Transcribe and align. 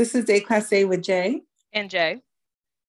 This 0.00 0.14
is 0.14 0.24
Day 0.24 0.40
Class 0.40 0.72
A 0.72 0.86
with 0.86 1.02
Jay 1.02 1.42
and 1.74 1.90
Jay, 1.90 2.22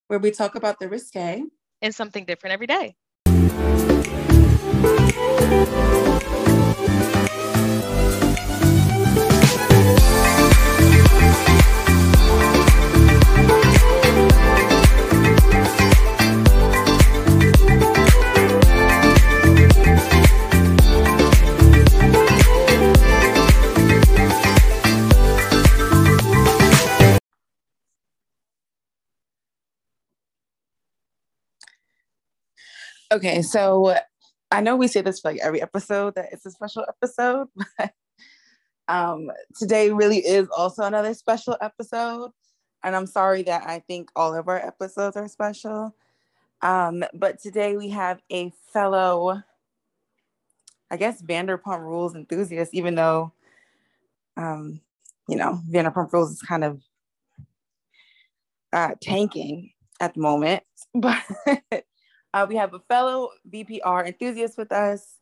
where 0.07 0.17
we 0.17 0.31
talk 0.31 0.55
about 0.55 0.79
the 0.79 0.87
risque 0.87 1.43
and 1.81 1.93
something 1.93 2.23
different 2.23 2.53
every 2.53 2.67
day. 2.67 2.95
Okay, 33.11 33.41
so 33.41 33.93
I 34.51 34.61
know 34.61 34.77
we 34.77 34.87
say 34.87 35.01
this 35.01 35.19
for 35.19 35.31
like 35.31 35.41
every 35.41 35.61
episode 35.61 36.15
that 36.15 36.29
it's 36.31 36.45
a 36.45 36.51
special 36.51 36.85
episode, 36.87 37.47
but 37.77 37.93
um, 38.87 39.29
today 39.59 39.91
really 39.91 40.19
is 40.19 40.47
also 40.55 40.83
another 40.83 41.13
special 41.13 41.57
episode. 41.59 42.31
And 42.83 42.95
I'm 42.95 43.07
sorry 43.07 43.43
that 43.43 43.67
I 43.67 43.79
think 43.79 44.09
all 44.15 44.33
of 44.33 44.47
our 44.47 44.57
episodes 44.57 45.17
are 45.17 45.27
special. 45.27 45.93
Um, 46.61 47.03
but 47.13 47.39
today 47.41 47.75
we 47.75 47.89
have 47.89 48.21
a 48.31 48.53
fellow, 48.71 49.43
I 50.89 50.95
guess, 50.95 51.21
Vanderpump 51.21 51.81
Rules 51.81 52.15
enthusiast, 52.15 52.73
even 52.73 52.95
though, 52.95 53.33
um, 54.37 54.79
you 55.27 55.35
know, 55.35 55.59
Vanderpump 55.69 56.13
Rules 56.13 56.31
is 56.31 56.41
kind 56.41 56.63
of 56.63 56.81
uh, 58.71 58.95
tanking 59.01 59.71
at 59.99 60.13
the 60.13 60.21
moment. 60.21 60.63
But 60.93 61.23
uh, 62.33 62.45
we 62.47 62.55
have 62.55 62.73
a 62.73 62.79
fellow 62.79 63.29
VPR 63.49 64.07
enthusiast 64.07 64.57
with 64.57 64.71
us, 64.71 65.17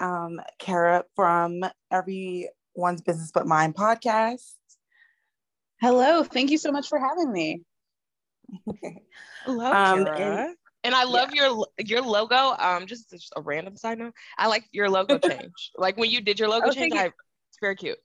um, 0.00 0.40
Kara 0.58 1.04
from 1.14 1.64
Everyone's 1.90 3.02
Business 3.04 3.30
But 3.32 3.46
Mine 3.46 3.72
podcast. 3.72 4.54
Hello, 5.80 6.22
thank 6.22 6.50
you 6.50 6.58
so 6.58 6.72
much 6.72 6.88
for 6.88 6.98
having 6.98 7.30
me. 7.30 7.62
Hello, 9.44 9.66
um, 9.66 10.06
and, 10.06 10.56
and, 10.84 10.94
I 10.94 11.04
love 11.04 11.30
yeah. 11.34 11.48
your 11.48 11.66
your 11.78 12.02
logo. 12.02 12.54
Um, 12.58 12.86
just, 12.86 13.10
just 13.10 13.32
a 13.36 13.42
random 13.42 13.76
side 13.76 13.98
note. 13.98 14.14
I 14.38 14.46
like 14.46 14.64
your 14.72 14.88
logo 14.88 15.18
change. 15.28 15.72
like 15.76 15.96
when 15.96 16.10
you 16.10 16.20
did 16.20 16.38
your 16.38 16.48
logo 16.48 16.68
oh, 16.68 16.72
change, 16.72 16.94
I, 16.94 17.06
it's 17.06 17.58
very 17.60 17.76
cute. 17.76 17.98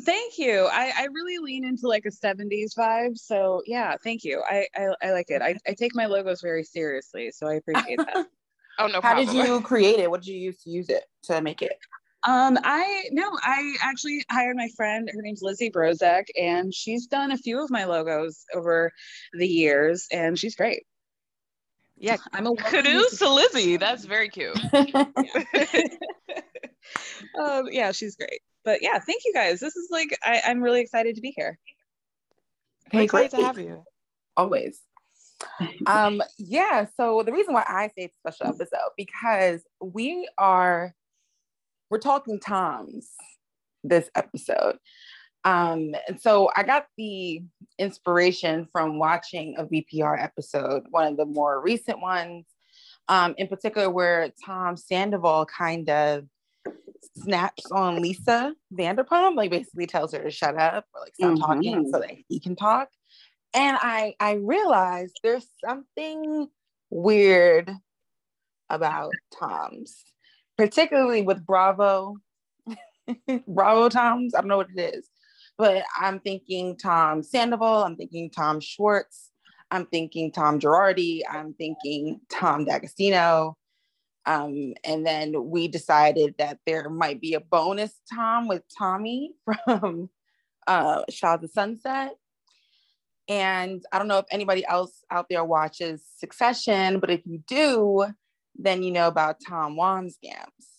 Thank 0.00 0.38
you. 0.38 0.68
I, 0.72 0.92
I 0.96 1.08
really 1.12 1.38
lean 1.38 1.64
into 1.64 1.86
like 1.86 2.06
a 2.06 2.10
70s 2.10 2.74
vibe. 2.76 3.18
So 3.18 3.62
yeah, 3.66 3.96
thank 4.02 4.24
you. 4.24 4.42
I, 4.48 4.66
I, 4.74 4.88
I 5.02 5.12
like 5.12 5.28
it. 5.28 5.42
I, 5.42 5.56
I 5.66 5.74
take 5.74 5.94
my 5.94 6.06
logos 6.06 6.40
very 6.40 6.64
seriously. 6.64 7.30
So 7.30 7.46
I 7.46 7.54
appreciate 7.54 7.98
that. 7.98 8.26
oh, 8.78 8.86
no 8.86 9.00
How 9.02 9.14
did 9.14 9.32
you 9.32 9.60
create 9.60 9.98
it? 9.98 10.10
What 10.10 10.22
did 10.22 10.30
you 10.30 10.38
use 10.38 10.62
to 10.62 10.70
use 10.70 10.88
it 10.88 11.04
to 11.24 11.42
make 11.42 11.60
it? 11.60 11.78
Um, 12.26 12.56
I 12.62 13.08
no, 13.10 13.28
I 13.42 13.74
actually 13.82 14.24
hired 14.30 14.56
my 14.56 14.68
friend. 14.76 15.10
Her 15.12 15.20
name's 15.20 15.42
Lizzie 15.42 15.70
Brozek, 15.70 16.26
and 16.40 16.72
she's 16.72 17.08
done 17.08 17.32
a 17.32 17.36
few 17.36 17.62
of 17.62 17.68
my 17.68 17.84
logos 17.84 18.44
over 18.54 18.92
the 19.32 19.48
years, 19.48 20.06
and 20.12 20.38
she's 20.38 20.54
great. 20.54 20.84
Yeah, 21.96 22.18
I'm 22.32 22.46
a 22.46 22.54
kudos 22.54 23.18
to 23.18 23.28
Lizzie. 23.28 23.76
That's 23.76 24.04
very 24.04 24.28
cute. 24.28 24.56
um, 27.42 27.66
yeah, 27.72 27.90
she's 27.90 28.14
great 28.14 28.40
but 28.64 28.82
yeah, 28.82 28.98
thank 28.98 29.22
you 29.24 29.32
guys. 29.32 29.60
This 29.60 29.76
is 29.76 29.88
like 29.90 30.16
I, 30.22 30.42
am 30.44 30.62
really 30.62 30.80
excited 30.80 31.16
to 31.16 31.20
be 31.20 31.32
here. 31.36 31.58
Hey, 32.90 33.06
great 33.06 33.30
to 33.30 33.36
have 33.38 33.58
you. 33.58 33.84
Always. 34.36 34.80
um, 35.86 36.22
yeah, 36.38 36.86
so 36.96 37.22
the 37.24 37.32
reason 37.32 37.54
why 37.54 37.64
I 37.66 37.88
say 37.88 38.04
it's 38.04 38.16
a 38.16 38.30
special 38.30 38.54
episode 38.54 38.90
because 38.96 39.62
we 39.80 40.28
are 40.38 40.94
we're 41.90 41.98
talking 41.98 42.40
Toms 42.40 43.10
this 43.84 44.08
episode. 44.14 44.78
Um, 45.44 45.94
and 46.06 46.20
so 46.20 46.50
I 46.54 46.62
got 46.62 46.86
the 46.96 47.42
inspiration 47.78 48.68
from 48.70 48.98
watching 48.98 49.56
a 49.58 49.64
VPR 49.66 50.22
episode, 50.22 50.84
one 50.90 51.08
of 51.08 51.16
the 51.16 51.26
more 51.26 51.60
recent 51.60 52.00
ones, 52.00 52.46
um, 53.08 53.34
in 53.38 53.48
particular, 53.48 53.90
where 53.90 54.30
Tom 54.44 54.76
Sandoval 54.76 55.46
kind 55.46 55.90
of 55.90 56.24
snaps 57.16 57.70
on 57.70 58.00
Lisa 58.00 58.54
Vanderpump, 58.72 59.36
like 59.36 59.50
basically 59.50 59.86
tells 59.86 60.12
her 60.12 60.22
to 60.22 60.30
shut 60.30 60.56
up 60.56 60.86
or 60.94 61.00
like 61.00 61.14
stop 61.14 61.30
mm-hmm. 61.32 61.42
talking 61.42 61.90
so 61.92 62.00
that 62.00 62.10
he 62.28 62.40
can 62.40 62.56
talk. 62.56 62.88
And 63.54 63.76
I 63.80 64.14
I 64.18 64.32
realized 64.34 65.18
there's 65.22 65.46
something 65.64 66.48
weird 66.90 67.70
about 68.70 69.12
Tom's, 69.38 70.02
particularly 70.56 71.22
with 71.22 71.44
Bravo. 71.44 72.16
Bravo 73.46 73.88
Tom's. 73.88 74.34
I 74.34 74.40
don't 74.40 74.48
know 74.48 74.56
what 74.56 74.70
it 74.74 74.94
is, 74.94 75.08
but 75.58 75.84
I'm 76.00 76.20
thinking 76.20 76.76
Tom 76.76 77.22
Sandoval. 77.22 77.84
I'm 77.84 77.96
thinking 77.96 78.30
Tom 78.30 78.60
Schwartz. 78.60 79.30
I'm 79.70 79.86
thinking 79.86 80.32
Tom 80.32 80.60
Girardi. 80.60 81.22
I'm 81.28 81.54
thinking 81.54 82.20
Tom 82.30 82.64
D'Agostino. 82.64 83.56
Um, 84.24 84.74
and 84.84 85.04
then 85.04 85.50
we 85.50 85.68
decided 85.68 86.34
that 86.38 86.58
there 86.66 86.88
might 86.88 87.20
be 87.20 87.34
a 87.34 87.40
bonus 87.40 88.00
Tom 88.12 88.48
with 88.48 88.62
Tommy 88.78 89.34
from 89.64 90.10
uh, 90.66 91.02
Shahs 91.10 91.42
of 91.42 91.50
Sunset. 91.50 92.12
And 93.28 93.84
I 93.92 93.98
don't 93.98 94.08
know 94.08 94.18
if 94.18 94.26
anybody 94.30 94.64
else 94.66 95.04
out 95.10 95.26
there 95.28 95.44
watches 95.44 96.02
Succession, 96.18 96.98
but 96.98 97.10
if 97.10 97.20
you 97.24 97.42
do, 97.46 98.06
then 98.56 98.82
you 98.82 98.90
know 98.90 99.08
about 99.08 99.36
Tom 99.46 99.76
Wambsgans. 99.76 100.72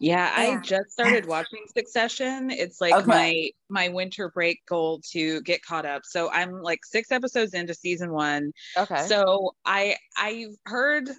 Yeah, 0.00 0.32
I 0.32 0.58
just 0.62 0.92
started 0.92 1.26
watching 1.26 1.64
Succession. 1.76 2.50
It's 2.50 2.80
like 2.80 2.94
okay. 2.94 3.06
my 3.06 3.50
my 3.68 3.88
winter 3.88 4.30
break 4.30 4.64
goal 4.66 5.00
to 5.10 5.42
get 5.42 5.62
caught 5.62 5.84
up. 5.84 6.02
So 6.04 6.30
I'm 6.30 6.62
like 6.62 6.84
six 6.84 7.10
episodes 7.10 7.52
into 7.52 7.74
season 7.74 8.12
one. 8.12 8.52
Okay. 8.76 9.06
So 9.08 9.56
I 9.64 9.96
I've 10.16 10.54
heard 10.66 11.10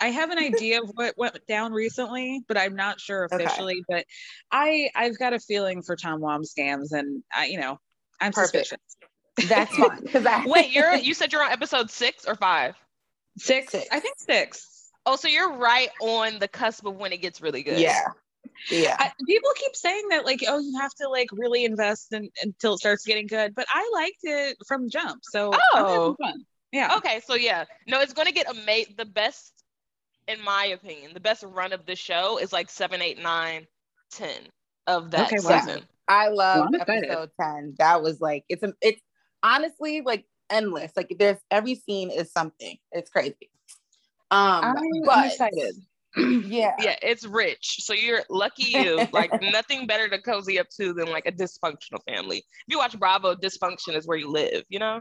I 0.00 0.08
have 0.08 0.30
an 0.30 0.38
idea 0.38 0.82
of 0.82 0.90
what 0.94 1.16
went 1.16 1.38
down 1.46 1.72
recently, 1.72 2.42
but 2.48 2.58
I'm 2.58 2.74
not 2.74 3.00
sure 3.00 3.24
officially. 3.24 3.74
Okay. 3.74 3.84
But 3.88 4.04
I 4.50 4.90
I've 4.94 5.18
got 5.18 5.32
a 5.32 5.38
feeling 5.38 5.82
for 5.82 5.96
Tom 5.96 6.20
Wambsgans, 6.20 6.92
and 6.92 7.22
I 7.32 7.46
you 7.46 7.60
know 7.60 7.78
I'm 8.20 8.32
Perfect. 8.32 8.68
suspicious. 8.68 9.48
That's 9.48 9.76
fine. 9.76 10.00
Because 10.02 10.26
I 10.26 10.44
wait, 10.46 10.72
you're 10.72 10.94
you 10.94 11.14
said 11.14 11.32
you're 11.32 11.44
on 11.44 11.52
episode 11.52 11.90
six 11.90 12.24
or 12.26 12.34
five? 12.34 12.74
Six. 13.38 13.72
six. 13.72 13.88
I 13.90 14.00
think 14.00 14.18
six. 14.18 14.90
Oh, 15.06 15.16
so 15.16 15.28
you're 15.28 15.56
right 15.56 15.90
on 16.00 16.38
the 16.38 16.48
cusp 16.48 16.86
of 16.86 16.96
when 16.96 17.12
it 17.12 17.20
gets 17.20 17.40
really 17.40 17.62
good. 17.62 17.78
Yeah. 17.78 18.06
Yeah. 18.70 18.96
I, 18.98 19.10
people 19.26 19.50
keep 19.56 19.74
saying 19.76 20.08
that, 20.10 20.24
like, 20.24 20.40
oh, 20.46 20.58
you 20.58 20.78
have 20.80 20.94
to 20.94 21.08
like 21.08 21.28
really 21.32 21.64
invest 21.64 22.12
in, 22.12 22.30
until 22.42 22.74
it 22.74 22.78
starts 22.78 23.04
getting 23.04 23.26
good. 23.26 23.54
But 23.54 23.66
I 23.68 23.90
liked 23.94 24.20
it 24.22 24.56
from 24.66 24.88
jump. 24.88 25.20
So 25.24 25.50
oh, 25.74 26.16
yeah. 26.72 26.96
Okay, 26.96 27.20
so 27.24 27.34
yeah, 27.34 27.64
no, 27.86 28.00
it's 28.00 28.12
going 28.12 28.26
to 28.26 28.32
get 28.32 28.50
amazing. 28.50 28.94
The 28.96 29.04
best 29.04 29.53
in 30.28 30.42
my 30.42 30.66
opinion, 30.66 31.12
the 31.14 31.20
best 31.20 31.42
run 31.42 31.72
of 31.72 31.86
the 31.86 31.96
show 31.96 32.38
is 32.38 32.52
like 32.52 32.70
seven, 32.70 33.02
eight, 33.02 33.20
nine, 33.22 33.66
ten 34.10 34.40
of 34.86 35.10
that 35.10 35.26
okay, 35.26 35.38
season. 35.38 35.80
Wow. 35.80 35.82
I 36.08 36.28
love 36.28 36.68
well, 36.70 36.80
episode 36.82 37.30
ten. 37.40 37.74
That 37.78 38.02
was 38.02 38.20
like 38.20 38.44
it's 38.48 38.62
a 38.62 38.74
it's 38.82 39.00
honestly 39.42 40.02
like 40.02 40.26
endless. 40.50 40.92
Like 40.96 41.14
there's 41.18 41.38
every 41.50 41.74
scene 41.74 42.10
is 42.10 42.32
something. 42.32 42.76
It's 42.92 43.10
crazy. 43.10 43.50
Um, 44.30 44.64
I'm, 44.64 44.74
but, 45.04 45.16
I'm 45.16 45.26
excited. 45.26 45.74
yeah, 46.16 46.74
yeah, 46.78 46.96
it's 47.02 47.26
rich. 47.26 47.78
So 47.80 47.92
you're 47.92 48.22
lucky 48.30 48.70
you. 48.70 49.06
like 49.12 49.30
nothing 49.52 49.86
better 49.86 50.08
to 50.08 50.20
cozy 50.20 50.58
up 50.58 50.68
to 50.78 50.92
than 50.92 51.10
like 51.10 51.26
a 51.26 51.32
dysfunctional 51.32 52.00
family. 52.08 52.38
If 52.38 52.44
you 52.68 52.78
watch 52.78 52.98
Bravo, 52.98 53.34
dysfunction 53.34 53.94
is 53.94 54.06
where 54.06 54.18
you 54.18 54.30
live. 54.30 54.64
You 54.68 54.78
know. 54.78 55.00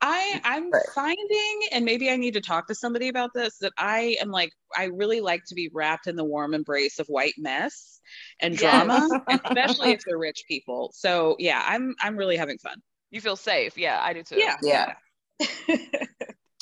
I 0.00 0.40
I'm 0.44 0.70
finding, 0.94 1.60
and 1.72 1.84
maybe 1.84 2.10
I 2.10 2.16
need 2.16 2.34
to 2.34 2.40
talk 2.40 2.68
to 2.68 2.74
somebody 2.74 3.08
about 3.08 3.32
this, 3.34 3.58
that 3.58 3.72
I 3.78 4.16
am 4.20 4.30
like, 4.30 4.50
I 4.76 4.84
really 4.84 5.20
like 5.20 5.44
to 5.46 5.54
be 5.54 5.70
wrapped 5.72 6.06
in 6.06 6.16
the 6.16 6.24
warm 6.24 6.54
embrace 6.54 6.98
of 6.98 7.06
white 7.06 7.34
mess 7.38 8.00
and 8.40 8.56
drama, 8.56 9.08
especially 9.28 9.92
if 9.92 10.02
they're 10.04 10.18
rich 10.18 10.44
people. 10.46 10.90
So 10.94 11.36
yeah, 11.38 11.62
I'm 11.66 11.94
I'm 12.00 12.16
really 12.16 12.36
having 12.36 12.58
fun. 12.58 12.80
You 13.10 13.20
feel 13.20 13.36
safe. 13.36 13.78
Yeah, 13.78 13.98
I 14.00 14.12
do 14.12 14.22
too. 14.22 14.36
Yeah. 14.36 14.56
Yeah. 14.62 14.94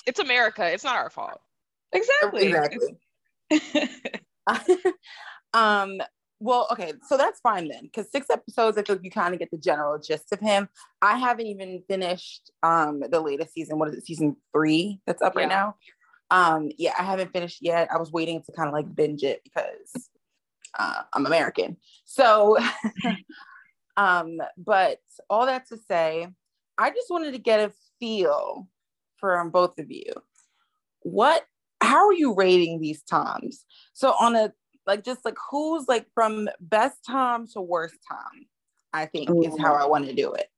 it's 0.07 0.21
America. 0.21 0.71
It's 0.73 0.85
not 0.85 0.97
our 0.97 1.11
fault. 1.11 1.41
Exactly. 1.93 2.47
Exactly. 2.47 2.97
um, 5.55 6.01
well, 6.41 6.69
okay, 6.73 6.93
so 7.07 7.17
that's 7.17 7.41
fine 7.41 7.69
then, 7.69 7.85
because 7.85 8.11
six 8.11 8.29
episodes, 8.31 8.77
I 8.77 8.83
feel 8.83 8.97
like 8.97 9.05
you 9.05 9.11
kind 9.11 9.35
of 9.35 9.41
get 9.41 9.51
the 9.51 9.59
general 9.59 9.99
gist 9.99 10.33
of 10.33 10.41
him. 10.41 10.69
I 11.01 11.19
haven't 11.19 11.47
even 11.47 11.83
finished 11.89 12.51
um 12.63 13.03
the 13.11 13.21
latest 13.21 13.55
season. 13.55 13.79
What 13.79 13.89
is 13.89 13.97
it, 13.97 14.07
season 14.07 14.37
three 14.53 15.01
that's 15.07 15.23
up 15.23 15.35
yeah. 15.35 15.41
right 15.41 15.49
now? 15.49 15.77
Um, 16.31 16.71
yeah, 16.79 16.95
I 16.99 17.03
haven't 17.03 17.33
finished 17.33 17.59
yet. 17.61 17.89
I 17.93 17.99
was 17.99 18.11
waiting 18.11 18.43
to 18.43 18.53
kind 18.53 18.69
of 18.69 18.75
like 18.75 18.93
binge 18.95 19.23
it 19.23 19.43
because 19.45 20.11
uh, 20.79 21.03
I'm 21.13 21.27
American. 21.27 21.77
So, 22.05 22.59
um, 23.97 24.39
but 24.57 24.99
all 25.31 25.47
that 25.47 25.69
to 25.69 25.79
say, 25.89 26.29
I 26.79 26.91
just 26.91 27.11
wanted 27.11 27.33
to 27.33 27.39
get 27.39 27.61
a 27.61 27.73
feel 28.01 28.69
from 29.19 29.51
both 29.51 29.79
of 29.79 29.91
you. 29.91 30.13
What 31.01 31.45
how 31.81 32.07
are 32.07 32.15
you 32.15 32.35
rating 32.35 32.81
these 32.81 33.03
toms? 33.03 33.65
So 33.93 34.15
on 34.19 34.35
a 34.35 34.53
like 34.87 35.05
just 35.05 35.25
like 35.25 35.37
who's 35.51 35.87
like 35.89 36.07
from 36.15 36.49
best 36.61 36.99
tom 37.07 37.47
to 37.49 37.61
worst 37.61 37.97
tom, 38.09 38.47
I 38.93 39.07
think 39.07 39.31
Ooh. 39.31 39.43
is 39.43 39.59
how 39.59 39.75
I 39.75 39.87
want 39.87 40.07
to 40.07 40.15
do 40.15 40.33
it. 40.33 40.49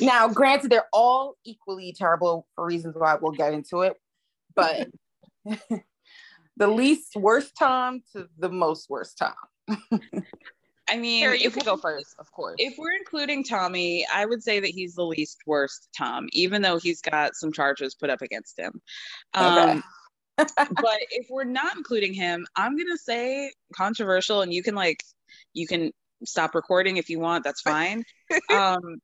Now, 0.00 0.28
granted, 0.28 0.70
they're 0.70 0.88
all 0.92 1.36
equally 1.44 1.92
terrible 1.92 2.46
for 2.54 2.66
reasons 2.66 2.96
why 2.96 3.16
we'll 3.20 3.32
get 3.32 3.54
into 3.54 3.82
it, 3.82 3.94
but 4.54 4.88
the 6.56 6.68
least 6.68 7.16
worst 7.16 7.52
Tom 7.58 8.02
to 8.12 8.28
the 8.38 8.48
most 8.48 8.88
worst 8.90 9.18
Tom. 9.18 9.34
I 10.88 10.98
mean, 10.98 11.22
Kara, 11.22 11.38
you 11.38 11.50
can 11.50 11.64
go 11.64 11.78
first, 11.78 12.14
of 12.18 12.30
course. 12.30 12.56
If 12.58 12.74
we're 12.76 12.92
including 12.92 13.42
Tommy, 13.42 14.06
I 14.12 14.26
would 14.26 14.42
say 14.42 14.60
that 14.60 14.68
he's 14.68 14.94
the 14.94 15.04
least 15.04 15.38
worst 15.46 15.88
Tom, 15.96 16.28
even 16.32 16.60
though 16.60 16.78
he's 16.78 17.00
got 17.00 17.34
some 17.34 17.52
charges 17.52 17.94
put 17.94 18.10
up 18.10 18.20
against 18.20 18.58
him. 18.58 18.82
Okay. 19.34 19.72
Um, 19.72 19.82
But 20.36 20.98
if 21.10 21.26
we're 21.30 21.44
not 21.44 21.76
including 21.76 22.14
him, 22.14 22.46
I'm 22.56 22.76
gonna 22.76 22.96
say 22.96 23.52
controversial, 23.74 24.42
and 24.42 24.52
you 24.52 24.62
can 24.62 24.74
like, 24.74 25.02
you 25.52 25.66
can 25.66 25.92
stop 26.24 26.54
recording 26.54 26.96
if 26.96 27.08
you 27.08 27.20
want. 27.20 27.44
That's 27.44 27.60
fine. 27.60 28.04
um, 28.52 28.98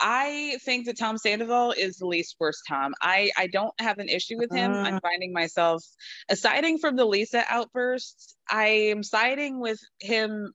I 0.00 0.58
think 0.64 0.86
that 0.86 0.98
Tom 0.98 1.18
Sandoval 1.18 1.72
is 1.72 1.96
the 1.96 2.06
least 2.06 2.36
worst 2.40 2.62
Tom. 2.66 2.94
I 3.02 3.30
I 3.36 3.48
don't 3.48 3.74
have 3.78 3.98
an 3.98 4.08
issue 4.08 4.38
with 4.38 4.50
him. 4.52 4.72
Uh, 4.72 4.82
I'm 4.82 5.00
finding 5.00 5.32
myself 5.32 5.84
aside 6.28 6.64
from 6.80 6.96
the 6.96 7.04
Lisa 7.04 7.44
outbursts. 7.48 8.34
I 8.50 8.66
am 8.66 9.02
siding 9.02 9.60
with 9.60 9.78
him 10.00 10.52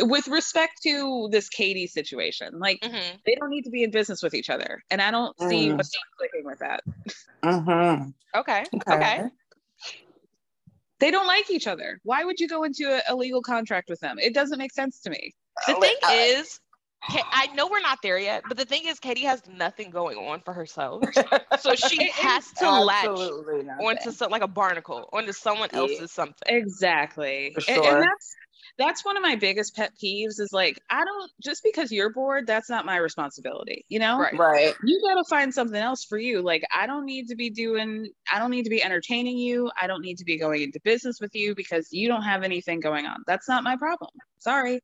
with 0.00 0.28
respect 0.28 0.82
to 0.82 1.28
this 1.30 1.48
Katie 1.48 1.86
situation. 1.86 2.58
Like 2.58 2.80
mm-hmm. 2.80 3.16
they 3.26 3.34
don't 3.34 3.50
need 3.50 3.62
to 3.62 3.70
be 3.70 3.82
in 3.82 3.90
business 3.90 4.22
with 4.22 4.34
each 4.34 4.50
other, 4.50 4.82
and 4.90 5.00
I 5.00 5.10
don't 5.10 5.36
mm. 5.38 5.48
see 5.48 5.72
what's 5.72 5.90
clicking 6.18 6.44
with 6.44 6.58
that. 6.60 6.82
Mm-hmm. 7.42 8.10
Okay. 8.38 8.64
okay. 8.74 8.94
Okay. 8.94 9.24
They 11.00 11.10
don't 11.10 11.26
like 11.26 11.50
each 11.50 11.66
other. 11.66 12.00
Why 12.02 12.24
would 12.24 12.40
you 12.40 12.48
go 12.48 12.64
into 12.64 12.88
a, 12.88 13.12
a 13.12 13.14
legal 13.14 13.40
contract 13.40 13.88
with 13.88 14.00
them? 14.00 14.18
It 14.18 14.34
doesn't 14.34 14.58
make 14.58 14.72
sense 14.72 15.00
to 15.02 15.10
me. 15.10 15.34
The 15.66 15.74
thing 15.74 15.94
uh, 16.02 16.12
is, 16.12 16.60
I 17.02 17.48
know 17.54 17.68
we're 17.68 17.80
not 17.80 17.98
there 18.02 18.18
yet, 18.18 18.42
but 18.48 18.56
the 18.56 18.64
thing 18.64 18.82
is, 18.86 18.98
Katie 18.98 19.24
has 19.24 19.42
nothing 19.48 19.90
going 19.90 20.18
on 20.18 20.40
for 20.40 20.52
herself, 20.52 21.04
so 21.60 21.74
she 21.74 22.10
has 22.10 22.50
to 22.54 22.70
latch 22.70 23.06
onto 23.06 24.10
some, 24.10 24.30
like 24.30 24.42
a 24.42 24.48
barnacle 24.48 25.08
onto 25.12 25.32
someone 25.32 25.68
else's 25.72 26.12
something. 26.12 26.34
Exactly, 26.46 27.54
sure. 27.58 27.74
and, 27.76 27.84
and, 27.84 28.02
that's 28.02 28.36
that's 28.78 29.04
one 29.04 29.16
of 29.16 29.22
my 29.22 29.34
biggest 29.34 29.74
pet 29.74 29.92
peeves. 30.02 30.40
Is 30.40 30.50
like 30.52 30.80
I 30.88 31.04
don't 31.04 31.30
just 31.42 31.62
because 31.64 31.90
you're 31.90 32.12
bored, 32.12 32.46
that's 32.46 32.70
not 32.70 32.86
my 32.86 32.96
responsibility. 32.96 33.84
You 33.88 33.98
know, 33.98 34.18
right? 34.18 34.38
Right. 34.38 34.74
You 34.84 35.02
got 35.06 35.16
to 35.16 35.24
find 35.28 35.52
something 35.52 35.80
else 35.80 36.04
for 36.04 36.16
you. 36.16 36.40
Like 36.40 36.62
I 36.74 36.86
don't 36.86 37.04
need 37.04 37.28
to 37.28 37.36
be 37.36 37.50
doing. 37.50 38.08
I 38.32 38.38
don't 38.38 38.50
need 38.50 38.64
to 38.64 38.70
be 38.70 38.82
entertaining 38.82 39.36
you. 39.36 39.70
I 39.80 39.86
don't 39.86 40.02
need 40.02 40.18
to 40.18 40.24
be 40.24 40.38
going 40.38 40.62
into 40.62 40.80
business 40.84 41.20
with 41.20 41.34
you 41.34 41.54
because 41.54 41.88
you 41.92 42.08
don't 42.08 42.22
have 42.22 42.44
anything 42.44 42.80
going 42.80 43.06
on. 43.06 43.22
That's 43.26 43.48
not 43.48 43.64
my 43.64 43.76
problem. 43.76 44.10
Sorry. 44.38 44.80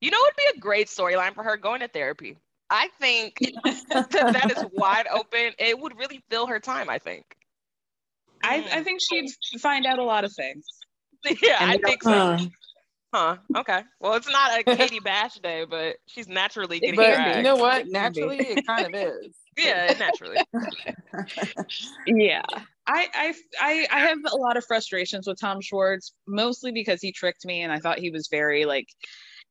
You 0.00 0.10
know, 0.10 0.18
it'd 0.26 0.36
be 0.36 0.58
a 0.58 0.60
great 0.60 0.88
storyline 0.88 1.34
for 1.34 1.42
her 1.42 1.56
going 1.56 1.80
to 1.80 1.88
therapy. 1.88 2.36
I 2.68 2.88
think 3.00 3.38
that, 3.90 4.10
that 4.10 4.52
is 4.56 4.64
wide 4.72 5.06
open. 5.10 5.52
It 5.58 5.78
would 5.78 5.98
really 5.98 6.22
fill 6.28 6.46
her 6.46 6.60
time, 6.60 6.90
I 6.90 6.98
think. 6.98 7.24
I, 8.42 8.56
I 8.70 8.82
think 8.82 9.00
she'd 9.00 9.30
mm. 9.30 9.60
find 9.60 9.86
out 9.86 9.98
a 9.98 10.04
lot 10.04 10.24
of 10.24 10.32
things. 10.32 10.66
Yeah, 11.42 11.56
I 11.58 11.78
think 11.78 12.02
so. 12.02 12.36
Huh. 13.14 13.36
Okay. 13.56 13.80
Well, 14.00 14.14
it's 14.14 14.28
not 14.28 14.58
a 14.58 14.64
Katie 14.64 14.98
Bash 14.98 15.34
day, 15.34 15.64
but 15.70 15.98
she's 16.08 16.26
naturally 16.26 16.80
getting 16.80 16.96
but 16.96 17.14
dragged. 17.14 17.36
You 17.36 17.42
know 17.44 17.54
what? 17.54 17.86
Naturally, 17.86 18.38
it 18.38 18.66
kind 18.66 18.92
of 18.92 18.94
is. 18.94 19.36
Yeah, 19.56 19.94
naturally. 20.00 20.38
yeah. 22.08 22.42
I, 22.88 23.06
I 23.14 23.34
I 23.60 23.86
I 23.88 24.00
have 24.00 24.18
a 24.28 24.36
lot 24.36 24.56
of 24.56 24.64
frustrations 24.64 25.28
with 25.28 25.38
Tom 25.40 25.60
Schwartz, 25.60 26.12
mostly 26.26 26.72
because 26.72 27.00
he 27.00 27.12
tricked 27.12 27.46
me 27.46 27.62
and 27.62 27.72
I 27.72 27.78
thought 27.78 28.00
he 28.00 28.10
was 28.10 28.26
very 28.28 28.64
like 28.64 28.88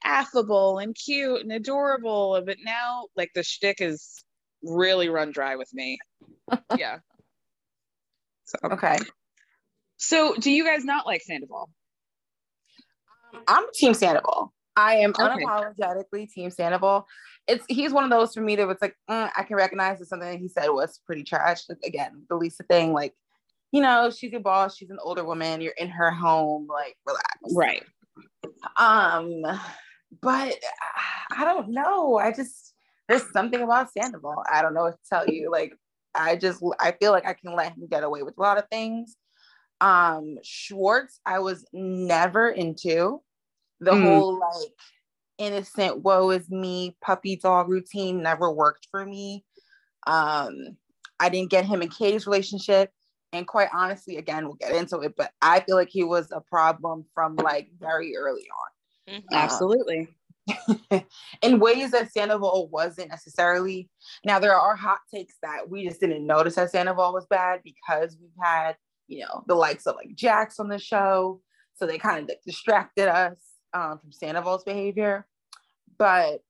affable 0.03 0.79
and 0.79 0.93
cute 0.93 1.39
and 1.39 1.53
adorable. 1.53 2.43
But 2.45 2.57
now, 2.65 3.05
like, 3.15 3.29
the 3.33 3.43
shtick 3.43 3.79
is 3.79 4.25
really 4.61 5.07
run 5.07 5.31
dry 5.31 5.55
with 5.55 5.73
me. 5.73 5.99
yeah. 6.77 6.97
So, 8.43 8.57
okay. 8.73 8.97
So, 9.95 10.35
do 10.35 10.51
you 10.51 10.65
guys 10.65 10.83
not 10.83 11.05
like 11.05 11.21
Sandoval? 11.21 11.69
I'm 13.47 13.65
Team 13.73 13.93
Sandoval. 13.93 14.53
I 14.75 14.95
am 14.95 15.11
okay. 15.11 15.43
unapologetically 15.43 16.31
Team 16.31 16.49
Sandoval. 16.49 17.07
It's 17.47 17.65
he's 17.67 17.91
one 17.91 18.03
of 18.03 18.09
those 18.09 18.33
for 18.33 18.41
me 18.41 18.55
that 18.55 18.67
was 18.67 18.77
like 18.81 18.95
mm, 19.09 19.29
I 19.35 19.43
can 19.43 19.55
recognize 19.55 19.99
that 19.99 20.07
something 20.07 20.29
that 20.29 20.39
he 20.39 20.47
said 20.47 20.69
was 20.69 20.99
pretty 21.05 21.23
trash. 21.23 21.61
Like, 21.69 21.79
again, 21.85 22.23
the 22.29 22.35
Lisa 22.35 22.63
thing, 22.63 22.93
like 22.93 23.13
you 23.71 23.81
know, 23.81 24.11
she's 24.11 24.31
your 24.31 24.41
boss. 24.41 24.77
She's 24.77 24.91
an 24.91 24.99
older 25.01 25.23
woman. 25.23 25.59
You're 25.59 25.73
in 25.77 25.89
her 25.89 26.11
home. 26.11 26.67
Like, 26.69 26.95
relax. 27.07 27.37
Right. 27.55 27.83
Um, 28.77 29.41
but 30.21 30.55
I 31.31 31.43
don't 31.43 31.69
know. 31.69 32.17
I 32.17 32.31
just 32.31 32.73
there's 33.09 33.31
something 33.31 33.61
about 33.61 33.91
Sandoval. 33.91 34.43
I 34.51 34.61
don't 34.61 34.73
know 34.73 34.83
what 34.83 34.93
to 34.93 35.09
tell 35.09 35.27
you. 35.27 35.51
Like 35.51 35.73
I 36.15 36.35
just 36.35 36.63
I 36.79 36.91
feel 36.91 37.11
like 37.11 37.25
I 37.25 37.33
can 37.33 37.55
let 37.55 37.73
him 37.73 37.87
get 37.89 38.03
away 38.03 38.23
with 38.23 38.35
a 38.37 38.41
lot 38.41 38.57
of 38.57 38.65
things. 38.69 39.15
Um 39.83 40.37
Schwartz, 40.43 41.19
I 41.25 41.39
was 41.39 41.65
never 41.73 42.49
into 42.49 43.21
the 43.79 43.91
mm. 43.91 44.01
whole 44.01 44.39
like 44.39 44.71
innocent 45.37 46.01
woe 46.03 46.29
is 46.29 46.49
me 46.49 46.95
puppy 47.03 47.35
dog 47.35 47.67
routine 47.67 48.23
never 48.23 48.49
worked 48.49 48.87
for 48.89 49.05
me. 49.05 49.43
Um 50.07 50.77
I 51.19 51.29
didn't 51.29 51.51
get 51.51 51.65
him 51.65 51.81
in 51.81 51.89
Katie's 51.89 52.25
relationship. 52.25 52.91
And 53.33 53.47
quite 53.47 53.69
honestly, 53.73 54.17
again, 54.17 54.45
we'll 54.45 54.55
get 54.55 54.73
into 54.73 54.99
it, 54.99 55.15
but 55.17 55.31
I 55.41 55.59
feel 55.61 55.75
like 55.75 55.89
he 55.89 56.03
was 56.03 56.31
a 56.31 56.41
problem 56.41 57.05
from 57.13 57.35
like 57.35 57.69
very 57.79 58.15
early 58.15 58.47
on. 59.09 59.15
Mm-hmm. 59.15 59.33
Absolutely. 59.33 60.07
in 61.41 61.59
ways 61.59 61.91
that 61.91 62.11
Sandoval 62.11 62.69
wasn't 62.71 63.09
necessarily. 63.09 63.89
Now 64.23 64.39
there 64.39 64.55
are 64.55 64.75
hot 64.75 64.99
takes 65.13 65.35
that 65.41 65.69
we 65.69 65.87
just 65.87 65.99
didn't 65.99 66.25
notice 66.25 66.55
that 66.55 66.71
Sandoval 66.71 67.13
was 67.13 67.25
bad 67.25 67.61
because 67.63 68.17
we've 68.21 68.29
had, 68.41 68.75
you 69.07 69.21
know, 69.21 69.43
the 69.47 69.55
likes 69.55 69.85
of 69.85 69.95
like 69.95 70.15
Jax 70.15 70.59
on 70.59 70.69
the 70.69 70.79
show. 70.79 71.41
So 71.75 71.87
they 71.87 71.97
kind 71.97 72.29
of 72.29 72.35
distracted 72.45 73.07
us 73.07 73.37
um, 73.73 73.99
from 73.99 74.11
Sandoval's 74.11 74.63
behavior. 74.63 75.25
But 75.97 76.41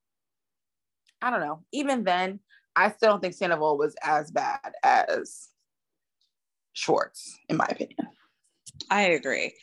I 1.21 1.29
don't 1.29 1.39
know. 1.39 1.63
Even 1.71 2.03
then, 2.03 2.39
I 2.75 2.91
still 2.91 3.11
don't 3.11 3.21
think 3.21 3.33
Sandoval 3.33 3.77
was 3.77 3.95
as 4.03 4.31
bad 4.31 4.73
as 4.83 5.49
Schwartz, 6.73 7.37
in 7.49 7.57
my 7.57 7.67
opinion. 7.69 8.09
I 8.89 9.03
agree. 9.03 9.53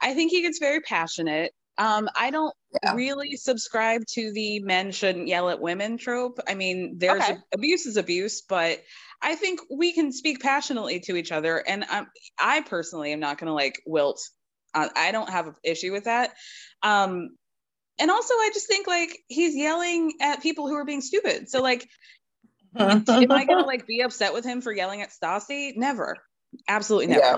I 0.00 0.14
think 0.14 0.30
he 0.30 0.42
gets 0.42 0.58
very 0.58 0.80
passionate. 0.80 1.52
Um, 1.78 2.08
I 2.16 2.30
don't 2.30 2.54
yeah. 2.82 2.94
really 2.94 3.36
subscribe 3.36 4.02
to 4.12 4.32
the 4.32 4.60
men 4.60 4.92
shouldn't 4.92 5.28
yell 5.28 5.48
at 5.48 5.60
women 5.60 5.96
trope. 5.96 6.38
I 6.46 6.54
mean, 6.54 6.98
there's 6.98 7.22
okay. 7.22 7.32
a, 7.32 7.54
abuse 7.54 7.86
is 7.86 7.96
abuse, 7.96 8.42
but 8.42 8.80
I 9.22 9.34
think 9.34 9.60
we 9.70 9.92
can 9.92 10.12
speak 10.12 10.40
passionately 10.40 11.00
to 11.00 11.16
each 11.16 11.32
other. 11.32 11.58
And 11.58 11.84
I'm, 11.90 12.06
I 12.38 12.62
personally 12.62 13.12
am 13.12 13.20
not 13.20 13.38
going 13.38 13.48
to 13.48 13.54
like 13.54 13.82
wilt. 13.86 14.22
Uh, 14.74 14.88
I 14.96 15.12
don't 15.12 15.28
have 15.28 15.48
an 15.48 15.54
issue 15.64 15.92
with 15.92 16.04
that. 16.04 16.32
Um, 16.82 17.30
and 17.98 18.10
also, 18.10 18.34
I 18.34 18.50
just 18.54 18.66
think 18.66 18.86
like 18.86 19.18
he's 19.28 19.54
yelling 19.54 20.14
at 20.22 20.42
people 20.42 20.68
who 20.68 20.74
are 20.74 20.86
being 20.86 21.02
stupid. 21.02 21.50
So 21.50 21.60
like, 21.60 21.86
am 22.76 23.04
I 23.08 23.44
gonna 23.44 23.66
like 23.66 23.86
be 23.86 24.00
upset 24.00 24.32
with 24.32 24.44
him 24.44 24.62
for 24.62 24.72
yelling 24.72 25.02
at 25.02 25.10
Stassi? 25.10 25.76
Never, 25.76 26.16
absolutely 26.66 27.08
never. 27.08 27.20
Yeah. 27.20 27.36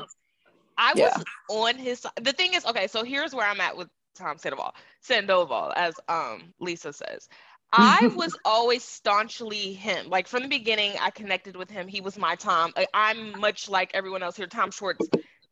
I 0.79 0.93
was 0.93 1.01
yeah. 1.01 1.23
on 1.49 1.77
his 1.77 2.01
side. 2.01 2.13
The 2.21 2.33
thing 2.33 2.55
is, 2.55 2.65
okay, 2.65 2.87
so 2.87 3.03
here's 3.03 3.35
where 3.35 3.47
I'm 3.47 3.61
at 3.61 3.77
with 3.77 3.89
Tom 4.15 4.39
Sandoval, 4.39 4.75
Sandoval, 5.01 5.73
as 5.75 5.95
um 6.09 6.55
Lisa 6.61 6.93
says. 6.93 7.29
I 7.73 8.07
was 8.17 8.37
always 8.45 8.85
staunchly 8.85 9.73
him. 9.73 10.09
Like 10.09 10.29
from 10.29 10.43
the 10.43 10.49
beginning, 10.49 10.95
I 11.01 11.11
connected 11.11 11.57
with 11.57 11.71
him. 11.71 11.89
He 11.89 12.01
was 12.01 12.19
my 12.19 12.35
Tom. 12.37 12.73
I'm 12.93 13.39
much 13.41 13.69
like 13.69 13.91
everyone 13.95 14.23
else 14.23 14.37
here. 14.37 14.47
Tom 14.47 14.71
Schwartz 14.71 15.09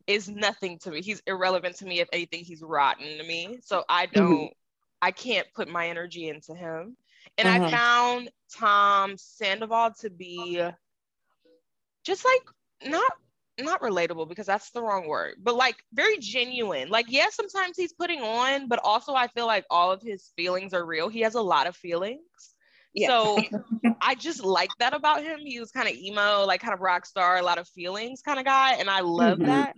is 0.07 0.29
nothing 0.29 0.79
to 0.81 0.91
me. 0.91 1.03
He's 1.03 1.23
irrelevant 1.27 1.77
to 1.77 1.87
me. 1.87 2.01
If 2.01 2.09
anything, 2.13 2.45
he's 2.45 2.63
rotten 2.63 3.19
to 3.19 3.25
me. 3.25 3.59
So 3.65 3.85
I 3.89 4.07
mm-hmm. 4.07 4.15
don't, 4.15 4.33
mm-hmm. 4.33 4.53
I 5.03 5.11
can't 5.11 5.47
put 5.55 5.69
my 5.69 5.89
energy 5.89 6.29
into 6.29 6.55
him. 6.55 6.97
And 7.39 7.49
mm-hmm. 7.49 7.65
I 7.65 7.71
found 7.71 8.31
Tom 8.55 9.17
Sandoval 9.17 9.93
to 10.01 10.11
be 10.11 10.63
just 12.05 12.25
like 12.25 12.91
not 12.91 13.13
not 13.65 13.83
relatable 13.83 14.29
because 14.29 14.47
that's 14.47 14.71
the 14.71 14.83
wrong 14.83 15.07
word, 15.07 15.37
but 15.43 15.55
like 15.55 15.77
very 15.93 16.19
genuine. 16.19 16.89
Like, 16.89 17.07
yes, 17.09 17.37
yeah, 17.39 17.45
sometimes 17.45 17.77
he's 17.77 17.93
putting 17.93 18.21
on, 18.21 18.69
but 18.69 18.81
also 18.83 19.15
I 19.15 19.29
feel 19.29 19.47
like 19.47 19.65
all 19.71 19.91
of 19.91 20.03
his 20.03 20.31
feelings 20.37 20.75
are 20.75 20.85
real. 20.85 21.09
He 21.09 21.21
has 21.21 21.35
a 21.35 21.41
lot 21.41 21.67
of 21.67 21.77
feelings. 21.77 22.21
Yeah. 22.95 23.09
So 23.09 23.39
I 24.03 24.15
just 24.15 24.45
like 24.45 24.71
that 24.79 24.95
about 24.95 25.23
him. 25.23 25.41
He 25.41 25.61
was 25.61 25.71
kind 25.71 25.89
of 25.89 25.95
emo, 25.95 26.45
like 26.45 26.61
kind 26.61 26.75
of 26.75 26.81
rock 26.81 27.07
star, 27.07 27.39
a 27.39 27.43
lot 27.43 27.59
of 27.59 27.69
feelings 27.69 28.23
kind 28.23 28.39
of 28.39 28.45
guy. 28.45 28.75
And 28.75 28.91
I 28.91 29.01
love 29.01 29.39
mm-hmm. 29.39 29.49
that. 29.49 29.77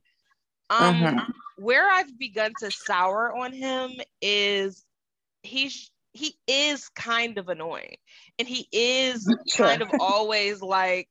Um, 0.70 0.94
mm-hmm. 0.94 1.18
where 1.58 1.90
I've 1.90 2.18
begun 2.18 2.52
to 2.60 2.70
sour 2.70 3.34
on 3.36 3.52
him 3.52 3.92
is 4.22 4.84
he's 5.42 5.90
he 6.14 6.36
is 6.46 6.88
kind 6.90 7.38
of 7.38 7.48
annoying 7.48 7.96
and 8.38 8.46
he 8.46 8.68
is 8.72 9.26
sure. 9.48 9.66
kind 9.66 9.82
of 9.82 9.90
always 10.00 10.60
like 10.62 11.08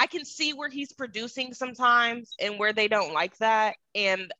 I 0.00 0.06
can 0.06 0.24
see 0.24 0.54
where 0.54 0.70
he's 0.70 0.92
producing 0.94 1.52
sometimes 1.52 2.34
and 2.40 2.58
where 2.58 2.72
they 2.72 2.88
don't 2.88 3.12
like 3.12 3.36
that. 3.36 3.76
And 3.94 4.32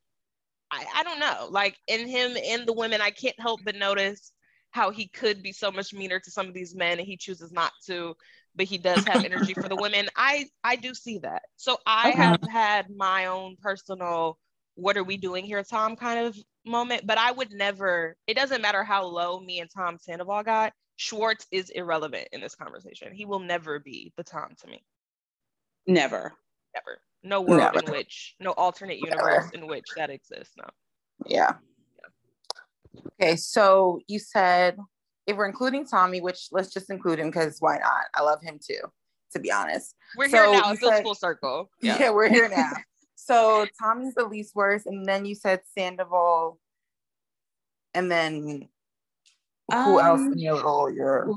I, 0.70 0.86
I 0.96 1.02
don't 1.02 1.20
know, 1.20 1.48
like 1.50 1.76
in 1.86 2.08
him 2.08 2.34
and 2.42 2.66
the 2.66 2.72
women, 2.72 3.02
I 3.02 3.10
can't 3.10 3.38
help 3.38 3.60
but 3.62 3.76
notice 3.76 4.32
how 4.70 4.90
he 4.90 5.08
could 5.08 5.42
be 5.42 5.52
so 5.52 5.70
much 5.70 5.92
meaner 5.92 6.18
to 6.18 6.30
some 6.30 6.48
of 6.48 6.54
these 6.54 6.74
men 6.74 6.98
and 6.98 7.06
he 7.06 7.18
chooses 7.18 7.52
not 7.52 7.72
to, 7.88 8.14
but 8.56 8.64
he 8.64 8.78
does 8.78 9.04
have 9.04 9.22
energy 9.22 9.52
for 9.52 9.68
the 9.68 9.76
women. 9.80 10.08
I 10.16 10.46
I 10.64 10.76
do 10.76 10.94
see 10.94 11.18
that. 11.18 11.42
So 11.56 11.76
I 11.84 12.08
okay. 12.08 12.18
have 12.18 12.40
had 12.50 12.86
my 12.88 13.26
own 13.26 13.56
personal 13.60 14.38
what 14.76 14.96
are 14.96 15.04
we 15.04 15.18
doing 15.18 15.44
here, 15.44 15.62
Tom 15.62 15.94
kind 15.94 16.26
of 16.26 16.38
moment, 16.64 17.06
but 17.06 17.18
I 17.18 17.32
would 17.32 17.52
never, 17.52 18.16
it 18.26 18.34
doesn't 18.34 18.62
matter 18.62 18.82
how 18.82 19.04
low 19.04 19.38
me 19.40 19.60
and 19.60 19.68
Tom 19.70 19.98
Sandoval 20.00 20.42
got, 20.42 20.72
Schwartz 20.96 21.46
is 21.50 21.68
irrelevant 21.68 22.28
in 22.32 22.40
this 22.40 22.54
conversation. 22.54 23.12
He 23.12 23.26
will 23.26 23.40
never 23.40 23.78
be 23.78 24.12
the 24.16 24.24
Tom 24.24 24.54
to 24.62 24.66
me. 24.66 24.82
Never. 25.86 26.34
Never. 26.74 27.00
No 27.22 27.42
world 27.42 27.60
Never. 27.74 27.80
in 27.80 27.92
which, 27.92 28.34
no 28.40 28.52
alternate 28.52 28.98
universe 28.98 29.50
Never. 29.52 29.64
in 29.64 29.66
which 29.66 29.84
that 29.96 30.10
exists. 30.10 30.54
No. 30.56 30.64
Yeah. 31.26 31.54
yeah. 32.94 33.02
Okay, 33.20 33.36
so 33.36 34.00
you 34.08 34.18
said 34.18 34.78
if 35.26 35.36
we're 35.36 35.46
including 35.46 35.86
Tommy, 35.86 36.20
which 36.20 36.48
let's 36.50 36.72
just 36.72 36.90
include 36.90 37.18
him 37.18 37.28
because 37.28 37.56
why 37.60 37.78
not? 37.78 38.04
I 38.14 38.22
love 38.22 38.42
him 38.42 38.58
too, 38.62 38.80
to 39.32 39.38
be 39.38 39.52
honest. 39.52 39.94
We're 40.16 40.28
so 40.28 40.52
here 40.52 40.60
now. 40.60 40.72
It 40.72 40.78
feels 40.78 41.00
full 41.00 41.14
circle. 41.14 41.70
Yeah. 41.80 41.98
yeah, 42.00 42.10
we're 42.10 42.28
here 42.28 42.48
now. 42.48 42.72
so 43.14 43.66
Tommy's 43.80 44.14
the 44.14 44.24
least 44.24 44.54
worst, 44.54 44.86
and 44.86 45.06
then 45.06 45.24
you 45.24 45.34
said 45.34 45.60
Sandoval, 45.76 46.58
and 47.94 48.10
then 48.10 48.68
who 49.72 50.00
um, 50.00 50.06
else 50.06 50.20
in 50.20 50.38
your 50.38 50.62
role? 50.62 50.90
Your 50.90 51.28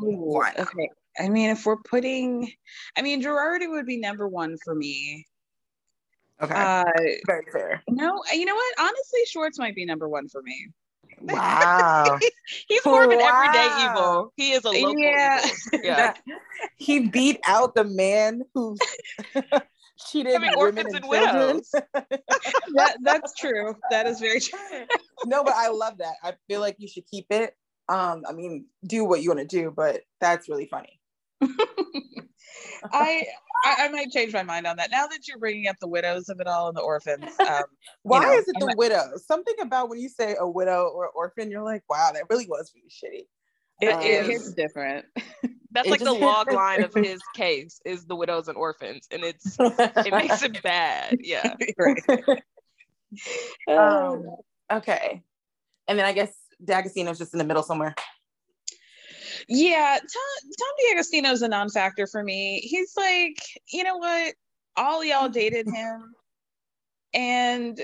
okay. 0.60 0.90
I 1.20 1.30
mean, 1.30 1.50
if 1.52 1.66
we're 1.66 1.78
putting, 1.78 2.52
I 2.98 3.02
mean, 3.02 3.22
Girardi 3.22 3.70
would 3.70 3.86
be 3.86 3.98
number 3.98 4.28
one 4.28 4.58
for 4.64 4.74
me. 4.74 5.26
Okay. 6.42 6.54
Uh, 6.54 6.84
Very 7.26 7.46
fair. 7.52 7.84
No, 7.90 8.22
you 8.34 8.46
know 8.46 8.56
what? 8.56 8.76
Honestly, 8.80 9.22
Schwartz 9.28 9.60
might 9.60 9.76
be 9.76 9.86
number 9.86 10.10
one 10.10 10.28
for 10.28 10.42
me. 10.42 10.70
Wow. 11.22 12.20
He's 12.68 12.86
more 12.86 13.04
of 13.04 13.12
an 13.12 13.20
wow. 13.20 13.44
everyday 13.46 13.86
evil. 13.86 14.34
He 14.36 14.52
is 14.52 14.66
a 14.66 14.70
local 14.70 15.00
yeah. 15.00 15.46
evil. 15.74 15.80
Yeah. 15.84 16.14
he 16.78 17.08
beat 17.08 17.40
out 17.46 17.76
the 17.76 17.84
man 17.84 18.42
who 18.54 18.76
cheated 20.08 20.36
I 20.36 20.56
women 20.56 20.88
and, 20.88 20.96
and 20.96 21.08
widows. 21.08 21.72
that, 21.94 22.98
that's 23.02 23.36
true. 23.36 23.76
That 23.92 24.08
is 24.08 24.20
very 24.20 24.40
true. 24.40 24.60
no, 25.26 25.44
but 25.44 25.54
I 25.56 25.70
love 25.70 26.00
that. 26.00 26.16
I 26.24 26.34
feel 26.48 26.60
like 26.60 26.76
you 26.80 26.88
should 26.88 27.08
keep 27.08 27.28
it. 27.30 27.56
Um, 27.90 28.24
I 28.28 28.34
mean, 28.34 28.66
do 28.86 29.06
what 29.06 29.22
you 29.22 29.30
want 29.30 29.40
to 29.40 29.46
do, 29.46 29.72
but 29.76 30.02
that's 30.20 30.50
really 30.50 30.68
funny. 30.68 31.00
I, 32.92 33.26
I, 33.64 33.76
I 33.80 33.90
might 33.90 34.12
change 34.12 34.34
my 34.34 34.44
mind 34.44 34.68
on 34.68 34.78
that 34.78 34.92
now 34.92 35.08
that 35.08 35.28
you're 35.28 35.38
bringing 35.38 35.68
up 35.68 35.78
the 35.80 35.88
widows 35.88 36.30
of 36.30 36.40
it 36.40 36.48
all 36.48 36.68
and 36.68 36.78
the 36.78 36.82
orphans. 36.82 37.26
Um, 37.40 37.64
Why 38.04 38.22
you 38.22 38.28
know, 38.28 38.34
is 38.34 38.48
it 38.48 38.56
the 38.60 38.76
widows? 38.78 39.26
Something 39.26 39.56
about 39.62 39.90
when 39.90 40.00
you 40.00 40.10
say 40.10 40.36
a 40.40 40.48
widow 40.48 40.92
or 40.94 41.10
orphan, 41.10 41.50
you're 41.50 41.64
like, 41.64 41.84
wow, 41.90 42.12
that 42.14 42.24
really 42.30 42.48
was 42.48 42.74
really 42.76 42.90
shitty. 42.90 43.28
It, 43.82 43.94
um, 43.94 44.02
it 44.02 44.26
hits 44.26 44.54
different. 44.54 45.06
That's 45.72 45.90
like 45.90 46.00
the 46.00 46.14
log 46.14 46.52
line 46.52 46.84
of 46.84 46.94
his 46.94 47.20
case 47.36 47.82
is 47.84 48.06
the 48.06 48.16
widows 48.16 48.48
and 48.48 48.56
orphans, 48.56 49.08
and 49.12 49.24
it's 49.24 49.58
it 49.60 50.12
makes 50.14 50.44
it 50.44 50.62
bad. 50.62 51.18
Yeah. 51.20 51.56
Right. 51.78 52.04
um, 53.68 54.36
okay, 54.72 55.24
and 55.88 55.98
then 55.98 56.06
I 56.06 56.14
guess 56.14 56.32
D'Agostino's 56.64 57.18
just 57.18 57.34
in 57.34 57.40
the 57.40 57.44
middle 57.44 57.64
somewhere. 57.64 57.96
Yeah, 59.48 59.98
Tom, 60.00 60.52
Tom 60.60 61.26
is 61.26 61.42
a 61.42 61.48
non-factor 61.48 62.08
for 62.08 62.24
me. 62.24 62.60
He's 62.60 62.94
like, 62.98 63.38
you 63.72 63.84
know 63.84 63.98
what? 63.98 64.34
All 64.76 65.04
y'all 65.04 65.30
dated 65.30 65.68
him, 65.68 66.14
and 67.14 67.80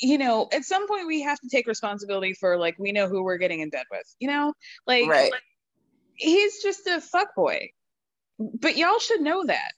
you 0.00 0.18
know, 0.18 0.48
at 0.52 0.64
some 0.64 0.88
point 0.88 1.06
we 1.06 1.22
have 1.22 1.38
to 1.40 1.48
take 1.48 1.66
responsibility 1.66 2.34
for 2.34 2.56
like 2.56 2.76
we 2.78 2.92
know 2.92 3.08
who 3.08 3.22
we're 3.22 3.38
getting 3.38 3.60
in 3.60 3.70
bed 3.70 3.84
with. 3.90 4.14
You 4.18 4.28
know, 4.28 4.52
like, 4.86 5.06
right. 5.08 5.30
like 5.30 5.42
he's 6.16 6.62
just 6.62 6.86
a 6.86 7.00
fuck 7.00 7.34
boy, 7.36 7.70
but 8.38 8.76
y'all 8.76 8.98
should 8.98 9.20
know 9.20 9.44
that 9.46 9.72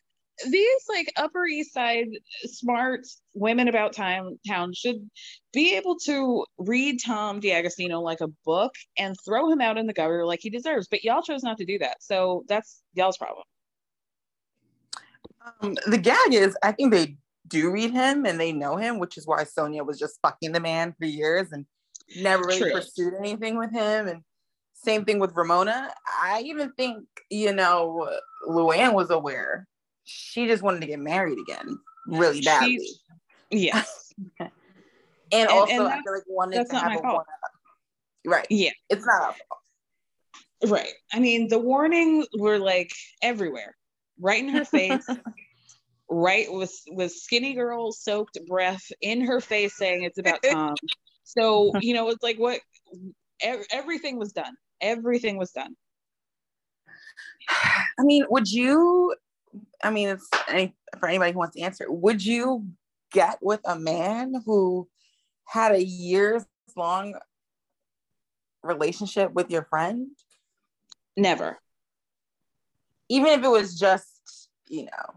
these 0.51 0.83
like 0.89 1.13
upper 1.17 1.47
east 1.47 1.73
side 1.73 2.09
smart 2.45 3.07
women 3.35 3.69
about 3.69 3.93
time 3.93 4.39
town 4.47 4.73
should 4.73 5.09
be 5.53 5.77
able 5.77 5.97
to 5.99 6.45
read 6.59 7.01
tom 7.05 7.41
d'agostino 7.41 8.01
like 8.01 8.21
a 8.21 8.29
book 8.45 8.75
and 8.99 9.17
throw 9.25 9.51
him 9.51 9.61
out 9.61 9.79
in 9.79 9.87
the 9.87 9.93
gutter 9.93 10.25
like 10.25 10.41
he 10.41 10.51
deserves 10.51 10.89
but 10.89 11.05
y'all 11.05 11.23
chose 11.23 11.43
not 11.43 11.59
to 11.59 11.65
do 11.65 11.79
that 11.79 11.97
so 12.01 12.45
that's 12.49 12.83
y'all's 12.95 13.17
problem 13.17 13.45
um, 15.61 15.75
the 15.87 15.99
gag 15.99 16.33
is 16.33 16.57
i 16.63 16.73
think 16.73 16.93
they 16.93 17.17
do 17.49 17.71
read 17.71 17.91
him 17.91 18.25
and 18.25 18.39
they 18.39 18.53
know 18.53 18.77
him 18.77 18.99
which 18.99 19.19
is 19.19 19.27
why 19.27 19.45
sonja 19.45 19.85
was 19.85 19.99
just 19.99 20.19
fucking 20.23 20.53
the 20.53 20.61
man 20.61 20.95
for 20.99 21.07
years 21.07 21.53
and 21.53 21.67
never 22.17 22.45
really 22.45 22.61
True. 22.61 22.73
pursued 22.73 23.15
anything 23.19 23.57
with 23.57 23.73
him 23.73 24.09
and 24.09 24.23
same 24.75 25.05
thing 25.05 25.19
with 25.19 25.35
ramona 25.35 25.93
i 26.23 26.43
even 26.45 26.73
think 26.73 27.05
you 27.31 27.53
know 27.53 28.09
luann 28.49 28.95
was 28.95 29.11
aware 29.11 29.67
she 30.13 30.47
just 30.47 30.63
wanted 30.63 30.81
to 30.81 30.87
get 30.87 30.99
married 30.99 31.39
again 31.39 31.79
really 32.07 32.41
badly. 32.41 32.79
yes. 33.51 34.13
and, 34.41 34.51
and, 35.33 35.49
also, 35.49 35.73
and 35.73 35.83
I 35.83 36.03
feel 36.03 36.13
like 36.13 36.23
wanted 36.29 36.69
to 36.69 36.77
have 36.77 36.99
a 36.99 37.03
one 37.03 37.25
Right. 38.25 38.47
Yeah. 38.51 38.71
It's 38.89 39.05
not 39.05 39.23
our 39.23 39.33
fault. 39.33 40.71
Right. 40.71 40.93
I 41.13 41.19
mean, 41.19 41.49
the 41.49 41.59
warnings 41.59 42.29
were 42.39 42.59
like 42.59 42.93
everywhere, 43.21 43.77
right 44.21 44.43
in 44.43 44.49
her 44.51 44.65
face, 44.65 45.05
right 46.09 46.53
with 46.53 46.73
with 46.89 47.13
skinny 47.13 47.55
girl 47.55 47.91
soaked 47.91 48.39
breath 48.47 48.85
in 49.01 49.23
her 49.23 49.41
face 49.41 49.77
saying 49.77 50.05
it's 50.05 50.19
about 50.19 50.41
Tom. 50.51 50.75
so 51.25 51.73
you 51.81 51.95
know, 51.95 52.11
it's 52.11 52.23
like 52.23 52.37
what 52.37 52.61
everything 53.73 54.19
was 54.19 54.33
done. 54.33 54.55
Everything 54.81 55.37
was 55.37 55.51
done. 55.51 55.75
I 57.49 58.05
mean, 58.05 58.25
would 58.31 58.49
you 58.49 59.17
I 59.83 59.91
mean, 59.91 60.09
it's 60.09 60.29
any, 60.49 60.75
for 60.99 61.09
anybody 61.09 61.33
who 61.33 61.39
wants 61.39 61.57
to 61.57 61.63
answer. 61.63 61.87
Would 61.89 62.25
you 62.25 62.67
get 63.13 63.39
with 63.43 63.61
a 63.65 63.79
man 63.79 64.35
who 64.47 64.89
had 65.45 65.73
a 65.73 65.85
years 65.85 66.45
long 66.77 67.15
relationship 68.63 69.33
with 69.33 69.51
your 69.51 69.65
friend? 69.65 70.09
Never. 71.17 71.59
Even 73.09 73.39
if 73.39 73.45
it 73.45 73.49
was 73.49 73.79
just, 73.79 74.49
you 74.69 74.85
know, 74.85 75.15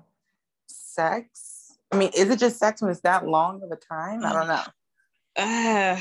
sex. 0.68 1.78
I 1.92 1.98
mean, 1.98 2.12
is 2.16 2.30
it 2.30 2.40
just 2.40 2.60
sex 2.60 2.82
when 2.82 2.92
it's 2.92 3.02
that 3.02 3.28
long 3.28 3.62
of 3.64 3.72
a 3.72 3.76
time? 3.76 4.26
I 4.26 4.34
don't 4.34 4.48
know. 4.48 4.64
Uh, 5.38 6.00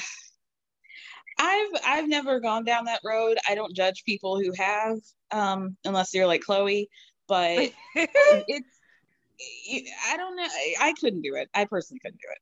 I've 1.36 1.70
I've 1.84 2.08
never 2.08 2.38
gone 2.38 2.64
down 2.64 2.84
that 2.84 3.00
road. 3.04 3.36
I 3.48 3.56
don't 3.56 3.74
judge 3.74 4.04
people 4.04 4.38
who 4.38 4.52
have, 4.56 4.98
um, 5.32 5.76
unless 5.84 6.14
you're 6.14 6.28
like 6.28 6.42
Chloe 6.42 6.88
but 7.26 7.72
it's 7.94 8.68
I 10.10 10.16
don't 10.16 10.36
know. 10.36 10.46
I 10.80 10.92
couldn't 10.98 11.22
do 11.22 11.34
it. 11.34 11.48
I 11.54 11.64
personally 11.64 12.00
couldn't 12.00 12.20
do 12.20 12.28
it. 12.30 12.38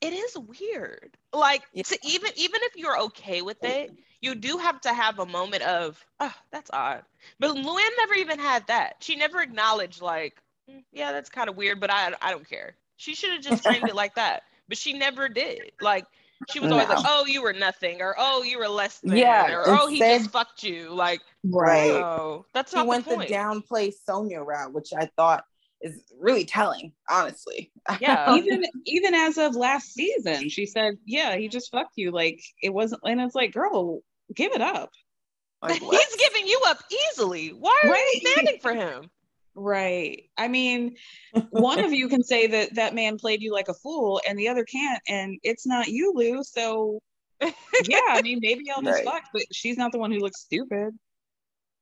It 0.00 0.12
is 0.14 0.38
weird. 0.38 1.16
Like 1.32 1.62
yeah. 1.72 1.82
to 1.82 1.98
even 2.04 2.30
even 2.36 2.60
if 2.64 2.76
you're 2.76 2.98
okay 3.02 3.42
with 3.42 3.62
it, 3.62 3.92
you 4.20 4.34
do 4.34 4.58
have 4.58 4.80
to 4.82 4.92
have 4.92 5.18
a 5.18 5.26
moment 5.26 5.62
of, 5.62 6.02
oh, 6.20 6.34
that's 6.50 6.70
odd. 6.72 7.02
But 7.38 7.56
Luann 7.56 7.90
never 7.98 8.14
even 8.14 8.38
had 8.38 8.66
that. 8.68 8.96
She 9.00 9.16
never 9.16 9.40
acknowledged 9.40 10.00
like, 10.00 10.40
mm, 10.70 10.82
yeah, 10.92 11.12
that's 11.12 11.30
kind 11.30 11.48
of 11.48 11.56
weird, 11.56 11.80
but 11.80 11.90
I 11.90 12.12
I 12.22 12.30
don't 12.30 12.48
care. 12.48 12.74
She 12.96 13.14
should 13.14 13.32
have 13.32 13.42
just 13.42 13.62
framed 13.62 13.88
it 13.88 13.94
like 13.94 14.14
that. 14.14 14.44
But 14.68 14.78
she 14.78 14.92
never 14.92 15.28
did. 15.28 15.72
Like 15.80 16.06
she 16.50 16.60
was 16.60 16.70
always 16.70 16.88
no. 16.88 16.94
like, 16.94 17.04
"Oh, 17.06 17.26
you 17.26 17.42
were 17.42 17.52
nothing," 17.52 18.00
or 18.00 18.14
"Oh, 18.18 18.42
you 18.42 18.58
were 18.58 18.68
less 18.68 19.00
than," 19.00 19.16
yeah, 19.16 19.50
or 19.50 19.64
"Oh, 19.66 19.88
he 19.88 19.98
just 19.98 20.30
fucked 20.30 20.62
you." 20.62 20.90
Like, 20.90 21.20
right? 21.44 21.88
No, 21.88 22.46
that's 22.54 22.72
not 22.72 22.82
he 22.82 22.88
went 22.88 23.08
the, 23.08 23.16
the 23.16 23.26
downplay 23.26 23.92
Sonja 24.08 24.44
route, 24.44 24.72
which 24.72 24.92
I 24.96 25.10
thought 25.16 25.44
is 25.80 26.02
really 26.18 26.44
telling, 26.44 26.92
honestly. 27.08 27.72
Yeah, 28.00 28.34
even 28.36 28.64
even 28.86 29.14
as 29.14 29.38
of 29.38 29.56
last 29.56 29.92
season, 29.92 30.48
she 30.48 30.66
said, 30.66 30.94
"Yeah, 31.04 31.36
he 31.36 31.48
just 31.48 31.70
fucked 31.70 31.94
you." 31.96 32.10
Like 32.12 32.40
it 32.62 32.72
wasn't, 32.72 33.02
and 33.04 33.20
it's 33.20 33.34
like, 33.34 33.52
girl, 33.52 34.00
give 34.34 34.52
it 34.52 34.60
up. 34.60 34.90
Like, 35.60 35.80
He's 35.90 36.16
giving 36.16 36.46
you 36.46 36.60
up 36.66 36.78
easily. 37.10 37.48
Why 37.48 37.76
are 37.84 37.90
right. 37.90 38.10
you 38.14 38.30
standing 38.30 38.60
for 38.60 38.74
him? 38.74 39.10
Right. 39.58 40.30
I 40.38 40.46
mean, 40.46 40.96
one 41.50 41.80
of 41.80 41.92
you 41.92 42.08
can 42.08 42.22
say 42.22 42.46
that 42.46 42.76
that 42.76 42.94
man 42.94 43.18
played 43.18 43.42
you 43.42 43.52
like 43.52 43.68
a 43.68 43.74
fool, 43.74 44.20
and 44.26 44.38
the 44.38 44.48
other 44.48 44.64
can't, 44.64 45.02
and 45.08 45.38
it's 45.42 45.66
not 45.66 45.88
you, 45.88 46.12
Lou. 46.14 46.44
So, 46.44 47.00
yeah, 47.42 48.00
I 48.08 48.22
mean, 48.22 48.38
maybe 48.40 48.70
I'll 48.70 48.82
just 48.82 49.04
right. 49.04 49.04
fuck, 49.04 49.24
but 49.32 49.42
she's 49.52 49.76
not 49.76 49.90
the 49.92 49.98
one 49.98 50.12
who 50.12 50.20
looks 50.20 50.40
stupid. 50.40 50.96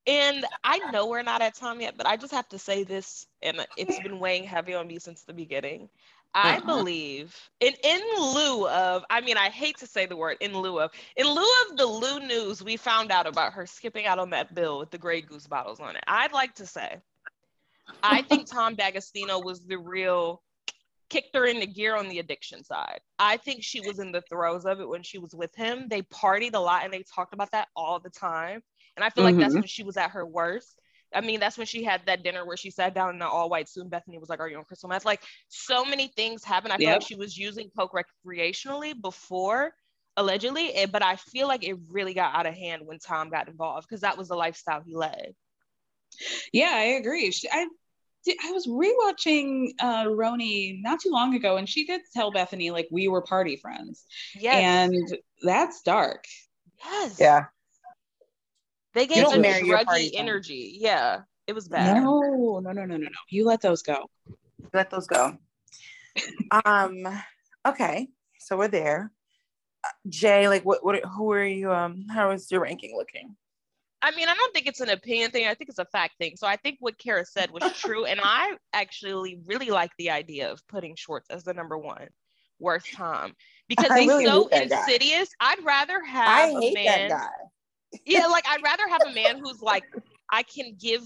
And 0.07 0.47
I 0.63 0.79
know 0.91 1.09
we're 1.09 1.23
not 1.23 1.43
at 1.43 1.55
time 1.55 1.81
yet, 1.81 1.97
but 1.97 2.07
I 2.07 2.17
just 2.17 2.33
have 2.33 2.49
to 2.51 2.59
say 2.59 2.85
this, 2.85 3.27
and 3.43 3.67
it's 3.77 3.99
been 4.01 4.21
weighing 4.21 4.45
heavy 4.45 4.73
on 4.75 4.87
me 4.87 4.99
since 4.99 5.23
the 5.23 5.35
beginning. 5.35 5.89
I 6.35 6.59
uh-huh. 6.59 6.67
believe 6.67 7.35
in 7.61 7.73
in 7.83 8.01
lieu 8.19 8.69
of, 8.69 9.05
I 9.09 9.21
mean, 9.23 9.37
I 9.37 9.49
hate 9.49 9.79
to 9.79 9.87
say 9.87 10.07
the 10.07 10.17
word 10.17 10.37
in 10.41 10.57
lieu 10.57 10.81
of, 10.81 10.91
in 11.17 11.27
lieu 11.27 11.51
of 11.71 11.77
the 11.77 11.87
Lou 11.87 12.21
news 12.21 12.63
we 12.63 12.77
found 12.77 13.11
out 13.11 13.27
about 13.27 13.55
her 13.55 13.67
skipping 13.67 14.07
out 14.07 14.19
on 14.19 14.31
that 14.31 14.55
bill 14.55 14.79
with 14.79 14.91
the 14.91 14.99
Grey 14.99 15.23
Goose 15.23 15.47
bottles 15.47 15.81
on 15.81 15.97
it. 15.97 16.05
I'd 16.07 16.33
like 16.33 16.55
to 16.57 16.67
say, 16.67 16.99
I 18.03 18.23
think 18.23 18.51
Tom 18.51 18.75
D'Agostino 18.75 19.41
was 19.41 19.61
the 19.61 19.79
real 19.79 20.43
kicked 21.09 21.35
her 21.35 21.47
into 21.47 21.67
gear 21.67 21.97
on 21.97 22.09
the 22.09 22.19
addiction 22.19 22.65
side. 22.65 23.01
I 23.19 23.37
think 23.37 23.63
she 23.63 23.81
was 23.81 23.99
in 23.99 24.13
the 24.13 24.23
throes 24.23 24.65
of 24.65 24.81
it 24.81 24.89
when 24.89 25.03
she 25.03 25.19
was 25.19 25.35
with 25.35 25.55
him. 25.55 25.87
They 25.89 26.03
partied 26.03 26.55
a 26.55 26.59
lot 26.59 26.85
and 26.85 26.93
they 26.93 27.05
talked 27.15 27.33
about 27.33 27.53
that 27.53 27.69
all 27.77 28.01
the 28.01 28.11
time. 28.11 28.61
And 28.97 29.05
I 29.05 29.11
feel 29.11 29.25
mm-hmm. 29.25 29.37
like 29.37 29.41
that's 29.41 29.53
mm-hmm. 29.53 29.61
when 29.61 29.69
she 29.69 29.83
was 29.83 29.97
at 29.97 30.11
her 30.13 30.27
worst. 30.27 30.81
I 31.15 31.21
mean, 31.21 31.39
that's 31.39 31.57
when 31.57 31.67
she 31.67 31.85
had 31.85 32.03
that 32.07 32.25
dinner 32.25 32.45
where 32.45 32.57
she 32.57 32.71
sat 32.71 32.95
down 32.95 33.11
in 33.11 33.19
the 33.19 33.29
all 33.29 33.49
white 33.49 33.69
suit. 33.69 33.83
And 33.85 33.91
Bethenny 33.91 34.19
was 34.19 34.29
like, 34.29 34.41
Are 34.41 34.49
you 34.49 34.59
on 34.59 34.65
crystal 34.65 34.89
meth? 34.89 35.05
Like, 35.05 35.23
so 35.49 35.85
many 35.85 36.09
things 36.09 36.43
happened. 36.43 36.73
I 36.73 36.79
feel 36.79 36.89
yep. 36.89 37.01
like 37.01 37.09
she 37.09 37.15
was 37.15 37.39
using 37.39 37.71
Coke 37.77 37.93
recreationally 38.27 39.01
before, 39.01 39.73
allegedly. 40.17 40.75
But 40.91 41.03
I 41.03 41.17
feel 41.17 41.47
like 41.47 41.65
it 41.65 41.77
really 41.91 42.13
got 42.13 42.35
out 42.35 42.47
of 42.47 42.55
hand 42.55 42.83
when 42.85 42.99
Tom 42.99 43.31
got 43.31 43.49
involved 43.49 43.87
because 43.89 44.01
that 44.01 44.19
was 44.19 44.29
the 44.29 44.35
lifestyle 44.35 44.83
he 44.85 44.97
led. 44.97 45.35
Yeah, 46.53 46.73
I 46.73 46.83
agree. 47.01 47.31
She, 47.31 47.49
I 47.51 47.67
I 48.43 48.53
was 48.53 48.67
rewatching 48.67 49.71
uh, 49.81 50.07
RHONY 50.07 50.83
not 50.83 51.01
too 51.01 51.11
long 51.11 51.35
ago, 51.35 51.57
and 51.57 51.69
she 51.69 51.85
did 51.85 52.01
tell 52.13 52.33
Bethenny 52.33 52.73
like 52.73 52.89
we 52.91 53.09
were 53.09 53.23
party 53.23 53.57
friends. 53.57 54.05
Yes, 54.35 54.63
and 54.63 55.19
that's 55.43 55.83
dark. 55.83 56.25
Yes. 56.85 57.17
Yeah. 57.21 57.45
They 58.95 59.07
gave 59.07 59.29
them 59.29 59.43
druggy 59.43 60.11
energy. 60.15 60.71
Friend. 60.71 60.83
Yeah, 60.83 61.21
it 61.47 61.53
was 61.55 61.69
bad. 61.69 62.03
No, 62.03 62.59
no, 62.61 62.73
no, 62.73 62.73
no, 62.73 62.85
no, 62.85 62.97
no. 62.97 63.09
You 63.29 63.45
let 63.45 63.61
those 63.61 63.83
go. 63.83 64.11
Let 64.73 64.91
those 64.91 65.07
go. 65.07 65.37
um. 66.65 67.07
Okay, 67.67 68.09
so 68.39 68.57
we're 68.57 68.69
there. 68.69 69.11
Uh, 69.85 69.89
Jay, 70.09 70.49
like, 70.49 70.65
what, 70.65 70.85
what, 70.85 71.05
who 71.05 71.33
are 71.33 71.45
you? 71.45 71.73
Um, 71.73 72.07
how 72.09 72.31
is 72.31 72.51
your 72.51 72.63
ranking 72.63 72.97
looking? 72.97 73.37
I 74.03 74.11
mean, 74.15 74.29
I 74.29 74.35
don't 74.35 74.55
think 74.55 74.67
it's 74.67 74.81
an 74.81 74.91
opinion 74.91 75.31
thing. 75.31 75.47
I 75.47 75.55
think 75.55 75.71
it's 75.71 75.79
a 75.79 75.87
fact 75.87 76.19
thing. 76.19 76.33
So 76.37 76.47
I 76.47 76.57
think 76.57 76.77
what 76.81 76.99
Kara 76.99 77.25
said 77.25 77.51
was 77.51 77.63
true, 77.75 78.05
and 78.05 78.21
I 78.23 78.57
actually 78.73 79.41
really 79.47 79.71
like 79.71 79.91
the 79.99 80.11
idea 80.11 80.51
of 80.51 80.61
putting 80.69 80.95
Schwartz 80.97 81.29
as 81.31 81.45
the 81.45 81.55
number 81.55 81.79
one 81.79 82.09
worst 82.59 82.93
Tom 82.95 83.35
because 83.69 83.93
he's 83.99 84.09
really 84.09 84.25
so 84.25 84.49
insidious. 84.49 85.29
Guy. 85.41 85.53
I'd 85.53 85.65
rather 85.65 86.03
have 86.03 86.29
I 86.29 86.49
a 86.49 86.73
man 86.73 87.21
yeah, 88.05 88.27
like 88.27 88.45
I'd 88.49 88.63
rather 88.63 88.89
have 88.89 89.03
a 89.07 89.13
man 89.15 89.39
who's 89.39 89.63
like, 89.63 89.85
I 90.31 90.43
can 90.43 90.77
give. 90.81 91.03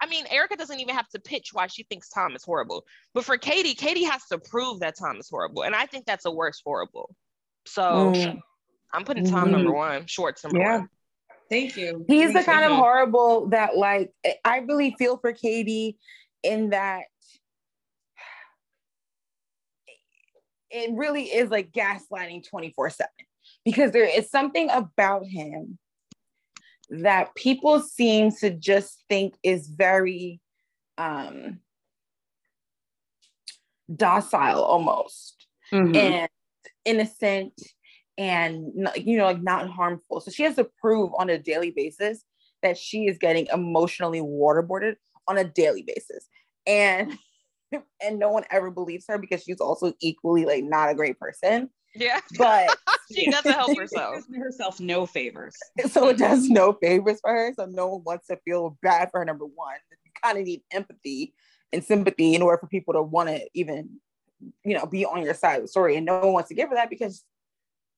I 0.00 0.06
mean, 0.06 0.26
Erika 0.30 0.56
doesn't 0.56 0.80
even 0.80 0.94
have 0.94 1.08
to 1.10 1.20
pitch 1.20 1.50
why 1.52 1.66
she 1.68 1.84
thinks 1.84 2.08
Tom 2.08 2.34
is 2.34 2.44
horrible. 2.44 2.84
But 3.14 3.24
for 3.24 3.38
Katie, 3.38 3.74
Katie 3.74 4.04
has 4.04 4.24
to 4.26 4.38
prove 4.38 4.80
that 4.80 4.96
Tom 4.98 5.16
is 5.16 5.28
horrible. 5.30 5.62
And 5.62 5.74
I 5.74 5.86
think 5.86 6.04
that's 6.04 6.26
a 6.26 6.30
worse 6.30 6.60
horrible. 6.64 7.14
So 7.66 7.82
mm. 7.82 8.38
I'm 8.92 9.04
putting 9.04 9.24
Tom 9.24 9.48
mm. 9.48 9.52
number 9.52 9.72
one, 9.72 10.06
Schwartz 10.06 10.44
number 10.44 10.58
yeah. 10.58 10.78
one. 10.78 10.88
Thank 11.54 11.76
you. 11.76 12.04
He's 12.08 12.32
the 12.32 12.42
kind 12.42 12.64
of 12.64 12.72
horrible 12.72 13.48
that, 13.50 13.76
like, 13.76 14.10
I 14.44 14.58
really 14.58 14.96
feel 14.98 15.18
for 15.18 15.32
Katie 15.32 15.96
in 16.42 16.70
that 16.70 17.02
it 20.68 20.90
really 20.94 21.26
is 21.26 21.50
like 21.50 21.70
gaslighting 21.70 22.48
24 22.48 22.90
7 22.90 23.08
because 23.64 23.92
there 23.92 24.08
is 24.08 24.28
something 24.28 24.68
about 24.70 25.26
him 25.26 25.78
that 26.90 27.32
people 27.36 27.78
seem 27.78 28.32
to 28.40 28.50
just 28.50 29.04
think 29.08 29.34
is 29.44 29.68
very 29.68 30.40
um, 30.98 31.60
docile 33.94 34.64
almost 34.64 35.46
mm-hmm. 35.72 35.94
and 35.94 36.28
innocent 36.84 37.52
and 38.16 38.72
you 38.96 39.16
know 39.16 39.24
like 39.24 39.42
not 39.42 39.68
harmful 39.68 40.20
so 40.20 40.30
she 40.30 40.44
has 40.44 40.54
to 40.54 40.68
prove 40.80 41.10
on 41.18 41.30
a 41.30 41.38
daily 41.38 41.70
basis 41.70 42.24
that 42.62 42.78
she 42.78 43.06
is 43.06 43.18
getting 43.18 43.46
emotionally 43.52 44.20
waterboarded 44.20 44.94
on 45.26 45.36
a 45.38 45.44
daily 45.44 45.82
basis 45.82 46.28
and 46.66 47.18
and 48.02 48.18
no 48.18 48.30
one 48.30 48.44
ever 48.50 48.70
believes 48.70 49.04
her 49.08 49.18
because 49.18 49.42
she's 49.42 49.60
also 49.60 49.92
equally 50.00 50.44
like 50.44 50.62
not 50.62 50.90
a 50.90 50.94
great 50.94 51.18
person 51.18 51.68
yeah. 51.94 52.20
But 52.36 52.76
she 53.12 53.30
doesn't 53.30 53.52
help 53.52 53.76
herself. 53.76 54.24
herself 54.36 54.80
no 54.80 55.06
favors. 55.06 55.56
So 55.90 56.08
it 56.08 56.18
does 56.18 56.48
no 56.48 56.72
favors 56.74 57.20
for 57.20 57.30
her. 57.30 57.52
So 57.56 57.66
no 57.66 57.88
one 57.88 58.02
wants 58.04 58.26
to 58.28 58.38
feel 58.44 58.78
bad 58.82 59.10
for 59.10 59.20
her, 59.20 59.24
number 59.24 59.44
one. 59.44 59.76
You 60.04 60.10
kind 60.22 60.38
of 60.38 60.44
need 60.44 60.62
empathy 60.72 61.34
and 61.72 61.84
sympathy 61.84 62.34
in 62.34 62.42
order 62.42 62.58
for 62.58 62.66
people 62.66 62.94
to 62.94 63.02
want 63.02 63.28
to 63.28 63.40
even, 63.54 64.00
you 64.64 64.74
know, 64.74 64.86
be 64.86 65.04
on 65.04 65.22
your 65.22 65.34
side 65.34 65.56
of 65.56 65.62
the 65.62 65.68
story. 65.68 65.96
And 65.96 66.06
no 66.06 66.18
one 66.20 66.32
wants 66.32 66.48
to 66.48 66.54
give 66.54 66.68
her 66.68 66.74
that 66.76 66.90
because, 66.90 67.24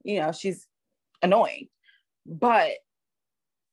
you 0.06 0.20
know, 0.20 0.32
she's 0.32 0.66
annoying. 1.22 1.68
But 2.24 2.72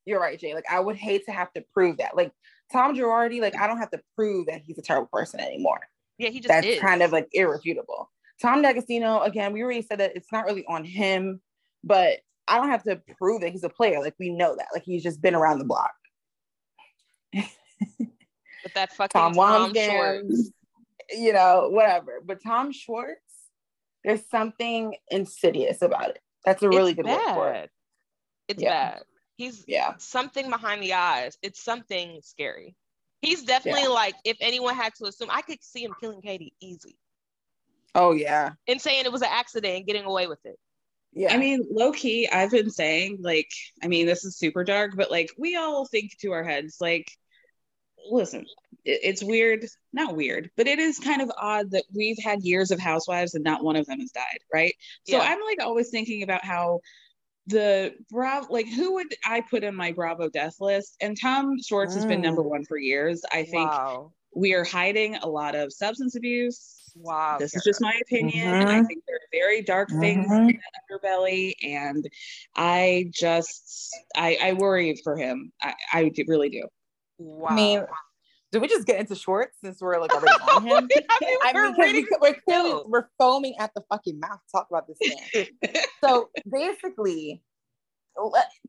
you're 0.06 0.20
right, 0.20 0.40
Jay. 0.40 0.54
Like 0.54 0.66
I 0.70 0.80
would 0.80 0.96
hate 0.96 1.26
to 1.26 1.32
have 1.32 1.54
to 1.54 1.64
prove 1.74 1.98
that. 1.98 2.18
Like 2.18 2.32
Tom 2.72 2.96
Girardi, 2.96 3.40
like 3.40 3.56
I 3.56 3.68
don't 3.68 3.78
have 3.78 3.92
to 3.92 4.02
prove 4.16 4.48
that 4.48 4.62
he's 4.66 4.78
a 4.78 4.82
terrible 4.82 5.10
person 5.12 5.40
anymore. 5.40 5.80
Yeah, 6.18 6.30
he 6.30 6.40
just 6.40 6.50
that's 6.50 6.68
is. 6.68 6.80
kind 6.80 7.02
of 7.02 7.12
like 7.12 7.30
irrefutable. 7.32 8.12
Tom 8.42 8.62
D'Agostino, 8.62 9.22
again, 9.22 9.54
we 9.54 9.62
already 9.62 9.82
said 9.82 10.00
that 10.00 10.16
it's 10.16 10.32
not 10.32 10.46
really 10.46 10.66
on 10.68 10.84
him, 10.84 11.40
but 11.84 12.20
I 12.48 12.58
don't 12.58 12.70
have 12.70 12.84
to 12.84 13.02
prove 13.18 13.42
that 13.42 13.52
he's 13.52 13.64
a 13.64 13.70
player. 13.70 14.02
Like 14.02 14.16
we 14.20 14.30
know 14.30 14.56
that. 14.56 14.68
Like 14.74 14.84
he's 14.84 15.04
just 15.04 15.22
been 15.22 15.36
around 15.36 15.60
the 15.60 15.66
block. 15.66 15.94
But 17.34 18.74
that 18.76 18.94
fucking 18.94 19.20
Tom, 19.20 19.34
Tom 19.34 19.74
Schwartz. 19.74 20.52
You 21.12 21.34
know, 21.34 21.70
whatever. 21.70 22.22
But 22.26 22.42
Tom 22.42 22.72
Schwartz, 22.72 23.20
there's 24.04 24.28
something 24.30 24.96
insidious 25.12 25.82
about 25.82 26.12
it. 26.12 26.20
That's 26.46 26.62
a 26.64 26.70
really 26.70 26.92
it's 26.92 26.98
good 26.98 27.06
bad. 27.06 27.26
word 27.26 27.34
for 27.34 27.54
it. 27.54 27.70
It's 28.48 28.62
yeah. 28.62 28.92
bad. 28.92 29.04
He's 29.36 29.64
yeah 29.68 29.94
something 29.98 30.50
behind 30.50 30.84
the 30.84 30.94
eyes. 30.94 31.38
It's 31.42 31.64
something 31.64 32.20
scary. 32.24 32.76
He's 33.22 33.44
definitely 33.44 33.84
yeah. 33.84 33.88
like, 33.88 34.16
if 34.26 34.36
anyone 34.42 34.76
had 34.76 34.94
to 34.96 35.06
assume, 35.06 35.30
I 35.32 35.42
could 35.42 35.64
see 35.64 35.84
him 35.84 35.94
killing 36.02 36.22
Katie 36.22 36.54
easy. 36.60 36.98
Oh 37.96 38.12
yeah. 38.12 38.52
And 38.68 38.82
saying 38.82 39.06
it 39.06 39.12
was 39.12 39.22
an 39.22 39.30
accident 39.32 39.78
and 39.78 39.86
getting 39.86 40.04
away 40.04 40.28
with 40.28 40.46
it. 40.46 40.60
Yeah. 41.14 41.34
I 41.34 41.38
mean, 41.38 41.66
low 41.72 41.92
key, 41.92 42.28
I've 42.28 42.52
been 42.52 42.70
saying, 42.72 43.20
like, 43.22 43.50
I 43.84 43.88
mean, 43.88 44.08
this 44.08 44.26
is 44.26 44.36
super 44.36 44.64
dark, 44.64 44.92
but 44.96 45.12
like, 45.12 45.30
we 45.38 45.56
all 45.56 45.86
think 45.86 46.18
to 46.20 46.32
our 46.32 46.44
heads, 46.44 46.78
like, 46.82 47.12
listen, 48.10 48.46
it's 48.86 49.24
weird, 49.24 49.66
not 49.94 50.16
weird, 50.16 50.50
but 50.58 50.68
it 50.68 50.80
is 50.80 51.00
kind 51.00 51.22
of 51.22 51.32
odd 51.38 51.72
that 51.72 51.86
we've 51.94 52.18
had 52.24 52.44
years 52.44 52.72
of 52.72 52.80
housewives 52.80 53.34
and 53.34 53.44
not 53.44 53.64
one 53.64 53.76
of 53.76 53.86
them 53.86 54.00
has 54.00 54.12
died, 54.12 54.40
right? 54.54 54.76
So 55.08 55.18
yeah. 55.18 55.24
I'm 55.24 55.40
like 55.42 55.62
always 55.62 55.90
thinking 55.90 56.24
about 56.24 56.44
how 56.44 56.82
the 57.48 57.94
Bravo, 58.10 58.48
like, 58.52 58.68
who 58.68 58.96
would 58.96 59.14
I 59.26 59.42
put 59.42 59.64
in 59.64 59.76
my 59.76 59.92
Bravo 59.92 60.30
death 60.30 60.56
list? 60.60 60.96
And 61.02 61.20
Tom 61.20 61.58
Schwartz 61.62 61.94
mm. 61.94 61.98
has 61.98 62.06
been 62.06 62.22
number 62.22 62.42
mm. 62.42 62.50
one 62.50 62.66
for 62.66 62.78
years. 62.78 63.22
I 63.32 63.44
think 63.44 63.70
wow. 63.70 64.12
we 64.36 64.54
are 64.54 64.64
hiding 64.64 65.16
a 65.16 65.28
lot 65.28 65.56
of 65.56 65.72
substance 65.72 66.16
abuse 66.16 66.84
Wow. 66.96 67.38
This 67.40 67.56
is 67.56 67.64
just 67.64 67.82
my 67.82 67.94
opinion. 68.02 68.48
Mm-hmm. 68.48 68.70
I 68.70 68.84
think 68.84 69.04
there 69.08 69.16
are 69.16 69.30
very 69.32 69.62
dark 69.62 69.90
things 69.90 70.30
mm-hmm. 70.30 70.50
in 70.50 70.60
the 70.60 71.00
underbelly. 71.00 71.54
And 71.64 72.08
I 72.56 73.10
just, 73.12 73.96
I, 74.16 74.38
I 74.42 74.54
worry 74.54 74.96
for 75.04 75.18
him. 75.18 75.52
I, 75.62 75.74
I 75.92 76.12
really 76.28 76.50
do. 76.50 76.68
Wow. 77.24 77.50
I 77.50 77.56
mean, 77.56 77.86
did 78.52 78.62
we 78.62 78.68
just 78.68 78.86
get 78.86 79.00
into 79.00 79.16
Schwartz 79.16 79.58
since 79.64 79.82
we're 79.82 80.00
like 80.00 80.14
already 80.14 80.34
on 80.52 80.64
him? 80.68 80.74
I 80.78 80.82
mean, 80.82 81.38
I 81.44 81.54
mean 81.54 81.76
we're, 81.78 81.92
we, 81.92 82.08
we're, 82.22 82.36
clearly, 82.48 82.82
we're 82.86 83.08
foaming 83.18 83.56
at 83.60 83.72
the 83.74 83.82
fucking 83.90 84.20
mouth 84.20 84.40
talk 84.52 84.68
about 84.70 84.88
this 84.88 84.98
man. 85.34 85.72
so 86.04 86.30
basically, 86.52 87.42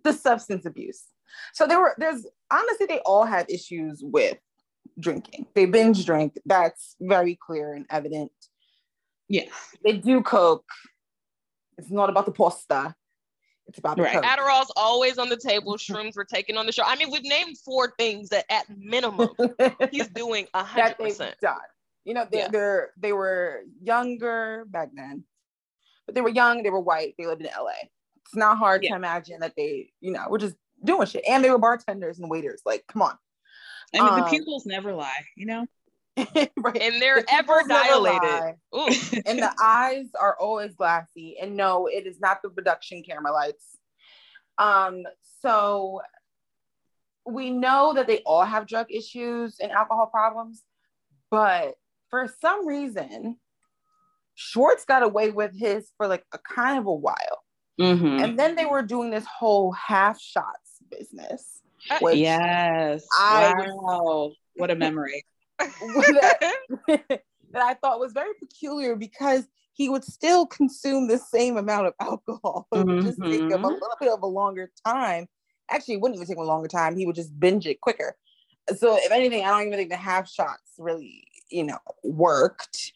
the 0.02 0.12
substance 0.12 0.64
abuse. 0.64 1.04
So 1.52 1.66
there 1.66 1.80
were, 1.80 1.94
there's 1.98 2.26
honestly, 2.50 2.86
they 2.86 3.00
all 3.00 3.24
have 3.24 3.46
issues 3.48 4.00
with 4.02 4.38
drinking. 4.98 5.46
They 5.54 5.66
binge 5.66 6.06
drink. 6.06 6.38
That's 6.46 6.96
very 7.00 7.36
clear 7.44 7.74
and 7.74 7.86
evident. 7.90 8.32
Yeah. 9.28 9.44
They 9.84 9.96
do 9.96 10.22
coke. 10.22 10.68
It's 11.76 11.90
not 11.90 12.08
about 12.08 12.26
the 12.26 12.32
pasta. 12.32 12.94
It's 13.66 13.78
about 13.78 13.98
right. 13.98 14.12
Coke. 14.12 14.24
Adderall's 14.24 14.72
always 14.76 15.18
on 15.18 15.28
the 15.28 15.36
table. 15.36 15.76
Shrooms 15.76 16.16
were 16.16 16.24
taken 16.24 16.56
on 16.56 16.66
the 16.66 16.72
show. 16.72 16.82
I 16.84 16.96
mean, 16.96 17.10
we've 17.10 17.24
named 17.24 17.56
four 17.58 17.94
things 17.98 18.28
that 18.28 18.44
at 18.50 18.66
minimum 18.76 19.30
he's 19.90 20.08
doing 20.08 20.46
a 20.54 20.62
hundred 20.62 20.98
percent. 20.98 21.36
You 22.04 22.12
know, 22.12 22.26
they, 22.30 22.38
yeah. 22.38 22.48
they're 22.48 22.90
they 22.98 23.12
were 23.14 23.62
younger 23.82 24.66
back 24.68 24.90
then, 24.94 25.24
but 26.04 26.14
they 26.14 26.20
were 26.20 26.28
young. 26.28 26.62
They 26.62 26.70
were 26.70 26.80
white. 26.80 27.14
They 27.18 27.26
lived 27.26 27.40
in 27.40 27.48
LA. 27.48 27.70
It's 28.26 28.36
not 28.36 28.58
hard 28.58 28.82
yeah. 28.82 28.90
to 28.90 28.96
imagine 28.96 29.40
that 29.40 29.54
they, 29.56 29.90
you 30.00 30.12
know, 30.12 30.26
were 30.28 30.38
just 30.38 30.56
doing 30.84 31.06
shit. 31.06 31.24
And 31.28 31.42
they 31.42 31.50
were 31.50 31.58
bartenders 31.58 32.18
and 32.18 32.30
waiters. 32.30 32.62
Like, 32.64 32.84
come 32.86 33.02
on. 33.02 33.16
I 33.94 34.00
mean, 34.00 34.08
um, 34.08 34.20
the 34.20 34.26
pupils 34.26 34.66
never 34.66 34.92
lie, 34.94 35.24
you 35.36 35.46
know? 35.46 35.66
right. 36.56 36.80
And 36.80 37.02
they're 37.02 37.22
the 37.22 37.34
ever 37.34 37.62
dilated. 37.66 38.56
and 39.26 39.38
the 39.38 39.52
eyes 39.62 40.06
are 40.18 40.36
always 40.38 40.74
glassy. 40.74 41.36
And 41.40 41.56
no, 41.56 41.86
it 41.86 42.06
is 42.06 42.20
not 42.20 42.42
the 42.42 42.50
production 42.50 43.02
camera 43.02 43.32
lights. 43.32 43.76
Um, 44.58 45.02
so 45.42 46.00
we 47.26 47.50
know 47.50 47.94
that 47.94 48.06
they 48.06 48.18
all 48.18 48.44
have 48.44 48.66
drug 48.66 48.86
issues 48.90 49.56
and 49.60 49.72
alcohol 49.72 50.06
problems, 50.06 50.62
but 51.30 51.74
for 52.10 52.28
some 52.40 52.66
reason, 52.66 53.38
Schwartz 54.36 54.84
got 54.84 55.02
away 55.02 55.30
with 55.30 55.58
his 55.58 55.90
for 55.96 56.06
like 56.06 56.24
a 56.32 56.38
kind 56.38 56.78
of 56.78 56.86
a 56.86 56.94
while. 56.94 57.42
Mm-hmm. 57.80 58.22
And 58.22 58.38
then 58.38 58.54
they 58.54 58.66
were 58.66 58.82
doing 58.82 59.10
this 59.10 59.26
whole 59.26 59.72
half 59.72 60.20
shots 60.20 60.78
business. 60.90 61.60
Uh, 61.90 62.08
yes. 62.10 63.04
I 63.18 63.52
wow. 63.58 64.32
what 64.56 64.70
a 64.70 64.76
memory. 64.76 65.24
That, 65.58 66.54
that 66.88 67.62
I 67.62 67.74
thought 67.74 68.00
was 68.00 68.12
very 68.12 68.34
peculiar 68.38 68.96
because 68.96 69.44
he 69.74 69.88
would 69.88 70.04
still 70.04 70.46
consume 70.46 71.08
the 71.08 71.18
same 71.18 71.56
amount 71.56 71.86
of 71.86 71.94
alcohol. 72.00 72.66
It 72.74 72.86
would 72.86 73.04
just 73.04 73.22
take 73.22 73.40
him 73.40 73.52
a 73.52 73.56
mm-hmm. 73.56 73.66
little 73.66 73.96
bit 74.00 74.12
of 74.12 74.22
a 74.22 74.26
longer 74.26 74.70
time. 74.86 75.26
Actually, 75.70 75.94
it 75.94 76.00
wouldn't 76.00 76.16
even 76.16 76.26
take 76.26 76.36
him 76.36 76.44
a 76.44 76.46
longer 76.46 76.68
time. 76.68 76.96
He 76.96 77.06
would 77.06 77.16
just 77.16 77.38
binge 77.38 77.66
it 77.66 77.80
quicker. 77.80 78.16
So, 78.76 78.96
if 78.96 79.10
anything, 79.10 79.44
I 79.44 79.50
don't 79.50 79.66
even 79.66 79.78
think 79.78 79.90
the 79.90 79.96
half 79.96 80.28
shots 80.28 80.72
really, 80.78 81.24
you 81.50 81.64
know, 81.64 81.78
worked. 82.02 82.92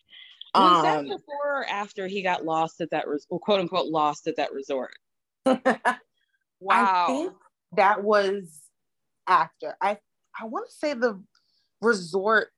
Was 0.54 0.84
um, 0.84 1.08
that 1.08 1.16
before 1.16 1.60
or 1.60 1.66
after 1.66 2.06
he 2.06 2.22
got 2.22 2.44
lost 2.44 2.80
at 2.80 2.90
that, 2.90 3.06
res- 3.06 3.26
quote 3.28 3.60
unquote, 3.60 3.86
lost 3.86 4.26
at 4.26 4.36
that 4.36 4.52
resort? 4.52 4.94
wow. 5.46 5.56
I 6.70 7.06
think 7.06 7.32
that 7.76 8.02
was 8.02 8.62
after. 9.26 9.76
I 9.80 9.98
I 10.40 10.46
want 10.46 10.68
to 10.68 10.74
say 10.74 10.94
the 10.94 11.22
resort 11.80 12.50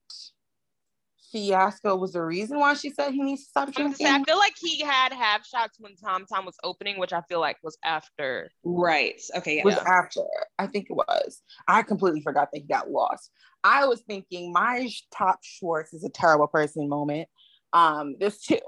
fiasco 1.30 1.96
was 1.96 2.12
the 2.12 2.22
reason 2.22 2.58
why 2.58 2.74
she 2.74 2.90
said 2.90 3.12
he 3.12 3.22
needs 3.22 3.44
to 3.44 3.50
stop 3.50 3.72
drinking. 3.72 4.06
I 4.06 4.22
feel 4.24 4.38
like 4.38 4.54
he 4.58 4.80
had 4.80 5.12
half 5.12 5.46
shots 5.46 5.76
when 5.78 5.96
Tom 5.96 6.26
Tom 6.26 6.44
was 6.44 6.56
opening, 6.64 6.98
which 6.98 7.12
I 7.12 7.22
feel 7.22 7.40
like 7.40 7.56
was 7.62 7.78
after. 7.84 8.50
Right. 8.64 9.20
Okay. 9.36 9.58
Yeah. 9.58 9.64
Was 9.64 9.76
after. 9.76 10.22
I 10.58 10.66
think 10.66 10.86
it 10.90 10.94
was. 10.94 11.42
I 11.68 11.82
completely 11.82 12.22
forgot 12.22 12.48
that 12.52 12.60
he 12.60 12.66
got 12.66 12.90
lost. 12.90 13.30
I 13.62 13.86
was 13.86 14.00
thinking 14.00 14.52
my 14.52 14.90
top 15.12 15.40
Schwartz 15.42 15.92
is 15.92 16.04
a 16.04 16.08
terrible 16.08 16.46
person 16.46 16.88
moment. 16.88 17.28
Um, 17.72 18.16
there's 18.18 18.38
two, 18.40 18.58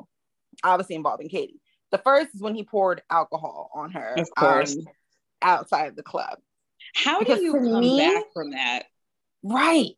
obviously 0.63 0.97
involving 0.97 1.29
Katie. 1.29 1.61
The 1.91 1.99
first 1.99 2.35
is 2.35 2.41
when 2.41 2.55
he 2.55 2.65
poured 2.65 3.03
alcohol 3.11 3.71
on 3.75 3.91
her. 3.93 4.15
Of 4.17 4.29
course. 4.37 4.77
Um, 4.77 4.85
outside 5.43 5.89
of 5.89 5.97
the 5.97 6.03
club. 6.03 6.39
How 6.95 7.19
because 7.19 7.39
do 7.39 7.45
you 7.45 7.53
come 7.53 7.81
me, 7.81 7.99
back 7.99 8.25
from 8.33 8.51
that? 8.51 8.85
Right. 9.43 9.97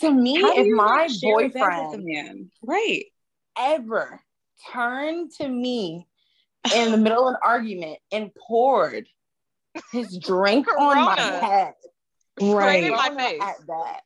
To 0.00 0.10
me, 0.10 0.36
if 0.38 0.66
my 0.76 1.08
boyfriend, 1.20 2.50
right, 2.62 3.04
ever 3.58 4.20
turned 4.72 5.32
to 5.38 5.48
me 5.48 6.06
in 6.74 6.92
the 6.92 6.96
middle 6.96 7.26
of 7.26 7.34
an 7.34 7.40
argument 7.44 7.98
and 8.12 8.30
poured 8.34 9.08
his 9.92 10.16
drink 10.18 10.66
on 10.78 11.04
my 11.04 11.20
head, 11.20 11.74
right, 12.40 12.84
in 12.84 12.92
my 12.92 13.10
face. 13.10 13.40
at 13.42 13.66
that. 13.66 14.00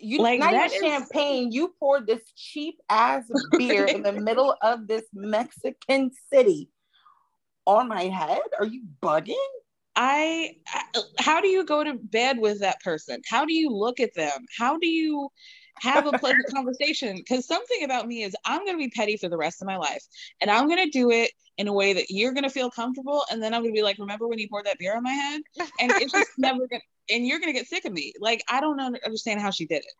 You 0.00 0.20
like 0.20 0.40
not 0.40 0.52
that 0.52 0.72
is... 0.72 0.80
champagne. 0.80 1.52
You 1.52 1.74
poured 1.78 2.06
this 2.06 2.22
cheap 2.34 2.78
ass 2.88 3.24
beer 3.58 3.84
in 3.86 4.02
the 4.02 4.12
middle 4.12 4.54
of 4.62 4.86
this 4.86 5.04
Mexican 5.12 6.10
city 6.32 6.70
on 7.66 7.88
my 7.88 8.04
head. 8.04 8.40
Are 8.58 8.66
you 8.66 8.84
bugging? 9.02 9.34
I, 9.96 10.56
how 11.18 11.40
do 11.40 11.48
you 11.48 11.64
go 11.64 11.82
to 11.82 11.94
bed 11.94 12.38
with 12.38 12.60
that 12.60 12.80
person? 12.80 13.22
How 13.28 13.46
do 13.46 13.54
you 13.54 13.70
look 13.70 13.98
at 13.98 14.14
them? 14.14 14.44
How 14.58 14.78
do 14.78 14.86
you 14.86 15.30
have 15.80 16.06
a 16.06 16.18
pleasant 16.18 16.46
conversation? 16.54 17.16
Because 17.16 17.46
something 17.46 17.82
about 17.82 18.06
me 18.06 18.22
is 18.22 18.36
I'm 18.44 18.64
going 18.64 18.78
to 18.78 18.84
be 18.84 18.90
petty 18.90 19.16
for 19.16 19.28
the 19.28 19.38
rest 19.38 19.62
of 19.62 19.66
my 19.66 19.78
life, 19.78 20.04
and 20.40 20.50
I'm 20.50 20.68
going 20.68 20.84
to 20.84 20.90
do 20.90 21.10
it 21.10 21.30
in 21.56 21.68
a 21.68 21.72
way 21.72 21.94
that 21.94 22.10
you're 22.10 22.32
going 22.32 22.44
to 22.44 22.50
feel 22.50 22.70
comfortable, 22.70 23.24
and 23.30 23.42
then 23.42 23.54
I'm 23.54 23.62
going 23.62 23.72
to 23.72 23.78
be 23.78 23.82
like, 23.82 23.98
remember 23.98 24.28
when 24.28 24.38
you 24.38 24.48
poured 24.48 24.66
that 24.66 24.78
beer 24.78 24.94
on 24.94 25.02
my 25.02 25.12
head? 25.12 25.40
And 25.80 25.90
it's 25.92 26.12
just 26.12 26.30
never 26.38 26.58
going. 26.58 26.80
to 26.80 27.14
And 27.14 27.26
you're 27.26 27.38
going 27.38 27.52
to 27.52 27.58
get 27.58 27.66
sick 27.66 27.86
of 27.86 27.92
me. 27.92 28.12
Like 28.20 28.44
I 28.48 28.60
don't 28.60 28.78
understand 28.80 29.40
how 29.40 29.50
she 29.50 29.66
did 29.66 29.78
it. 29.78 29.92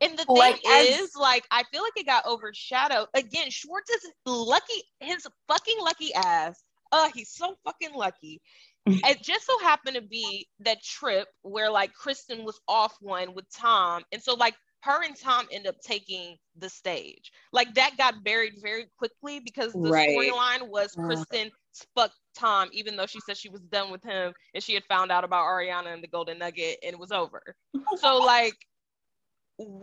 And 0.00 0.12
the 0.12 0.24
thing 0.24 0.36
like, 0.36 0.60
is, 0.66 1.00
as, 1.00 1.16
like, 1.16 1.46
I 1.50 1.62
feel 1.72 1.82
like 1.82 1.94
it 1.96 2.04
got 2.04 2.26
overshadowed. 2.26 3.08
Again, 3.14 3.48
Schwartz 3.48 3.88
is 3.90 4.10
lucky, 4.26 4.82
his 5.00 5.26
fucking 5.48 5.78
lucky 5.80 6.12
ass. 6.12 6.62
Uh, 6.92 7.08
he's 7.14 7.30
so 7.30 7.56
fucking 7.64 7.94
lucky 7.94 8.40
it 8.86 9.22
just 9.22 9.46
so 9.46 9.58
happened 9.60 9.96
to 9.96 10.02
be 10.02 10.46
that 10.60 10.82
trip 10.82 11.28
where 11.42 11.70
like 11.70 11.92
Kristen 11.92 12.44
was 12.44 12.60
off 12.68 12.96
one 13.00 13.34
with 13.34 13.44
Tom. 13.50 14.02
And 14.12 14.22
so 14.22 14.34
like 14.34 14.54
her 14.82 15.02
and 15.02 15.16
Tom 15.16 15.46
end 15.50 15.66
up 15.66 15.74
taking 15.82 16.36
the 16.56 16.68
stage. 16.68 17.32
Like 17.52 17.74
that 17.74 17.96
got 17.98 18.22
buried 18.22 18.54
very 18.62 18.86
quickly 18.96 19.40
because 19.40 19.72
the 19.72 19.90
right. 19.90 20.10
storyline 20.10 20.68
was 20.68 20.94
Kristen 20.94 21.50
fucked 21.96 22.14
Tom, 22.36 22.68
even 22.72 22.96
though 22.96 23.06
she 23.06 23.18
said 23.26 23.36
she 23.36 23.48
was 23.48 23.62
done 23.62 23.90
with 23.90 24.04
him 24.04 24.32
and 24.54 24.62
she 24.62 24.74
had 24.74 24.84
found 24.84 25.10
out 25.10 25.24
about 25.24 25.44
Ariana 25.44 25.92
and 25.92 26.02
the 26.02 26.08
Golden 26.08 26.38
Nugget 26.38 26.78
and 26.84 26.92
it 26.92 26.98
was 26.98 27.12
over. 27.12 27.42
so 27.96 28.18
like 28.18 28.54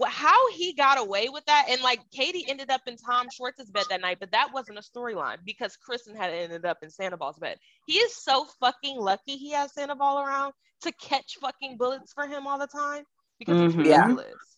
how 0.08 0.52
he 0.52 0.74
got 0.74 1.00
away 1.00 1.30
with 1.30 1.44
that 1.46 1.66
and 1.70 1.82
like 1.82 2.00
katie 2.12 2.46
ended 2.48 2.70
up 2.70 2.82
in 2.86 2.96
tom 2.96 3.28
schwartz's 3.32 3.72
bed 3.72 3.86
that 3.90 4.02
night 4.02 4.18
but 4.20 4.32
that 4.32 4.50
wasn't 4.54 4.78
a 4.78 4.82
storyline 4.82 5.38
because 5.46 5.76
kristen 5.78 6.16
had 6.16 6.32
ended 6.32 6.64
up 6.64 6.78
in 6.84 6.92
sandoval's 6.92 7.40
bed 7.40 7.58
he 7.88 7.94
is 7.94 8.16
so 8.16 8.46
fucking 8.60 8.98
lucky 8.98 9.36
he 9.36 9.52
has 9.52 9.74
sandoval 9.74 10.20
around 10.20 10.54
to 10.82 10.92
catch 10.94 11.38
fucking 11.42 11.78
bullets 11.78 12.14
for 12.14 12.28
him 12.28 12.46
all 12.46 12.60
the 12.60 12.68
time 12.68 13.04
because 13.40 13.56
mm-hmm. 13.56 13.80
it's 13.80 13.90
ridiculous 13.90 14.58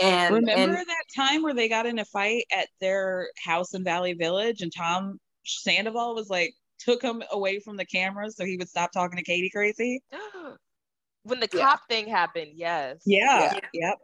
and 0.00 0.34
remember 0.34 0.76
and, 0.76 0.86
that 0.86 1.04
time 1.14 1.42
where 1.42 1.54
they 1.54 1.68
got 1.68 1.86
in 1.86 1.98
a 1.98 2.04
fight 2.04 2.44
at 2.56 2.68
their 2.80 3.30
house 3.44 3.74
in 3.74 3.82
valley 3.82 4.12
village 4.12 4.62
and 4.62 4.72
tom 4.76 5.18
sandoval 5.44 6.14
was 6.14 6.30
like 6.30 6.54
took 6.78 7.02
him 7.02 7.20
away 7.32 7.58
from 7.58 7.76
the 7.76 7.84
camera 7.84 8.30
so 8.30 8.44
he 8.44 8.56
would 8.56 8.68
stop 8.68 8.92
talking 8.92 9.18
to 9.18 9.24
katie 9.24 9.50
crazy 9.50 10.00
when 11.24 11.40
the 11.40 11.48
cop 11.48 11.80
yeah. 11.88 11.96
thing 11.96 12.08
happened 12.08 12.52
yes 12.54 13.02
yeah, 13.04 13.54
yeah. 13.54 13.60
yep 13.74 13.98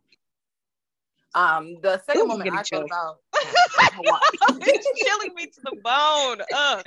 um, 1.35 1.77
the 1.83 2.01
second 2.05 2.23
Ooh, 2.23 2.27
moment 2.27 2.51
I 2.53 2.63
thought 2.63 2.85
about 2.85 3.17
it's 4.61 5.03
chilling 5.07 5.35
me 5.35 5.47
to 5.47 5.61
the 5.65 5.77
bone. 5.83 6.83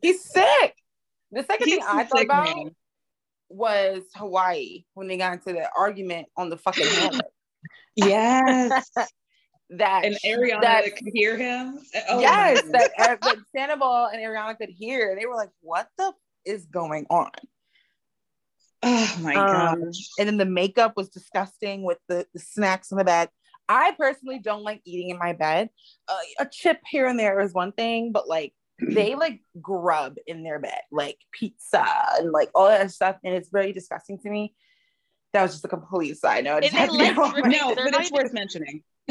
He's 0.00 0.24
sick. 0.24 0.74
The 1.30 1.42
second 1.44 1.66
He's 1.66 1.76
thing 1.76 1.84
I 1.86 2.04
thought 2.04 2.24
about 2.24 2.56
man. 2.56 2.70
was 3.48 4.02
Hawaii 4.14 4.84
when 4.94 5.08
they 5.08 5.16
got 5.16 5.34
into 5.34 5.52
the 5.52 5.68
argument 5.76 6.28
on 6.36 6.50
the 6.50 6.56
fucking 6.56 6.86
hammock. 7.00 7.26
Yes. 7.96 8.90
that 9.70 10.04
and 10.04 10.16
Ariana 10.24 10.60
that, 10.60 10.96
could 10.96 11.08
hear 11.12 11.36
him. 11.36 11.78
Oh 12.08 12.20
yes, 12.20 12.62
that, 12.72 12.90
that 12.98 13.36
Sandoval 13.54 14.10
and 14.12 14.20
Ariana 14.20 14.56
could 14.56 14.70
hear. 14.70 15.16
They 15.18 15.26
were 15.26 15.34
like, 15.34 15.50
"What 15.60 15.88
the 15.96 16.12
is 16.44 16.66
going 16.66 17.06
on?" 17.08 17.30
Oh 18.82 19.18
my 19.22 19.34
um, 19.34 19.80
gosh! 19.80 20.08
And 20.18 20.28
then 20.28 20.36
the 20.36 20.44
makeup 20.44 20.94
was 20.96 21.08
disgusting 21.08 21.82
with 21.84 21.98
the, 22.08 22.26
the 22.34 22.40
snacks 22.40 22.90
in 22.90 22.98
the 22.98 23.04
bed. 23.04 23.30
I 23.72 23.92
personally 23.92 24.38
don't 24.38 24.62
like 24.62 24.82
eating 24.84 25.08
in 25.10 25.18
my 25.18 25.32
bed. 25.32 25.70
Uh, 26.06 26.18
a 26.40 26.46
chip 26.50 26.78
here 26.88 27.06
and 27.06 27.18
there 27.18 27.40
is 27.40 27.54
one 27.54 27.72
thing, 27.72 28.12
but 28.12 28.28
like 28.28 28.52
they 28.80 29.14
like 29.16 29.40
grub 29.60 30.16
in 30.26 30.42
their 30.42 30.58
bed, 30.58 30.80
like 30.90 31.16
pizza 31.32 31.86
and 32.18 32.32
like 32.32 32.50
all 32.54 32.68
that 32.68 32.90
stuff, 32.90 33.16
and 33.24 33.34
it's 33.34 33.48
very 33.48 33.72
disgusting 33.72 34.18
to 34.20 34.30
me. 34.30 34.54
That 35.32 35.42
was 35.42 35.52
just 35.52 35.64
a 35.64 35.68
complete 35.68 36.18
side 36.18 36.44
note. 36.44 36.62
Like, 36.62 36.90
no, 37.46 37.74
but 37.74 37.94
it's 37.94 38.12
worth 38.12 38.34
mentioning. 38.34 38.82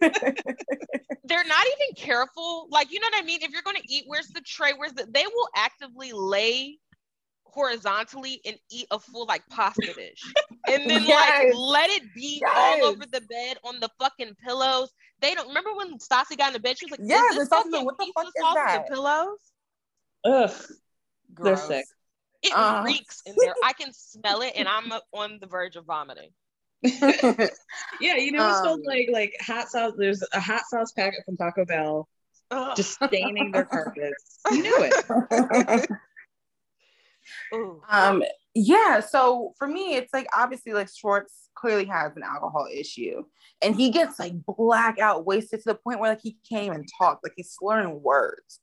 they're 0.00 1.44
not 1.44 1.66
even 1.66 1.94
careful. 1.96 2.66
Like, 2.70 2.90
you 2.90 2.98
know 2.98 3.06
what 3.12 3.22
I 3.22 3.24
mean? 3.24 3.38
If 3.42 3.52
you're 3.52 3.62
going 3.62 3.76
to 3.76 3.82
eat, 3.88 4.02
where's 4.08 4.26
the 4.28 4.40
tray? 4.40 4.72
Where's 4.76 4.94
the? 4.94 5.06
They 5.08 5.24
will 5.26 5.48
actively 5.54 6.10
lay 6.12 6.78
horizontally 7.58 8.40
and 8.46 8.56
eat 8.70 8.86
a 8.92 9.00
full 9.00 9.26
like 9.26 9.42
pasta 9.48 9.92
dish. 9.94 10.22
And 10.70 10.88
then 10.88 11.02
yes. 11.06 11.44
like 11.44 11.54
let 11.56 11.90
it 11.90 12.14
be 12.14 12.38
yes. 12.40 12.52
all 12.54 12.90
over 12.90 13.04
the 13.04 13.20
bed 13.22 13.56
on 13.64 13.80
the 13.80 13.88
fucking 13.98 14.36
pillows. 14.44 14.92
They 15.20 15.34
don't 15.34 15.48
remember 15.48 15.74
when 15.74 15.98
Stassi 15.98 16.38
got 16.38 16.48
in 16.48 16.52
the 16.52 16.60
bed, 16.60 16.78
she 16.78 16.86
was 16.86 16.92
like, 16.92 17.00
Yeah, 17.02 17.22
this 17.32 17.48
fucking 17.48 17.84
what 17.84 17.98
the 17.98 18.12
fuck 18.14 18.26
is 18.26 18.32
that? 18.54 18.84
The 18.86 18.94
pillows? 18.94 19.38
Ugh. 20.24 20.50
Gross. 21.34 21.66
They're 21.66 21.78
sick. 21.78 21.86
It 22.42 22.52
uh. 22.54 22.82
reeks 22.84 23.22
in 23.26 23.34
there. 23.36 23.54
I 23.64 23.72
can 23.72 23.92
smell 23.92 24.42
it 24.42 24.52
and 24.56 24.68
I'm 24.68 24.92
on 25.12 25.38
the 25.40 25.46
verge 25.46 25.74
of 25.74 25.84
vomiting. 25.84 26.30
yeah, 26.82 28.14
you 28.14 28.30
know, 28.30 28.50
it 28.50 28.60
smells 28.60 28.78
um, 28.78 28.82
like 28.84 29.08
like 29.12 29.34
hot 29.40 29.68
sauce. 29.68 29.94
There's 29.98 30.22
a 30.32 30.38
hot 30.38 30.62
sauce 30.70 30.92
packet 30.92 31.24
from 31.26 31.36
Taco 31.36 31.64
Bell 31.64 32.08
just 32.76 32.94
staining 32.94 33.50
their 33.50 33.64
carpets. 33.72 34.38
You 34.50 34.62
knew 34.62 34.76
it. 34.80 35.90
Um, 37.88 38.22
yeah. 38.54 39.00
So 39.00 39.54
for 39.58 39.68
me, 39.68 39.94
it's 39.94 40.12
like 40.12 40.26
obviously 40.36 40.72
like 40.72 40.88
Schwartz 40.94 41.48
clearly 41.54 41.86
has 41.86 42.16
an 42.16 42.22
alcohol 42.22 42.66
issue, 42.72 43.22
and 43.62 43.74
he 43.74 43.90
gets 43.90 44.18
like 44.18 44.32
blackout 44.46 45.26
wasted 45.26 45.60
to 45.60 45.70
the 45.70 45.74
point 45.74 46.00
where 46.00 46.10
like 46.10 46.20
he 46.22 46.36
can't 46.48 46.64
even 46.64 46.84
talk, 46.98 47.20
like 47.22 47.32
he's 47.36 47.52
slurring 47.52 48.02
words. 48.02 48.60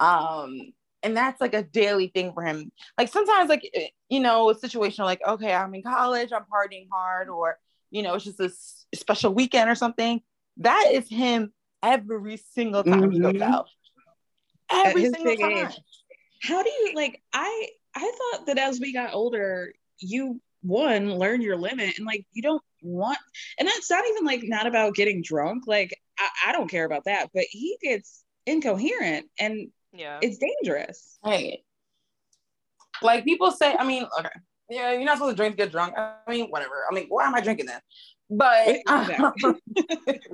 Um, 0.00 0.72
and 1.02 1.16
that's 1.16 1.40
like 1.40 1.54
a 1.54 1.62
daily 1.62 2.08
thing 2.08 2.32
for 2.32 2.42
him. 2.42 2.72
Like 2.96 3.08
sometimes, 3.08 3.48
like 3.48 3.68
eh, 3.74 3.88
you 4.08 4.20
know, 4.20 4.50
a 4.50 4.54
situation 4.54 5.04
like 5.04 5.20
okay, 5.26 5.52
I'm 5.54 5.74
in 5.74 5.82
college, 5.82 6.30
I'm 6.32 6.42
partying 6.42 6.88
hard, 6.90 7.28
or 7.28 7.58
you 7.90 8.02
know, 8.02 8.14
it's 8.14 8.24
just 8.24 8.40
a 8.40 8.50
special 8.96 9.32
weekend 9.32 9.70
or 9.70 9.74
something. 9.74 10.20
That 10.58 10.88
is 10.92 11.08
him 11.08 11.52
every 11.82 12.36
single 12.36 12.82
time 12.84 13.02
mm-hmm. 13.02 13.10
he 13.12 13.20
goes 13.20 13.32
mm-hmm. 13.34 13.42
out. 13.42 13.68
Every 14.70 15.10
single 15.10 15.36
time. 15.36 15.66
Age. 15.68 15.80
How 16.42 16.62
do 16.62 16.68
you 16.68 16.92
like? 16.94 17.22
I 17.32 17.68
I 17.94 18.12
thought 18.32 18.46
that 18.46 18.58
as 18.58 18.80
we 18.80 18.92
got 18.92 19.14
older, 19.14 19.72
you 19.98 20.40
one, 20.62 21.14
learn 21.14 21.40
your 21.40 21.56
limit, 21.56 21.98
and 21.98 22.06
like 22.06 22.26
you 22.32 22.42
don't 22.42 22.62
want, 22.82 23.18
and 23.58 23.66
that's 23.68 23.90
not 23.90 24.04
even 24.08 24.24
like 24.24 24.40
not 24.44 24.66
about 24.66 24.94
getting 24.94 25.22
drunk. 25.22 25.64
Like 25.66 25.98
I, 26.18 26.28
I 26.48 26.52
don't 26.52 26.70
care 26.70 26.84
about 26.84 27.04
that, 27.04 27.30
but 27.32 27.44
he 27.50 27.76
gets 27.82 28.24
incoherent 28.46 29.26
and 29.38 29.70
Yeah. 29.92 30.18
it's 30.22 30.38
dangerous. 30.38 31.18
right 31.24 31.58
like 33.02 33.24
people 33.24 33.50
say, 33.52 33.74
I 33.78 33.84
mean, 33.84 34.06
okay, 34.18 34.28
yeah, 34.68 34.92
you're 34.92 35.04
not 35.04 35.18
supposed 35.18 35.36
to 35.36 35.40
drink 35.40 35.56
to 35.56 35.64
get 35.64 35.70
drunk. 35.72 35.94
I 35.96 36.14
mean, 36.28 36.48
whatever. 36.48 36.84
I 36.90 36.94
mean, 36.94 37.06
why 37.08 37.26
am 37.26 37.34
I 37.34 37.40
drinking 37.40 37.66
then? 37.66 37.80
But 38.30 38.78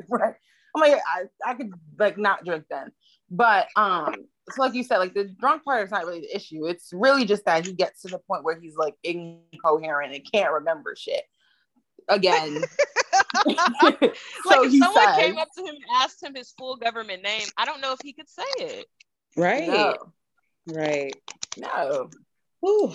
right. 0.09 0.35
I'm 0.75 0.81
like, 0.81 0.95
I, 0.95 1.25
I 1.51 1.55
could 1.55 1.73
like 1.99 2.19
not 2.19 2.45
drink 2.45 2.65
then. 2.71 2.91
But 3.31 3.69
um, 3.77 4.15
it's 4.47 4.59
like 4.59 4.75
you 4.75 4.83
said, 4.83 4.99
like 4.99 5.15
the 5.15 5.25
drunk 5.25 5.65
part 5.65 5.85
is 5.85 5.91
not 5.91 6.07
really 6.07 6.21
the 6.21 6.37
issue. 6.37 6.67
It's 6.67 6.91
really 6.93 7.25
just 7.25 7.45
that 7.47 7.67
he 7.67 7.73
gets 7.73 8.03
to 8.03 8.09
the 8.09 8.19
point 8.19 8.45
where 8.45 8.59
he's 8.59 8.77
like 8.77 8.95
incoherent 9.03 10.15
and 10.15 10.33
can't 10.33 10.53
remember 10.53 10.95
shit 10.97 11.23
again. 12.09 12.63
like 13.83 14.17
so 14.45 14.65
if 14.65 14.73
someone 14.73 15.05
says, 15.05 15.17
came 15.17 15.39
up 15.39 15.49
to 15.57 15.63
him 15.63 15.75
and 15.75 15.85
asked 15.95 16.23
him 16.23 16.35
his 16.35 16.53
full 16.59 16.77
government 16.77 17.23
name, 17.23 17.47
I 17.57 17.65
don't 17.65 17.81
know 17.81 17.93
if 17.93 17.99
he 18.03 18.13
could 18.13 18.29
say 18.29 18.43
it. 18.59 18.87
Right. 19.37 19.69
no, 19.69 19.97
Right. 20.67 21.15
no. 21.57 22.11
Ooh. 22.67 22.93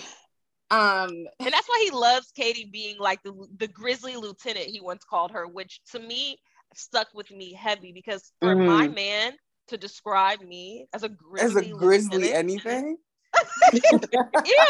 Um, 0.70 1.26
And 1.40 1.52
that's 1.52 1.68
why 1.68 1.84
he 1.84 1.90
loves 1.90 2.32
Katie 2.34 2.68
being 2.72 2.96
like 2.98 3.22
the 3.22 3.34
the 3.58 3.68
grizzly 3.68 4.16
lieutenant 4.16 4.66
he 4.66 4.80
once 4.80 5.04
called 5.04 5.32
her, 5.32 5.46
which 5.46 5.80
to 5.92 5.98
me 5.98 6.38
stuck 6.74 7.08
with 7.12 7.30
me 7.30 7.52
heavy 7.52 7.92
because 7.92 8.32
for 8.40 8.54
my 8.54 8.86
man 8.86 9.32
to 9.70 9.78
describe 9.78 10.40
me 10.40 10.86
as 10.92 11.02
a 11.02 11.08
grizzly 11.08 11.46
as 11.46 11.56
a 11.56 11.70
grizzly 11.70 12.32
anything. 12.32 12.96
Ew. 13.72 13.82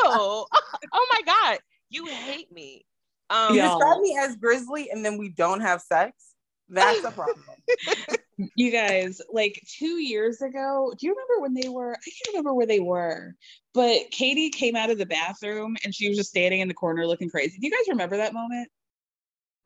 Oh 0.04 0.46
my 0.92 1.20
god. 1.24 1.58
You 1.88 2.06
hate 2.06 2.52
me. 2.52 2.84
Um 3.28 3.54
You 3.54 3.62
describe 3.62 4.00
me 4.00 4.16
as 4.18 4.36
grizzly 4.36 4.90
and 4.90 5.04
then 5.04 5.18
we 5.18 5.30
don't 5.30 5.60
have 5.60 5.80
sex. 5.80 6.34
That's 6.68 7.04
a 7.04 7.10
problem. 7.10 7.44
You 8.54 8.70
guys, 8.70 9.20
like 9.30 9.62
two 9.66 10.00
years 10.00 10.40
ago, 10.40 10.94
do 10.98 11.06
you 11.06 11.12
remember 11.12 11.42
when 11.42 11.52
they 11.52 11.68
were? 11.68 11.92
I 11.92 12.10
can't 12.10 12.28
remember 12.28 12.54
where 12.54 12.66
they 12.66 12.80
were, 12.80 13.34
but 13.74 14.10
Katie 14.10 14.48
came 14.48 14.76
out 14.76 14.88
of 14.88 14.96
the 14.96 15.04
bathroom 15.04 15.76
and 15.84 15.94
she 15.94 16.08
was 16.08 16.16
just 16.16 16.30
standing 16.30 16.60
in 16.60 16.68
the 16.68 16.72
corner 16.72 17.06
looking 17.06 17.28
crazy. 17.28 17.58
Do 17.60 17.66
you 17.66 17.70
guys 17.70 17.86
remember 17.90 18.16
that 18.16 18.32
moment? 18.32 18.70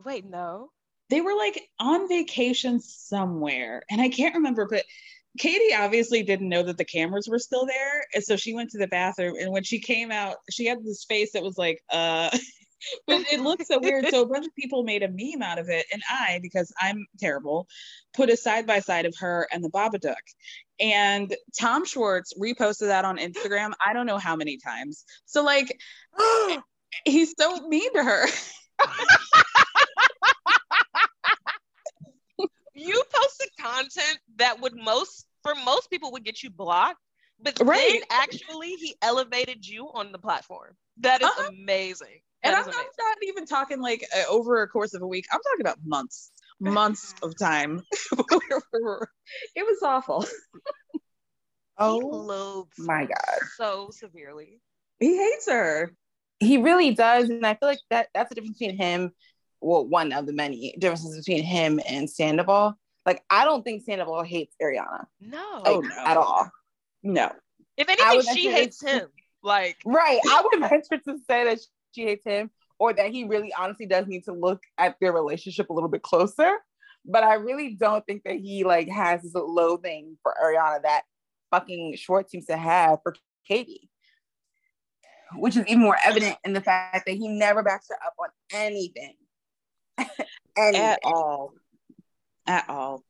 wait, 0.05 0.25
no. 0.25 0.71
They 1.11 1.21
were 1.21 1.37
like 1.37 1.61
on 1.79 2.09
vacation 2.09 2.81
somewhere, 2.81 3.83
and 3.91 4.01
I 4.01 4.09
can't 4.09 4.35
remember, 4.35 4.67
but 4.67 4.85
Katie 5.39 5.75
obviously 5.75 6.23
didn't 6.23 6.49
know 6.49 6.63
that 6.63 6.79
the 6.79 6.85
cameras 6.85 7.29
were 7.29 7.39
still 7.39 7.67
there. 7.67 8.05
And 8.15 8.23
so 8.23 8.37
she 8.37 8.55
went 8.55 8.71
to 8.71 8.79
the 8.79 8.87
bathroom, 8.87 9.37
and 9.41 9.51
when 9.51 9.65
she 9.65 9.81
came 9.81 10.11
out, 10.11 10.37
she 10.51 10.67
had 10.67 10.85
this 10.85 11.05
face 11.09 11.33
that 11.33 11.43
was 11.43 11.59
like, 11.59 11.83
uh, 11.91 12.31
but 13.07 13.23
it 13.33 13.41
looked 13.41 13.67
so 13.67 13.81
weird. 13.81 14.09
So 14.09 14.23
a 14.23 14.27
bunch 14.27 14.47
of 14.47 14.55
people 14.55 14.85
made 14.85 15.03
a 15.03 15.09
meme 15.09 15.43
out 15.43 15.59
of 15.59 15.69
it. 15.69 15.87
And 15.93 16.03
I, 16.09 16.39
because 16.43 16.73
I'm 16.81 17.07
terrible, 17.19 17.67
put 18.15 18.31
a 18.31 18.37
side 18.37 18.67
by 18.67 18.81
side 18.81 19.07
of 19.07 19.15
her 19.19 19.49
and 19.53 19.65
the 19.65 19.71
Babadook. 19.71 20.15
And 20.79 21.35
Tom 21.59 21.85
Schwartz 21.85 22.35
reposted 22.39 22.89
that 22.89 23.05
on 23.05 23.19
Instagram. 23.19 23.73
I 23.85 23.93
don't 23.93 24.07
know 24.07 24.19
how 24.19 24.37
many 24.37 24.59
times. 24.59 25.05
So, 25.25 25.43
like, 25.43 25.79
he's 27.05 27.35
so 27.39 27.69
mean 27.69 27.93
to 27.95 28.05
her. 28.05 28.27
You 32.75 33.03
posted 33.15 33.49
content 33.61 34.19
that 34.37 34.61
would 34.61 34.75
most 34.75 35.24
for 35.45 35.55
most 35.65 35.89
people 35.91 36.11
would 36.13 36.25
get 36.25 36.43
you 36.43 36.51
blocked, 36.51 36.99
but 37.41 37.55
then 37.57 38.01
actually 38.11 38.71
he 38.75 38.97
elevated 39.03 39.65
you 39.67 39.89
on 39.95 40.11
the 40.11 40.19
platform. 40.19 40.75
That 40.99 41.21
is 41.23 41.29
Uh-huh. 41.29 41.51
amazing. 41.51 42.21
And 42.43 42.53
That 42.55 42.59
I'm 42.59 42.65
not, 42.67 42.75
amazing. 42.75 42.91
not 42.99 43.17
even 43.29 43.47
talking 43.47 43.81
like 43.81 44.05
uh, 44.17 44.25
over 44.29 44.63
a 44.63 44.69
course 44.69 44.95
of 44.95 45.03
a 45.03 45.07
week. 45.07 45.27
I'm 45.33 45.41
talking 45.41 45.61
about 45.61 45.79
months, 45.85 46.33
months 46.61 47.15
of 47.23 47.39
time. 47.39 47.83
it 48.13 49.63
was 49.65 49.83
awful. 49.83 50.27
Oh 51.79 52.67
my 52.79 53.05
God. 53.05 53.39
so 53.57 53.91
severely. 53.91 54.61
He 55.01 55.17
hates 55.17 55.49
her. 55.51 55.93
he 56.39 56.59
really 56.59 56.93
does. 56.95 57.29
And 57.29 57.47
I 57.47 57.55
feel 57.55 57.69
like 57.69 57.81
that 57.91 58.09
that's 58.15 58.29
the 58.29 58.37
difference 58.37 58.59
between 58.59 58.77
him, 58.79 59.13
well, 59.61 59.87
one 59.87 60.13
of 60.13 60.27
the 60.27 60.33
many 60.33 60.75
differences 60.79 61.17
between 61.17 61.43
him 61.45 61.81
and 61.87 62.09
Sandoval. 62.09 62.79
Like, 63.07 63.23
I 63.31 63.45
don't 63.45 63.63
think 63.63 63.83
Sandoval 63.85 64.23
hates 64.23 64.57
Ariana 64.63 65.05
No. 65.21 65.63
Oh, 65.65 65.81
no. 65.81 65.97
at 66.05 66.17
all. 66.17 66.51
No. 67.03 67.31
If 67.77 67.89
anything, 67.89 68.23
she 68.23 68.29
actually- 68.29 68.43
hates 68.53 68.83
him. 68.83 69.09
Like 69.43 69.77
Right. 69.85 70.21
I 70.31 70.43
would 70.43 70.61
venture 70.71 70.97
to 70.97 71.19
say 71.29 71.45
that 71.45 71.59
she 71.95 72.05
hates 72.05 72.25
him 72.25 72.51
or 72.79 72.95
that 72.95 73.11
he 73.11 73.25
really 73.25 73.53
honestly 73.53 73.85
does 73.85 74.07
need 74.07 74.25
to 74.25 74.33
look 74.33 74.63
at 74.79 74.97
their 75.01 75.13
relationship 75.13 75.69
a 75.69 75.73
little 75.75 75.91
bit 75.91 76.03
closer. 76.03 76.57
But 77.05 77.25
I 77.25 77.35
really 77.35 77.75
don't 77.75 78.05
think 78.07 78.23
that 78.25 78.37
he 78.37 78.65
like 78.65 78.89
has 78.89 79.21
this 79.23 79.35
loathing 79.35 80.17
for 80.23 80.35
Ariana 80.43 80.81
that 80.83 81.03
fucking 81.51 81.97
Schwartz 81.97 82.33
seems 82.33 82.47
to 82.47 82.57
have 82.57 83.01
for 83.03 83.15
Katie. 83.47 83.91
Which 85.37 85.57
is 85.57 85.67
even 85.67 85.83
more 85.83 85.99
evident 86.05 86.37
in 86.45 86.55
the 86.55 86.61
fact 86.63 87.05
that 87.07 87.13
he 87.13 87.29
never 87.29 87.63
backs 87.63 87.89
her 87.91 87.97
up 88.07 88.15
on 88.19 88.29
anything. 88.53 89.15
anything. 90.57 90.81
At 90.81 91.01
all. 91.05 91.53
At 92.47 92.69
all. 92.69 93.03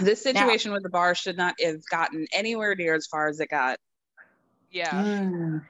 This 0.00 0.22
situation 0.22 0.72
with 0.72 0.82
the 0.82 0.88
bar 0.88 1.14
should 1.14 1.36
not 1.36 1.54
have 1.60 1.80
gotten 1.90 2.26
anywhere 2.32 2.74
near 2.74 2.94
as 2.94 3.06
far 3.06 3.28
as 3.28 3.40
it 3.40 3.48
got. 3.50 3.78
yeah. 4.70 4.90
Mm. 4.90 5.62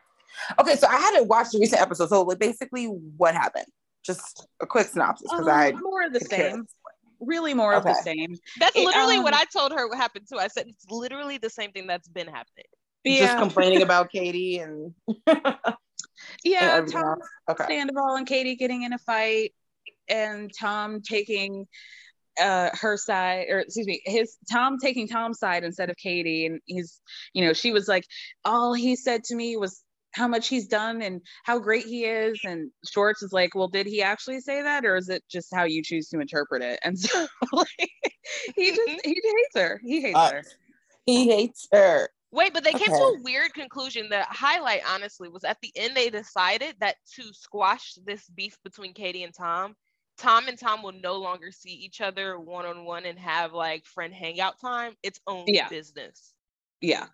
Okay, 0.61 0.76
so 0.76 0.87
I 0.87 0.96
hadn't 0.96 1.28
watched 1.28 1.52
the 1.52 1.59
recent 1.59 1.83
episode. 1.83 2.09
So 2.09 2.22
like 2.22 2.38
basically 2.38 2.87
what 2.87 3.35
happened? 3.35 3.66
Just 4.05 4.46
a 4.61 4.66
quick 4.66 4.87
synopsis 4.88 5.31
because 5.31 5.46
Um, 5.46 5.52
I 5.52 5.72
more 5.72 6.05
of 6.05 6.12
the 6.12 6.20
could 6.20 6.31
care 6.31 6.50
same. 6.50 6.66
Really 7.20 7.55
more 7.55 7.74
of 7.74 7.85
the 7.85 7.94
same. 7.94 8.37
That's 8.59 8.74
It, 8.74 8.85
literally 8.85 9.18
what 9.20 9.33
um, 9.35 9.40
I 9.40 9.44
told 9.57 9.72
her 9.72 9.88
what 9.88 9.96
happened 9.98 10.26
too. 10.28 10.38
I 10.38 10.48
said 10.48 10.66
it's 10.68 10.87
literally 10.90 11.38
the 11.38 11.50
same 11.50 11.70
thing 11.72 11.87
that's 11.87 12.09
been 12.09 12.26
happening. 12.26 12.66
Yeah. 13.05 13.26
just 13.26 13.38
complaining 13.38 13.83
about 13.88 14.11
Katie 14.11 14.59
and, 14.59 14.94
and 15.26 15.46
yeah. 16.44 16.74
everything 16.76 17.00
Tom. 17.00 17.18
Okay. 17.50 17.64
Sandoval 17.68 18.16
and 18.16 18.26
Katie 18.26 18.57
getting 18.57 18.83
in 18.83 18.92
a 18.92 18.98
fight, 18.98 19.52
and 20.09 20.50
Tom 20.59 21.00
taking 21.02 21.66
uh 22.40 22.70
her 22.74 22.96
side 22.96 23.46
or 23.50 23.60
excuse 23.60 23.86
me 23.86 24.00
his 24.04 24.36
Tom 24.50 24.78
taking 24.78 25.06
Tom's 25.08 25.38
side 25.38 25.64
instead 25.64 25.90
of 25.90 25.96
Katie. 25.96 26.46
And 26.46 26.60
he's 26.66 27.00
you 27.34 27.44
know 27.44 27.52
she 27.52 27.72
was 27.72 27.88
like 27.88 28.04
all 28.44 28.74
he 28.74 28.96
said 28.96 29.24
to 29.24 29.34
me 29.34 29.56
was 29.56 29.82
how 30.14 30.28
much 30.28 30.48
he's 30.48 30.68
done 30.68 31.00
and 31.00 31.22
how 31.44 31.58
great 31.58 31.86
he 31.86 32.04
is. 32.04 32.38
And 32.44 32.70
Schwartz 32.90 33.22
is 33.22 33.32
like 33.32 33.54
well 33.54 33.68
did 33.68 33.86
he 33.86 34.02
actually 34.02 34.40
say 34.40 34.62
that 34.62 34.84
or 34.84 34.96
is 34.96 35.08
it 35.08 35.22
just 35.30 35.54
how 35.54 35.64
you 35.64 35.82
choose 35.82 36.08
to 36.08 36.20
interpret 36.20 36.62
it? 36.62 36.80
And 36.84 36.98
so 36.98 37.26
like 37.52 37.68
he 38.56 38.70
just 38.70 39.00
he 39.04 39.14
hates 39.14 39.56
her. 39.56 39.80
He 39.84 40.00
hates 40.00 40.18
Uh, 40.18 40.32
her. 40.32 40.42
He 41.06 41.28
hates 41.28 41.68
her. 41.72 42.08
Wait, 42.30 42.54
but 42.54 42.64
they 42.64 42.72
came 42.72 42.86
to 42.86 42.94
a 42.94 43.20
weird 43.22 43.52
conclusion. 43.52 44.08
The 44.08 44.22
highlight, 44.22 44.80
honestly, 44.88 45.28
was 45.28 45.44
at 45.44 45.58
the 45.60 45.70
end 45.76 45.94
they 45.94 46.08
decided 46.08 46.74
that 46.80 46.96
to 47.16 47.24
squash 47.34 47.92
this 48.06 48.26
beef 48.30 48.56
between 48.64 48.94
Katie 48.94 49.22
and 49.22 49.34
Tom, 49.34 49.74
Tom 50.22 50.46
and 50.46 50.56
Tom 50.56 50.82
will 50.85 50.92
no 50.92 51.16
longer 51.16 51.50
see 51.50 51.72
each 51.72 52.00
other 52.00 52.38
one 52.38 52.64
on 52.64 52.85
one 52.85 53.04
and 53.06 53.18
have 53.18 53.52
like 53.52 53.85
friend 53.85 54.14
hangout 54.14 54.61
time. 54.61 54.94
It's 55.02 55.20
only 55.26 55.52
Yeah. 55.52 55.68
business, 55.68 56.32
yeah 56.80 57.06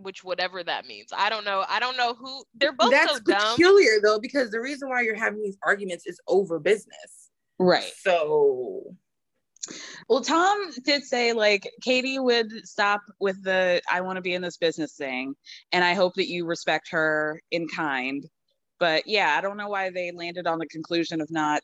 which 0.00 0.22
whatever 0.22 0.62
that 0.62 0.86
means. 0.86 1.12
I 1.12 1.28
don't 1.28 1.44
know. 1.44 1.64
I 1.68 1.80
don't 1.80 1.96
know 1.96 2.14
who 2.14 2.44
they're 2.54 2.72
both 2.72 2.92
That's 2.92 3.14
so 3.14 3.20
dumb. 3.20 3.56
peculiar 3.56 4.00
though, 4.00 4.20
because 4.20 4.50
the 4.52 4.60
reason 4.60 4.88
why 4.88 5.02
you're 5.02 5.16
having 5.16 5.42
these 5.42 5.58
arguments 5.64 6.06
is 6.06 6.20
over 6.28 6.58
business. 6.60 7.30
right 7.58 7.92
So 7.98 8.94
Well, 10.08 10.22
Tom 10.22 10.70
did 10.84 11.04
say 11.04 11.32
like 11.32 11.68
Katie 11.82 12.18
would 12.18 12.66
stop 12.66 13.02
with 13.18 13.42
the 13.42 13.82
I 13.90 14.00
want 14.00 14.16
to 14.16 14.22
be 14.22 14.34
in 14.34 14.42
this 14.42 14.56
business 14.56 14.94
thing, 14.94 15.34
and 15.72 15.84
I 15.84 15.94
hope 15.94 16.14
that 16.14 16.28
you 16.28 16.46
respect 16.46 16.90
her 16.90 17.42
in 17.50 17.66
kind. 17.68 18.24
But 18.78 19.06
yeah, 19.06 19.34
I 19.36 19.40
don't 19.40 19.56
know 19.56 19.68
why 19.68 19.90
they 19.90 20.12
landed 20.12 20.46
on 20.46 20.58
the 20.58 20.66
conclusion 20.66 21.20
of 21.20 21.30
not 21.30 21.62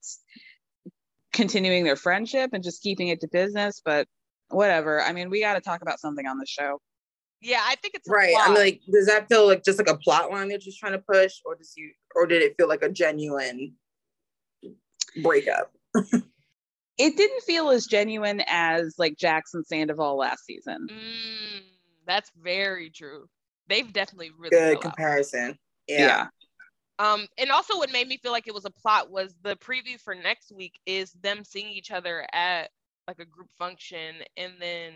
continuing 1.33 1.85
their 1.85 1.97
friendship 1.97 2.51
and 2.53 2.63
just 2.63 2.83
keeping 2.83 3.09
it 3.09 3.21
to 3.21 3.29
business. 3.29 3.81
But 3.85 4.07
whatever. 4.49 5.03
I 5.03 5.13
mean, 5.13 5.31
we 5.31 5.41
got 5.41 5.55
to 5.55 5.61
talk 5.61 5.83
about 5.83 6.01
something 6.01 6.27
on 6.27 6.39
the 6.39 6.47
show. 6.47 6.81
Yeah, 7.41 7.61
I 7.63 7.75
think 7.77 7.95
it's 7.95 8.09
a 8.09 8.13
right. 8.13 8.35
I'm 8.41 8.55
like, 8.55 8.81
does 8.91 9.07
that 9.07 9.29
feel 9.29 9.47
like 9.47 9.65
just 9.65 9.79
like 9.79 9.91
a 9.91 9.99
plot 9.99 10.31
line 10.31 10.49
they're 10.49 10.57
just 10.57 10.79
trying 10.79 10.93
to 10.93 10.99
push, 11.07 11.35
or 11.45 11.55
does 11.55 11.75
you 11.77 11.91
or 12.15 12.27
did 12.27 12.43
it 12.43 12.55
feel 12.57 12.69
like 12.69 12.83
a 12.83 12.89
genuine 12.89 13.75
breakup? 15.23 15.73
It 16.97 17.17
didn't 17.17 17.43
feel 17.43 17.71
as 17.71 17.87
genuine 17.87 18.43
as 18.47 18.95
like 18.99 19.17
Jax 19.19 19.55
and 19.55 19.67
Sandoval 19.67 20.17
last 20.17 20.45
season. 20.45 20.87
Mm, 20.89 21.63
that's 22.07 22.31
very 22.41 22.91
true. 22.91 23.27
They've 23.69 23.93
definitely 23.93 24.31
really 24.39 24.51
Good 24.51 24.59
fell 24.59 24.77
out. 24.77 24.83
comparison. 24.83 25.59
Yeah. 25.89 26.29
Um, 26.99 27.27
and 27.39 27.51
also 27.51 27.77
what 27.77 27.91
made 27.91 28.07
me 28.07 28.19
feel 28.19 28.33
like 28.33 28.47
it 28.47 28.55
was 28.55 28.65
a 28.65 28.71
plot 28.71 29.11
was 29.11 29.35
the 29.43 29.57
preview 29.57 30.01
for 30.01 30.15
next 30.15 30.53
week 30.53 30.79
is 30.87 31.13
them 31.23 31.43
seeing 31.45 31.69
each 31.69 31.91
other 31.91 32.27
at 32.33 32.71
like 33.09 33.19
a 33.19 33.25
group 33.25 33.49
function 33.59 34.17
and 34.37 34.53
then 34.61 34.95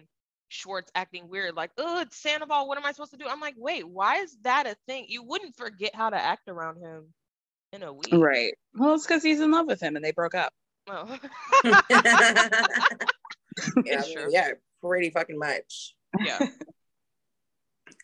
Schwartz 0.48 0.90
acting 0.94 1.28
weird, 1.28 1.54
like, 1.54 1.70
oh, 1.78 2.00
it's 2.00 2.16
Sandoval. 2.16 2.68
What 2.68 2.78
am 2.78 2.84
I 2.84 2.92
supposed 2.92 3.12
to 3.12 3.18
do? 3.18 3.26
I'm 3.28 3.40
like, 3.40 3.54
wait, 3.56 3.87
why 3.87 4.16
is 4.16 4.37
that 4.42 4.66
a 4.66 4.76
thing? 4.87 5.06
You 5.08 5.22
wouldn't 5.22 5.56
forget 5.56 5.94
how 5.94 6.11
to 6.11 6.16
act 6.16 6.48
around 6.48 6.78
him 6.78 7.12
in 7.72 7.82
a 7.82 7.92
week. 7.92 8.12
Right. 8.12 8.54
Well, 8.74 8.94
it's 8.94 9.06
because 9.06 9.22
he's 9.22 9.40
in 9.40 9.50
love 9.50 9.66
with 9.66 9.80
him 9.80 9.96
and 9.96 10.04
they 10.04 10.12
broke 10.12 10.34
up. 10.34 10.52
Oh. 10.90 11.06
yeah, 11.64 11.82
I 14.02 14.06
mean, 14.06 14.18
yeah, 14.30 14.52
pretty 14.82 15.11
fucking 15.11 15.38
much. 15.38 15.94
yeah. 16.24 16.38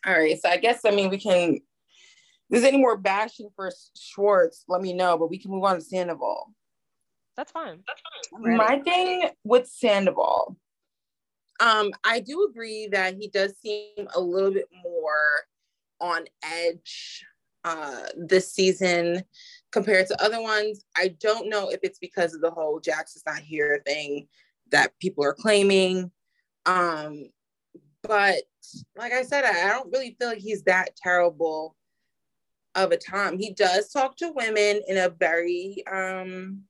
All 0.05 0.13
right. 0.13 0.39
So 0.39 0.51
I 0.51 0.59
guess 0.59 0.81
I 0.85 0.91
mean 0.91 1.09
we 1.09 1.17
can. 1.17 1.61
If 2.51 2.63
there's 2.63 2.65
any 2.65 2.79
more 2.79 2.97
bashing 2.97 3.49
for 3.57 3.73
Schwartz? 3.97 4.65
Let 4.69 4.83
me 4.83 4.93
know. 4.93 5.17
But 5.19 5.31
we 5.31 5.39
can 5.39 5.51
move 5.51 5.65
on 5.65 5.77
to 5.77 5.81
Sandoval. 5.81 6.53
That's 7.37 7.53
fine. 7.53 7.83
That's 7.87 8.03
fine. 8.33 8.57
My 8.57 8.79
thing 8.81 9.31
with 9.45 9.67
Sandoval, 9.67 10.57
um, 11.61 11.91
I 12.05 12.21
do 12.21 12.49
agree 12.51 12.89
that 12.93 13.17
he 13.17 13.29
does 13.29 13.59
seem 13.59 14.09
a 14.15 14.21
little 14.21 14.53
bit 14.53 14.69
more 14.83 15.47
on 16.01 16.25
edge 16.43 17.25
uh, 17.65 18.07
this 18.17 18.53
season 18.53 19.25
compared 19.73 20.07
to 20.09 20.23
other 20.23 20.41
ones. 20.41 20.85
I 20.97 21.17
don't 21.21 21.49
know 21.49 21.71
if 21.71 21.81
it's 21.83 21.99
because 21.99 22.35
of 22.35 22.41
the 22.41 22.51
whole 22.51 22.81
Jax's 22.81 23.23
not 23.27 23.39
here 23.39 23.83
thing 23.87 24.29
that 24.71 24.99
people 25.01 25.25
are 25.25 25.33
claiming. 25.33 26.11
Um, 26.67 27.31
but 28.03 28.43
like 28.97 29.13
I 29.13 29.23
said, 29.23 29.45
I, 29.45 29.69
I 29.69 29.73
don't 29.73 29.91
really 29.93 30.17
feel 30.19 30.29
like 30.29 30.39
he's 30.39 30.63
that 30.65 30.95
terrible 30.97 31.75
of 32.75 32.93
a 32.93 32.97
time. 32.97 33.39
He 33.39 33.53
does 33.53 33.91
talk 33.91 34.17
to 34.19 34.33
women 34.33 34.83
in 34.87 34.97
a 34.97 35.09
very 35.09 35.83
um 35.91 36.63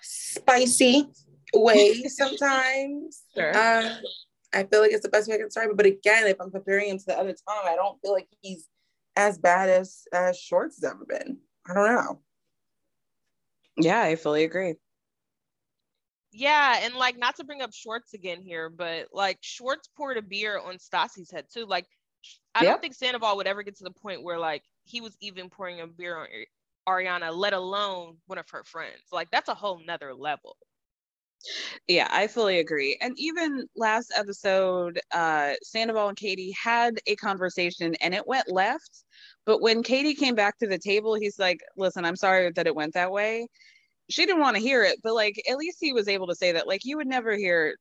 spicy 0.00 1.08
way 1.54 2.02
sometimes. 2.08 3.22
Sure. 3.34 3.56
Uh, 3.56 3.96
I 4.54 4.64
feel 4.64 4.80
like 4.80 4.92
it's 4.92 5.02
the 5.02 5.10
best 5.10 5.28
way 5.28 5.34
I 5.34 5.38
can 5.38 5.48
it. 5.70 5.76
But 5.76 5.86
again, 5.86 6.26
if 6.26 6.40
I'm 6.40 6.50
comparing 6.50 6.90
him 6.90 6.98
to 6.98 7.04
the 7.06 7.18
other 7.18 7.34
Tom, 7.46 7.64
I 7.64 7.74
don't 7.74 8.00
feel 8.00 8.12
like 8.12 8.28
he's 8.40 8.66
as 9.16 9.38
bad 9.38 9.68
as 9.68 10.04
as 10.12 10.38
Schwartz 10.38 10.76
has 10.76 10.90
ever 10.90 11.04
been. 11.04 11.38
I 11.68 11.74
don't 11.74 11.94
know. 11.94 12.20
Yeah, 13.76 14.00
I 14.00 14.16
fully 14.16 14.44
agree. 14.44 14.74
Yeah, 16.38 16.78
and 16.82 16.94
like 16.94 17.18
not 17.18 17.34
to 17.36 17.44
bring 17.44 17.62
up 17.62 17.72
Schwartz 17.74 18.14
again 18.14 18.40
here, 18.40 18.70
but 18.70 19.08
like 19.12 19.38
Schwartz 19.40 19.88
poured 19.96 20.18
a 20.18 20.22
beer 20.22 20.56
on 20.56 20.78
Stassi's 20.78 21.32
head 21.32 21.46
too. 21.52 21.66
Like 21.66 21.84
I 22.54 22.62
yep. 22.62 22.74
don't 22.74 22.80
think 22.80 22.94
Sandoval 22.94 23.36
would 23.38 23.48
ever 23.48 23.64
get 23.64 23.76
to 23.78 23.84
the 23.84 23.90
point 23.90 24.22
where 24.22 24.38
like 24.38 24.62
he 24.84 25.00
was 25.00 25.16
even 25.20 25.50
pouring 25.50 25.80
a 25.80 25.88
beer 25.88 26.16
on 26.16 26.28
Ariana, 26.88 27.36
let 27.36 27.54
alone 27.54 28.18
one 28.26 28.38
of 28.38 28.48
her 28.50 28.62
friends. 28.62 29.02
Like 29.10 29.32
that's 29.32 29.48
a 29.48 29.54
whole 29.54 29.80
nother 29.84 30.14
level. 30.14 30.56
Yeah, 31.88 32.06
I 32.08 32.28
fully 32.28 32.60
agree. 32.60 32.96
And 33.00 33.14
even 33.16 33.66
last 33.74 34.12
episode, 34.16 35.00
uh, 35.10 35.54
Sandoval 35.64 36.08
and 36.08 36.16
Katie 36.16 36.52
had 36.52 37.00
a 37.08 37.16
conversation 37.16 37.96
and 38.00 38.14
it 38.14 38.28
went 38.28 38.48
left. 38.48 39.02
But 39.44 39.60
when 39.60 39.82
Katie 39.82 40.14
came 40.14 40.36
back 40.36 40.56
to 40.58 40.68
the 40.68 40.78
table, 40.78 41.16
he's 41.16 41.38
like, 41.40 41.58
listen, 41.76 42.04
I'm 42.04 42.16
sorry 42.16 42.52
that 42.52 42.68
it 42.68 42.76
went 42.76 42.94
that 42.94 43.10
way. 43.10 43.48
She 44.10 44.24
didn't 44.24 44.40
want 44.40 44.56
to 44.56 44.62
hear 44.62 44.84
it, 44.84 45.00
but 45.02 45.14
like 45.14 45.40
at 45.48 45.56
least 45.58 45.78
he 45.80 45.92
was 45.92 46.08
able 46.08 46.26
to 46.28 46.34
say 46.34 46.52
that. 46.52 46.66
Like 46.66 46.84
you 46.84 46.96
would 46.96 47.06
never 47.06 47.36
hear 47.36 47.76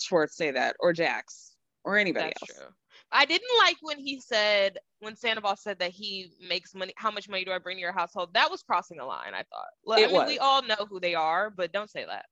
Schwartz 0.00 0.36
say 0.36 0.50
that 0.52 0.76
or 0.80 0.92
Jax 0.92 1.56
or 1.84 1.98
anybody 1.98 2.26
That's 2.26 2.50
else. 2.50 2.58
True. 2.60 2.74
I 3.12 3.24
didn't 3.26 3.48
like 3.58 3.76
when 3.80 3.98
he 3.98 4.20
said 4.20 4.78
when 4.98 5.14
Sandoval 5.14 5.56
said 5.56 5.78
that 5.78 5.92
he 5.92 6.32
makes 6.48 6.74
money. 6.74 6.92
How 6.96 7.10
much 7.10 7.28
money 7.28 7.44
do 7.44 7.52
I 7.52 7.58
bring 7.58 7.76
to 7.76 7.80
your 7.80 7.92
household? 7.92 8.30
That 8.34 8.50
was 8.50 8.62
crossing 8.62 8.98
a 8.98 9.06
line. 9.06 9.34
I 9.34 9.44
thought. 9.44 9.68
Like, 9.84 10.02
it 10.02 10.04
I 10.04 10.06
mean, 10.08 10.16
was. 10.16 10.28
we 10.28 10.38
all 10.38 10.62
know 10.62 10.86
who 10.88 10.98
they 10.98 11.14
are, 11.14 11.50
but 11.50 11.72
don't 11.72 11.90
say 11.90 12.04
that. 12.04 12.26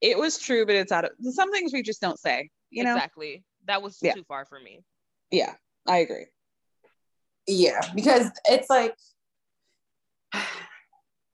It 0.00 0.18
was 0.18 0.38
true, 0.38 0.66
but 0.66 0.74
it's 0.74 0.92
out 0.92 1.04
of 1.04 1.12
some 1.20 1.50
things 1.52 1.72
we 1.72 1.82
just 1.82 2.00
don't 2.00 2.18
say. 2.18 2.50
You 2.70 2.84
know 2.84 2.94
exactly. 2.94 3.44
That 3.66 3.82
was 3.82 3.98
yeah. 4.02 4.14
too 4.14 4.24
far 4.24 4.44
for 4.46 4.58
me. 4.60 4.82
Yeah, 5.30 5.54
I 5.86 5.98
agree. 5.98 6.26
Yeah, 7.46 7.80
because 7.94 8.30
it's 8.46 8.68
like, 8.68 8.94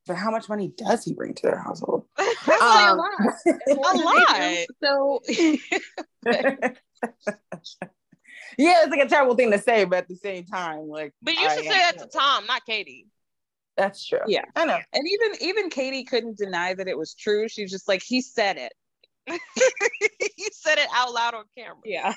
but 0.06 0.16
how 0.16 0.30
much 0.30 0.48
money 0.48 0.72
does 0.76 1.04
he 1.04 1.12
bring 1.12 1.34
to 1.34 1.42
their 1.42 1.58
household? 1.58 2.04
That's 2.16 2.62
um, 2.62 2.68
a 2.68 2.94
lot. 2.94 3.12
a 3.68 3.98
lot. 3.98 4.66
So. 4.82 5.20
yeah, 8.58 8.82
it's 8.82 8.90
like 8.90 9.04
a 9.04 9.08
terrible 9.08 9.34
thing 9.34 9.50
to 9.50 9.58
say, 9.58 9.84
but 9.84 9.98
at 9.98 10.08
the 10.08 10.16
same 10.16 10.44
time, 10.44 10.88
like. 10.88 11.12
But 11.22 11.34
you 11.34 11.40
should 11.40 11.50
I 11.50 11.62
say 11.62 11.68
that 11.68 11.98
to 11.98 12.06
Tom, 12.06 12.46
not 12.46 12.64
Katie. 12.64 13.06
That's 13.76 14.06
true. 14.06 14.20
Yeah, 14.26 14.44
I 14.54 14.64
know. 14.64 14.78
And 14.92 15.04
even 15.06 15.48
even 15.48 15.70
Katie 15.70 16.04
couldn't 16.04 16.38
deny 16.38 16.72
that 16.74 16.88
it 16.88 16.96
was 16.96 17.14
true. 17.14 17.48
She's 17.48 17.70
just 17.70 17.88
like, 17.88 18.02
he 18.02 18.22
said 18.22 18.56
it. 18.56 18.72
he 19.26 20.48
said 20.52 20.78
it 20.78 20.88
out 20.94 21.12
loud 21.12 21.34
on 21.34 21.44
camera. 21.58 21.76
Yeah. 21.84 22.14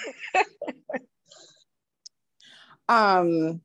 um, 2.88 3.62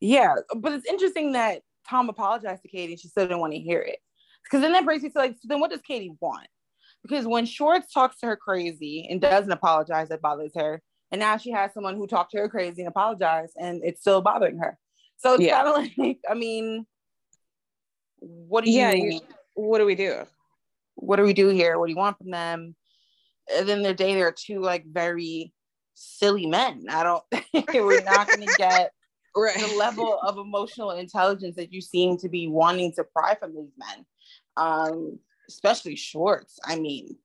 yeah, 0.00 0.34
but 0.56 0.72
it's 0.72 0.86
interesting 0.86 1.32
that 1.32 1.62
Tom 1.92 2.08
apologized 2.08 2.62
to 2.62 2.68
Katie. 2.68 2.96
She 2.96 3.08
still 3.08 3.24
didn't 3.24 3.40
want 3.40 3.52
to 3.52 3.58
hear 3.58 3.80
it. 3.80 3.98
Because 4.42 4.62
then 4.62 4.72
that 4.72 4.84
brings 4.84 5.02
me 5.02 5.10
to 5.10 5.18
like, 5.18 5.34
so 5.34 5.44
then 5.44 5.60
what 5.60 5.70
does 5.70 5.82
Katie 5.82 6.14
want? 6.20 6.48
Because 7.02 7.26
when 7.26 7.44
Schwartz 7.44 7.92
talks 7.92 8.18
to 8.20 8.26
her 8.26 8.36
crazy 8.36 9.06
and 9.10 9.20
doesn't 9.20 9.52
apologize, 9.52 10.08
that 10.08 10.22
bothers 10.22 10.52
her. 10.56 10.82
And 11.10 11.18
now 11.18 11.36
she 11.36 11.50
has 11.50 11.74
someone 11.74 11.96
who 11.96 12.06
talked 12.06 12.32
to 12.32 12.38
her 12.38 12.48
crazy 12.48 12.82
and 12.82 12.88
apologized, 12.88 13.54
and 13.60 13.82
it's 13.84 14.00
still 14.00 14.22
bothering 14.22 14.58
her. 14.58 14.78
So 15.18 15.34
it's 15.34 15.42
yeah. 15.42 15.62
kind 15.62 15.68
of 15.68 15.92
like, 15.98 16.18
I 16.28 16.34
mean, 16.34 16.86
what 18.18 18.64
do 18.64 18.70
you, 18.70 18.78
yeah, 18.78 18.92
you, 18.92 19.20
what 19.54 19.78
do 19.78 19.84
we 19.84 19.94
do? 19.94 20.22
What 20.94 21.16
do 21.16 21.24
we 21.24 21.34
do 21.34 21.48
here? 21.48 21.78
What 21.78 21.86
do 21.86 21.92
you 21.92 21.98
want 21.98 22.16
from 22.18 22.30
them? 22.30 22.74
And 23.54 23.68
then 23.68 23.82
their 23.82 23.94
day, 23.94 24.14
they're 24.14 24.32
two 24.32 24.60
like 24.60 24.86
very 24.86 25.52
silly 25.94 26.46
men. 26.46 26.86
I 26.88 27.02
don't, 27.02 27.24
think 27.52 27.72
we're 27.74 28.02
not 28.02 28.28
going 28.28 28.40
to 28.46 28.54
get 28.56 28.92
right. 29.36 29.58
the 29.58 29.76
level 29.76 30.18
of 30.26 30.38
emotional 30.38 30.92
intelligence 30.92 31.56
that 31.56 31.72
you 31.72 31.80
seem 31.80 32.16
to 32.18 32.28
be 32.28 32.48
wanting 32.48 32.92
to 32.94 33.04
pry 33.04 33.34
from 33.34 33.54
these 33.54 33.72
men. 33.76 34.06
Um, 34.56 35.18
especially 35.48 35.96
Schwartz. 35.96 36.58
I 36.64 36.78
mean, 36.78 37.16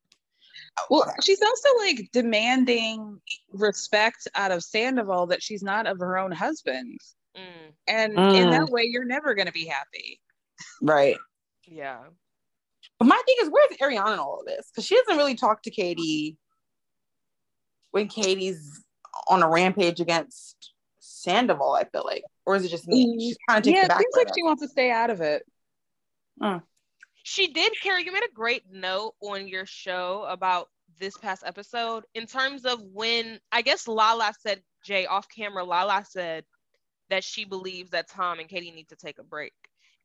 well, 0.90 1.14
she's 1.24 1.42
also 1.42 1.70
like 1.80 2.10
demanding 2.14 3.20
respect 3.52 4.28
out 4.36 4.52
of 4.52 4.64
Sandoval 4.64 5.28
that 5.28 5.44
she's 5.44 5.64
not 5.64 5.88
of 5.88 6.00
her 6.00 6.18
own 6.18 6.32
husband. 6.32 7.00
Mm. 7.36 7.74
And 7.88 8.14
mm. 8.14 8.36
in 8.36 8.50
that 8.52 8.70
way, 8.70 8.84
you're 8.84 9.06
never 9.06 9.36
going 9.36 9.48
to 9.48 9.54
be 9.54 9.66
happy. 9.66 10.20
Right. 10.82 11.18
Yeah. 11.66 12.00
But 13.00 13.08
my 13.08 13.22
thing 13.26 13.36
is, 13.42 13.50
where's 13.50 13.78
Ariana 13.80 14.14
in 14.14 14.20
all 14.20 14.40
of 14.40 14.46
this? 14.46 14.70
Because 14.72 14.86
she 14.86 14.96
doesn't 14.96 15.18
really 15.18 15.36
talk 15.36 15.62
to 15.64 15.72
Katie 15.72 16.38
when 17.92 18.08
Katie's 18.08 18.84
on 19.28 19.44
a 19.44 19.50
rampage 19.50 20.00
against 20.00 20.74
Sandoval, 21.28 21.74
I 21.74 21.84
feel 21.84 22.04
like. 22.06 22.24
Or 22.46 22.56
is 22.56 22.64
it 22.64 22.70
just 22.70 22.88
me? 22.88 23.06
Mm, 23.08 23.20
She's 23.20 23.38
kind 23.50 23.66
of 23.66 23.74
Yeah, 23.74 23.86
it 23.86 23.92
seems 23.92 24.16
like 24.16 24.34
she 24.34 24.44
wants 24.44 24.62
to 24.62 24.70
stay 24.70 24.92
out 24.92 25.10
of 25.10 25.22
it. 25.22 25.44
Mm. 26.42 26.62
She 27.24 27.48
did, 27.48 27.74
Kara. 27.84 28.02
You 28.02 28.14
made 28.14 28.24
a 28.24 28.34
great 28.34 28.64
note 28.72 29.16
on 29.22 29.48
your 29.48 29.66
show 29.66 30.26
about 30.30 30.70
this 31.00 31.18
past 31.18 31.44
episode 31.46 32.06
in 32.14 32.26
terms 32.26 32.66
of 32.66 32.82
when 32.94 33.40
I 33.52 33.62
guess 33.62 33.88
Lala 33.88 34.34
said, 34.40 34.62
Jay, 34.84 35.06
off 35.06 35.28
camera, 35.28 35.64
Lala 35.64 36.06
said 36.08 36.46
that 37.10 37.24
she 37.24 37.44
believes 37.44 37.92
that 37.92 38.10
Tom 38.10 38.40
and 38.40 38.48
Katie 38.48 38.72
need 38.72 38.90
to 38.90 38.96
take 38.96 39.20
a 39.20 39.24
break. 39.24 39.54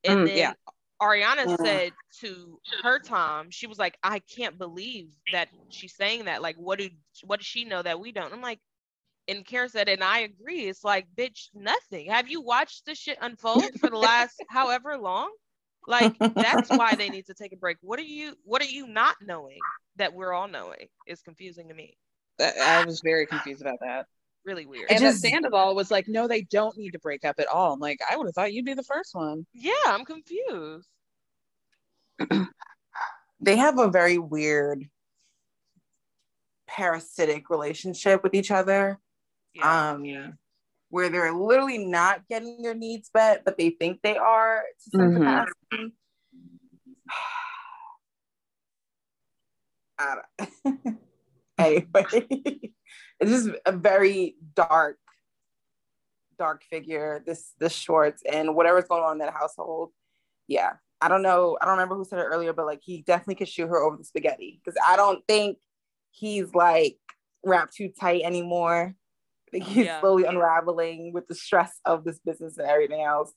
And 0.05 0.21
mm, 0.21 0.27
then 0.27 0.37
yeah. 0.37 0.53
Ariana 1.01 1.47
mm. 1.47 1.65
said 1.65 1.93
to 2.21 2.59
her 2.83 2.99
Tom, 2.99 3.51
she 3.51 3.67
was 3.67 3.79
like, 3.79 3.97
I 4.03 4.19
can't 4.21 4.59
believe 4.59 5.09
that 5.33 5.49
she's 5.69 5.95
saying 5.95 6.25
that. 6.25 6.43
Like, 6.43 6.57
what 6.57 6.79
do 6.79 6.91
what 7.25 7.39
does 7.39 7.47
she 7.47 7.65
know 7.65 7.83
that 7.83 8.01
we 8.01 8.13
don't? 8.13 8.33
I'm 8.33 8.43
like, 8.43 8.61
and 9.29 9.45
Kara 9.45 9.69
said, 9.69 9.89
and 9.89 10.03
I 10.03 10.21
agree. 10.21 10.63
It's 10.69 10.85
like, 10.85 11.07
bitch, 11.17 11.49
nothing. 11.55 12.11
Have 12.11 12.29
you 12.29 12.41
watched 12.41 12.87
this 12.87 12.99
shit 12.99 13.19
unfold 13.21 13.65
for 13.79 13.91
the 13.91 13.99
last 13.99 14.43
however 14.49 14.99
long? 14.99 15.31
Like, 15.87 16.17
that's 16.19 16.71
why 16.71 16.95
they 16.95 17.09
need 17.09 17.27
to 17.27 17.35
take 17.35 17.53
a 17.53 17.57
break. 17.57 17.77
What 17.81 17.99
are 17.99 18.05
you 18.05 18.35
what 18.45 18.63
are 18.63 18.67
you 18.67 18.87
not 18.87 19.17
knowing 19.21 19.59
that 19.97 20.15
we're 20.15 20.33
all 20.33 20.49
knowing 20.49 20.89
is 21.07 21.23
confusing 21.23 21.69
to 21.69 21.75
me. 21.75 21.97
I 22.41 22.85
was 22.85 23.01
very 23.05 23.27
confused 23.27 23.61
about 23.61 23.79
that 23.81 24.07
really 24.45 24.67
weird. 24.67 24.91
And 24.91 25.01
just, 25.01 25.21
Sandoval 25.21 25.75
was 25.75 25.91
like, 25.91 26.09
no, 26.09 26.27
they 26.27 26.43
don't 26.43 26.77
need 26.77 26.93
to 26.93 26.99
break 26.99 27.25
up 27.25 27.39
at 27.39 27.47
all. 27.47 27.73
I'm 27.73 27.81
like, 27.81 28.01
I 28.11 28.17
would 28.17 28.27
have 28.27 28.35
thought 28.35 28.53
you'd 28.53 28.65
be 28.65 28.75
the 28.75 28.83
first 28.83 29.15
one. 29.15 29.47
Yeah, 29.53 29.73
I'm 29.87 30.05
confused. 30.05 30.89
they 33.41 33.57
have 33.57 33.79
a 33.79 33.89
very 33.89 34.19
weird 34.19 34.85
parasitic 36.67 37.51
relationship 37.51 38.23
with 38.23 38.35
each 38.35 38.51
other. 38.51 38.99
Yeah. 39.55 39.91
Um, 39.93 40.05
yeah. 40.05 40.29
Where 40.91 41.09
they're 41.09 41.33
literally 41.33 41.79
not 41.79 42.29
getting 42.29 42.61
their 42.63 42.75
needs 42.75 43.11
met, 43.15 43.45
but 43.45 43.57
they 43.57 43.71
think 43.71 44.01
they 44.03 44.17
are 44.17 44.63
to 44.85 44.91
some 44.91 45.01
mm-hmm. 45.01 45.23
capacity. 45.23 45.95
anyway 51.59 51.85
it's 53.21 53.31
just 53.31 53.51
a 53.67 53.71
very 53.71 54.35
dark 54.57 54.99
dark 56.39 56.65
figure 56.65 57.23
this 57.25 57.53
this 57.61 57.73
Schwartz 57.73 58.21
and 58.31 58.57
whatever's 58.57 58.87
going 58.87 59.05
on 59.05 59.13
in 59.13 59.19
that 59.19 59.33
household 59.33 59.91
yeah 60.49 60.73
I 61.03 61.09
don't 61.09 61.23
know, 61.23 61.59
I 61.61 61.65
don't 61.65 61.73
remember 61.73 61.97
who 61.97 62.05
said 62.05 62.21
it 62.21 62.27
earlier, 62.27 62.53
but 62.53 62.65
like 62.65 62.81
he 62.81 63.03
definitely 63.03 63.35
could 63.35 63.49
shoot 63.49 63.67
her 63.67 63.83
over 63.83 63.97
the 63.97 64.05
spaghetti 64.05 64.61
because 64.65 64.81
I 64.87 64.95
don't 64.95 65.27
think 65.27 65.59
he's 66.13 66.55
like 66.55 66.97
wrapped 67.45 67.75
too 67.75 67.89
tight 67.89 68.23
anymore. 68.23 68.95
Like 69.53 69.65
he's 69.65 69.87
yeah. 69.87 70.01
slowly 70.01 70.25
unraveling 70.25 71.13
with 71.13 71.29
the 71.29 71.35
stress 71.35 71.73
of 71.85 72.05
this 72.05 72.19
business 72.25 72.57
and 72.59 72.69
everything 72.69 73.03
else. 73.03 73.33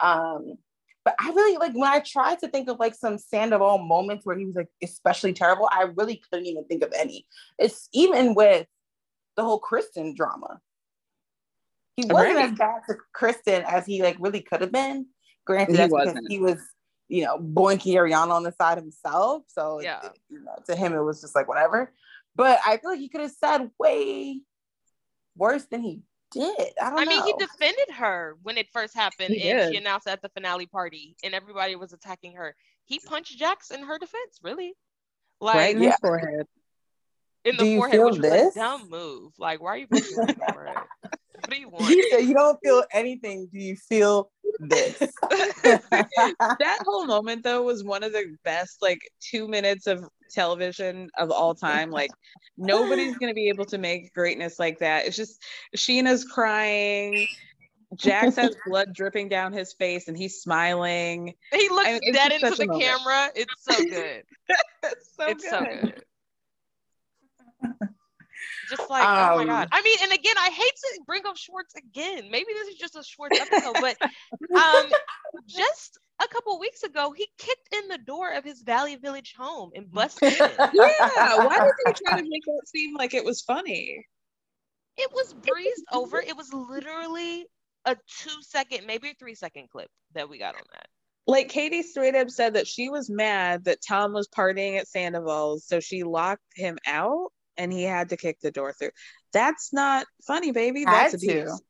Um, 0.00 0.58
but 1.04 1.14
I 1.20 1.30
really 1.30 1.56
like 1.56 1.72
when 1.74 1.90
I 1.90 2.00
tried 2.00 2.38
to 2.40 2.48
think 2.48 2.68
of 2.68 2.78
like 2.78 2.94
some 2.94 3.18
Sandoval 3.18 3.78
moments 3.78 4.26
where 4.26 4.36
he 4.36 4.44
was 4.44 4.54
like 4.54 4.68
especially 4.82 5.32
terrible, 5.32 5.68
I 5.72 5.84
really 5.96 6.20
couldn't 6.30 6.46
even 6.46 6.64
think 6.64 6.82
of 6.82 6.92
any. 6.94 7.26
It's 7.58 7.88
even 7.92 8.34
with 8.34 8.66
the 9.36 9.42
whole 9.42 9.58
Kristen 9.58 10.14
drama. 10.14 10.60
He 11.96 12.04
wasn't 12.04 12.36
right. 12.36 12.52
as 12.52 12.58
bad 12.58 12.82
to 12.88 12.96
Kristen 13.12 13.64
as 13.66 13.86
he 13.86 14.02
like 14.02 14.16
really 14.20 14.40
could 14.40 14.60
have 14.60 14.70
been. 14.70 15.06
Granted, 15.46 15.72
he 15.72 15.76
that's 15.78 15.92
wasn't. 15.92 16.16
because 16.16 16.28
he 16.28 16.38
was, 16.38 16.60
you 17.08 17.24
know, 17.24 17.38
boinking 17.38 17.94
Ariana 17.94 18.32
on 18.32 18.42
the 18.42 18.52
side 18.52 18.78
himself. 18.78 19.44
So 19.48 19.80
yeah, 19.80 20.04
it, 20.04 20.12
you 20.28 20.40
know, 20.44 20.56
to 20.66 20.76
him 20.76 20.92
it 20.92 21.02
was 21.02 21.20
just 21.20 21.34
like 21.34 21.48
whatever. 21.48 21.92
But 22.36 22.60
I 22.66 22.76
feel 22.76 22.90
like 22.90 23.00
he 23.00 23.08
could 23.08 23.22
have 23.22 23.32
said 23.32 23.70
way 23.80 24.42
worse 25.38 25.64
than 25.66 25.82
he 25.82 26.02
did. 26.30 26.72
I 26.82 26.90
don't 26.90 26.98
I 26.98 27.04
mean, 27.04 27.22
he 27.24 27.34
defended 27.38 27.90
her 27.96 28.36
when 28.42 28.58
it 28.58 28.68
first 28.72 28.94
happened, 28.94 29.34
he 29.34 29.48
and 29.48 29.60
did. 29.60 29.72
she 29.72 29.78
announced 29.78 30.06
at 30.06 30.20
the 30.22 30.28
finale 30.30 30.66
party, 30.66 31.16
and 31.24 31.34
everybody 31.34 31.76
was 31.76 31.92
attacking 31.92 32.34
her. 32.34 32.54
He 32.84 32.98
punched 32.98 33.38
Jax 33.38 33.70
in 33.70 33.82
her 33.82 33.98
defense, 33.98 34.40
really. 34.42 34.74
Like 35.40 35.54
right 35.54 35.76
in 35.76 35.82
yeah. 35.82 35.90
the 35.90 36.08
forehead. 36.08 36.46
In 37.44 37.56
the 37.56 37.76
forehead, 37.76 38.00
which 38.00 38.18
this? 38.18 38.44
was 38.46 38.56
a 38.56 38.58
dumb 38.58 38.90
move. 38.90 39.32
Like, 39.38 39.62
why 39.62 39.70
are 39.70 39.76
you 39.78 39.86
punching 39.86 40.16
in 40.18 40.34
forehead? 40.52 40.76
What 41.02 41.50
do 41.50 41.60
you 41.60 41.68
want? 41.68 41.88
You 41.88 42.08
said 42.10 42.20
you 42.20 42.34
don't 42.34 42.58
feel 42.62 42.82
anything. 42.92 43.48
Do 43.52 43.58
you 43.58 43.76
feel 43.76 44.30
this? 44.58 44.98
that 45.30 46.78
whole 46.84 47.06
moment 47.06 47.44
though 47.44 47.62
was 47.62 47.84
one 47.84 48.02
of 48.02 48.12
the 48.12 48.36
best 48.44 48.82
like 48.82 49.00
two 49.20 49.46
minutes 49.46 49.86
of 49.86 50.04
television 50.28 51.10
of 51.18 51.30
all 51.30 51.54
time. 51.54 51.90
Like 51.90 52.10
nobody's 52.56 53.16
gonna 53.18 53.34
be 53.34 53.48
able 53.48 53.66
to 53.66 53.78
make 53.78 54.14
greatness 54.14 54.58
like 54.58 54.80
that. 54.80 55.06
It's 55.06 55.16
just 55.16 55.42
Scheana's 55.76 56.24
crying. 56.24 57.26
Jax 57.96 58.36
has 58.36 58.54
blood 58.66 58.92
dripping 58.92 59.28
down 59.28 59.52
his 59.52 59.72
face 59.72 60.08
and 60.08 60.16
he's 60.16 60.40
smiling. 60.40 61.34
He 61.52 61.68
looks 61.70 61.88
I 61.88 61.98
mean, 62.00 62.12
dead 62.12 62.32
into 62.32 62.50
the 62.50 62.66
camera. 62.66 63.30
It's 63.34 63.54
so 63.58 63.84
good. 63.84 64.22
it's 64.84 65.16
so 65.16 65.26
it's 65.26 65.44
good. 65.44 65.50
so 65.50 65.64
good. 65.82 66.04
Just 68.68 68.90
like, 68.90 69.04
um, 69.04 69.32
oh 69.32 69.36
my 69.38 69.44
god. 69.46 69.62
Um, 69.62 69.68
I 69.72 69.82
mean, 69.82 69.96
and 70.02 70.12
again, 70.12 70.36
I 70.38 70.50
hate 70.50 70.72
to 70.76 71.00
bring 71.06 71.22
up 71.26 71.36
Schwartz 71.36 71.74
again. 71.74 72.30
Maybe 72.30 72.52
this 72.52 72.68
is 72.68 72.74
just 72.74 72.96
a 72.96 73.02
Schwartz 73.02 73.40
episode, 73.40 73.76
but 73.80 73.96
um, 74.54 74.90
just 75.46 75.98
a 76.20 76.28
couple 76.28 76.58
weeks 76.58 76.82
ago, 76.82 77.12
he 77.12 77.28
kicked 77.38 77.74
in 77.74 77.88
the 77.88 77.98
door 77.98 78.32
of 78.32 78.44
his 78.44 78.62
Valley 78.62 78.96
Village 78.96 79.34
home 79.36 79.70
and 79.74 79.90
busted 79.90 80.32
in. 80.32 80.38
Yeah, 80.38 81.44
why 81.44 81.60
did 81.60 81.72
they 81.86 81.92
try 81.92 82.20
to 82.20 82.28
make 82.28 82.44
that 82.44 82.62
seem 82.66 82.96
like 82.96 83.14
it 83.14 83.24
was 83.24 83.42
funny? 83.42 84.04
It 84.96 85.10
was 85.12 85.32
breezed 85.32 85.84
over. 85.92 86.20
It 86.20 86.36
was 86.36 86.52
literally 86.52 87.46
a 87.84 87.94
two 87.94 88.42
second, 88.42 88.86
maybe 88.86 89.14
three 89.18 89.34
second 89.34 89.70
clip 89.70 89.88
that 90.14 90.28
we 90.28 90.38
got 90.38 90.56
on 90.56 90.62
that. 90.72 90.86
Like 91.26 91.50
Katie 91.50 91.82
straight 91.82 92.14
up 92.14 92.30
said 92.30 92.54
that 92.54 92.66
she 92.66 92.88
was 92.88 93.10
mad 93.10 93.64
that 93.64 93.78
Tom 93.86 94.12
was 94.12 94.28
partying 94.28 94.78
at 94.78 94.88
Sandoval's, 94.88 95.66
so 95.66 95.78
she 95.78 96.02
locked 96.02 96.42
him 96.54 96.78
out 96.86 97.30
and 97.56 97.72
he 97.72 97.82
had 97.82 98.08
to 98.08 98.16
kick 98.16 98.38
the 98.40 98.50
door 98.50 98.72
through. 98.72 98.90
That's 99.32 99.72
not 99.72 100.06
funny, 100.26 100.52
baby. 100.52 100.84
That's 100.84 101.14
abuse. 101.14 101.60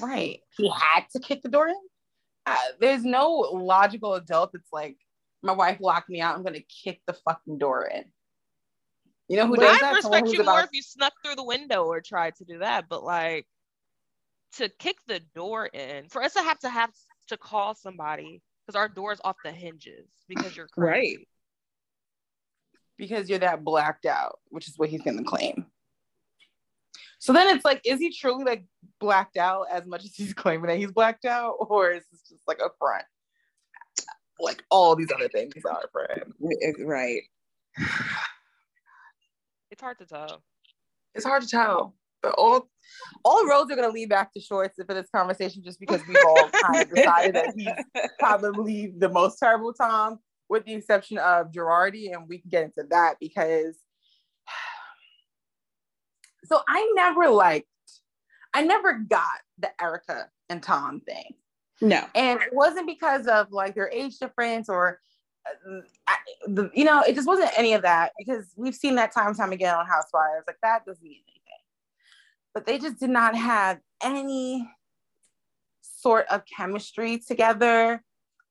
right. 0.00 0.38
He 0.56 0.70
had 0.70 1.04
to 1.12 1.20
kick 1.20 1.42
the 1.42 1.48
door 1.48 1.68
in. 1.68 1.74
Uh, 2.44 2.56
there's 2.80 3.04
no 3.04 3.28
logical 3.52 4.14
adult 4.14 4.52
that's 4.52 4.72
like, 4.72 4.96
my 5.42 5.52
wife 5.52 5.78
locked 5.80 6.08
me 6.08 6.20
out. 6.20 6.36
I'm 6.36 6.42
gonna 6.42 6.60
kick 6.60 7.00
the 7.06 7.12
fucking 7.12 7.58
door 7.58 7.84
in. 7.86 8.04
You 9.28 9.36
know 9.36 9.46
who 9.46 9.56
well, 9.56 9.72
does 9.72 9.80
that? 9.80 9.92
I 9.92 9.96
respect 9.96 10.28
you 10.28 10.40
about- 10.40 10.52
more 10.52 10.60
if 10.60 10.70
you 10.72 10.82
snuck 10.82 11.12
through 11.24 11.36
the 11.36 11.44
window 11.44 11.84
or 11.84 12.00
tried 12.00 12.34
to 12.36 12.44
do 12.44 12.58
that, 12.58 12.88
but 12.88 13.02
like 13.04 13.46
to 14.56 14.68
kick 14.68 14.96
the 15.06 15.20
door 15.34 15.66
in 15.66 16.08
for 16.08 16.22
us 16.22 16.34
to 16.34 16.42
have 16.42 16.58
to 16.60 16.68
have 16.68 16.90
to 17.28 17.36
call 17.36 17.74
somebody 17.74 18.42
because 18.66 18.76
our 18.76 18.88
door's 18.88 19.20
off 19.24 19.36
the 19.44 19.52
hinges 19.52 20.08
because 20.28 20.56
you're 20.56 20.68
crazy. 20.72 21.16
right 21.18 21.28
because 22.98 23.28
you're 23.28 23.38
that 23.40 23.64
blacked 23.64 24.06
out, 24.06 24.38
which 24.50 24.68
is 24.68 24.78
what 24.78 24.88
he's 24.88 25.02
going 25.02 25.16
to 25.18 25.24
claim. 25.24 25.66
So 27.22 27.32
then 27.32 27.54
it's 27.54 27.64
like, 27.64 27.80
is 27.84 28.00
he 28.00 28.10
truly 28.10 28.42
like 28.42 28.64
blacked 28.98 29.36
out 29.36 29.66
as 29.70 29.86
much 29.86 30.04
as 30.04 30.12
he's 30.12 30.34
claiming 30.34 30.66
that 30.66 30.78
he's 30.78 30.90
blacked 30.90 31.24
out, 31.24 31.54
or 31.60 31.92
is 31.92 32.02
this 32.10 32.20
just 32.28 32.42
like 32.48 32.58
a 32.58 32.68
front? 32.80 33.04
Like 34.40 34.64
all 34.72 34.96
these 34.96 35.12
other 35.14 35.28
things 35.28 35.54
are 35.64 35.84
for 35.92 36.08
him. 36.12 36.34
Right. 36.84 37.22
It's 39.70 39.80
hard 39.80 40.00
to 40.00 40.04
tell. 40.04 40.42
It's 41.14 41.24
hard 41.24 41.44
to 41.44 41.48
tell. 41.48 41.94
But 42.22 42.34
all 42.36 42.68
all 43.24 43.46
roads 43.46 43.70
are 43.70 43.76
gonna 43.76 43.90
lead 43.90 44.08
back 44.08 44.32
to 44.32 44.40
Schwartz 44.40 44.74
for 44.84 44.92
this 44.92 45.08
conversation 45.14 45.62
just 45.62 45.78
because 45.78 46.00
we've 46.08 46.16
all 46.26 46.48
kind 46.64 46.82
of 46.82 46.92
decided 46.92 47.36
that 47.36 47.54
he's 47.56 48.04
probably 48.18 48.94
the 48.98 49.08
most 49.08 49.38
terrible 49.38 49.72
Tom 49.72 50.18
with 50.48 50.64
the 50.64 50.74
exception 50.74 51.18
of 51.18 51.52
Girardi, 51.52 52.12
and 52.12 52.28
we 52.28 52.38
can 52.38 52.50
get 52.50 52.64
into 52.64 52.82
that 52.90 53.14
because 53.20 53.78
so 56.44 56.60
I 56.68 56.92
never 56.94 57.28
liked, 57.28 57.66
I 58.54 58.62
never 58.62 58.94
got 58.98 59.40
the 59.58 59.70
Erika 59.80 60.28
and 60.48 60.62
Tom 60.62 61.00
thing. 61.00 61.34
No. 61.80 62.04
And 62.14 62.40
it 62.40 62.52
wasn't 62.52 62.86
because 62.86 63.26
of 63.26 63.50
like 63.50 63.74
their 63.74 63.90
age 63.90 64.18
difference 64.18 64.68
or 64.68 65.00
uh, 65.46 65.80
I, 66.06 66.16
the, 66.46 66.70
you 66.74 66.84
know, 66.84 67.02
it 67.02 67.14
just 67.14 67.26
wasn't 67.26 67.50
any 67.56 67.72
of 67.72 67.82
that 67.82 68.12
because 68.18 68.52
we've 68.56 68.74
seen 68.74 68.94
that 68.96 69.12
time 69.12 69.28
and 69.28 69.36
time 69.36 69.52
again 69.52 69.74
on 69.74 69.86
Housewives. 69.86 70.44
Like 70.46 70.58
that 70.62 70.84
doesn't 70.86 71.02
mean 71.02 71.22
anything. 71.26 71.42
But 72.54 72.66
they 72.66 72.78
just 72.78 73.00
did 73.00 73.10
not 73.10 73.34
have 73.34 73.80
any 74.02 74.68
sort 75.80 76.26
of 76.28 76.42
chemistry 76.44 77.18
together. 77.18 78.02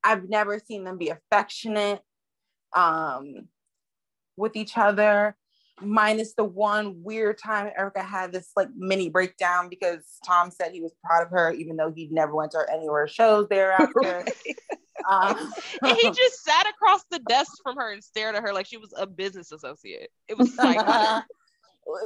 I've 0.04 0.28
never 0.28 0.60
seen 0.60 0.84
them 0.84 0.98
be 0.98 1.10
affectionate 1.10 2.02
um, 2.76 3.48
with 4.36 4.56
each 4.56 4.78
other, 4.78 5.36
minus 5.80 6.34
the 6.34 6.44
one 6.44 7.02
weird 7.04 7.38
time 7.38 7.72
Erika 7.78 8.04
had 8.04 8.32
this 8.32 8.52
like 8.56 8.70
mini 8.76 9.10
breakdown 9.10 9.70
because 9.70 10.18
Tom 10.26 10.52
said 10.52 10.72
he 10.72 10.82
was 10.82 10.94
proud 11.04 11.24
of 11.24 11.30
her, 11.30 11.52
even 11.52 11.76
though 11.76 11.92
he 11.92 12.08
never 12.12 12.36
went 12.36 12.52
to 12.52 12.66
any 12.72 12.88
of 12.88 12.94
her 12.94 13.08
shows 13.08 13.48
thereafter. 13.50 14.26
um, 15.10 15.52
and 15.82 15.98
he 15.98 16.08
just 16.12 16.44
sat 16.44 16.68
across 16.68 17.04
the 17.12 17.20
desk 17.20 17.52
from 17.64 17.78
her 17.78 17.92
and 17.92 18.04
stared 18.04 18.36
at 18.36 18.44
her 18.44 18.54
like 18.54 18.68
she 18.68 18.78
was 18.78 18.94
a 18.98 19.08
business 19.08 19.52
associate. 19.52 20.10
It 20.28 20.38
was 20.38 20.56
like. 20.58 20.86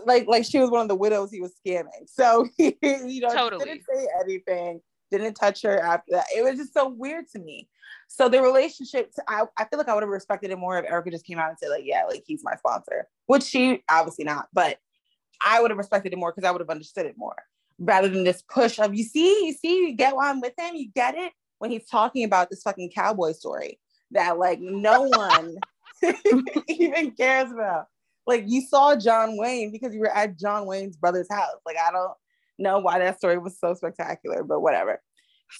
like 0.06 0.26
like 0.28 0.46
she 0.46 0.58
was 0.58 0.72
one 0.72 0.82
of 0.82 0.88
the 0.88 0.96
widows 0.96 1.30
he 1.30 1.42
was 1.42 1.54
scamming. 1.64 2.08
So 2.08 2.48
he, 2.58 2.78
you 2.82 3.20
know, 3.20 3.30
totally. 3.30 3.66
didn't 3.66 3.84
say 3.94 4.08
anything 4.22 4.80
didn't 5.18 5.36
touch 5.36 5.62
her 5.64 5.80
after 5.80 6.12
that. 6.12 6.26
It 6.36 6.44
was 6.44 6.58
just 6.58 6.74
so 6.74 6.90
weird 6.90 7.28
to 7.30 7.40
me. 7.40 7.68
So 8.08 8.30
the 8.30 8.42
relationship, 8.42 9.12
I, 9.28 9.44
I 9.58 9.66
feel 9.66 9.80
like 9.80 9.90
I 9.90 9.94
would 9.94 10.04
have 10.04 10.10
respected 10.10 10.52
it 10.52 10.58
more 10.58 10.78
if 10.78 10.90
Erika 10.90 11.12
just 11.12 11.26
came 11.26 11.40
out 11.40 11.50
and 11.50 11.58
said, 11.58 11.70
like, 11.70 11.86
yeah, 11.86 12.04
like 12.08 12.24
he's 12.26 12.44
my 12.44 12.56
sponsor, 12.56 13.08
which 13.26 13.44
she 13.44 13.84
obviously 13.90 14.26
not, 14.26 14.48
but 14.54 14.78
I 15.46 15.62
would 15.62 15.72
have 15.72 15.78
respected 15.78 16.14
it 16.14 16.18
more 16.18 16.32
because 16.32 16.48
I 16.48 16.52
would 16.52 16.62
have 16.62 16.70
understood 16.70 17.06
it 17.06 17.18
more 17.18 17.36
rather 17.80 18.08
than 18.08 18.24
this 18.24 18.42
push 18.44 18.80
of, 18.80 18.96
you 18.96 19.04
see, 19.04 19.48
you 19.48 19.54
see, 19.54 19.88
you 19.88 19.94
get 19.94 20.16
why 20.16 20.30
I'm 20.30 20.42
with 20.42 20.54
him, 20.58 20.76
you 20.76 20.90
get 20.94 21.16
it 21.16 21.34
when 21.60 21.72
he's 21.72 21.88
talking 21.88 22.24
about 22.24 22.50
this 22.50 22.64
fucking 22.64 22.92
cowboy 22.92 23.34
story 23.34 23.80
that 24.12 24.38
like 24.38 24.60
no 24.60 25.04
one 25.10 25.58
even 26.68 27.12
cares 27.12 27.52
about. 27.52 27.88
Like 28.28 28.44
you 28.48 28.62
saw 28.62 28.96
John 28.96 29.38
Wayne 29.38 29.72
because 29.72 29.94
you 29.94 30.00
were 30.00 30.16
at 30.16 30.38
John 30.38 30.66
Wayne's 30.66 30.98
brother's 30.98 31.30
house. 31.30 31.60
Like 31.66 31.78
I 31.78 31.92
don't 31.92 32.14
know 32.58 32.80
why 32.80 33.00
that 33.00 33.18
story 33.18 33.38
was 33.38 33.60
so 33.60 33.74
spectacular, 33.74 34.44
but 34.44 34.62
whatever. 34.62 35.02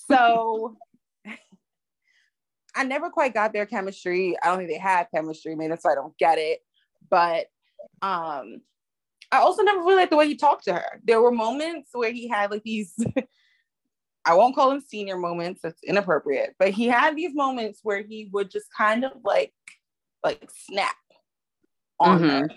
So 0.10 0.78
I 2.76 2.84
never 2.84 3.10
quite 3.10 3.34
got 3.34 3.54
their 3.54 3.66
chemistry. 3.66 4.36
I 4.42 4.48
don't 4.48 4.58
think 4.58 4.70
they 4.70 4.78
had 4.78 5.08
chemistry, 5.14 5.56
maybe 5.56 5.70
that's 5.70 5.86
why 5.86 5.94
I 5.94 5.96
don't 5.96 6.18
get 6.18 6.38
it. 6.38 6.60
But 7.10 7.48
um 8.02 8.62
I 9.32 9.40
also 9.40 9.64
never 9.64 9.80
really 9.80 9.96
liked 9.96 10.12
the 10.12 10.18
way 10.18 10.28
he 10.28 10.36
talked 10.36 10.66
to 10.66 10.74
her. 10.74 11.02
There 11.04 11.22
were 11.22 11.32
moments 11.32 11.90
where 11.94 12.12
he 12.12 12.28
had 12.28 12.52
like 12.52 12.64
these 12.64 12.94
I 14.26 14.34
won't 14.34 14.56
call 14.56 14.72
them 14.72 14.82
senior 14.82 15.18
moments, 15.18 15.62
that's 15.62 15.84
inappropriate, 15.84 16.56
but 16.58 16.72
he 16.72 16.88
had 16.88 17.16
these 17.16 17.36
moments 17.36 17.82
where 17.84 18.02
he 18.02 18.28
would 18.34 18.50
just 18.50 18.66
kind 18.76 19.06
of 19.06 19.12
like 19.24 19.54
like 20.24 20.50
snap 20.68 20.96
on 22.00 22.20
mm-hmm. 22.20 22.30
her. 22.30 22.50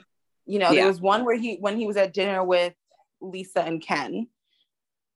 You 0.47 0.59
know, 0.59 0.71
yeah. 0.71 0.81
there 0.81 0.87
was 0.87 1.01
one 1.01 1.27
where 1.27 1.37
he 1.37 1.57
when 1.57 1.77
he 1.77 1.87
was 1.87 1.99
at 1.99 2.15
dinner 2.15 2.43
with 2.43 2.73
Lisa 3.21 3.63
and 3.63 3.81
Ken. 3.81 4.29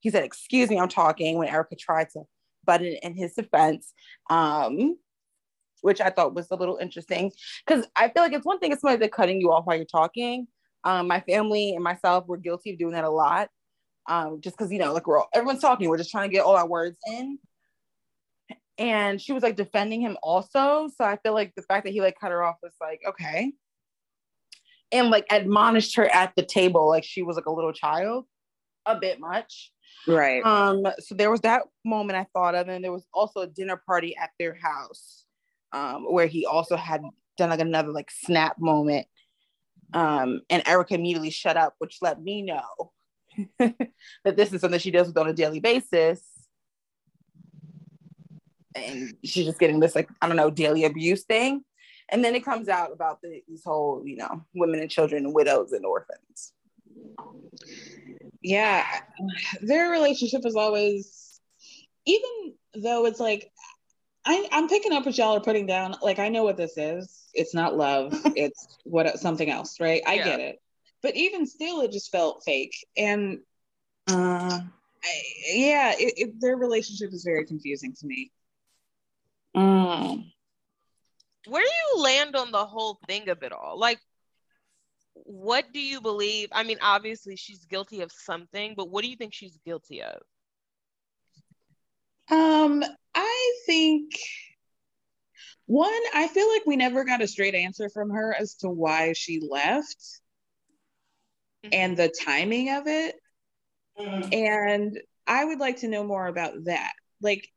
He 0.00 0.10
said, 0.10 0.24
Excuse 0.24 0.68
me, 0.70 0.78
I'm 0.78 0.88
talking 0.88 1.38
when 1.38 1.48
Erika 1.48 1.76
tried 1.76 2.10
to 2.10 2.22
butt 2.64 2.82
in, 2.82 2.94
in 3.02 3.14
his 3.14 3.34
defense, 3.34 3.92
um, 4.30 4.96
which 5.80 6.00
I 6.00 6.10
thought 6.10 6.34
was 6.34 6.50
a 6.50 6.56
little 6.56 6.76
interesting 6.76 7.32
because 7.66 7.86
I 7.96 8.08
feel 8.08 8.22
like 8.22 8.32
it's 8.32 8.46
one 8.46 8.58
thing 8.58 8.72
if 8.72 8.80
somebody's 8.80 9.02
like 9.02 9.12
cutting 9.12 9.40
you 9.40 9.52
off 9.52 9.66
while 9.66 9.76
you're 9.76 9.84
talking. 9.84 10.46
Um, 10.84 11.06
my 11.06 11.20
family 11.20 11.74
and 11.74 11.84
myself 11.84 12.26
were 12.26 12.36
guilty 12.36 12.72
of 12.72 12.78
doing 12.78 12.94
that 12.94 13.04
a 13.04 13.10
lot. 13.10 13.48
Um, 14.08 14.40
just 14.40 14.56
because 14.56 14.72
you 14.72 14.78
know, 14.78 14.92
like 14.92 15.06
we're 15.06 15.18
all, 15.18 15.28
everyone's 15.32 15.60
talking, 15.60 15.88
we're 15.88 15.98
just 15.98 16.10
trying 16.10 16.28
to 16.28 16.34
get 16.34 16.44
all 16.44 16.56
our 16.56 16.66
words 16.66 16.98
in. 17.06 17.38
and 18.78 19.20
she 19.20 19.32
was 19.32 19.42
like 19.42 19.56
defending 19.56 20.00
him 20.00 20.16
also. 20.22 20.88
So 20.96 21.04
I 21.04 21.18
feel 21.22 21.34
like 21.34 21.54
the 21.54 21.62
fact 21.62 21.84
that 21.84 21.92
he 21.92 22.00
like 22.00 22.18
cut 22.20 22.32
her 22.32 22.42
off 22.42 22.56
was 22.62 22.72
like, 22.80 23.00
okay. 23.06 23.52
And 24.92 25.10
like 25.10 25.26
admonished 25.30 25.96
her 25.96 26.06
at 26.14 26.34
the 26.36 26.42
table 26.42 26.88
like 26.88 27.04
she 27.04 27.22
was 27.22 27.36
like 27.36 27.46
a 27.46 27.52
little 27.52 27.72
child, 27.72 28.26
a 28.86 28.98
bit 28.98 29.18
much. 29.18 29.72
Right. 30.06 30.44
Um, 30.44 30.86
so 30.98 31.14
there 31.14 31.30
was 31.30 31.40
that 31.42 31.62
moment 31.84 32.18
I 32.18 32.26
thought 32.32 32.54
of, 32.54 32.68
and 32.68 32.84
there 32.84 32.92
was 32.92 33.06
also 33.14 33.40
a 33.40 33.46
dinner 33.46 33.80
party 33.86 34.16
at 34.16 34.30
their 34.38 34.54
house, 34.54 35.24
um, 35.72 36.04
where 36.12 36.26
he 36.26 36.44
also 36.44 36.76
had 36.76 37.02
done 37.36 37.50
like 37.50 37.60
another 37.60 37.90
like 37.90 38.10
snap 38.10 38.56
moment. 38.58 39.06
Um, 39.94 40.40
and 40.50 40.66
Erika 40.66 40.94
immediately 40.94 41.30
shut 41.30 41.56
up, 41.56 41.74
which 41.78 41.98
let 42.00 42.20
me 42.20 42.42
know 42.42 42.92
that 43.58 44.36
this 44.36 44.52
is 44.52 44.60
something 44.60 44.80
she 44.80 44.90
does 44.90 45.06
with 45.08 45.18
on 45.18 45.28
a 45.28 45.32
daily 45.32 45.60
basis. 45.60 46.22
And 48.74 49.14
she's 49.22 49.44
just 49.44 49.58
getting 49.58 49.80
this 49.80 49.94
like, 49.94 50.08
I 50.20 50.28
don't 50.28 50.36
know, 50.36 50.50
daily 50.50 50.84
abuse 50.84 51.24
thing. 51.24 51.62
And 52.12 52.22
then 52.22 52.34
it 52.34 52.44
comes 52.44 52.68
out 52.68 52.92
about 52.92 53.20
the, 53.22 53.42
this 53.48 53.64
whole, 53.64 54.02
you 54.04 54.16
know, 54.16 54.44
women 54.54 54.80
and 54.80 54.90
children 54.90 55.24
and 55.24 55.34
widows 55.34 55.72
and 55.72 55.84
orphans 55.84 56.52
yeah, 58.42 58.84
their 59.60 59.90
relationship 59.90 60.44
is 60.44 60.56
always, 60.56 61.40
even 62.06 62.54
though 62.74 63.06
it's 63.06 63.20
like, 63.20 63.50
I, 64.24 64.48
I'm 64.52 64.68
picking 64.68 64.92
up 64.92 65.06
what 65.06 65.16
y'all 65.18 65.36
are 65.36 65.40
putting 65.40 65.66
down. 65.66 65.96
Like, 66.02 66.18
I 66.18 66.28
know 66.28 66.44
what 66.44 66.56
this 66.56 66.76
is. 66.76 67.28
It's 67.34 67.54
not 67.54 67.76
love. 67.76 68.12
it's 68.36 68.78
what 68.84 69.18
something 69.18 69.50
else, 69.50 69.80
right? 69.80 70.02
I 70.06 70.14
yeah. 70.14 70.24
get 70.24 70.40
it. 70.40 70.62
But 71.02 71.16
even 71.16 71.46
still, 71.46 71.80
it 71.80 71.92
just 71.92 72.12
felt 72.12 72.42
fake. 72.44 72.74
And 72.96 73.40
uh, 74.08 74.60
I, 74.60 75.22
yeah, 75.52 75.92
it, 75.98 76.14
it, 76.16 76.40
their 76.40 76.56
relationship 76.56 77.12
is 77.12 77.24
very 77.24 77.44
confusing 77.44 77.94
to 78.00 78.06
me. 78.06 78.30
Mm. 79.56 80.31
Where 81.46 81.62
do 81.62 81.68
you 81.68 82.02
land 82.02 82.36
on 82.36 82.52
the 82.52 82.64
whole 82.64 82.98
thing 83.06 83.28
of 83.28 83.42
it 83.42 83.52
all? 83.52 83.78
Like, 83.78 83.98
what 85.14 85.72
do 85.72 85.80
you 85.80 86.00
believe? 86.00 86.48
I 86.52 86.62
mean, 86.62 86.78
obviously 86.80 87.36
she's 87.36 87.64
guilty 87.64 88.00
of 88.00 88.12
something, 88.12 88.74
but 88.76 88.90
what 88.90 89.02
do 89.02 89.10
you 89.10 89.16
think 89.16 89.34
she's 89.34 89.58
guilty 89.64 90.02
of? 90.02 90.20
Um, 92.30 92.84
I 93.14 93.54
think 93.66 94.12
one, 95.66 96.00
I 96.14 96.28
feel 96.28 96.48
like 96.48 96.66
we 96.66 96.76
never 96.76 97.04
got 97.04 97.22
a 97.22 97.28
straight 97.28 97.54
answer 97.54 97.88
from 97.88 98.10
her 98.10 98.34
as 98.38 98.54
to 98.56 98.68
why 98.68 99.12
she 99.12 99.40
left 99.48 99.98
mm-hmm. 101.64 101.70
and 101.72 101.96
the 101.96 102.08
timing 102.24 102.70
of 102.70 102.86
it. 102.86 103.16
Mm-hmm. 103.98 104.28
And 104.32 105.00
I 105.26 105.44
would 105.44 105.58
like 105.58 105.78
to 105.78 105.88
know 105.88 106.04
more 106.04 106.26
about 106.26 106.64
that. 106.64 106.92
Like, 107.20 107.48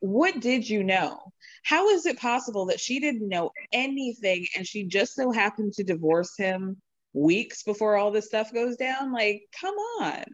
what 0.00 0.40
did 0.40 0.68
you 0.68 0.84
know? 0.84 1.32
How 1.62 1.88
is 1.88 2.06
it 2.06 2.18
possible 2.18 2.66
that 2.66 2.80
she 2.80 3.00
didn't 3.00 3.28
know 3.28 3.50
anything 3.72 4.46
and 4.56 4.66
she 4.66 4.84
just 4.84 5.14
so 5.14 5.32
happened 5.32 5.72
to 5.74 5.84
divorce 5.84 6.34
him 6.36 6.76
weeks 7.12 7.62
before 7.62 7.96
all 7.96 8.10
this 8.10 8.26
stuff 8.26 8.52
goes 8.52 8.76
down? 8.76 9.12
Like, 9.12 9.42
come 9.60 9.74
on. 10.00 10.24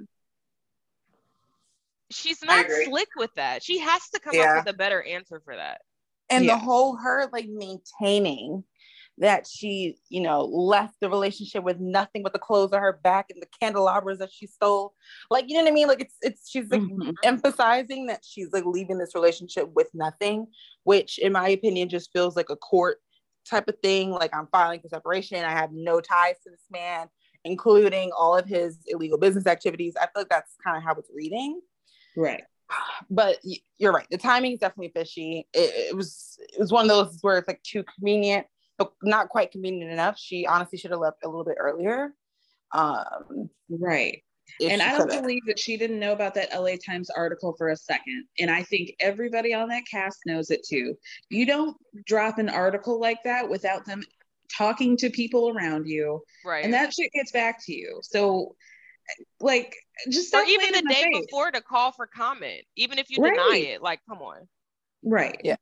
She's 2.11 2.43
not 2.43 2.67
slick 2.85 3.09
with 3.17 3.31
that. 3.37 3.63
She 3.63 3.79
has 3.79 4.03
to 4.11 4.21
come 4.21 4.35
yeah. 4.35 4.59
up 4.59 4.65
with 4.65 4.75
a 4.75 4.77
better 4.77 5.03
answer 5.03 5.41
for 5.45 5.57
that. 5.57 5.81
And 6.29 6.45
yeah. 6.45 6.55
the 6.55 6.59
whole 6.59 6.97
her 6.97 7.29
like 7.33 7.49
maintaining 7.49 8.65
that 9.23 9.47
she, 9.47 9.97
you 10.09 10.21
know, 10.21 10.45
left 10.45 10.97
the 11.01 11.09
relationship 11.09 11.63
with 11.63 11.79
nothing 11.79 12.25
but 12.25 12.33
the 12.33 12.41
clothes 12.41 12.73
on 12.73 12.81
her 12.81 12.99
back 13.05 13.27
and 13.31 13.41
the 13.41 13.47
candelabras 13.61 14.19
that 14.19 14.33
she 14.33 14.49
stole. 14.49 14.95
Like, 15.31 15.45
you 15.49 15.55
know 15.55 15.63
what 15.63 15.71
I 15.71 15.75
mean? 15.75 15.87
Like 15.87 16.01
it's 16.01 16.17
it's 16.23 16.51
she's 16.51 16.69
like 16.71 16.81
mm-hmm. 16.81 17.13
emphasizing 17.23 18.07
that 18.07 18.25
she's 18.29 18.53
like 18.53 18.65
leaving 18.67 18.99
this 18.99 19.15
relationship 19.15 19.71
with 19.75 19.89
nothing, 19.95 20.49
which 20.83 21.19
in 21.19 21.33
my 21.33 21.49
opinion 21.51 21.89
just 21.89 22.13
feels 22.13 22.35
like 22.35 22.51
a 22.51 22.57
court 22.57 22.99
type 23.49 23.69
of 23.69 23.77
thing. 23.81 24.11
Like 24.11 24.35
I'm 24.35 24.49
filing 24.49 24.81
for 24.81 24.89
separation. 24.89 25.45
I 25.45 25.53
have 25.53 25.71
no 25.73 26.01
ties 26.01 26.41
to 26.43 26.51
this 26.51 26.67
man, 26.73 27.07
including 27.45 28.11
all 28.19 28.37
of 28.37 28.47
his 28.47 28.79
illegal 28.89 29.19
business 29.19 29.47
activities. 29.47 29.95
I 29.97 30.07
feel 30.07 30.23
like 30.23 30.31
that's 30.31 30.57
kind 30.65 30.77
of 30.77 30.83
how 30.83 30.95
it's 30.95 31.11
reading. 31.15 31.61
Right 32.17 32.43
but 33.11 33.39
you're 33.79 33.93
right. 33.93 34.07
The 34.11 34.19
timing 34.19 34.53
is 34.53 34.61
definitely 34.61 34.93
fishy. 34.95 35.47
It, 35.53 35.91
it, 35.91 35.97
was 35.97 36.39
it 36.39 36.59
was 36.59 36.73
one 36.73 36.85
of 36.85 36.89
those 36.89 37.19
where 37.21 37.39
it's 37.39 37.49
like 37.49 37.63
too 37.63 37.85
convenient 37.85 38.47
not 39.03 39.29
quite 39.29 39.51
convenient 39.51 39.91
enough. 39.93 40.19
She 40.19 40.47
honestly 40.47 40.79
should 40.79 40.91
have 40.91 41.01
left 41.01 41.25
a 41.25 41.29
little 41.29 41.45
bit 41.45 41.57
earlier. 41.59 42.15
Um, 42.73 43.51
right. 43.69 44.23
And 44.61 44.83
I 44.83 44.99
don't 44.99 45.11
believe 45.11 45.43
that 45.47 45.59
she 45.59 45.77
didn't 45.77 45.99
know 45.99 46.13
about 46.13 46.35
that 46.35 46.51
LA 46.53 46.77
Times 46.85 47.11
article 47.11 47.55
for 47.57 47.71
a 47.71 47.77
second. 47.77 48.25
And 48.39 48.51
I 48.51 48.63
think 48.63 48.95
everybody 49.01 49.55
on 49.55 49.69
that 49.69 49.85
cast 49.91 50.21
knows 50.27 50.51
it 50.51 50.67
too. 50.67 50.95
You 51.31 51.47
don't 51.47 51.77
drop 52.07 52.39
an 52.39 52.49
article 52.49 53.01
like 53.01 53.23
that 53.25 53.49
without 53.49 53.87
them 53.87 54.03
talking 54.57 54.97
to 54.99 55.11
people 55.11 55.51
around 55.51 55.87
you. 55.87 56.23
Right. 56.45 56.65
And 56.65 56.75
that 56.75 56.93
shit 56.93 57.11
gets 57.13 57.33
back 57.33 57.65
to 57.67 57.73
you. 57.73 58.01
So 58.03 58.55
like 59.41 59.75
just 60.11 60.35
or 60.35 60.43
even 60.45 60.73
the 60.73 60.83
day 60.83 61.03
face. 61.03 61.27
before 61.27 61.51
to 61.51 61.61
call 61.61 61.93
for 61.93 62.07
comment, 62.07 62.63
even 62.77 62.99
if 62.99 63.11
you 63.11 63.23
right. 63.23 63.35
deny 63.35 63.71
it, 63.73 63.83
like 63.83 64.01
come 64.09 64.19
on. 64.19 64.49
Right. 65.03 65.41
Yeah. 65.43 65.57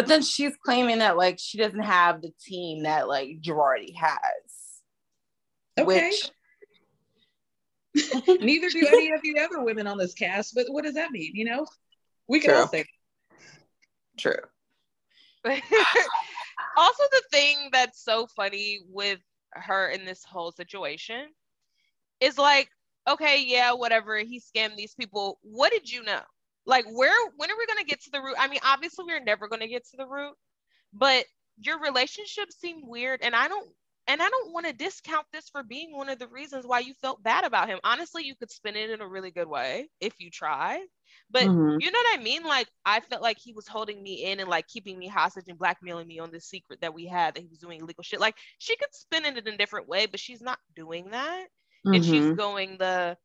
But 0.00 0.08
then 0.08 0.22
she's 0.22 0.56
claiming 0.56 1.00
that 1.00 1.18
like 1.18 1.38
she 1.38 1.58
doesn't 1.58 1.82
have 1.82 2.22
the 2.22 2.32
team 2.42 2.84
that 2.84 3.06
like 3.06 3.42
Girardi 3.42 3.94
has. 3.96 4.80
Okay. 5.78 6.08
Which 6.08 6.30
Neither 8.40 8.70
do 8.70 8.86
any 8.86 9.12
of 9.12 9.20
the 9.20 9.38
other 9.40 9.62
women 9.62 9.86
on 9.86 9.98
this 9.98 10.14
cast, 10.14 10.54
but 10.54 10.64
what 10.70 10.84
does 10.84 10.94
that 10.94 11.10
mean? 11.10 11.32
You 11.34 11.44
know, 11.44 11.66
we 12.28 12.40
can 12.40 12.48
True. 12.48 12.58
all 12.60 12.68
say. 12.68 12.86
True. 14.16 14.40
also, 15.44 17.02
the 17.10 17.22
thing 17.30 17.68
that's 17.70 18.02
so 18.02 18.26
funny 18.34 18.80
with 18.88 19.18
her 19.52 19.90
in 19.90 20.06
this 20.06 20.24
whole 20.24 20.50
situation 20.50 21.26
is 22.22 22.38
like, 22.38 22.70
okay, 23.06 23.44
yeah, 23.44 23.74
whatever, 23.74 24.16
he 24.16 24.40
scammed 24.40 24.76
these 24.76 24.94
people. 24.94 25.38
What 25.42 25.72
did 25.72 25.92
you 25.92 26.02
know? 26.04 26.22
Like 26.66 26.84
where 26.92 27.12
when 27.36 27.50
are 27.50 27.58
we 27.58 27.66
going 27.66 27.78
to 27.78 27.84
get 27.84 28.02
to 28.02 28.10
the 28.10 28.20
root 28.20 28.34
i 28.38 28.48
mean 28.48 28.60
obviously 28.64 29.04
we're 29.06 29.22
never 29.22 29.48
going 29.48 29.60
to 29.60 29.68
get 29.68 29.84
to 29.84 29.96
the 29.96 30.06
root 30.06 30.34
but 30.92 31.24
your 31.60 31.80
relationship 31.80 32.50
seemed 32.50 32.82
weird 32.86 33.20
and 33.22 33.34
i 33.34 33.48
don't 33.48 33.68
and 34.06 34.22
i 34.22 34.28
don't 34.28 34.52
want 34.52 34.66
to 34.66 34.72
discount 34.72 35.26
this 35.32 35.48
for 35.48 35.62
being 35.62 35.94
one 35.94 36.08
of 36.08 36.18
the 36.18 36.28
reasons 36.28 36.66
why 36.66 36.78
you 36.78 36.94
felt 36.94 37.22
bad 37.22 37.44
about 37.44 37.68
him 37.68 37.78
honestly 37.84 38.24
you 38.24 38.34
could 38.34 38.50
spin 38.50 38.76
it 38.76 38.90
in 38.90 39.00
a 39.00 39.08
really 39.08 39.30
good 39.30 39.48
way 39.48 39.88
if 40.00 40.14
you 40.18 40.30
try 40.30 40.80
but 41.30 41.42
mm-hmm. 41.42 41.80
you 41.80 41.90
know 41.90 41.98
what 41.98 42.18
i 42.18 42.22
mean 42.22 42.42
like 42.44 42.68
i 42.84 43.00
felt 43.00 43.22
like 43.22 43.38
he 43.38 43.52
was 43.52 43.68
holding 43.68 44.02
me 44.02 44.24
in 44.24 44.40
and 44.40 44.48
like 44.48 44.66
keeping 44.68 44.98
me 44.98 45.06
hostage 45.06 45.44
and 45.48 45.58
blackmailing 45.58 46.06
me 46.06 46.18
on 46.18 46.30
this 46.30 46.46
secret 46.46 46.80
that 46.80 46.94
we 46.94 47.06
had 47.06 47.34
that 47.34 47.40
he 47.40 47.48
was 47.48 47.58
doing 47.58 47.80
illegal 47.80 48.02
shit 48.02 48.20
like 48.20 48.36
she 48.58 48.76
could 48.76 48.92
spin 48.92 49.24
it 49.24 49.36
in 49.36 49.54
a 49.54 49.56
different 49.56 49.88
way 49.88 50.06
but 50.06 50.20
she's 50.20 50.42
not 50.42 50.58
doing 50.74 51.10
that 51.10 51.46
mm-hmm. 51.86 51.94
and 51.94 52.04
she's 52.04 52.24
mm-hmm. 52.24 52.34
going 52.34 52.76
the 52.78 53.16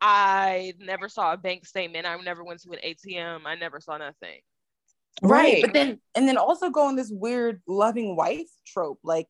I 0.00 0.74
never 0.78 1.08
saw 1.08 1.32
a 1.32 1.36
bank 1.36 1.66
statement. 1.66 2.06
I 2.06 2.16
never 2.16 2.44
went 2.44 2.60
to 2.62 2.70
an 2.72 2.78
ATM. 2.84 3.42
I 3.46 3.54
never 3.54 3.80
saw 3.80 3.96
nothing. 3.96 4.40
Right. 5.22 5.62
But 5.62 5.72
then, 5.72 6.00
and 6.14 6.28
then 6.28 6.36
also 6.36 6.70
go 6.70 6.86
on 6.86 6.96
this 6.96 7.10
weird 7.10 7.62
loving 7.66 8.16
wife 8.16 8.48
trope. 8.66 8.98
Like, 9.02 9.26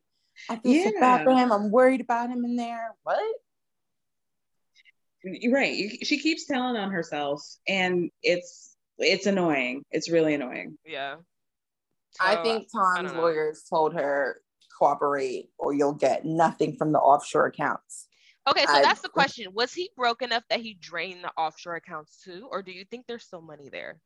I 0.49 0.57
feel 0.57 0.73
yeah. 0.73 0.85
so 0.85 1.01
bad 1.01 1.25
for 1.25 1.33
him. 1.33 1.53
I'm 1.53 1.71
worried 1.71 2.01
about 2.01 2.31
him 2.31 2.45
in 2.45 2.57
there. 2.57 2.95
What? 3.03 3.23
Right. 5.51 5.91
She 6.03 6.19
keeps 6.19 6.47
telling 6.47 6.77
on 6.77 6.91
herself, 6.91 7.43
and 7.67 8.11
it's 8.23 8.77
it's 8.99 9.27
annoying. 9.27 9.85
It's 9.91 10.11
really 10.11 10.35
annoying. 10.35 10.77
Yeah. 10.85 11.17
So, 12.11 12.27
I 12.27 12.43
think 12.43 12.69
Tom's 12.71 13.13
I 13.13 13.19
lawyers 13.19 13.65
told 13.69 13.95
her 13.95 14.41
cooperate, 14.79 15.51
or 15.59 15.73
you'll 15.73 15.95
get 15.95 16.25
nothing 16.25 16.77
from 16.77 16.93
the 16.93 16.99
offshore 16.99 17.47
accounts. 17.47 18.07
Okay, 18.47 18.67
so 18.67 18.73
I, 18.73 18.83
that's 18.83 19.01
the 19.01 19.09
question. 19.09 19.53
Was 19.55 19.73
he 19.73 19.91
broke 19.97 20.23
enough 20.23 20.43
that 20.51 20.61
he 20.61 20.75
drained 20.75 21.25
the 21.25 21.33
offshore 21.37 21.77
accounts 21.77 22.23
too, 22.23 22.47
or 22.51 22.63
do 22.63 22.73
you 22.73 22.85
think 22.85 23.07
there's 23.07 23.25
still 23.25 23.41
money 23.41 23.69
there? 23.71 23.99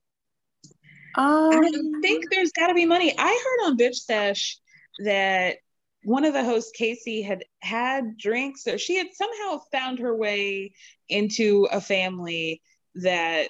Um, 1.16 1.50
I 1.52 1.70
think 2.02 2.26
there's 2.30 2.52
got 2.52 2.68
to 2.68 2.74
be 2.74 2.86
money. 2.86 3.12
I 3.18 3.26
heard 3.26 3.66
on 3.66 3.76
Bitch 3.76 3.96
Sesh 3.96 4.58
that 5.04 5.56
one 6.04 6.24
of 6.24 6.32
the 6.32 6.44
hosts, 6.44 6.70
Casey, 6.76 7.22
had 7.22 7.44
had 7.60 8.16
drinks, 8.16 8.66
or 8.68 8.78
she 8.78 8.96
had 8.96 9.08
somehow 9.12 9.60
found 9.72 9.98
her 9.98 10.14
way 10.14 10.72
into 11.08 11.66
a 11.72 11.80
family 11.80 12.62
that 12.96 13.48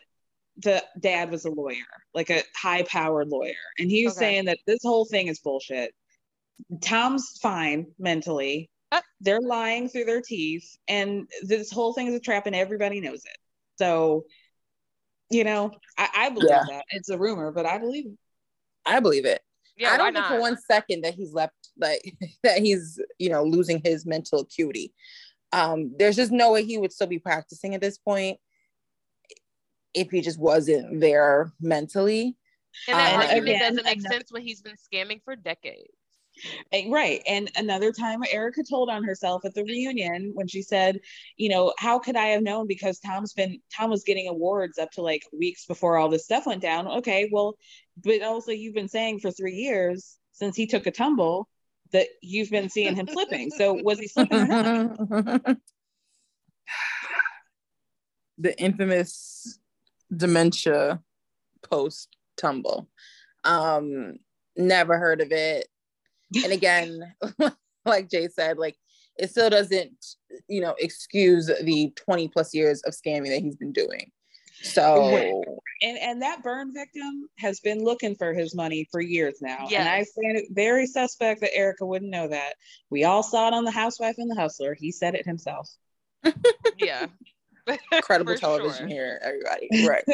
the 0.57 0.82
dad 0.99 1.30
was 1.30 1.45
a 1.45 1.51
lawyer, 1.51 1.76
like 2.14 2.30
a 2.30 2.43
high 2.57 2.82
powered 2.82 3.28
lawyer. 3.28 3.53
And 3.78 3.91
he 3.91 4.05
was 4.05 4.16
okay. 4.16 4.24
saying 4.24 4.45
that 4.47 4.59
this 4.66 4.80
whole 4.82 5.05
thing 5.05 5.28
is 5.28 5.41
bullshit. 5.41 5.93
Tom's 6.80 7.39
fine 7.41 7.89
mentally. 7.99 8.70
They're 9.20 9.41
lying 9.41 9.89
through 9.89 10.05
their 10.05 10.20
teeth, 10.20 10.76
and 10.86 11.28
this 11.43 11.70
whole 11.70 11.93
thing 11.93 12.07
is 12.07 12.14
a 12.14 12.20
trap, 12.20 12.47
and 12.47 12.55
everybody 12.57 13.01
knows 13.01 13.24
it. 13.24 13.36
So, 13.78 14.24
you 15.30 15.45
know, 15.45 15.72
I, 15.97 16.09
I 16.16 16.30
believe 16.30 16.51
yeah. 16.51 16.64
that 16.68 16.84
it's 16.91 17.09
a 17.09 17.18
rumor, 17.18 17.53
but 17.53 17.66
I 17.66 17.78
believe 17.78 18.07
it. 18.07 18.18
I 18.86 19.01
believe 19.01 19.24
it. 19.24 19.43
Yeah, 19.76 19.93
I 19.93 19.97
don't 19.97 20.12
think 20.12 20.26
for 20.26 20.41
one 20.41 20.57
second 20.57 21.03
that 21.03 21.14
he's 21.14 21.32
left 21.32 21.55
like 21.78 22.01
that 22.43 22.59
he's 22.59 23.01
you 23.18 23.28
know 23.28 23.45
losing 23.45 23.80
his 23.84 24.07
mental 24.07 24.41
acuity. 24.41 24.93
Um, 25.53 25.95
there's 25.99 26.16
just 26.16 26.32
no 26.32 26.53
way 26.53 26.64
he 26.64 26.78
would 26.78 26.93
still 26.93 27.07
be 27.07 27.18
practicing 27.18 27.74
at 27.74 27.80
this 27.80 27.99
point. 27.99 28.39
if 29.95 30.11
he 30.11 30.20
just 30.20 30.39
wasn't 30.39 31.01
there 31.01 31.53
mentally. 31.61 32.36
And 32.86 32.99
that 32.99 33.14
um, 33.14 33.20
argument 33.20 33.49
again, 33.49 33.61
doesn't 33.61 33.84
make 33.84 34.01
sense 34.01 34.30
when 34.30 34.43
he's 34.43 34.61
been 34.61 34.76
scamming 34.76 35.22
for 35.24 35.34
decades. 35.36 35.97
Right. 36.72 37.22
And 37.26 37.51
another 37.57 37.93
time, 37.93 38.20
Erika 38.30 38.62
told 38.62 38.91
on 38.91 39.05
herself 39.05 39.45
at 39.45 39.55
the 39.55 39.64
reunion 39.64 40.32
when 40.34 40.49
she 40.49 40.62
said, 40.62 41.01
you 41.36 41.49
know, 41.49 41.72
how 41.78 41.99
could 41.99 42.16
I 42.16 42.26
have 42.26 42.43
known? 42.43 42.66
Because 42.66 42.99
Tom's 42.99 43.32
been, 43.32 43.61
Tom 43.74 43.91
was 43.91 44.05
getting 44.05 44.28
awards 44.28 44.78
up 44.78 44.91
to 44.93 45.03
like 45.03 45.22
weeks 45.32 45.66
before 45.66 45.97
all 45.97 46.09
this 46.09 46.24
stuff 46.24 46.47
went 46.47 46.62
down. 46.62 46.86
Okay. 46.86 47.28
Well, 47.32 47.57
but 48.05 48.22
also 48.22 48.53
you've 48.53 48.74
been 48.74 48.89
saying 48.89 49.20
for 49.20 49.30
three 49.30 49.55
years 49.55 50.16
since 50.32 50.57
he 50.57 50.66
took 50.66 50.86
a 50.86 50.91
tumble 50.91 51.49
that 51.93 52.07
you've 52.22 52.51
been 52.51 52.68
seeing 52.68 52.95
him 52.95 53.07
flipping. 53.07 53.51
So 53.51 53.74
was 53.74 53.99
he 53.99 54.09
slipping? 54.09 54.47
the 58.39 58.61
infamous 58.61 59.59
dementia 60.14 61.01
post 61.62 62.16
tumble. 62.36 62.89
Um, 63.45 64.18
never 64.57 64.99
heard 64.99 65.20
of 65.20 65.32
it 65.32 65.68
and 66.42 66.52
again 66.52 67.00
like 67.84 68.08
jay 68.10 68.28
said 68.28 68.58
like 68.58 68.76
it 69.18 69.30
still 69.30 69.50
doesn't 69.50 70.16
you 70.48 70.60
know 70.60 70.74
excuse 70.78 71.46
the 71.46 71.92
20 71.96 72.28
plus 72.28 72.54
years 72.54 72.80
of 72.82 72.94
scamming 72.94 73.28
that 73.28 73.42
he's 73.42 73.56
been 73.56 73.72
doing. 73.72 74.10
So 74.60 75.42
and 75.82 75.98
and 75.98 76.22
that 76.22 76.42
burn 76.42 76.72
victim 76.74 77.28
has 77.38 77.60
been 77.60 77.84
looking 77.84 78.16
for 78.16 78.32
his 78.32 78.56
money 78.56 78.88
for 78.90 79.00
years 79.00 79.38
now. 79.40 79.66
Yes. 79.68 79.80
and 79.80 79.88
i 79.88 79.98
find 79.98 80.36
it 80.36 80.46
very 80.50 80.86
suspect 80.86 81.42
that 81.42 81.54
Erika 81.54 81.86
wouldn't 81.86 82.10
know 82.10 82.28
that. 82.28 82.54
We 82.90 83.04
all 83.04 83.22
saw 83.22 83.46
it 83.48 83.54
on 83.54 83.64
the 83.64 83.70
housewife 83.70 84.16
and 84.18 84.28
the 84.28 84.34
hustler. 84.34 84.74
He 84.74 84.90
said 84.90 85.14
it 85.14 85.26
himself. 85.26 85.68
Yeah. 86.78 87.06
Incredible 87.92 88.36
television 88.36 88.88
sure. 88.88 88.88
here 88.88 89.20
everybody. 89.22 89.68
Right. 89.86 90.04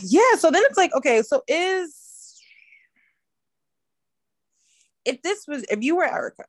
Yeah 0.00 0.34
so 0.38 0.50
then 0.50 0.62
it's 0.66 0.76
like 0.76 0.92
okay 0.94 1.22
so 1.22 1.42
is 1.48 2.03
if 5.04 5.22
this 5.22 5.46
was 5.46 5.64
if 5.70 5.82
you 5.82 5.96
were 5.96 6.04
Erika 6.04 6.44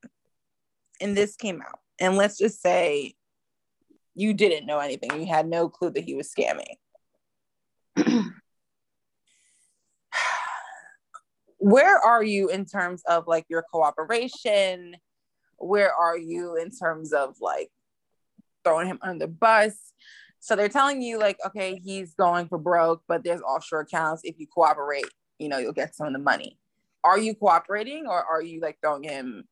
and 1.01 1.15
this 1.15 1.35
came 1.35 1.61
out, 1.61 1.79
and 1.99 2.15
let's 2.17 2.37
just 2.37 2.61
say 2.61 3.15
you 4.13 4.33
didn't 4.33 4.65
know 4.65 4.79
anything, 4.79 5.19
you 5.19 5.25
had 5.25 5.47
no 5.47 5.69
clue 5.69 5.89
that 5.91 6.03
he 6.03 6.15
was 6.15 6.31
scamming. 6.33 6.75
Where 11.57 11.97
are 11.97 12.23
you 12.23 12.49
in 12.49 12.65
terms 12.65 13.01
of 13.07 13.27
like 13.27 13.45
your 13.49 13.63
cooperation? 13.71 14.95
Where 15.57 15.93
are 15.93 16.17
you 16.17 16.55
in 16.55 16.69
terms 16.71 17.11
of 17.11 17.35
like 17.41 17.69
throwing 18.63 18.87
him 18.87 18.99
under 19.01 19.25
the 19.25 19.31
bus? 19.31 19.93
So 20.39 20.55
they're 20.55 20.69
telling 20.69 21.01
you 21.01 21.17
like, 21.17 21.37
okay, 21.45 21.81
he's 21.83 22.13
going 22.13 22.47
for 22.47 22.59
broke, 22.59 23.01
but 23.07 23.23
there's 23.23 23.41
offshore 23.41 23.79
accounts. 23.81 24.21
If 24.23 24.35
you 24.37 24.45
cooperate, 24.47 25.07
you 25.39 25.49
know, 25.49 25.57
you'll 25.57 25.73
get 25.73 25.95
some 25.95 26.07
of 26.07 26.13
the 26.13 26.19
money 26.19 26.59
are 27.05 27.19
you 27.19 27.35
cooperating 27.35 28.07
or 28.07 28.21
are 28.21 28.41
you 28.41 28.59
like 28.59 28.77
throwing 28.81 29.03
him 29.03 29.45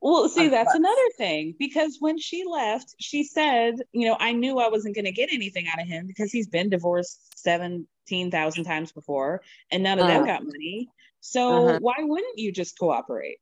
well, 0.00 0.28
see, 0.28 0.48
that's 0.48 0.74
another 0.74 1.08
thing 1.16 1.56
because 1.58 1.96
when 1.98 2.18
she 2.18 2.44
left, 2.48 2.94
she 3.00 3.24
said, 3.24 3.74
you 3.92 4.06
know, 4.06 4.16
I 4.20 4.32
knew 4.32 4.60
I 4.60 4.68
wasn't 4.68 4.94
going 4.94 5.06
to 5.06 5.12
get 5.12 5.30
anything 5.32 5.66
out 5.66 5.80
of 5.80 5.88
him 5.88 6.06
because 6.06 6.30
he's 6.30 6.46
been 6.46 6.70
divorced 6.70 7.18
17,000 7.42 8.64
times 8.64 8.92
before 8.92 9.42
and 9.72 9.82
none 9.82 9.98
of 9.98 10.04
uh 10.04 10.08
them 10.08 10.22
uh-huh. 10.22 10.32
got 10.34 10.44
money. 10.44 10.88
So 11.18 11.66
uh-huh. 11.66 11.78
why 11.82 11.96
wouldn't 11.98 12.38
you 12.38 12.52
just 12.52 12.78
cooperate? 12.78 13.38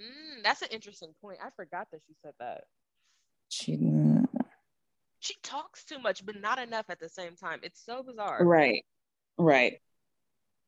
Mm, 0.00 0.42
that's 0.42 0.62
an 0.62 0.68
interesting 0.70 1.12
point. 1.20 1.40
I 1.44 1.50
forgot 1.56 1.88
that 1.92 2.00
she 2.06 2.14
said 2.22 2.32
that. 2.40 2.62
She, 3.50 3.76
she 5.20 5.34
talks 5.42 5.84
too 5.84 5.98
much, 5.98 6.24
but 6.24 6.40
not 6.40 6.58
enough 6.58 6.86
at 6.88 7.00
the 7.00 7.10
same 7.10 7.36
time. 7.36 7.60
It's 7.62 7.84
so 7.84 8.02
bizarre. 8.02 8.42
Right. 8.42 8.86
Right 9.36 9.74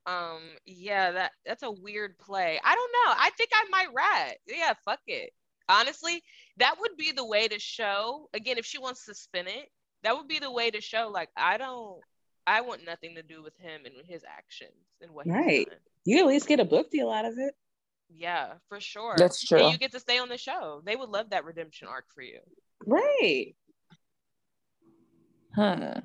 um 0.07 0.41
yeah 0.67 1.13
that 1.13 1.33
that's 1.47 1.63
a 1.63 1.71
weird 1.71 2.19
play. 2.19 2.61
I 2.63 2.75
don't 2.75 2.93
know. 2.93 3.15
I 3.19 3.31
think 3.37 3.51
i 3.55 3.65
might 3.71 3.95
rat. 3.95 4.37
Yeah 4.47 4.75
fuck 4.85 5.01
it. 5.07 5.31
Honestly 5.69 6.23
that 6.59 6.77
would 6.81 6.97
be 6.97 7.13
the 7.13 7.25
way 7.25 7.49
to 7.49 7.59
show 7.59 8.29
again 8.35 8.59
if 8.59 8.67
she 8.67 8.79
wants 8.79 9.07
to 9.07 9.15
spin 9.15 9.47
it 9.47 9.71
that 10.03 10.17
would 10.17 10.29
be 10.29 10.39
the 10.39 10.51
way 10.51 10.71
to 10.71 10.81
show 10.81 11.11
like 11.13 11.31
i 11.37 11.57
don't 11.57 12.01
i 12.47 12.61
want 12.61 12.85
nothing 12.85 13.15
to 13.17 13.23
do 13.23 13.43
with 13.43 13.57
him 13.59 13.83
and 13.85 13.95
his 14.07 14.23
actions 14.29 14.71
and 15.01 15.11
what 15.11 15.27
right. 15.27 15.67
you 16.05 16.19
at 16.19 16.27
least 16.27 16.47
get 16.47 16.61
a 16.61 16.65
book 16.65 16.91
deal 16.91 17.11
out 17.11 17.25
of 17.25 17.35
it. 17.39 17.55
Yeah 18.11 18.55
for 18.69 18.81
sure. 18.81 19.15
That's 19.17 19.43
true. 19.43 19.59
And 19.59 19.73
you 19.73 19.79
get 19.79 19.93
to 19.93 20.01
stay 20.01 20.19
on 20.19 20.29
the 20.29 20.39
show. 20.39 20.83
They 20.85 20.95
would 20.95 21.09
love 21.09 21.31
that 21.31 21.45
redemption 21.45 21.89
arc 21.89 22.05
for 22.15 22.23
you. 22.23 22.39
Right. 22.87 23.55
Huh 25.57 26.01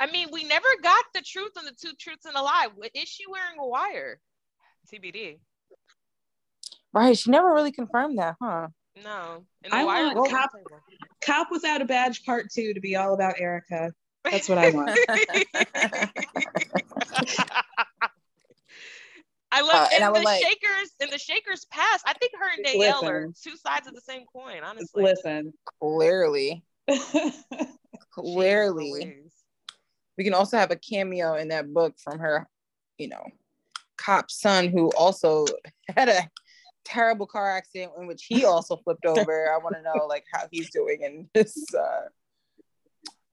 I 0.00 0.10
mean, 0.10 0.28
we 0.32 0.44
never 0.44 0.68
got 0.82 1.04
the 1.14 1.22
truth 1.22 1.52
and 1.56 1.66
the 1.66 1.72
two 1.72 1.92
truths 1.98 2.24
and 2.24 2.36
a 2.36 2.42
lie. 2.42 2.68
Is 2.94 3.08
she 3.08 3.24
wearing 3.28 3.58
a 3.58 3.66
wire? 3.66 4.20
TBD. 4.92 5.38
Right. 6.92 7.18
She 7.18 7.30
never 7.30 7.52
really 7.52 7.72
confirmed 7.72 8.18
that, 8.18 8.36
huh? 8.40 8.68
No. 9.04 9.44
I 9.70 9.84
want 9.84 10.30
cop, 10.30 10.50
cop 11.24 11.48
without 11.50 11.82
a 11.82 11.84
badge 11.84 12.24
part 12.24 12.50
two 12.50 12.74
to 12.74 12.80
be 12.80 12.96
all 12.96 13.14
about 13.14 13.34
Erika. 13.38 13.92
That's 14.24 14.48
what 14.48 14.58
I 14.58 14.70
want. 14.74 14.98
I 19.50 19.62
love 19.62 19.74
uh, 19.74 19.88
and 19.94 20.04
in 20.04 20.12
the 20.12 20.20
like, 20.20 20.42
Shakers 20.42 20.90
and 21.00 21.10
the 21.10 21.18
Shakers 21.18 21.64
past. 21.70 22.04
I 22.06 22.12
think 22.14 22.32
her 22.38 22.48
and 22.54 22.64
Danielle 22.64 23.00
listen, 23.00 23.08
are 23.08 23.26
two 23.42 23.56
sides 23.56 23.86
of 23.86 23.94
the 23.94 24.00
same 24.00 24.24
coin. 24.30 24.62
Honestly, 24.62 25.02
listen, 25.02 25.54
clearly, 25.80 26.62
clearly, 28.12 29.22
we 30.18 30.24
can 30.24 30.34
also 30.34 30.58
have 30.58 30.72
a 30.72 30.76
cameo 30.76 31.34
in 31.34 31.48
that 31.48 31.72
book 31.72 31.94
from 32.02 32.18
her, 32.18 32.46
you 32.98 33.08
know, 33.08 33.24
cop 33.96 34.30
son 34.30 34.68
who 34.68 34.90
also 34.90 35.46
had 35.96 36.08
a 36.08 36.28
terrible 36.84 37.26
car 37.26 37.56
accident 37.56 37.92
in 37.98 38.06
which 38.08 38.24
he 38.24 38.44
also 38.46 38.76
flipped 38.76 39.06
over. 39.06 39.50
I 39.52 39.58
want 39.58 39.76
to 39.76 39.82
know 39.82 40.06
like 40.06 40.24
how 40.32 40.48
he's 40.50 40.70
doing 40.70 41.02
in 41.02 41.30
this 41.32 41.56
uh 41.72 42.08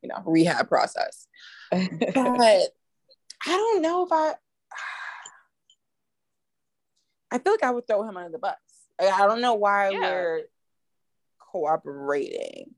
you 0.01 0.09
know 0.09 0.21
rehab 0.25 0.69
process. 0.69 1.27
But 1.71 1.81
I 2.13 2.67
don't 3.47 3.81
know 3.81 4.05
if 4.05 4.11
I 4.11 4.35
I 7.31 7.39
feel 7.39 7.53
like 7.53 7.63
I 7.63 7.71
would 7.71 7.87
throw 7.87 8.07
him 8.07 8.15
under 8.15 8.31
the 8.31 8.37
bus. 8.37 8.55
I 9.01 9.25
don't 9.27 9.41
know 9.41 9.55
why 9.55 9.89
yeah. 9.89 9.99
we're 9.99 10.41
cooperating. 11.51 12.75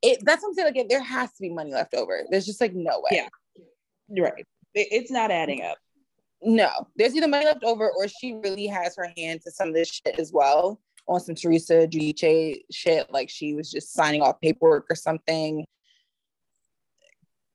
It 0.00 0.20
that's 0.24 0.42
what 0.42 0.48
I'm 0.48 0.54
saying. 0.54 0.74
Like, 0.74 0.88
there 0.88 1.02
has 1.02 1.32
to 1.34 1.42
be 1.42 1.50
money 1.50 1.72
left 1.72 1.92
over. 1.94 2.22
There's 2.30 2.46
just 2.46 2.60
like 2.60 2.74
no 2.74 3.00
way. 3.00 3.18
Yeah. 3.18 3.28
Right. 4.18 4.46
It's 4.74 5.10
not 5.10 5.30
adding 5.30 5.62
up. 5.62 5.78
No, 6.42 6.70
there's 6.96 7.14
either 7.14 7.28
money 7.28 7.44
left 7.44 7.62
over 7.62 7.90
or 7.90 8.08
she 8.08 8.34
really 8.34 8.66
has 8.66 8.96
her 8.96 9.12
hand 9.16 9.42
to 9.42 9.50
some 9.50 9.68
of 9.68 9.74
this 9.74 9.88
shit 9.88 10.18
as 10.18 10.32
well 10.32 10.80
on 11.06 11.20
some 11.20 11.34
Teresa 11.34 11.86
Giudice 11.86 12.62
shit. 12.70 13.12
Like 13.12 13.30
she 13.30 13.54
was 13.54 13.70
just 13.70 13.92
signing 13.92 14.22
off 14.22 14.40
paperwork 14.40 14.86
or 14.90 14.96
something. 14.96 15.64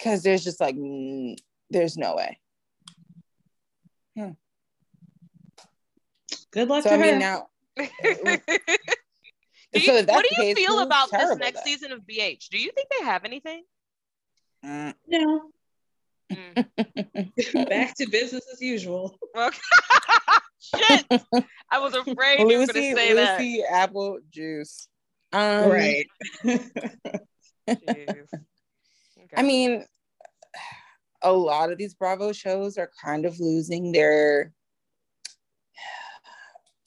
Cause 0.01 0.23
there's 0.23 0.43
just 0.43 0.61
like, 0.61 0.75
mm, 0.75 1.35
there's 1.69 1.97
no 1.97 2.15
way. 2.15 2.39
Hmm. 4.15 4.31
Good 6.51 6.69
luck 6.69 6.83
so, 6.83 6.89
to 6.89 6.95
I 6.95 6.97
mean, 6.97 7.13
her. 7.15 7.19
Now, 7.19 7.47
do 7.77 7.83
you, 9.73 9.85
so 9.85 10.03
what 10.05 10.23
do 10.23 10.29
you 10.31 10.53
case, 10.53 10.55
feel 10.55 10.79
about 10.79 11.11
this 11.11 11.35
next 11.37 11.63
then. 11.63 11.65
season 11.65 11.91
of 11.91 12.01
BH? 12.01 12.49
Do 12.49 12.57
you 12.57 12.71
think 12.71 12.87
they 12.97 13.05
have 13.05 13.25
anything? 13.25 13.63
Mm. 14.65 14.93
No. 15.07 15.51
Mm. 16.31 17.69
Back 17.69 17.95
to 17.95 18.09
business 18.09 18.45
as 18.51 18.61
usual. 18.61 19.17
Okay. 19.35 19.57
Shit. 20.59 21.23
I 21.71 21.79
was 21.79 21.93
afraid 21.93 22.39
Lucy, 22.39 22.53
you 22.53 22.59
were 22.59 22.65
going 22.65 22.67
to 22.67 22.95
say 22.95 23.13
Lucy 23.13 23.61
that. 23.61 23.73
apple 23.73 24.19
juice. 24.31 24.87
Um, 25.31 25.69
right. 25.69 26.05
okay. 26.47 26.69
I 29.35 29.43
mean, 29.43 29.85
a 31.21 31.31
lot 31.31 31.71
of 31.71 31.77
these 31.77 31.93
Bravo 31.93 32.31
shows 32.33 32.77
are 32.77 32.91
kind 33.03 33.25
of 33.25 33.39
losing 33.39 33.91
their 33.91 34.51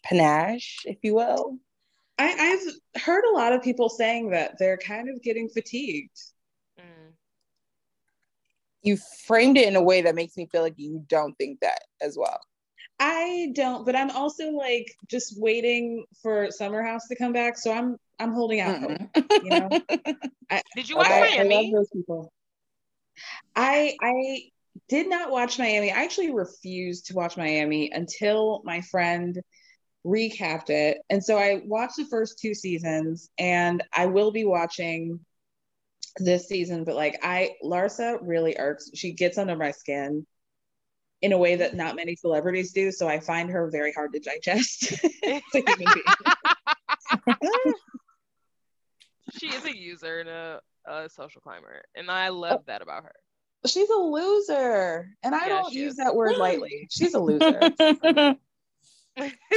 panache, 0.05 0.81
if 0.85 0.99
you 1.03 1.15
will. 1.15 1.59
I, 2.19 2.59
I've 2.95 3.03
heard 3.03 3.25
a 3.25 3.33
lot 3.35 3.53
of 3.53 3.63
people 3.63 3.89
saying 3.89 4.31
that 4.31 4.59
they're 4.59 4.77
kind 4.77 5.09
of 5.09 5.23
getting 5.23 5.49
fatigued 5.49 6.19
you 8.83 8.97
framed 9.27 9.59
it 9.59 9.69
in 9.69 9.77
a 9.77 9.83
way 9.83 10.03
that 10.03 10.15
makes 10.15 10.37
me 10.37 10.47
feel 10.51 10.63
like 10.63 10.75
you 10.77 11.05
don't 11.09 11.37
think 11.39 11.61
that 11.61 11.83
as 12.01 12.17
well. 12.19 12.41
I 12.99 13.51
don't, 13.55 13.87
but 13.87 13.97
I'm 13.97 14.11
also 14.11 14.51
like 14.51 14.95
just 15.09 15.41
waiting 15.41 16.05
for 16.23 16.51
Summer 16.51 16.83
House 16.83 17.09
to 17.09 17.17
come 17.17 17.33
back, 17.33 17.57
so 17.57 17.73
I'm 17.73 17.97
I'm 18.19 18.33
holding 18.33 18.61
out 18.61 18.79
mm-hmm. 18.79 19.45
You 19.45 19.51
know, 19.51 19.69
I, 20.51 20.63
did 20.77 20.89
you 20.89 20.97
watch 20.97 21.07
I, 21.09 21.21
Miami? 21.21 21.57
I 21.57 21.61
love 21.63 21.73
those 21.73 21.89
people. 21.91 22.33
I 23.57 23.97
I 24.03 24.43
did 24.89 25.09
not 25.09 25.31
watch 25.31 25.59
Miami. 25.59 25.91
I 25.91 26.03
actually 26.03 26.31
refused 26.31 27.07
to 27.07 27.15
watch 27.15 27.39
Miami 27.39 27.91
until 27.91 28.61
my 28.65 28.83
friend 28.83 29.41
recapped 30.07 30.69
it, 30.69 30.99
and 31.09 31.25
so 31.25 31.39
I 31.39 31.63
watched 31.65 31.97
the 31.97 32.05
first 32.05 32.39
two 32.39 32.53
seasons, 32.53 33.31
and 33.39 33.83
I 33.95 34.07
will 34.07 34.31
be 34.31 34.45
watching 34.45 35.21
this 36.17 36.49
season, 36.49 36.85
but 36.85 36.95
like 36.95 37.19
I 37.23 37.57
Larsa 37.65 38.19
really 38.23 38.57
irks. 38.59 38.91
She 38.95 39.13
gets 39.13 39.39
under 39.39 39.57
my 39.57 39.71
skin 39.71 40.27
in 41.23 41.33
a 41.33 41.39
way 41.39 41.57
that 41.57 41.75
not 41.75 41.97
many 41.97 42.17
celebrities 42.17 42.73
do. 42.73 42.91
So 42.91 43.07
I 43.09 43.21
find 43.21 43.51
her 43.51 43.71
very 43.71 43.93
hard 43.93 44.13
to 44.15 44.21
digest. 44.21 44.81
she 49.39 49.47
is 49.49 49.65
a 49.65 49.77
user 49.77 50.21
and 50.21 50.29
a, 50.29 50.61
a 50.87 51.09
social 51.09 51.41
climber, 51.41 51.83
and 51.95 52.11
I 52.11 52.29
love 52.29 52.65
that 52.67 52.83
about 52.83 53.05
her. 53.05 53.15
She's 53.67 53.91
a 53.91 53.95
loser, 53.95 55.11
and 55.23 55.35
I 55.35 55.43
yeah, 55.47 55.49
don't 55.49 55.73
use 55.73 55.93
is. 55.93 55.99
that 55.99 56.15
word 56.15 56.37
lightly. 56.39 56.89
She's 56.91 57.13
a 57.15 57.21
loser. 57.21 57.61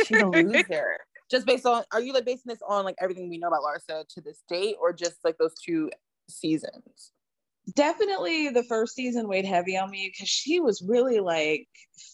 She's 0.06 0.20
a 0.20 0.26
loser. 0.26 0.98
Just 1.32 1.48
based 1.48 1.66
on, 1.66 1.84
are 1.94 2.02
you 2.02 2.12
like 2.14 2.26
basing 2.26 2.44
this 2.48 2.60
on 2.68 2.84
like 2.84 2.96
everything 3.00 3.30
we 3.30 3.38
know 3.38 3.48
about 3.48 3.62
Larsa 3.62 4.06
to 4.10 4.22
this 4.22 4.44
date, 4.50 4.76
or 4.80 4.92
just 4.92 5.16
like 5.24 5.38
those 5.38 5.54
two 5.66 5.90
seasons? 6.30 7.12
Definitely 7.74 8.50
the 8.50 8.64
first 8.64 8.96
season 8.96 9.28
weighed 9.28 9.46
heavy 9.46 9.78
on 9.78 9.90
me 9.90 10.12
because 10.14 10.30
she 10.30 10.60
was 10.60 10.84
really 10.86 11.20
like 11.20 11.68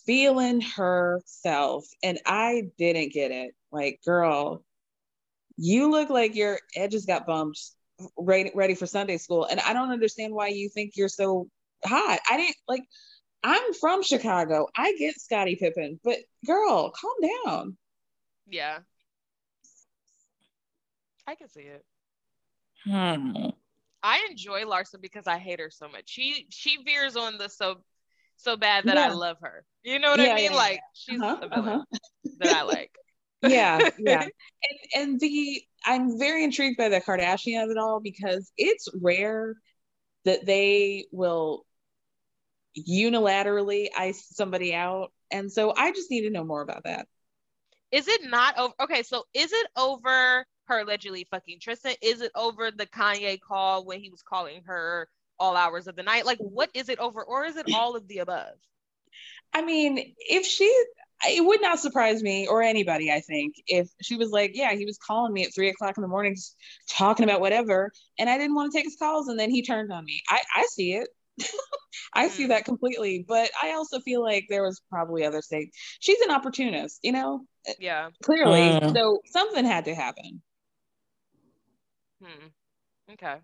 feeling 0.05 0.61
herself, 0.61 1.85
and 2.03 2.19
I 2.25 2.63
didn't 2.77 3.13
get 3.13 3.31
it. 3.31 3.55
Like, 3.71 3.99
girl, 4.05 4.63
you 5.57 5.89
look 5.89 6.09
like 6.09 6.35
your 6.35 6.59
edges 6.75 7.05
got 7.05 7.25
bumped 7.25 7.59
ready, 8.17 8.51
ready 8.55 8.75
for 8.75 8.85
Sunday 8.85 9.17
school. 9.17 9.45
And 9.45 9.59
I 9.59 9.73
don't 9.73 9.91
understand 9.91 10.33
why 10.33 10.47
you 10.47 10.69
think 10.69 10.93
you're 10.95 11.09
so 11.09 11.49
hot. 11.85 12.19
I 12.29 12.37
didn't 12.37 12.55
like, 12.67 12.83
I'm 13.43 13.73
from 13.73 14.03
Chicago. 14.03 14.67
I 14.75 14.95
get 14.97 15.19
Scottie 15.19 15.55
Pippen, 15.55 15.99
but 16.03 16.17
girl, 16.45 16.91
calm 16.91 17.31
down. 17.45 17.77
Yeah. 18.47 18.79
I 21.27 21.35
can 21.35 21.49
see 21.49 21.61
it. 21.61 21.85
Hmm. 22.85 23.49
I 24.01 24.27
enjoy 24.29 24.63
Larsa 24.63 25.01
because 25.01 25.27
I 25.27 25.37
hate 25.37 25.59
her 25.59 25.69
so 25.69 25.87
much. 25.87 26.03
She 26.05 26.47
she 26.49 26.77
veers 26.83 27.15
on 27.15 27.37
the 27.37 27.49
so 27.49 27.77
so 28.37 28.55
bad 28.55 28.85
that 28.85 28.95
yeah. 28.95 29.09
I 29.09 29.13
love 29.13 29.37
her. 29.41 29.65
You 29.83 29.99
know 29.99 30.11
what 30.11 30.19
yeah, 30.19 30.31
I 30.31 30.35
mean? 30.35 30.51
Yeah, 30.51 30.57
like 30.57 30.81
she's 30.93 31.21
uh-huh, 31.21 31.37
a 31.41 31.49
villain 31.49 31.69
uh-huh. 31.69 31.97
that 32.39 32.55
I 32.55 32.61
like. 32.63 32.91
yeah, 33.43 33.89
yeah. 33.97 34.27
And 34.95 35.11
and 35.11 35.19
the 35.19 35.61
I'm 35.85 36.19
very 36.19 36.43
intrigued 36.43 36.77
by 36.77 36.89
the 36.89 37.01
Kardashian 37.01 37.63
of 37.63 37.69
it 37.69 37.77
all 37.77 37.99
because 38.01 38.51
it's 38.57 38.87
rare 39.01 39.55
that 40.25 40.45
they 40.45 41.05
will 41.11 41.65
unilaterally 42.77 43.87
ice 43.97 44.27
somebody 44.31 44.73
out. 44.73 45.11
And 45.31 45.51
so 45.51 45.73
I 45.75 45.91
just 45.91 46.11
need 46.11 46.21
to 46.21 46.29
know 46.29 46.43
more 46.43 46.61
about 46.61 46.83
that. 46.83 47.07
Is 47.91 48.07
it 48.07 48.29
not 48.29 48.57
over? 48.57 48.73
Okay, 48.81 49.03
so 49.03 49.23
is 49.33 49.51
it 49.51 49.67
over 49.75 50.45
her 50.69 50.79
allegedly 50.79 51.27
fucking 51.29 51.59
Tristan? 51.59 51.95
Is 52.01 52.21
it 52.21 52.31
over 52.35 52.71
the 52.71 52.85
Kanye 52.85 53.39
call 53.39 53.85
when 53.85 53.99
he 53.99 54.09
was 54.09 54.21
calling 54.21 54.63
her 54.65 55.09
all 55.39 55.55
hours 55.55 55.87
of 55.87 55.95
the 55.95 56.03
night? 56.03 56.25
Like, 56.25 56.37
what 56.39 56.69
is 56.73 56.89
it 56.89 56.99
over? 56.99 57.23
Or 57.23 57.45
is 57.45 57.57
it 57.57 57.67
all 57.73 57.95
of 57.95 58.07
the 58.07 58.19
above? 58.19 58.53
I 59.53 59.63
mean, 59.63 60.13
if 60.17 60.45
she, 60.45 60.65
it 61.27 61.43
would 61.43 61.61
not 61.61 61.79
surprise 61.79 62.21
me 62.21 62.47
or 62.47 62.61
anybody, 62.61 63.11
I 63.11 63.19
think, 63.19 63.55
if 63.67 63.89
she 64.01 64.15
was 64.15 64.29
like, 64.29 64.51
yeah, 64.53 64.73
he 64.75 64.85
was 64.85 64.97
calling 64.97 65.33
me 65.33 65.43
at 65.43 65.53
three 65.53 65.69
o'clock 65.69 65.97
in 65.97 66.01
the 66.01 66.07
morning, 66.07 66.35
talking 66.89 67.23
about 67.23 67.41
whatever, 67.41 67.91
and 68.17 68.29
I 68.29 68.37
didn't 68.37 68.55
want 68.55 68.71
to 68.71 68.77
take 68.77 68.85
his 68.85 68.95
calls, 68.97 69.27
and 69.27 69.39
then 69.39 69.49
he 69.49 69.63
turned 69.63 69.91
on 69.91 70.05
me. 70.05 70.21
I, 70.29 70.41
I 70.55 70.65
see 70.69 70.93
it. 70.93 71.09
I 72.13 72.27
see 72.27 72.45
mm. 72.45 72.49
that 72.49 72.65
completely, 72.65 73.25
but 73.27 73.49
I 73.61 73.71
also 73.71 73.99
feel 73.99 74.21
like 74.21 74.45
there 74.49 74.63
was 74.63 74.81
probably 74.89 75.25
other 75.25 75.41
things. 75.41 75.69
She's 75.99 76.19
an 76.21 76.31
opportunist, 76.31 76.99
you 77.03 77.11
know. 77.11 77.45
Yeah, 77.79 78.09
clearly. 78.23 78.59
Mm. 78.59 78.93
So 78.93 79.19
something 79.25 79.65
had 79.65 79.85
to 79.85 79.95
happen. 79.95 80.41
Hmm. 82.23 82.47
Okay. 83.13 83.37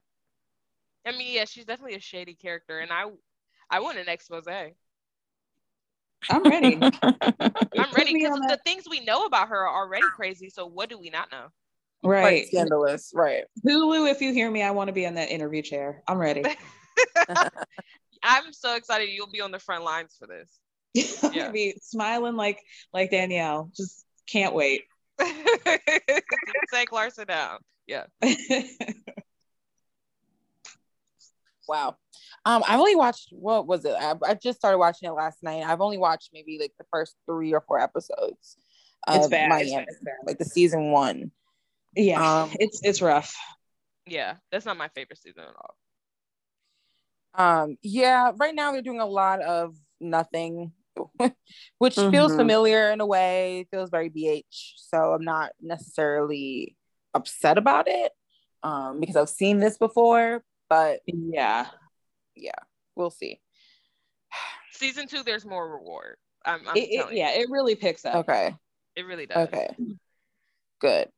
I 1.06 1.12
mean, 1.12 1.34
yeah, 1.34 1.46
she's 1.46 1.66
definitely 1.66 1.96
a 1.96 2.00
shady 2.00 2.34
character, 2.34 2.80
and 2.80 2.92
I, 2.92 3.06
I 3.70 3.80
want 3.80 3.98
an 3.98 4.10
expose. 4.10 4.46
I'm 6.30 6.44
ready. 6.44 6.76
I'm 7.78 7.94
ready 7.94 8.14
because 8.14 8.40
the 8.50 8.60
things 8.66 8.86
we 8.90 9.02
know 9.02 9.26
about 9.26 9.50
her 9.50 9.68
are 9.68 9.84
already 9.84 10.08
crazy. 10.16 10.50
So 10.50 10.66
what 10.66 10.90
do 10.90 10.98
we 10.98 11.10
not 11.10 11.32
know? 11.32 11.48
Right. 12.04 12.22
Quite 12.22 12.48
scandalous. 12.48 13.12
Right. 13.14 13.44
Hulu, 13.68 14.10
if 14.10 14.22
you 14.22 14.34
hear 14.34 14.50
me, 14.50 14.64
I 14.64 14.72
want 14.72 14.88
to 14.88 14.94
be 14.94 15.06
in 15.06 15.16
that 15.16 15.30
interview 15.30 15.62
chair. 15.62 16.04
I'm 16.08 16.18
ready. 16.18 16.44
I'm 18.24 18.54
so 18.54 18.76
excited 18.76 19.10
you'll 19.10 19.32
be 19.32 19.42
on 19.42 19.52
the 19.52 19.60
front 19.60 19.84
lines 19.84 20.16
for 20.18 20.28
this. 20.28 20.60
Yeah. 21.34 21.52
be 21.52 21.76
smiling 21.82 22.36
like 22.36 22.62
like 22.94 23.12
Danielle. 23.12 23.70
Just 23.76 24.06
can't 24.28 24.56
wait. 24.56 24.84
Take 25.20 26.92
Larsa 26.92 27.28
down. 27.28 27.60
Yeah. 27.88 28.06
wow. 31.68 31.96
Um, 32.46 32.64
I've 32.68 32.80
only 32.80 32.96
watched 32.96 33.30
what 33.32 33.66
was 33.68 33.86
it? 33.86 33.96
I, 34.00 34.14
I, 34.24 34.36
just 34.36 34.60
started 34.60 34.78
watching 34.78 35.10
it 35.10 35.14
last 35.14 35.42
night. 35.42 35.64
I've 35.64 35.82
only 35.82 35.98
watched 35.98 36.30
maybe 36.32 36.60
like 36.60 36.74
the 36.78 36.86
first 36.92 37.16
three 37.26 37.54
or 37.54 37.62
four 37.62 37.80
episodes. 37.80 38.58
It's 39.08 39.28
bad. 39.28 39.50
Miami, 39.50 39.86
it's 39.88 40.04
bad. 40.04 40.16
like 40.26 40.38
the 40.38 40.46
season 40.46 40.92
one. 40.92 41.32
Yeah, 41.96 42.44
um, 42.44 42.52
it's 42.60 42.82
it's 42.84 43.02
rough. 43.02 43.36
Yeah, 44.08 44.36
that's 44.52 44.66
not 44.66 44.78
my 44.78 44.90
favorite 44.90 45.20
season 45.20 45.44
at 45.44 45.56
all. 45.56 45.76
Um, 47.38 47.78
yeah, 47.82 48.32
right 48.38 48.54
now 48.54 48.72
they're 48.72 48.82
doing 48.82 49.00
a 49.00 49.06
lot 49.06 49.42
of 49.42 49.76
nothing, 50.00 50.72
which 51.78 51.96
mm-hmm. 51.96 52.12
feels 52.12 52.36
familiar 52.36 52.92
in 52.92 53.02
a 53.02 53.06
way. 53.06 53.68
feels 53.72 53.90
very 53.90 54.10
BH. 54.10 54.74
So 54.78 55.14
I'm 55.14 55.24
not 55.24 55.52
necessarily 55.62 56.76
upset 57.16 57.58
about 57.58 57.88
it 57.88 58.12
um, 58.62 59.00
because 59.00 59.16
I've 59.16 59.30
seen 59.30 59.60
this 59.60 59.78
before. 59.78 60.44
But 60.70 61.00
yeah, 61.06 61.68
yeah, 62.36 62.52
we'll 62.96 63.10
see. 63.10 63.40
Season 64.72 65.08
two, 65.08 65.24
there's 65.24 65.46
more 65.46 65.72
reward. 65.72 66.18
I'm, 66.46 66.68
I'm 66.68 66.76
it, 66.76 66.90
it, 66.90 67.14
yeah, 67.14 67.32
it 67.32 67.50
really 67.50 67.76
picks 67.76 68.06
up. 68.06 68.16
Okay. 68.16 68.54
It 68.96 69.06
really 69.06 69.26
does. 69.26 69.48
Okay. 69.48 69.76
Good. 70.80 71.10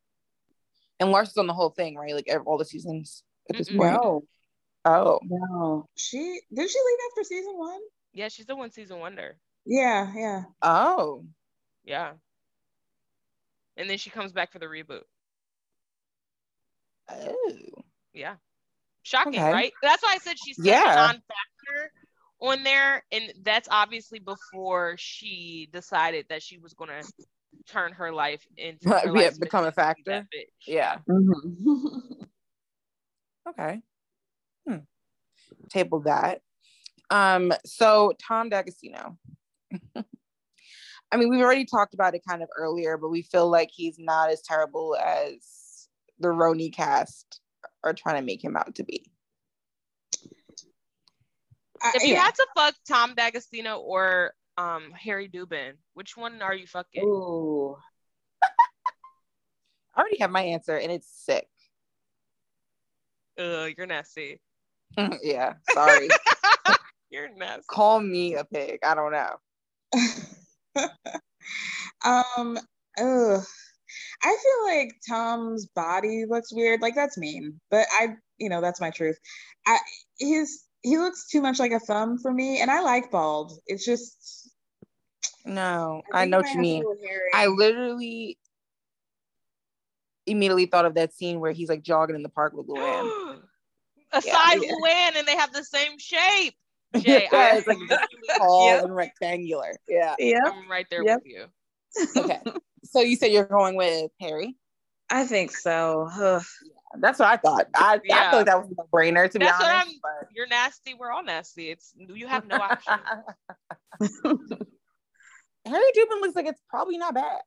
And 1.00 1.12
Larsa's 1.12 1.38
on 1.38 1.48
the 1.48 1.54
whole 1.54 1.72
thing, 1.72 1.95
right? 1.95 2.14
Like 2.14 2.30
all 2.45 2.58
the 2.58 2.66
seasons 2.66 3.24
at 3.50 3.58
this 3.58 3.70
mm 3.70 3.78
point. 3.78 3.93
No. 3.93 4.24
Oh. 4.86 5.20
No. 5.24 5.89
She 5.95 6.41
did 6.54 6.70
she 6.70 6.78
leave 6.80 7.00
after 7.12 7.24
season 7.24 7.54
one? 7.58 7.80
Yeah, 8.14 8.30
she's 8.30 8.45
the 8.45 8.56
one 8.56 8.72
season 8.72 9.00
wonder. 9.00 9.38
Yeah, 9.66 10.12
yeah. 10.16 10.43
Oh. 10.62 11.26
Yeah. 11.84 12.14
And 13.76 13.89
then 13.89 13.98
she 13.98 14.10
comes 14.10 14.32
back 14.32 14.52
for 14.52 14.60
the 14.60 14.66
reboot. 14.66 15.04
Oh. 17.10 17.36
Yeah. 18.14 18.36
Shocking, 19.03 19.36
okay. 19.36 19.51
right? 19.51 19.74
That's 19.82 20.03
why 20.03 20.14
I 20.16 20.18
said 20.18 20.36
she's 20.43 20.58
yeah. 20.62 20.84
non-factor 20.84 21.91
on 22.41 22.64
there, 22.64 23.03
and 23.12 23.34
that's 23.43 23.68
obviously 23.72 24.20
before 24.20 24.95
she 24.97 25.70
decided 25.72 26.26
that 26.30 26.43
she 26.43 26.58
was 26.58 26.74
going 26.74 26.89
to 26.89 27.12
turn 27.68 27.93
her 27.93 28.12
life 28.12 28.45
into 28.58 28.89
her 28.89 29.18
yeah, 29.18 29.30
become 29.39 29.66
a 29.66 29.72
factor. 29.72 30.28
Yeah. 30.66 30.97
Mm-hmm. 31.10 32.24
okay. 33.49 33.82
Hmm. 34.68 34.78
Table 35.70 36.01
that. 36.01 36.41
Um. 37.10 37.53
So 37.66 38.14
Tom 38.22 38.49
D'Agostino. 38.49 39.18
I 41.10 41.16
mean, 41.16 41.30
we've 41.30 41.41
already 41.41 41.66
talked 41.66 41.93
about 41.93 42.16
it 42.16 42.22
kind 42.28 42.43
of 42.43 42.49
earlier, 42.58 42.97
but 42.97 43.08
we 43.08 43.22
feel 43.22 43.49
like 43.49 43.70
he's 43.72 43.95
not 43.97 44.30
as 44.30 44.41
terrible 44.41 44.97
as 44.97 45.57
the 46.20 46.30
RHONY 46.30 46.74
cast 46.74 47.41
are 47.84 47.93
trying 47.93 48.15
to 48.15 48.22
make 48.22 48.43
him 48.43 48.55
out 48.55 48.76
to 48.76 48.84
be. 48.84 49.11
If 51.95 52.03
you 52.03 52.13
yeah. 52.13 52.24
had 52.24 52.36
to 52.36 52.47
fuck 52.55 52.76
Tom 52.88 53.13
D'Agostino 53.15 53.78
or 53.78 54.34
um 54.57 54.91
Harry 54.91 55.30
Dubin, 55.30 55.74
which 55.93 56.18
one 56.18 56.41
are 56.41 56.55
you 56.55 56.65
fucking? 56.65 57.03
Ooh. 57.03 57.78
I 59.95 59.99
already 59.99 60.18
have 60.20 60.32
my 60.32 60.41
answer 60.41 60.76
and 60.76 60.91
it's 60.91 61.07
sick. 61.07 61.47
Ugh, 63.39 63.74
you're 63.78 63.86
nasty. 63.86 64.41
yeah, 65.24 65.53
sorry. 65.72 66.07
you're 67.11 67.30
nasty. 67.36 67.65
Call 67.68 67.99
me 67.99 68.36
a 68.36 68.43
pig. 68.43 68.80
I 68.84 68.95
don't 68.95 69.11
know. 69.11 69.36
um, 72.05 72.59
ugh. 72.99 73.43
I 74.24 74.38
feel 74.43 74.78
like 74.78 74.93
Tom's 75.07 75.68
body 75.68 76.26
looks 76.28 76.53
weird. 76.53 76.82
Like 76.82 76.95
that's 76.95 77.18
mean, 77.18 77.59
but 77.70 77.86
I, 77.99 78.15
you 78.38 78.49
know, 78.49 78.61
that's 78.61 78.82
my 78.82 78.89
truth. 78.89 79.18
I, 79.65 79.78
his 80.20 80.63
he 80.82 80.97
looks 80.97 81.28
too 81.30 81.41
much 81.41 81.59
like 81.59 81.72
a 81.72 81.80
thumb 81.80 82.18
for 82.20 82.32
me, 82.32 82.61
and 82.61 82.72
I 82.72 82.82
like 82.82 83.11
bald. 83.11 83.53
It's 83.68 83.86
just 83.86 84.51
no. 85.45 86.01
I, 86.13 86.24
I 86.24 86.26
know 86.26 86.38
what 86.38 86.53
you 86.53 86.59
mean. 86.59 86.84
I 87.34 87.47
literally 87.47 88.38
immediately 90.26 90.65
thought 90.65 90.86
of 90.86 90.95
that 90.95 91.13
scene 91.13 91.39
where 91.39 91.51
he's 91.51 91.70
like 91.70 91.82
jogging 91.82 92.15
in 92.15 92.24
the 92.24 92.30
park 92.30 92.53
with 92.53 92.68
Luann. 92.68 93.39
Aside 94.13 94.59
yeah. 94.61 94.72
Luann, 94.72 95.18
and 95.18 95.28
they 95.28 95.36
have 95.36 95.51
the 95.53 95.63
same 95.63 95.97
shape. 95.97 96.53
Jay, 96.97 97.28
yeah, 97.32 97.38
I, 97.38 97.57
it's 97.57 97.68
like 97.68 97.78
tall 98.38 98.68
yep. 98.68 98.86
and 98.86 98.95
rectangular. 98.95 99.76
Yeah, 99.89 100.15
yeah, 100.20 100.39
I'm 100.45 100.72
right 100.72 100.86
there 100.89 101.03
yep. 101.03 101.20
with 101.24 101.26
you. 101.26 102.22
Okay, 102.22 102.39
so 102.90 103.02
you 103.02 103.16
said 103.16 103.32
you're 103.32 103.46
going 103.46 103.76
with 103.76 104.12
Harry. 104.20 104.56
I 105.10 105.26
think 105.26 105.52
so. 105.52 106.10
Ugh. 106.20 106.44
That's 107.00 107.20
what 107.20 107.28
I 107.28 107.38
thought. 107.38 107.68
I, 107.76 108.00
yeah. 108.04 108.28
I 108.28 108.30
feel 108.30 108.40
like 108.40 108.46
that 108.48 108.60
was 108.60 108.72
a 108.72 108.96
brainer 108.96 109.30
to 109.30 109.40
That's 109.40 109.60
be 109.60 109.66
honest. 109.66 110.00
But... 110.02 110.30
You're 110.34 110.48
nasty. 110.48 110.94
We're 110.94 111.12
all 111.12 111.24
nasty. 111.24 111.70
It's 111.70 111.94
you 111.98 112.28
have 112.28 112.48
no 112.48 112.56
option. 112.56 112.94
Harry 115.66 115.92
Dubin 115.96 116.22
looks 116.22 116.36
like 116.36 116.46
it's 116.46 116.62
probably 116.70 116.98
not 116.98 117.14
bad. 117.14 117.42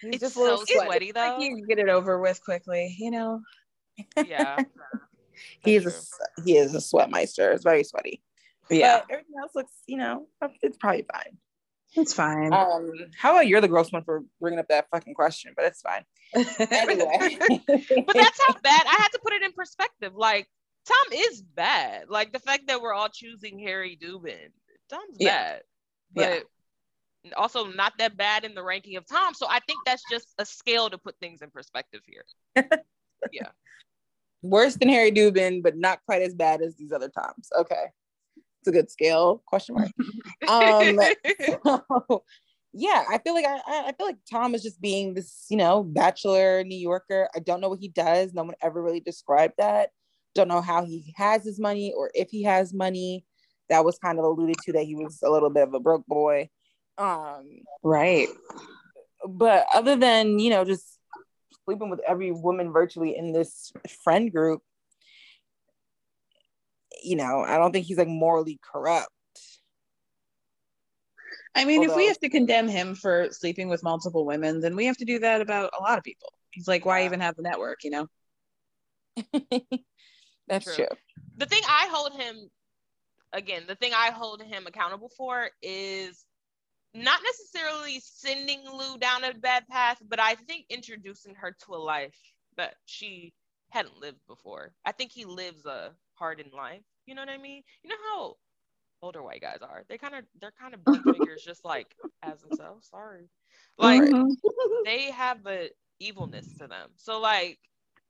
He's 0.00 0.14
it's 0.14 0.22
just 0.22 0.34
so 0.34 0.56
sweaty, 0.56 0.86
sweaty 0.86 1.12
though. 1.12 1.36
Like 1.38 1.40
you 1.40 1.64
get 1.66 1.78
it 1.78 1.88
over 1.88 2.20
with 2.20 2.42
quickly, 2.44 2.94
you 2.98 3.10
know. 3.10 3.40
Yeah. 4.16 4.58
he 5.64 5.76
is 5.76 5.86
a 5.86 6.42
he 6.42 6.56
is 6.56 6.74
a 6.74 6.78
sweatmeister. 6.78 7.54
It's 7.54 7.64
very 7.64 7.84
sweaty. 7.84 8.22
Yeah. 8.68 8.98
But 8.98 9.14
everything 9.14 9.34
else 9.40 9.52
looks, 9.54 9.72
you 9.86 9.96
know, 9.96 10.26
it's 10.62 10.76
probably 10.76 11.06
fine. 11.10 11.38
It's 11.96 12.12
fine. 12.12 12.52
Um, 12.52 12.92
how 13.18 13.32
about 13.32 13.46
you're 13.46 13.62
the 13.62 13.68
gross 13.68 13.90
one 13.90 14.04
for 14.04 14.22
bringing 14.38 14.58
up 14.58 14.68
that 14.68 14.86
fucking 14.90 15.14
question, 15.14 15.54
but 15.56 15.64
it's 15.64 15.80
fine. 15.80 16.04
anyway. 16.70 17.38
but 17.38 18.14
that's 18.14 18.40
how 18.46 18.54
bad 18.62 18.84
I 18.86 18.96
had 19.00 19.08
to 19.08 19.20
put 19.22 19.32
it 19.32 19.42
in 19.42 19.52
perspective. 19.52 20.12
Like 20.14 20.46
Tom 20.86 21.12
is 21.12 21.40
bad. 21.40 22.10
Like 22.10 22.32
the 22.32 22.38
fact 22.38 22.66
that 22.68 22.82
we're 22.82 22.92
all 22.92 23.08
choosing 23.08 23.58
Harry 23.60 23.98
Dubin, 24.00 24.50
Tom's 24.90 25.16
yeah. 25.18 25.52
bad. 25.52 25.62
But 26.14 26.44
yeah. 27.24 27.32
also 27.36 27.66
not 27.68 27.94
that 27.98 28.16
bad 28.16 28.44
in 28.44 28.54
the 28.54 28.62
ranking 28.62 28.96
of 28.96 29.06
Tom. 29.06 29.32
So 29.32 29.46
I 29.48 29.60
think 29.60 29.78
that's 29.86 30.02
just 30.10 30.28
a 30.38 30.44
scale 30.44 30.90
to 30.90 30.98
put 30.98 31.16
things 31.18 31.40
in 31.40 31.50
perspective 31.50 32.02
here. 32.04 32.24
yeah. 33.32 33.48
Worse 34.42 34.76
than 34.76 34.90
Harry 34.90 35.12
Dubin, 35.12 35.62
but 35.62 35.78
not 35.78 36.00
quite 36.04 36.20
as 36.20 36.34
bad 36.34 36.60
as 36.60 36.76
these 36.76 36.92
other 36.92 37.08
Toms. 37.08 37.48
Okay 37.58 37.86
a 38.66 38.72
good 38.72 38.90
scale? 38.90 39.42
Question 39.46 39.76
mark. 39.76 39.90
Um 40.48 40.98
so, 41.64 42.24
yeah 42.76 43.04
i 43.10 43.16
feel 43.18 43.32
like 43.32 43.46
I, 43.46 43.60
I 43.66 43.92
feel 43.96 44.06
like 44.06 44.18
tom 44.30 44.54
is 44.54 44.62
just 44.62 44.80
being 44.82 45.14
this 45.14 45.46
you 45.48 45.56
know 45.56 45.82
bachelor 45.82 46.62
new 46.62 46.76
yorker. 46.76 47.28
I 47.34 47.38
don't 47.40 47.60
know 47.60 47.70
what 47.70 47.80
he 47.80 47.88
does. 47.88 48.34
No 48.34 48.44
one 48.44 48.54
ever 48.62 48.82
really 48.82 49.00
described 49.00 49.54
that. 49.58 49.90
Don't 50.34 50.48
know 50.48 50.60
how 50.60 50.84
he 50.84 51.14
has 51.16 51.44
his 51.44 51.58
money 51.58 51.94
or 51.96 52.10
if 52.14 52.28
he 52.30 52.42
has 52.42 52.74
money. 52.74 53.24
That 53.70 53.84
was 53.84 53.98
kind 53.98 54.18
of 54.18 54.24
alluded 54.24 54.56
to 54.64 54.72
that 54.74 54.84
he 54.84 54.94
was 54.94 55.20
a 55.24 55.30
little 55.30 55.50
bit 55.50 55.66
of 55.66 55.74
a 55.74 55.80
broke 55.80 56.06
boy. 56.06 56.50
Um 56.98 57.44
right. 57.82 58.28
but 59.26 59.66
other 59.74 59.96
than 59.96 60.38
you 60.38 60.50
know 60.50 60.64
just 60.64 60.98
sleeping 61.64 61.90
with 61.90 62.00
every 62.06 62.30
woman 62.30 62.72
virtually 62.72 63.16
in 63.16 63.32
this 63.32 63.72
friend 64.04 64.30
group 64.30 64.62
you 67.02 67.16
know, 67.16 67.40
I 67.40 67.58
don't 67.58 67.72
think 67.72 67.86
he's 67.86 67.98
like 67.98 68.08
morally 68.08 68.58
corrupt. 68.62 69.10
I 71.54 71.64
mean, 71.64 71.80
Although, 71.80 71.92
if 71.92 71.96
we 71.96 72.06
have 72.08 72.18
to 72.20 72.28
condemn 72.28 72.68
him 72.68 72.94
for 72.94 73.28
sleeping 73.30 73.68
with 73.68 73.82
multiple 73.82 74.26
women, 74.26 74.60
then 74.60 74.76
we 74.76 74.86
have 74.86 74.98
to 74.98 75.06
do 75.06 75.18
that 75.20 75.40
about 75.40 75.70
a 75.78 75.82
lot 75.82 75.96
of 75.96 76.04
people. 76.04 76.32
He's 76.50 76.68
like, 76.68 76.84
why 76.84 77.00
yeah. 77.00 77.06
even 77.06 77.20
have 77.20 77.36
the 77.36 77.42
network, 77.42 77.82
you 77.82 77.90
know? 77.90 78.06
That's 80.48 80.64
true. 80.64 80.74
true. 80.74 80.88
The 81.38 81.46
thing 81.46 81.62
I 81.66 81.88
hold 81.90 82.12
him, 82.20 82.50
again, 83.32 83.62
the 83.66 83.74
thing 83.74 83.92
I 83.94 84.10
hold 84.10 84.42
him 84.42 84.66
accountable 84.66 85.10
for 85.16 85.48
is 85.62 86.26
not 86.94 87.20
necessarily 87.22 88.00
sending 88.02 88.60
Lou 88.64 88.98
down 88.98 89.24
a 89.24 89.34
bad 89.34 89.66
path, 89.68 89.98
but 90.06 90.20
I 90.20 90.34
think 90.34 90.66
introducing 90.70 91.34
her 91.34 91.56
to 91.64 91.74
a 91.74 91.76
life 91.76 92.18
that 92.56 92.74
she 92.84 93.32
hadn't 93.70 93.98
lived 93.98 94.20
before. 94.26 94.72
I 94.84 94.92
think 94.92 95.12
he 95.12 95.24
lives 95.24 95.66
a 95.66 95.92
hardened 96.16 96.52
life. 96.54 96.82
You 97.06 97.14
know 97.14 97.22
what 97.22 97.28
I 97.28 97.38
mean? 97.38 97.62
You 97.82 97.90
know 97.90 97.96
how 98.12 98.36
older 99.02 99.22
white 99.22 99.40
guys 99.40 99.58
are. 99.62 99.84
They 99.88 99.98
kind 99.98 100.14
of 100.14 100.24
they're 100.40 100.52
kind 100.60 100.74
of 100.74 100.84
blunt 100.84 101.04
figures, 101.18 101.42
just 101.44 101.64
like 101.64 101.94
as 102.22 102.40
themselves. 102.40 102.88
Sorry, 102.88 103.28
like 103.78 104.02
mm-hmm. 104.02 104.28
they 104.84 105.10
have 105.10 105.38
a 105.46 105.70
evilness 106.00 106.52
to 106.58 106.66
them. 106.66 106.90
So 106.96 107.20
like, 107.20 107.58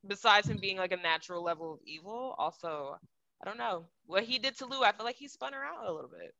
besides 0.06 0.48
him 0.48 0.58
being 0.60 0.78
like 0.78 0.92
a 0.92 0.96
natural 0.96 1.42
level 1.42 1.74
of 1.74 1.80
evil, 1.84 2.34
also 2.38 2.96
I 3.42 3.44
don't 3.44 3.58
know 3.58 3.84
what 4.06 4.24
he 4.24 4.38
did 4.38 4.56
to 4.58 4.66
Lou. 4.66 4.82
I 4.82 4.92
feel 4.92 5.04
like 5.04 5.16
he 5.16 5.28
spun 5.28 5.52
her 5.52 5.64
out 5.64 5.88
a 5.88 5.92
little 5.92 6.10
bit. 6.10 6.34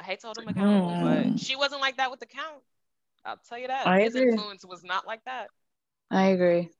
I 0.00 0.04
hate 0.04 0.20
to 0.20 0.28
hold 0.28 0.38
him 0.38 0.48
accountable, 0.48 0.90
mm. 0.90 1.32
but 1.32 1.40
she 1.40 1.56
wasn't 1.56 1.80
like 1.80 1.96
that 1.96 2.10
with 2.10 2.20
the 2.20 2.26
count. 2.26 2.62
I'll 3.24 3.40
tell 3.48 3.58
you 3.58 3.66
that. 3.66 3.86
I 3.86 4.02
His 4.02 4.14
agree. 4.14 4.30
influence 4.30 4.64
was 4.64 4.84
not 4.84 5.06
like 5.06 5.24
that. 5.24 5.48
I 6.10 6.28
agree. 6.28 6.70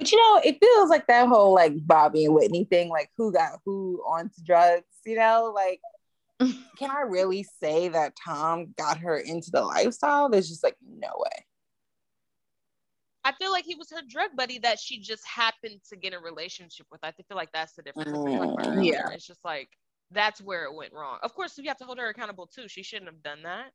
But 0.00 0.10
you 0.10 0.16
know, 0.16 0.40
it 0.42 0.58
feels 0.58 0.88
like 0.88 1.06
that 1.08 1.28
whole 1.28 1.54
like 1.54 1.74
Bobby 1.86 2.24
and 2.24 2.34
Whitney 2.34 2.64
thing, 2.64 2.88
like 2.88 3.10
who 3.18 3.30
got 3.30 3.60
who 3.66 4.02
onto 4.08 4.42
drugs, 4.42 4.86
you 5.04 5.16
know, 5.16 5.52
like 5.54 5.78
can 6.78 6.90
I 6.90 7.02
really 7.02 7.42
say 7.42 7.88
that 7.88 8.14
Tom 8.16 8.72
got 8.78 8.96
her 8.98 9.18
into 9.18 9.50
the 9.50 9.60
lifestyle? 9.60 10.30
There's 10.30 10.48
just 10.48 10.64
like 10.64 10.76
no 10.82 11.10
way. 11.16 11.44
I 13.24 13.32
feel 13.32 13.52
like 13.52 13.66
he 13.66 13.74
was 13.74 13.90
her 13.90 14.00
drug 14.08 14.30
buddy 14.34 14.58
that 14.60 14.78
she 14.78 15.00
just 15.00 15.26
happened 15.26 15.80
to 15.90 15.96
get 15.96 16.14
a 16.14 16.18
relationship 16.18 16.86
with. 16.90 17.00
I 17.04 17.12
feel 17.12 17.36
like 17.36 17.52
that's 17.52 17.74
the 17.74 17.82
difference. 17.82 18.12
Mm, 18.12 18.82
yeah. 18.82 19.10
It's 19.10 19.26
just 19.26 19.44
like 19.44 19.68
that's 20.10 20.40
where 20.40 20.64
it 20.64 20.74
went 20.74 20.94
wrong. 20.94 21.18
Of 21.22 21.34
course, 21.34 21.58
we 21.58 21.66
have 21.66 21.76
to 21.76 21.84
hold 21.84 21.98
her 21.98 22.08
accountable 22.08 22.46
too. 22.46 22.68
She 22.68 22.82
shouldn't 22.82 23.10
have 23.10 23.22
done 23.22 23.42
that. 23.42 23.72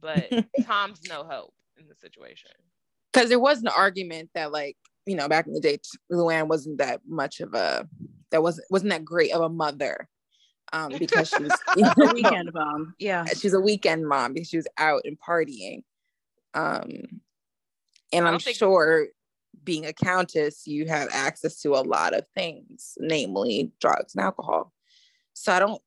But 0.00 0.30
Tom's 0.64 1.02
no 1.06 1.24
hope 1.24 1.52
in 1.78 1.86
the 1.86 1.94
situation. 1.94 2.52
Because 3.12 3.28
there 3.28 3.38
was 3.38 3.60
an 3.60 3.68
argument 3.68 4.30
that 4.34 4.52
like 4.52 4.78
you 5.10 5.16
know, 5.16 5.28
back 5.28 5.48
in 5.48 5.54
the 5.54 5.60
day, 5.60 5.80
Luann 6.12 6.46
wasn't 6.46 6.78
that 6.78 7.00
much 7.04 7.40
of 7.40 7.52
a 7.52 7.88
that 8.30 8.44
wasn't 8.44 8.68
wasn't 8.70 8.92
that 8.92 9.04
great 9.04 9.32
of 9.32 9.42
a 9.42 9.48
mother. 9.48 10.08
Um, 10.72 10.92
because 10.96 11.30
she 11.30 11.42
was 11.42 11.52
you 11.76 11.82
know, 11.82 11.92
a 11.98 12.14
weekend 12.14 12.52
mom. 12.54 12.94
Yeah. 13.00 13.24
She's 13.36 13.54
a 13.54 13.60
weekend 13.60 14.06
mom 14.06 14.34
because 14.34 14.48
she 14.48 14.56
was 14.56 14.68
out 14.78 15.02
and 15.04 15.18
partying. 15.18 15.82
Um, 16.54 17.22
and 18.12 18.28
I'm 18.28 18.38
think- 18.38 18.56
sure 18.56 19.08
being 19.64 19.84
a 19.84 19.92
countess, 19.92 20.68
you 20.68 20.86
have 20.86 21.08
access 21.12 21.60
to 21.62 21.70
a 21.74 21.82
lot 21.82 22.14
of 22.14 22.24
things, 22.36 22.96
namely 23.00 23.72
drugs 23.80 24.14
and 24.14 24.24
alcohol. 24.24 24.72
So 25.34 25.52
I 25.52 25.58
don't 25.58 25.82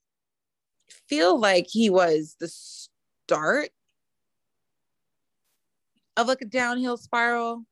feel 1.07 1.39
like 1.39 1.67
he 1.69 1.89
was 1.89 2.35
the 2.41 2.49
start 2.49 3.69
of 6.17 6.27
like 6.27 6.41
a 6.41 6.45
downhill 6.45 6.97
spiral. 6.97 7.63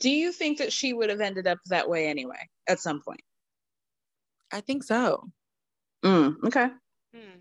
Do 0.00 0.10
you 0.10 0.32
think 0.32 0.58
that 0.58 0.72
she 0.72 0.92
would 0.92 1.10
have 1.10 1.20
ended 1.20 1.46
up 1.46 1.58
that 1.66 1.88
way 1.88 2.06
anyway 2.06 2.48
at 2.68 2.80
some 2.80 3.00
point? 3.02 3.22
I 4.52 4.60
think 4.60 4.84
so. 4.84 5.30
Mm, 6.04 6.36
okay. 6.44 6.68
Hmm. 7.14 7.40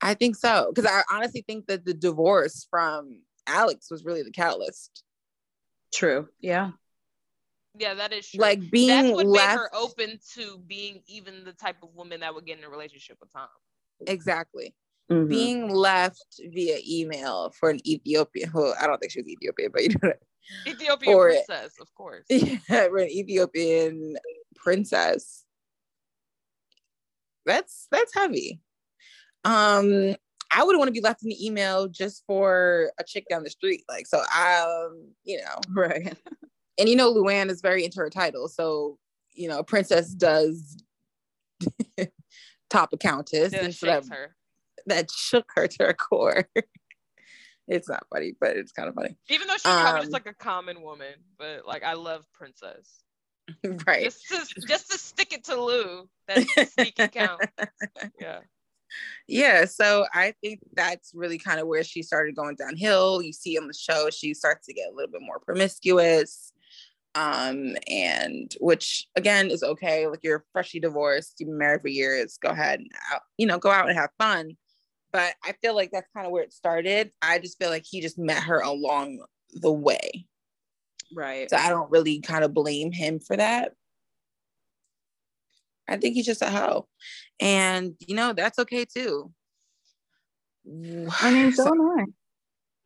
I 0.00 0.14
think 0.14 0.36
so. 0.36 0.72
Because 0.74 0.90
I 0.90 1.02
honestly 1.14 1.44
think 1.46 1.66
that 1.66 1.84
the 1.84 1.94
divorce 1.94 2.66
from 2.70 3.20
Alex 3.46 3.90
was 3.90 4.04
really 4.04 4.22
the 4.22 4.30
catalyst. 4.30 5.02
True. 5.92 6.28
Yeah. 6.40 6.70
Yeah, 7.78 7.94
that 7.94 8.12
is 8.12 8.28
true. 8.28 8.40
Like 8.40 8.70
being 8.70 8.88
That's 8.88 9.14
what 9.14 9.26
left... 9.26 9.48
made 9.48 9.58
her 9.58 9.70
open 9.74 10.18
to 10.34 10.58
being 10.66 11.02
even 11.06 11.44
the 11.44 11.52
type 11.52 11.76
of 11.82 11.94
woman 11.94 12.20
that 12.20 12.34
would 12.34 12.46
get 12.46 12.58
in 12.58 12.64
a 12.64 12.68
relationship 12.68 13.18
with 13.20 13.32
Tom. 13.32 13.48
Exactly. 14.06 14.74
Mm-hmm. 15.10 15.28
Being 15.28 15.70
left 15.70 16.40
via 16.50 16.78
email 16.86 17.50
for 17.58 17.70
an 17.70 17.80
Ethiopian, 17.86 18.50
who 18.50 18.72
I 18.74 18.86
don't 18.86 18.98
think 18.98 19.12
she 19.12 19.20
was 19.20 19.28
Ethiopian, 19.28 19.70
but 19.72 19.82
you 19.82 19.94
know, 20.02 20.12
Ethiopian 20.66 21.14
or, 21.14 21.28
princess, 21.28 21.72
of 21.80 21.92
course. 21.94 22.24
Yeah, 22.30 22.58
an 22.68 23.08
Ethiopian 23.10 24.16
princess. 24.56 25.44
That's 27.46 27.88
that's 27.90 28.14
heavy. 28.14 28.60
Um, 29.44 30.14
I 30.52 30.62
wouldn't 30.62 30.78
want 30.78 30.88
to 30.88 30.92
be 30.92 31.00
left 31.00 31.22
in 31.22 31.28
the 31.28 31.46
email 31.46 31.88
just 31.88 32.24
for 32.26 32.90
a 32.98 33.04
chick 33.04 33.26
down 33.28 33.44
the 33.44 33.50
street. 33.50 33.84
Like, 33.88 34.06
so 34.06 34.18
um, 34.18 35.12
you 35.24 35.38
know, 35.38 35.60
right. 35.70 36.16
And 36.78 36.88
you 36.88 36.96
know, 36.96 37.12
Luann 37.12 37.50
is 37.50 37.60
very 37.60 37.84
into 37.84 37.98
her 38.00 38.10
title, 38.10 38.48
so 38.48 38.98
you 39.34 39.48
know, 39.48 39.58
a 39.58 39.64
princess 39.64 40.10
does 40.14 40.82
top 42.70 42.92
a 42.92 42.96
countess, 42.96 43.52
and 43.52 43.74
so 43.74 43.86
that, 43.86 44.04
her. 44.10 44.36
that 44.86 45.10
shook 45.10 45.50
her 45.54 45.66
to 45.66 45.84
her 45.84 45.94
core 45.94 46.48
it's 47.68 47.88
not 47.88 48.06
funny, 48.12 48.34
but 48.40 48.56
it's 48.56 48.72
kind 48.72 48.88
of 48.88 48.94
funny. 48.94 49.16
Even 49.28 49.46
though 49.46 49.54
she's 49.54 49.66
um, 49.66 49.82
probably 49.82 50.00
just 50.02 50.12
like 50.12 50.26
a 50.26 50.34
common 50.34 50.82
woman, 50.82 51.14
but 51.38 51.66
like 51.66 51.84
I 51.84 51.94
love 51.94 52.24
Princess. 52.32 53.02
Right. 53.86 54.04
Just 54.04 54.28
to 54.28 54.66
just 54.66 54.90
to 54.90 54.98
stick 54.98 55.32
it 55.32 55.44
to 55.44 55.58
Lou, 55.58 56.06
that 56.26 56.46
sneaky 56.74 57.08
count. 57.08 57.40
Yeah. 58.20 58.40
Yeah, 59.26 59.64
so 59.66 60.06
I 60.14 60.34
think 60.42 60.60
that's 60.74 61.12
really 61.14 61.38
kind 61.38 61.60
of 61.60 61.66
where 61.66 61.84
she 61.84 62.02
started 62.02 62.34
going 62.34 62.56
downhill. 62.56 63.22
You 63.22 63.32
see 63.32 63.58
on 63.58 63.66
the 63.66 63.74
show, 63.74 64.10
she 64.10 64.34
starts 64.34 64.66
to 64.66 64.74
get 64.74 64.88
a 64.90 64.94
little 64.94 65.10
bit 65.10 65.22
more 65.22 65.38
promiscuous. 65.38 66.52
Um, 67.14 67.74
and 67.88 68.54
which 68.60 69.08
again 69.16 69.50
is 69.50 69.62
okay. 69.62 70.06
Like 70.06 70.20
you're 70.22 70.44
freshly 70.52 70.80
divorced, 70.80 71.36
you've 71.38 71.48
been 71.48 71.58
married 71.58 71.80
for 71.80 71.88
years, 71.88 72.38
go 72.40 72.50
ahead 72.50 72.80
and 72.80 72.90
out, 73.12 73.22
you 73.38 73.46
know, 73.46 73.58
go 73.58 73.70
out 73.70 73.88
and 73.88 73.98
have 73.98 74.10
fun 74.18 74.56
but 75.12 75.34
I 75.44 75.52
feel 75.62 75.74
like 75.74 75.90
that's 75.90 76.08
kind 76.14 76.26
of 76.26 76.32
where 76.32 76.42
it 76.42 76.52
started. 76.52 77.12
I 77.22 77.38
just 77.38 77.58
feel 77.58 77.70
like 77.70 77.84
he 77.88 78.00
just 78.00 78.18
met 78.18 78.42
her 78.44 78.60
along 78.60 79.24
the 79.52 79.72
way. 79.72 80.26
Right. 81.14 81.48
So 81.48 81.56
I 81.56 81.70
don't 81.70 81.90
really 81.90 82.20
kind 82.20 82.44
of 82.44 82.52
blame 82.52 82.92
him 82.92 83.20
for 83.20 83.36
that. 83.36 83.72
I 85.88 85.96
think 85.96 86.14
he's 86.14 86.26
just 86.26 86.42
a 86.42 86.50
hoe. 86.50 86.86
And, 87.40 87.94
you 88.00 88.14
know, 88.14 88.34
that's 88.34 88.58
okay 88.58 88.84
too. 88.84 89.32
I 90.66 91.32
mean, 91.32 91.52
so, 91.52 91.64
so 91.64 91.70
am 91.72 92.08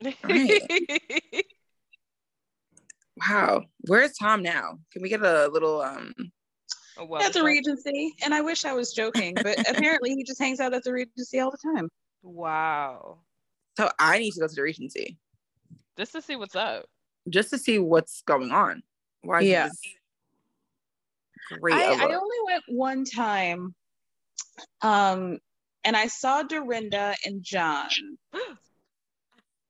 I. 0.05 0.15
Right. 0.25 1.45
Wow. 3.29 3.65
Where's 3.83 4.15
Tom 4.15 4.43
now? 4.43 4.79
Can 4.91 5.03
we 5.03 5.09
get 5.09 5.23
a 5.23 5.47
little 5.49 5.83
um 5.83 6.13
at 7.21 7.33
the 7.33 7.43
Regency. 7.43 8.15
And 8.25 8.35
I 8.35 8.41
wish 8.41 8.65
I 8.65 8.73
was 8.73 8.93
joking, 8.93 9.35
but 9.35 9.59
apparently 9.71 10.15
he 10.15 10.25
just 10.25 10.41
hangs 10.41 10.61
out 10.61 10.75
at 10.75 10.85
the 10.85 10.93
Regency 10.93 11.41
all 11.41 11.51
the 11.51 11.75
time. 11.75 11.89
Wow. 12.23 13.19
So 13.77 13.91
I 13.99 14.19
need 14.19 14.33
to 14.33 14.41
go 14.41 14.49
to 14.49 14.55
the 14.55 14.63
Regency. 14.63 15.19
Just 15.97 16.13
to 16.13 16.23
see 16.23 16.37
what's 16.37 16.57
up. 16.57 16.87
Just 17.29 17.51
to 17.51 17.59
see 17.59 17.79
what's 17.79 18.23
going 18.23 18.51
on. 18.51 18.83
Why 19.23 19.41
yeah. 19.41 19.69
Great. 21.61 21.75
I, 21.75 21.93
I 21.93 22.15
only 22.15 22.37
went 22.47 22.65
one 22.69 23.05
time. 23.05 23.75
Um 24.81 25.39
and 25.85 25.97
I 25.97 26.07
saw 26.07 26.43
Dorinda 26.43 27.15
and 27.25 27.43
John. 27.43 27.89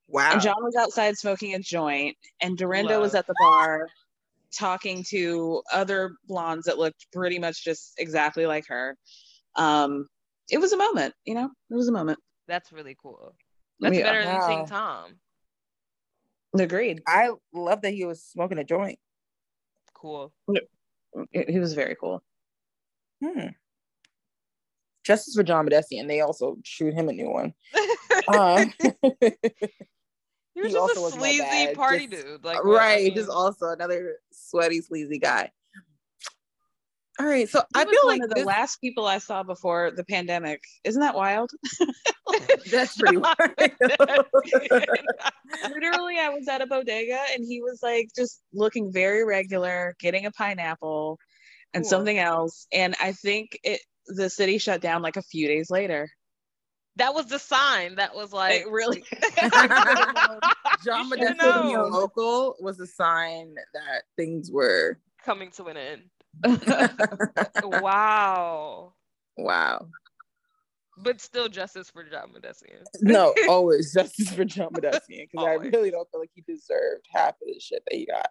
Wow. 0.08 0.32
And 0.32 0.42
John 0.42 0.62
was 0.62 0.76
outside 0.76 1.16
smoking 1.16 1.54
a 1.54 1.58
joint, 1.58 2.18
and 2.42 2.58
Dorinda 2.58 2.94
Love. 2.94 3.02
was 3.02 3.14
at 3.14 3.26
the 3.26 3.34
bar 3.40 3.88
talking 4.54 5.02
to 5.08 5.62
other 5.72 6.12
blondes 6.28 6.66
that 6.66 6.76
looked 6.76 7.06
pretty 7.12 7.38
much 7.38 7.64
just 7.64 7.94
exactly 7.98 8.44
like 8.44 8.66
her. 8.68 8.94
Um, 9.56 10.06
it 10.50 10.58
was 10.58 10.72
a 10.72 10.76
moment, 10.76 11.14
you 11.24 11.34
know, 11.34 11.48
it 11.70 11.74
was 11.74 11.88
a 11.88 11.92
moment. 11.92 12.18
That's 12.52 12.70
really 12.70 12.94
cool. 13.00 13.34
That's 13.80 13.96
yeah. 13.96 14.02
better 14.02 14.24
than 14.26 14.34
wow. 14.34 14.46
seeing 14.46 14.66
Tom. 14.66 15.14
Agreed. 16.58 17.00
I 17.08 17.30
love 17.54 17.80
that 17.80 17.94
he 17.94 18.04
was 18.04 18.22
smoking 18.22 18.58
a 18.58 18.64
joint. 18.64 18.98
Cool. 19.94 20.34
He 21.30 21.58
was 21.58 21.72
very 21.72 21.96
cool. 21.98 22.22
Hmm. 23.24 23.46
Justice 25.02 25.34
for 25.34 25.42
John 25.42 25.66
Mahdessian, 25.66 26.00
and 26.00 26.10
They 26.10 26.20
also 26.20 26.58
shoot 26.62 26.92
him 26.92 27.08
a 27.08 27.12
new 27.14 27.30
one. 27.30 27.54
uh, 28.28 28.66
he 28.82 29.00
was 29.00 29.32
he 30.54 30.72
just 30.72 30.96
a 30.98 31.10
sleazy 31.10 31.74
party 31.74 32.06
just, 32.06 32.26
dude. 32.26 32.44
Like 32.44 32.62
right, 32.64 32.98
I 32.98 33.04
mean, 33.04 33.14
just 33.14 33.30
also 33.30 33.70
another 33.70 34.18
sweaty, 34.30 34.82
sleazy 34.82 35.18
guy. 35.18 35.50
All 37.20 37.26
right, 37.26 37.46
so 37.48 37.62
I 37.74 37.84
feel 37.84 38.00
like 38.06 38.20
one 38.20 38.24
of 38.24 38.30
the 38.30 38.36
this... 38.36 38.46
last 38.46 38.76
people 38.76 39.06
I 39.06 39.18
saw 39.18 39.42
before 39.42 39.90
the 39.94 40.04
pandemic. 40.04 40.62
Isn't 40.82 41.02
that 41.02 41.14
wild? 41.14 41.50
That's 42.70 42.96
pretty 42.96 43.16
wild. 43.18 43.36
Literally, 45.68 46.18
I 46.18 46.30
was 46.30 46.48
at 46.48 46.62
a 46.62 46.66
bodega 46.66 47.20
and 47.34 47.44
he 47.46 47.60
was 47.60 47.80
like 47.82 48.08
just 48.16 48.40
looking 48.54 48.90
very 48.90 49.24
regular, 49.24 49.94
getting 50.00 50.24
a 50.24 50.30
pineapple 50.30 51.18
and 51.74 51.84
cool. 51.84 51.90
something 51.90 52.18
else. 52.18 52.66
And 52.72 52.94
I 53.00 53.12
think 53.12 53.58
it 53.62 53.80
the 54.06 54.30
city 54.30 54.56
shut 54.56 54.80
down 54.80 55.02
like 55.02 55.16
a 55.16 55.22
few 55.22 55.46
days 55.46 55.70
later 55.70 56.08
that 56.96 57.14
was 57.14 57.26
the 57.26 57.38
sign 57.38 57.94
that 57.94 58.16
was 58.16 58.32
like 58.32 58.62
it 58.62 58.68
really 58.68 59.04
John 60.84 61.08
Mahdessian 61.08 61.90
local 61.92 62.56
was 62.58 62.80
a 62.80 62.86
sign 62.86 63.54
that 63.74 64.02
things 64.16 64.50
were 64.50 64.98
coming 65.24 65.50
to 65.52 65.64
an 65.66 65.76
end. 65.76 66.02
wow. 67.64 68.92
Wow. 69.36 69.88
But 70.98 71.20
still 71.20 71.48
justice 71.48 71.90
for 71.90 72.04
John 72.04 72.30
Mahdessian. 72.34 72.82
no, 73.00 73.34
always 73.48 73.92
justice 73.94 74.32
for 74.32 74.44
John 74.44 74.68
Mahdessian 74.72 75.28
because 75.30 75.46
I 75.46 75.54
really 75.54 75.90
don't 75.90 76.08
feel 76.10 76.20
like 76.20 76.30
he 76.34 76.42
deserved 76.42 77.06
half 77.12 77.30
of 77.30 77.46
the 77.46 77.58
shit 77.58 77.82
that 77.88 77.96
he 77.96 78.06
got. 78.06 78.28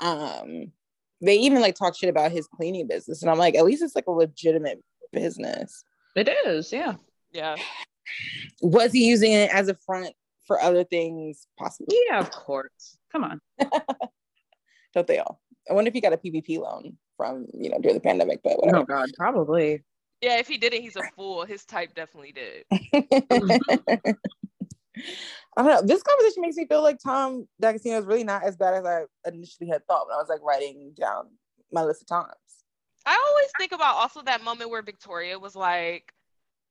Um, 0.00 0.72
they 1.20 1.36
even 1.36 1.60
like 1.60 1.74
talk 1.74 1.96
shit 1.96 2.08
about 2.08 2.32
his 2.32 2.46
cleaning 2.46 2.86
business, 2.86 3.22
and 3.22 3.30
I'm 3.30 3.38
like, 3.38 3.54
at 3.54 3.64
least 3.64 3.82
it's 3.82 3.94
like 3.94 4.06
a 4.06 4.12
legitimate 4.12 4.82
business. 5.12 5.84
It 6.14 6.28
is, 6.46 6.72
yeah. 6.72 6.94
Yeah. 7.32 7.56
Was 8.62 8.92
he 8.92 9.06
using 9.06 9.32
it 9.32 9.54
as 9.54 9.68
a 9.68 9.74
front 9.74 10.14
for 10.46 10.60
other 10.60 10.84
things? 10.84 11.46
Possibly. 11.58 11.96
Yeah, 12.08 12.20
of 12.20 12.30
course. 12.30 12.96
Come 13.12 13.24
on. 13.24 13.40
Don't 14.94 15.06
they 15.06 15.18
all? 15.18 15.40
I 15.68 15.74
wonder 15.74 15.88
if 15.88 15.94
he 15.94 16.00
got 16.00 16.12
a 16.12 16.16
PPP 16.16 16.58
loan 16.58 16.96
from 17.16 17.46
you 17.54 17.70
know 17.70 17.78
during 17.80 17.96
the 17.96 18.00
pandemic, 18.00 18.40
but 18.42 18.58
whatever. 18.58 18.78
Oh 18.78 18.84
God, 18.84 19.10
probably. 19.16 19.84
Yeah, 20.22 20.38
if 20.38 20.48
he 20.48 20.56
didn't, 20.56 20.80
he's 20.82 20.96
a 20.96 21.02
fool. 21.14 21.44
His 21.44 21.64
type 21.64 21.94
definitely 21.94 22.32
did. 22.32 22.64
I 25.56 25.62
don't 25.62 25.66
know. 25.66 25.82
This 25.82 26.02
conversation 26.02 26.42
makes 26.42 26.56
me 26.56 26.66
feel 26.66 26.82
like 26.82 26.98
Tom 27.02 27.46
D'Agostino 27.60 27.98
is 27.98 28.06
really 28.06 28.24
not 28.24 28.44
as 28.44 28.56
bad 28.56 28.74
as 28.74 28.84
I 28.84 29.02
initially 29.28 29.68
had 29.68 29.86
thought 29.86 30.06
when 30.06 30.14
I 30.14 30.18
was 30.18 30.28
like 30.28 30.42
writing 30.42 30.92
down 30.98 31.28
my 31.72 31.82
list 31.82 32.02
of 32.02 32.08
times. 32.08 32.32
I 33.04 33.22
always 33.28 33.50
think 33.58 33.72
about 33.72 33.96
also 33.96 34.22
that 34.22 34.42
moment 34.42 34.70
where 34.70 34.82
Victoria 34.82 35.38
was 35.38 35.54
like, 35.54 36.12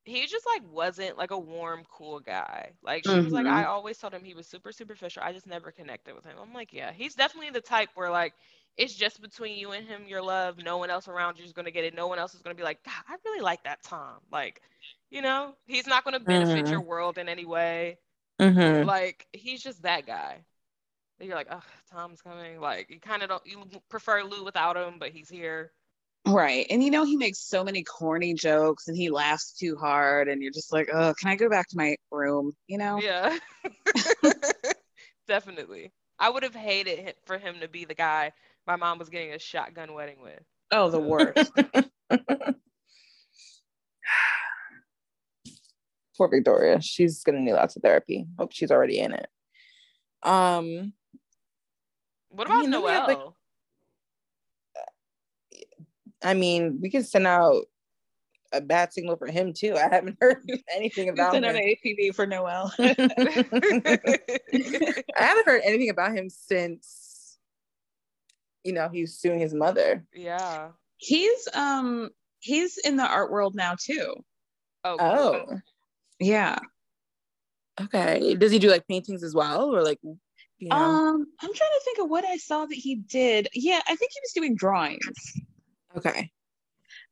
he 0.03 0.27
just 0.27 0.45
like 0.45 0.61
wasn't 0.71 1.17
like 1.17 1.31
a 1.31 1.37
warm, 1.37 1.83
cool 1.89 2.19
guy. 2.19 2.71
Like 2.83 3.05
she 3.05 3.11
mm-hmm. 3.11 3.23
was 3.23 3.33
like, 3.33 3.47
I 3.47 3.61
mm-hmm. 3.61 3.71
always 3.71 3.97
told 3.97 4.13
him 4.13 4.23
he 4.23 4.33
was 4.35 4.47
super 4.47 4.71
superficial. 4.71 5.23
I 5.23 5.33
just 5.33 5.47
never 5.47 5.71
connected 5.71 6.13
with 6.13 6.25
him. 6.25 6.35
I'm 6.39 6.53
like, 6.53 6.73
yeah, 6.73 6.91
he's 6.91 7.15
definitely 7.15 7.51
the 7.51 7.61
type 7.61 7.89
where 7.95 8.11
like 8.11 8.33
it's 8.77 8.93
just 8.93 9.21
between 9.21 9.57
you 9.57 9.71
and 9.71 9.87
him, 9.87 10.03
your 10.07 10.21
love. 10.21 10.57
No 10.57 10.77
one 10.77 10.89
else 10.89 11.07
around 11.07 11.37
you 11.37 11.45
is 11.45 11.53
gonna 11.53 11.71
get 11.71 11.83
it. 11.83 11.95
No 11.95 12.07
one 12.07 12.19
else 12.19 12.33
is 12.33 12.41
gonna 12.41 12.55
be 12.55 12.63
like, 12.63 12.83
God, 12.83 12.93
I 13.07 13.15
really 13.25 13.41
like 13.41 13.63
that 13.63 13.83
Tom. 13.83 14.19
Like, 14.31 14.61
you 15.09 15.21
know, 15.21 15.55
he's 15.65 15.87
not 15.87 16.03
gonna 16.03 16.19
benefit 16.19 16.65
mm-hmm. 16.65 16.71
your 16.71 16.81
world 16.81 17.17
in 17.17 17.29
any 17.29 17.45
way. 17.45 17.97
Mm-hmm. 18.39 18.87
Like, 18.87 19.27
he's 19.31 19.63
just 19.63 19.83
that 19.83 20.05
guy. 20.05 20.43
And 21.19 21.27
you're 21.27 21.37
like, 21.37 21.47
oh, 21.49 21.63
Tom's 21.91 22.21
coming. 22.21 22.59
Like, 22.59 22.89
you 22.89 22.99
kind 22.99 23.23
of 23.23 23.29
don't 23.29 23.45
you 23.45 23.63
prefer 23.89 24.23
Lou 24.23 24.43
without 24.43 24.75
him, 24.75 24.95
but 24.99 25.11
he's 25.11 25.29
here. 25.29 25.71
Right. 26.27 26.65
And 26.69 26.83
you 26.83 26.91
know, 26.91 27.05
he 27.05 27.15
makes 27.15 27.39
so 27.39 27.63
many 27.63 27.83
corny 27.83 28.33
jokes 28.33 28.87
and 28.87 28.97
he 28.97 29.09
laughs 29.09 29.53
too 29.53 29.75
hard. 29.75 30.27
And 30.27 30.41
you're 30.41 30.51
just 30.51 30.73
like, 30.73 30.89
oh, 30.91 31.13
can 31.19 31.29
I 31.29 31.35
go 31.35 31.49
back 31.49 31.69
to 31.69 31.77
my 31.77 31.95
room? 32.11 32.51
You 32.67 32.79
know? 32.79 32.99
Yeah. 32.99 33.37
Definitely. 35.27 35.91
I 36.17 36.29
would 36.29 36.43
have 36.43 36.55
hated 36.55 37.15
for 37.25 37.37
him 37.37 37.55
to 37.61 37.67
be 37.67 37.85
the 37.85 37.93
guy 37.93 38.31
my 38.67 38.75
mom 38.75 38.99
was 38.99 39.09
getting 39.09 39.33
a 39.33 39.39
shotgun 39.39 39.93
wedding 39.93 40.17
with. 40.21 40.43
Oh, 40.71 40.89
the 40.89 40.99
worst. 40.99 41.51
Poor 46.17 46.29
Victoria. 46.29 46.81
She's 46.81 47.23
gonna 47.23 47.41
need 47.41 47.53
lots 47.53 47.75
of 47.75 47.81
therapy. 47.81 48.25
Hope 48.39 48.53
she's 48.53 48.71
already 48.71 48.99
in 48.99 49.13
it. 49.13 49.27
Um 50.23 50.93
what 52.29 52.47
about 52.47 52.67
Noel? 52.67 53.07
Like, 53.07 53.19
I 56.21 56.33
mean, 56.33 56.79
we 56.81 56.89
can 56.89 57.03
send 57.03 57.27
out 57.27 57.65
a 58.51 58.59
bad 58.61 58.91
signal 58.91 59.15
for 59.15 59.27
him 59.27 59.53
too. 59.53 59.75
I 59.75 59.87
haven't 59.89 60.17
heard 60.21 60.43
anything 60.73 61.09
about 61.09 61.33
send 61.33 61.45
him. 61.45 61.53
Send 61.53 61.57
out 61.57 61.63
an 61.63 61.75
APB 61.85 62.15
for 62.15 62.25
Noel. 62.25 62.73
I 62.79 62.95
haven't 65.23 65.45
heard 65.45 65.61
anything 65.63 65.89
about 65.89 66.15
him 66.15 66.29
since, 66.29 67.04
you 68.65 68.73
know, 68.73 68.89
he's 68.89 69.17
suing 69.17 69.39
his 69.39 69.53
mother. 69.53 70.03
Yeah. 70.13 70.69
He's 70.97 71.47
um 71.53 72.09
he's 72.39 72.77
in 72.77 72.97
the 72.97 73.07
art 73.07 73.31
world 73.31 73.55
now 73.55 73.75
too. 73.79 74.15
Oh. 74.83 74.97
Oh. 74.99 75.59
Yeah. 76.19 76.57
Okay. 77.79 78.35
Does 78.35 78.51
he 78.51 78.59
do 78.59 78.69
like 78.69 78.87
paintings 78.87 79.23
as 79.23 79.33
well, 79.33 79.73
or 79.73 79.83
like? 79.83 79.99
You 80.57 80.69
know? 80.69 80.75
Um, 80.75 81.25
I'm 81.41 81.53
trying 81.53 81.69
to 81.69 81.81
think 81.83 81.99
of 81.99 82.09
what 82.09 82.25
I 82.25 82.37
saw 82.37 82.65
that 82.65 82.75
he 82.75 82.95
did. 82.95 83.49
Yeah, 83.53 83.81
I 83.85 83.95
think 83.95 84.11
he 84.13 84.19
was 84.23 84.31
doing 84.33 84.55
drawings. 84.55 85.33
Okay. 85.97 86.31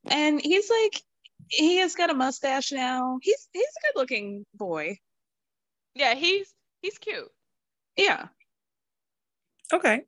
And 0.07 0.41
he's 0.41 0.69
like, 0.69 1.01
he 1.49 1.77
has 1.77 1.93
got 1.95 2.09
a 2.09 2.13
mustache 2.13 2.71
now. 2.71 3.19
He's 3.21 3.47
he's 3.51 3.63
a 3.63 3.87
good 3.87 3.99
looking 3.99 4.45
boy. 4.55 4.97
Yeah, 5.93 6.15
he's 6.15 6.53
he's 6.81 6.97
cute. 6.97 7.29
Yeah. 7.97 8.27
Okay. 9.71 10.03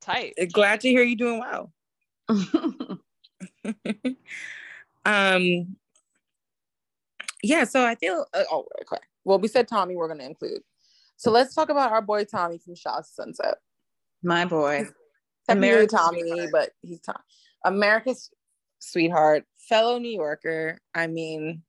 Tight. 0.00 0.34
Glad 0.52 0.80
to 0.82 0.88
hear 0.88 1.02
you 1.02 1.16
doing 1.16 1.40
well. 1.40 1.72
um 5.04 5.76
yeah, 7.42 7.64
so 7.64 7.84
I 7.84 7.94
feel 7.94 8.26
uh, 8.34 8.44
oh 8.50 8.66
okay. 8.82 9.02
Well, 9.24 9.38
we 9.38 9.48
said 9.48 9.68
Tommy 9.68 9.96
we're 9.96 10.08
gonna 10.08 10.24
include. 10.24 10.62
So 11.16 11.30
let's 11.30 11.54
talk 11.54 11.68
about 11.68 11.92
our 11.92 12.02
boy 12.02 12.24
Tommy 12.24 12.58
from 12.58 12.74
Shahs 12.74 13.10
Sunset. 13.10 13.56
My 14.22 14.44
boy. 14.44 14.88
American 15.48 15.98
Tommy, 15.98 16.48
but 16.52 16.70
he's 16.82 17.00
Tommy. 17.00 17.18
America's 17.64 18.30
sweetheart, 18.78 19.44
fellow 19.56 19.98
New 19.98 20.10
Yorker. 20.10 20.78
I 20.94 21.06
mean, 21.06 21.62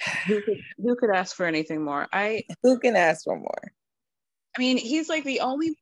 who 0.26 0.42
could, 0.42 0.58
who 0.78 0.96
could 0.96 1.10
ask 1.10 1.36
for 1.36 1.46
anything 1.46 1.82
more? 1.82 2.08
I 2.12 2.42
who 2.62 2.78
can 2.78 2.96
ask 2.96 3.24
for 3.24 3.36
more? 3.36 3.72
I 4.56 4.60
mean, 4.60 4.76
he's 4.76 5.08
like 5.08 5.24
the 5.24 5.40
only 5.40 5.76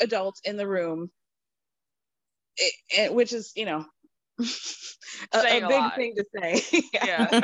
adult 0.00 0.40
in 0.44 0.56
the 0.56 0.68
room, 0.68 1.10
it, 2.56 2.72
it, 2.90 3.14
which 3.14 3.32
is 3.32 3.52
you 3.56 3.66
know 3.66 3.84
a, 4.40 4.44
a, 5.34 5.40
a, 5.40 5.68
big 5.68 5.80
lot. 5.80 5.96
thing 5.96 6.14
to 6.16 6.24
say. 6.40 6.82
yeah. 6.92 7.40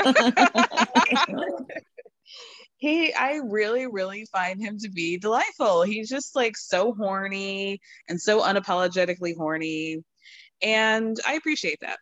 he 2.76 3.12
I 3.14 3.40
really, 3.44 3.86
really 3.86 4.26
find 4.32 4.60
him 4.60 4.78
to 4.78 4.90
be 4.90 5.18
delightful. 5.18 5.82
He's 5.82 6.08
just 6.08 6.34
like 6.34 6.56
so 6.56 6.94
horny 6.94 7.80
and 8.08 8.20
so 8.20 8.40
unapologetically 8.40 9.36
horny 9.36 10.02
and 10.62 11.18
I 11.26 11.34
appreciate 11.34 11.80
that. 11.80 11.98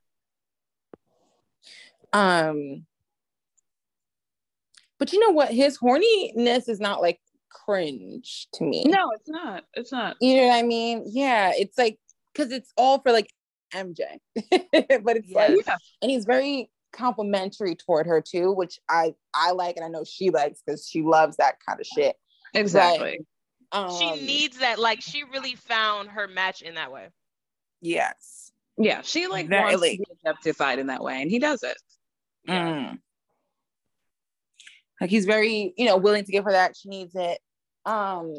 Um, 2.13 2.87
but 4.99 5.13
you 5.13 5.21
know 5.21 5.31
what? 5.31 5.53
His 5.53 5.79
horniness 5.79 6.69
is 6.69 6.81
not 6.81 7.01
like 7.01 7.19
cringe 7.51 8.49
to 8.55 8.65
me. 8.65 8.85
No, 8.85 9.11
it's 9.13 9.29
not. 9.29 9.65
It's 9.75 9.93
not. 9.93 10.17
You 10.21 10.37
know 10.37 10.47
what 10.49 10.59
I 10.59 10.63
mean? 10.63 11.05
Yeah, 11.07 11.53
it's 11.57 11.77
like 11.77 11.99
because 12.33 12.53
it's 12.53 12.73
all 12.77 13.01
for 13.01 13.13
like 13.13 13.33
MJ, 13.73 14.03
but 14.35 15.17
it's 15.17 15.33
like, 15.33 15.57
yeah. 15.67 15.77
and 16.03 16.11
he's 16.11 16.25
very 16.25 16.71
complimentary 16.93 17.75
toward 17.75 18.07
her 18.07 18.21
too, 18.21 18.53
which 18.53 18.79
I 18.89 19.15
I 19.35 19.53
like 19.53 19.77
and 19.77 19.85
I 19.85 19.89
know 19.89 20.05
she 20.05 20.31
likes 20.31 20.63
because 20.65 20.87
she 20.89 21.03
loves 21.03 21.37
that 21.37 21.57
kind 21.67 21.81
of 21.81 21.87
shit. 21.87 22.17
Exactly. 22.55 23.21
But, 23.71 23.79
um, 23.79 23.99
she 23.99 24.27
needs 24.27 24.59
that. 24.59 24.79
Like 24.79 25.01
she 25.01 25.25
really 25.25 25.55
found 25.55 26.11
her 26.11 26.27
match 26.27 26.63
in 26.63 26.75
that 26.75 26.93
way. 26.93 27.09
Yes. 27.81 28.53
Yeah, 28.77 29.03
she 29.03 29.27
like 29.27 29.49
Very 29.49 29.77
wants 29.77 29.83
to 29.83 29.99
be 29.99 30.05
objectified 30.13 30.79
in 30.79 30.87
that 30.87 31.03
way, 31.03 31.21
and 31.21 31.31
he 31.31 31.39
does 31.39 31.63
it. 31.63 31.77
Mm. 32.49 32.99
Like 35.01 35.11
he's 35.11 35.27
very, 35.27 35.73
you 35.77 35.87
know, 35.87 35.97
willing 35.97 36.25
to 36.25 36.33
give 36.33 36.45
her 36.45 36.53
that. 36.53 36.77
She 36.77 36.89
needs 36.89 37.15
it. 37.15 37.39
Um, 37.87 38.35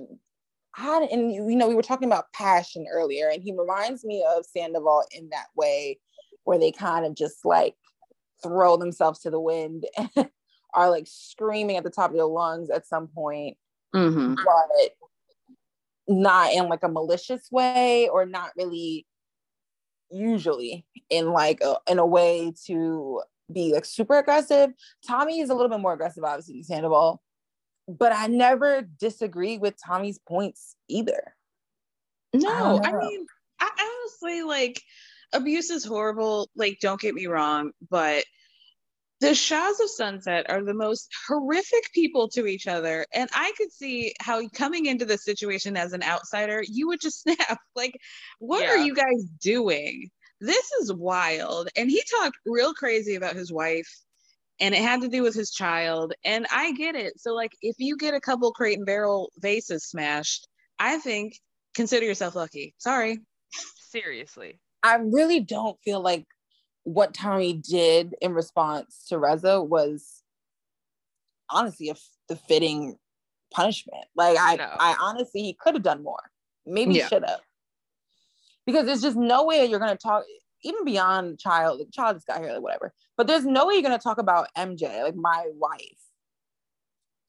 had 0.73 1.03
and 1.03 1.33
you 1.33 1.55
know, 1.55 1.67
we 1.67 1.75
were 1.75 1.81
talking 1.81 2.07
about 2.07 2.31
passion 2.33 2.85
earlier, 2.91 3.29
and 3.29 3.43
he 3.43 3.51
reminds 3.51 4.05
me 4.05 4.23
of 4.35 4.45
Sandoval 4.45 5.03
in 5.11 5.29
that 5.29 5.47
way, 5.55 5.99
where 6.43 6.59
they 6.59 6.71
kind 6.71 7.05
of 7.05 7.15
just 7.15 7.43
like 7.43 7.75
throw 8.43 8.77
themselves 8.77 9.19
to 9.19 9.29
the 9.29 9.39
wind 9.39 9.85
and 9.97 10.29
are 10.73 10.89
like 10.89 11.07
screaming 11.07 11.77
at 11.77 11.83
the 11.83 11.89
top 11.89 12.11
of 12.11 12.15
their 12.15 12.25
lungs 12.25 12.69
at 12.69 12.87
some 12.87 13.07
point, 13.07 13.57
mm-hmm. 13.93 14.35
but 14.35 14.91
not 16.07 16.53
in 16.53 16.69
like 16.69 16.83
a 16.83 16.89
malicious 16.89 17.47
way 17.51 18.07
or 18.09 18.25
not 18.25 18.51
really 18.55 19.05
usually 20.09 20.85
in 21.09 21.31
like 21.31 21.61
a, 21.61 21.75
in 21.89 21.99
a 21.99 22.05
way 22.05 22.53
to 22.65 23.21
be 23.53 23.73
like 23.73 23.85
super 23.85 24.17
aggressive. 24.17 24.71
Tommy 25.07 25.39
is 25.39 25.49
a 25.49 25.53
little 25.53 25.69
bit 25.69 25.79
more 25.79 25.93
aggressive, 25.93 26.23
obviously, 26.23 26.55
than 26.55 26.63
Sandoval, 26.63 27.21
but 27.87 28.13
I 28.13 28.27
never 28.27 28.87
disagree 28.99 29.57
with 29.57 29.75
Tommy's 29.83 30.19
points 30.19 30.75
either. 30.87 31.35
No, 32.33 32.79
I, 32.83 32.89
I 32.89 32.99
mean, 32.99 33.25
I 33.59 33.69
honestly 33.79 34.43
like 34.43 34.81
abuse 35.33 35.69
is 35.69 35.85
horrible. 35.85 36.49
Like, 36.55 36.79
don't 36.81 36.99
get 36.99 37.13
me 37.13 37.27
wrong, 37.27 37.71
but 37.89 38.23
the 39.21 39.35
Shahs 39.35 39.79
of 39.79 39.89
Sunset 39.89 40.49
are 40.49 40.63
the 40.63 40.73
most 40.73 41.09
horrific 41.27 41.91
people 41.93 42.27
to 42.29 42.47
each 42.47 42.67
other. 42.67 43.05
And 43.13 43.29
I 43.33 43.53
could 43.55 43.71
see 43.71 44.13
how 44.19 44.47
coming 44.49 44.87
into 44.87 45.05
the 45.05 45.17
situation 45.17 45.77
as 45.77 45.93
an 45.93 46.01
outsider, 46.01 46.63
you 46.67 46.87
would 46.87 46.99
just 46.99 47.21
snap. 47.23 47.59
Like, 47.75 47.95
what 48.39 48.63
yeah. 48.63 48.71
are 48.71 48.77
you 48.77 48.95
guys 48.95 49.23
doing? 49.39 50.09
This 50.41 50.71
is 50.81 50.91
wild. 50.91 51.69
And 51.77 51.89
he 51.89 52.03
talked 52.19 52.37
real 52.45 52.73
crazy 52.73 53.15
about 53.15 53.35
his 53.35 53.51
wife, 53.51 53.87
and 54.59 54.75
it 54.75 54.81
had 54.81 55.01
to 55.01 55.07
do 55.07 55.23
with 55.23 55.35
his 55.35 55.51
child. 55.51 56.13
And 56.25 56.45
I 56.51 56.73
get 56.73 56.95
it. 56.95 57.19
So, 57.19 57.33
like, 57.33 57.51
if 57.61 57.75
you 57.77 57.95
get 57.95 58.13
a 58.13 58.19
couple 58.19 58.51
crate 58.51 58.77
and 58.77 58.85
barrel 58.85 59.31
vases 59.37 59.85
smashed, 59.85 60.47
I 60.79 60.97
think 60.97 61.39
consider 61.75 62.05
yourself 62.05 62.35
lucky. 62.35 62.73
Sorry. 62.79 63.19
Seriously. 63.89 64.59
I 64.83 64.95
really 64.95 65.39
don't 65.39 65.77
feel 65.83 66.01
like 66.01 66.25
what 66.83 67.13
Tommy 67.13 67.53
did 67.53 68.15
in 68.21 68.33
response 68.33 69.05
to 69.09 69.19
Reza 69.19 69.61
was 69.61 70.23
honestly 71.49 71.89
a, 71.89 71.95
the 72.27 72.35
fitting 72.35 72.95
punishment. 73.53 74.05
Like 74.15 74.37
I, 74.39 74.55
no. 74.55 74.69
I 74.79 74.95
honestly 74.99 75.41
he 75.43 75.53
could 75.53 75.75
have 75.75 75.83
done 75.83 76.03
more. 76.03 76.31
Maybe 76.65 76.95
yeah. 76.95 77.07
should 77.07 77.23
have. 77.25 77.41
Because 78.65 78.85
there's 78.85 79.01
just 79.01 79.17
no 79.17 79.45
way 79.45 79.65
you're 79.65 79.79
gonna 79.79 79.95
talk 79.95 80.23
even 80.63 80.85
beyond 80.85 81.39
child. 81.39 81.79
The 81.79 81.91
child 81.91 82.17
just 82.17 82.27
got 82.27 82.41
here, 82.41 82.53
like 82.53 82.61
whatever. 82.61 82.93
But 83.17 83.27
there's 83.27 83.45
no 83.45 83.67
way 83.67 83.75
you're 83.75 83.83
gonna 83.83 83.99
talk 83.99 84.17
about 84.17 84.47
MJ, 84.57 85.03
like 85.03 85.15
my 85.15 85.47
wife. 85.55 85.97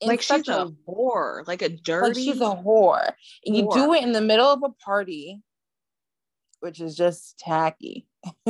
Like 0.01 0.21
she's 0.21 0.47
a, 0.47 0.53
a 0.53 0.71
whore, 0.87 1.47
like 1.47 1.61
a 1.61 1.69
dirty. 1.69 2.07
Like 2.07 2.15
she's 2.15 2.41
a 2.41 2.55
whore. 2.55 3.13
And 3.45 3.55
you 3.55 3.69
do 3.73 3.93
it 3.93 4.03
in 4.03 4.11
the 4.11 4.21
middle 4.21 4.47
of 4.47 4.61
a 4.63 4.69
party, 4.69 5.41
which 6.59 6.81
is 6.81 6.95
just 6.95 7.39
tacky. 7.39 8.05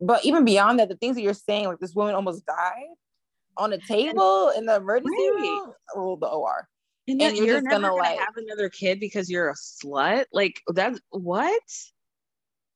but 0.00 0.24
even 0.24 0.44
beyond 0.44 0.78
that, 0.78 0.88
the 0.88 0.96
things 0.96 1.16
that 1.16 1.22
you're 1.22 1.34
saying, 1.34 1.66
like 1.66 1.78
this 1.78 1.94
woman 1.94 2.14
almost 2.14 2.46
died 2.46 2.94
on 3.56 3.72
a 3.72 3.78
table 3.78 4.52
in 4.56 4.66
the 4.66 4.76
emergency 4.76 5.14
right. 5.14 5.40
room, 5.40 5.72
or 5.94 6.16
the 6.18 6.26
OR. 6.26 6.68
And, 7.10 7.22
and 7.22 7.36
you're, 7.36 7.46
you're, 7.46 7.56
just 7.56 7.68
gonna, 7.68 7.88
gonna 7.88 7.94
like 7.94 8.18
have 8.18 8.36
another 8.36 8.68
kid 8.68 9.00
because 9.00 9.30
you're 9.30 9.50
a 9.50 9.54
slut. 9.54 10.26
Like 10.32 10.60
that's 10.68 11.00
what? 11.10 11.62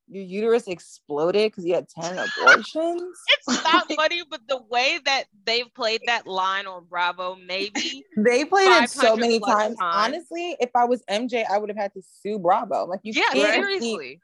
Your 0.07 0.23
uterus 0.23 0.67
exploded 0.67 1.51
because 1.51 1.65
you 1.65 1.73
had 1.73 1.87
10 1.89 2.19
abortions. 2.43 3.01
it's 3.29 3.63
not 3.63 3.91
funny, 3.93 4.21
but 4.29 4.41
the 4.47 4.61
way 4.69 4.99
that 5.05 5.23
they've 5.45 5.73
played 5.73 6.01
that 6.05 6.27
line 6.27 6.67
on 6.67 6.85
Bravo, 6.87 7.35
maybe 7.35 8.03
they 8.17 8.45
played 8.45 8.83
it 8.83 8.89
so 8.89 9.15
many 9.15 9.39
times. 9.39 9.77
times. 9.77 9.95
Honestly, 9.95 10.57
if 10.59 10.69
I 10.75 10.85
was 10.85 11.01
MJ, 11.09 11.45
I 11.49 11.57
would 11.57 11.69
have 11.69 11.77
had 11.77 11.93
to 11.93 12.01
sue 12.21 12.37
Bravo. 12.37 12.85
Like 12.85 12.99
you 13.03 13.13
yeah, 13.15 13.31
seriously. 13.31 14.19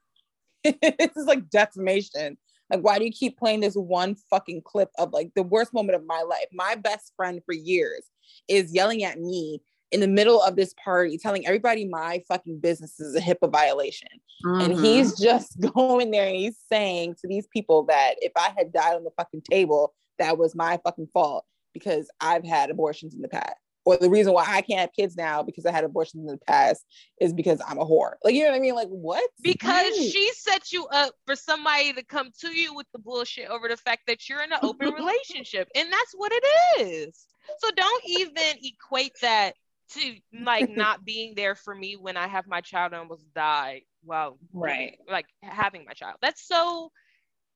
this 0.64 1.16
is 1.16 1.26
like 1.26 1.49
defamation. 1.49 2.38
Like, 2.70 2.82
why 2.82 2.99
do 2.99 3.05
you 3.05 3.12
keep 3.12 3.38
playing 3.38 3.59
this 3.59 3.76
one 3.76 4.16
fucking 4.30 4.62
clip 4.64 4.89
of 4.97 5.12
like 5.12 5.32
the 5.36 5.43
worst 5.43 5.74
moment 5.74 5.95
of 5.95 6.05
my 6.05 6.22
life? 6.22 6.45
My 6.53 6.76
best 6.76 7.12
friend 7.18 7.41
for 7.45 7.53
years 7.53 8.03
is 8.47 8.74
yelling 8.74 9.03
at 9.03 9.20
me 9.20 9.62
in 9.92 10.00
the 10.00 10.08
middle 10.08 10.42
of 10.42 10.56
this 10.56 10.74
party, 10.84 11.18
telling 11.18 11.46
everybody 11.46 11.86
my 11.86 12.24
fucking 12.28 12.60
business 12.60 13.00
is 13.00 13.16
a 13.16 13.20
HIPAA 13.20 13.52
violation. 13.52 14.10
Mm-hmm. 14.46 14.62
And 14.62 14.86
he's 14.86 15.20
just 15.20 15.60
going 15.74 16.12
there 16.12 16.28
and 16.28 16.36
he's 16.36 16.58
saying 16.70 17.16
to 17.22 17.28
these 17.28 17.48
people 17.48 17.84
that 17.86 18.16
if 18.20 18.32
I 18.36 18.54
had 18.58 18.72
died 18.72 18.96
on 18.96 19.04
the 19.04 19.12
fucking 19.18 19.42
table, 19.50 19.94
that 20.20 20.38
was 20.38 20.56
my 20.56 20.80
fucking 20.84 21.08
fault 21.14 21.46
because 21.74 22.10
I've 22.20 22.46
had 22.46 22.70
abortions 22.70 23.16
in 23.16 23.22
the 23.22 23.30
past 23.30 23.56
or 23.86 23.98
the 23.98 24.10
reason 24.10 24.34
why 24.34 24.46
I 24.48 24.62
can't 24.62 24.80
have 24.80 24.94
kids 24.94 25.16
now 25.16 25.44
because 25.44 25.66
I 25.66 25.72
had 25.72 25.84
abortions 25.84 26.22
in 26.22 26.28
the 26.28 26.38
past 26.46 26.86
is 27.20 27.34
because 27.34 27.62
I'm 27.68 27.80
a 27.80 27.86
whore. 27.86 28.14
Like, 28.24 28.36
you 28.36 28.44
know 28.44 28.52
what 28.52 28.58
I 28.58 28.60
mean? 28.60 28.76
Like, 28.76 28.89
what? 28.89 29.28
Because 29.42 29.96
she 29.96 30.32
set 30.36 30.72
you 30.72 30.86
up 30.88 31.14
for 31.26 31.36
somebody 31.36 31.94
to 31.94 32.04
come 32.04 32.30
to 32.42 32.50
you 32.50 32.76
with 32.76 32.88
the 32.94 33.00
bullshit 33.00 33.50
over 33.50 33.68
the 33.68 33.78
fact 33.78 34.04
that 34.08 34.30
you're 34.30 34.42
in 34.42 34.52
an 34.52 34.60
open 34.62 34.94
relationship. 34.94 35.68
And 35.76 35.92
that's 35.92 36.14
what 36.16 36.32
it 36.34 36.82
is. 36.82 37.26
So 37.60 37.70
don't 37.76 38.04
even 38.06 38.58
equate 38.64 39.14
that 39.22 39.56
to 39.94 40.16
like 40.44 40.70
not 40.70 41.06
being 41.06 41.36
there 41.36 41.56
for 41.56 41.74
me 41.76 41.96
when 41.96 42.18
I 42.18 42.28
have 42.28 42.48
my 42.48 42.62
child 42.62 42.94
and 42.94 43.02
almost 43.02 43.24
die 43.34 43.84
while 44.04 44.38
right 44.54 44.98
like 45.10 45.26
having 45.44 45.86
my 45.86 45.94
child. 45.94 46.18
That's 46.22 46.46
so 46.48 46.92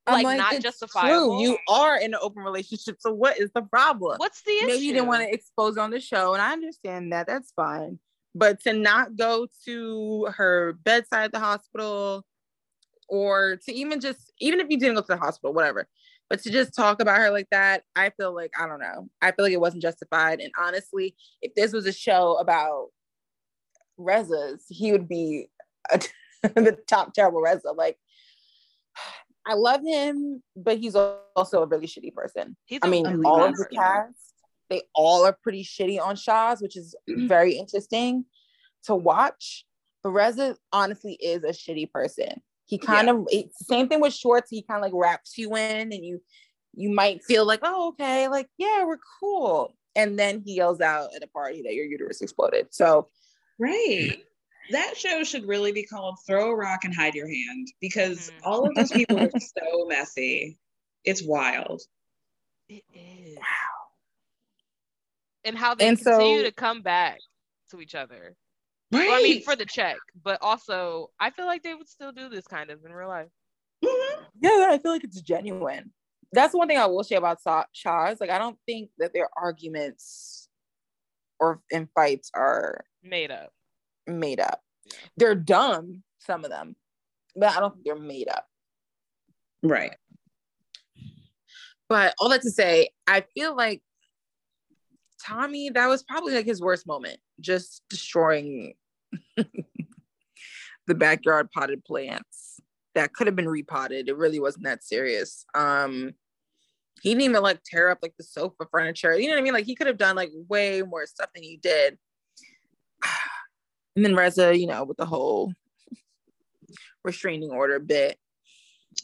like, 0.07 0.23
like 0.23 0.37
not 0.37 0.61
justifiable. 0.61 1.37
True. 1.37 1.41
You 1.41 1.57
are 1.67 1.97
in 1.97 2.13
an 2.13 2.19
open 2.21 2.43
relationship. 2.43 2.97
So 2.99 3.13
what 3.13 3.39
is 3.39 3.49
the 3.55 3.63
problem? 3.63 4.17
What's 4.17 4.41
the 4.43 4.51
issue? 4.51 4.67
Maybe 4.67 4.85
you 4.85 4.93
didn't 4.93 5.07
want 5.07 5.23
to 5.23 5.33
expose 5.33 5.77
on 5.77 5.91
the 5.91 5.99
show, 5.99 6.33
and 6.33 6.41
I 6.41 6.53
understand 6.53 7.11
that. 7.11 7.27
That's 7.27 7.51
fine. 7.55 7.99
But 8.35 8.61
to 8.63 8.73
not 8.73 9.15
go 9.15 9.47
to 9.65 10.27
her 10.35 10.73
bedside 10.83 11.25
at 11.25 11.31
the 11.31 11.39
hospital, 11.39 12.25
or 13.07 13.57
to 13.65 13.73
even 13.73 13.99
just 13.99 14.31
even 14.39 14.59
if 14.59 14.67
you 14.69 14.77
didn't 14.77 14.95
go 14.95 15.01
to 15.01 15.07
the 15.07 15.17
hospital, 15.17 15.53
whatever. 15.53 15.87
But 16.29 16.41
to 16.43 16.49
just 16.49 16.75
talk 16.75 17.01
about 17.01 17.19
her 17.19 17.29
like 17.29 17.47
that, 17.51 17.83
I 17.95 18.09
feel 18.09 18.33
like 18.33 18.51
I 18.59 18.67
don't 18.67 18.79
know. 18.79 19.09
I 19.21 19.31
feel 19.31 19.45
like 19.45 19.53
it 19.53 19.61
wasn't 19.61 19.83
justified. 19.83 20.39
And 20.39 20.51
honestly, 20.59 21.15
if 21.41 21.53
this 21.53 21.71
was 21.71 21.85
a 21.85 21.93
show 21.93 22.35
about 22.37 22.87
Reza's, 23.97 24.65
he 24.69 24.91
would 24.91 25.07
be 25.07 25.49
a, 25.91 26.01
the 26.43 26.77
top 26.87 27.13
terrible 27.13 27.41
Reza. 27.41 27.71
Like 27.71 27.97
I 29.45 29.53
love 29.53 29.81
him, 29.85 30.41
but 30.55 30.79
he's 30.79 30.95
also 30.95 31.61
a 31.61 31.67
really 31.67 31.87
shitty 31.87 32.13
person. 32.13 32.57
He's 32.65 32.79
I 32.81 32.87
mean, 32.87 33.23
all 33.25 33.43
of 33.43 33.55
the 33.55 33.67
cast, 33.67 34.33
they 34.69 34.83
all 34.95 35.25
are 35.25 35.37
pretty 35.43 35.63
shitty 35.63 36.01
on 36.01 36.15
Shahs, 36.15 36.61
which 36.61 36.75
is 36.75 36.95
very 37.07 37.53
interesting 37.53 38.25
to 38.85 38.95
watch. 38.95 39.65
But 40.03 40.11
Reza 40.11 40.57
honestly 40.71 41.13
is 41.13 41.43
a 41.43 41.49
shitty 41.49 41.91
person. 41.91 42.41
He 42.65 42.77
kind 42.77 43.07
yeah. 43.07 43.13
of 43.13 43.27
it's 43.29 43.67
same 43.67 43.87
thing 43.87 44.01
with 44.01 44.13
Schwartz. 44.13 44.49
He 44.49 44.63
kind 44.63 44.77
of 44.77 44.83
like 44.83 44.99
wraps 44.99 45.37
you 45.37 45.55
in, 45.55 45.93
and 45.93 46.05
you 46.05 46.21
you 46.73 46.89
might 46.89 47.23
feel 47.23 47.45
like, 47.45 47.61
oh, 47.63 47.89
okay, 47.89 48.27
like 48.27 48.47
yeah, 48.57 48.85
we're 48.85 48.99
cool. 49.19 49.75
And 49.95 50.19
then 50.19 50.41
he 50.45 50.55
yells 50.55 50.81
out 50.81 51.09
at 51.15 51.23
a 51.23 51.27
party 51.27 51.61
that 51.63 51.73
your 51.73 51.85
uterus 51.85 52.21
exploded. 52.21 52.67
So, 52.71 53.07
right 53.59 54.17
that 54.71 54.97
show 54.97 55.23
should 55.23 55.47
really 55.47 55.71
be 55.71 55.83
called 55.83 56.17
Throw 56.25 56.51
a 56.51 56.55
Rock 56.55 56.83
and 56.83 56.95
Hide 56.95 57.15
Your 57.15 57.27
Hand 57.27 57.67
because 57.79 58.29
mm-hmm. 58.29 58.39
all 58.43 58.67
of 58.67 58.75
those 58.75 58.91
people 58.91 59.19
are 59.19 59.29
so 59.39 59.85
messy. 59.87 60.57
It's 61.03 61.23
wild. 61.23 61.81
It 62.67 62.83
is. 62.93 63.37
Wow. 63.37 63.43
And 65.43 65.57
how 65.57 65.75
they 65.75 65.87
and 65.87 65.97
continue 65.97 66.39
so, 66.39 66.45
to 66.45 66.51
come 66.51 66.81
back 66.81 67.19
to 67.71 67.79
each 67.79 67.93
other. 67.93 68.35
Right. 68.91 69.07
Well, 69.07 69.19
I 69.19 69.23
mean, 69.23 69.41
for 69.41 69.55
the 69.55 69.65
check, 69.65 69.97
but 70.23 70.37
also 70.41 71.09
I 71.19 71.31
feel 71.31 71.45
like 71.45 71.63
they 71.63 71.73
would 71.73 71.89
still 71.89 72.11
do 72.11 72.29
this 72.29 72.47
kind 72.47 72.69
of 72.69 72.83
in 72.85 72.91
real 72.91 73.07
life. 73.07 73.29
Mm-hmm. 73.83 74.23
Yeah, 74.41 74.67
I 74.69 74.77
feel 74.77 74.91
like 74.91 75.03
it's 75.03 75.21
genuine. 75.21 75.91
That's 76.31 76.53
one 76.53 76.67
thing 76.67 76.77
I 76.77 76.85
will 76.85 77.03
say 77.03 77.15
about 77.15 77.39
Shahs. 77.71 78.19
Like, 78.19 78.29
I 78.29 78.37
don't 78.37 78.57
think 78.65 78.89
that 78.97 79.13
their 79.13 79.29
arguments 79.37 80.49
or 81.39 81.61
in 81.71 81.87
fights 81.95 82.31
are 82.33 82.83
made 83.03 83.31
up 83.31 83.51
made 84.07 84.39
up. 84.39 84.61
They're 85.17 85.35
dumb, 85.35 86.03
some 86.19 86.43
of 86.43 86.51
them, 86.51 86.75
but 87.35 87.55
I 87.55 87.59
don't 87.59 87.73
think 87.73 87.85
they're 87.85 87.95
made 87.95 88.29
up. 88.29 88.45
Right. 89.63 89.95
But 91.89 92.15
all 92.19 92.29
that 92.29 92.41
to 92.41 92.51
say, 92.51 92.89
I 93.07 93.23
feel 93.33 93.55
like 93.55 93.81
Tommy, 95.23 95.69
that 95.69 95.87
was 95.87 96.03
probably 96.03 96.33
like 96.33 96.45
his 96.45 96.61
worst 96.61 96.87
moment, 96.87 97.19
just 97.39 97.83
destroying 97.89 98.73
the 100.87 100.95
backyard 100.95 101.49
potted 101.51 101.83
plants 101.85 102.59
that 102.95 103.13
could 103.13 103.27
have 103.27 103.35
been 103.35 103.49
repotted. 103.49 104.09
It 104.09 104.17
really 104.17 104.39
wasn't 104.39 104.65
that 104.65 104.83
serious. 104.83 105.45
Um, 105.53 106.13
he 107.01 107.09
didn't 107.09 107.23
even 107.23 107.43
like 107.43 107.61
tear 107.63 107.89
up 107.89 107.99
like 108.01 108.15
the 108.17 108.23
sofa 108.23 108.65
furniture. 108.71 109.17
You 109.17 109.27
know 109.27 109.33
what 109.33 109.39
I 109.39 109.43
mean? 109.43 109.53
Like 109.53 109.65
he 109.65 109.75
could 109.75 109.87
have 109.87 109.97
done 109.97 110.15
like 110.15 110.31
way 110.49 110.81
more 110.81 111.05
stuff 111.05 111.29
than 111.33 111.43
he 111.43 111.57
did. 111.57 111.97
And 113.97 114.03
then 114.03 114.13
Reza, 114.13 114.53
you 114.57 114.67
know, 114.67 114.83
with 114.83 114.97
the 114.97 115.05
whole 115.05 115.53
restraining 117.05 117.49
order 117.49 117.79
bit. 117.79 118.17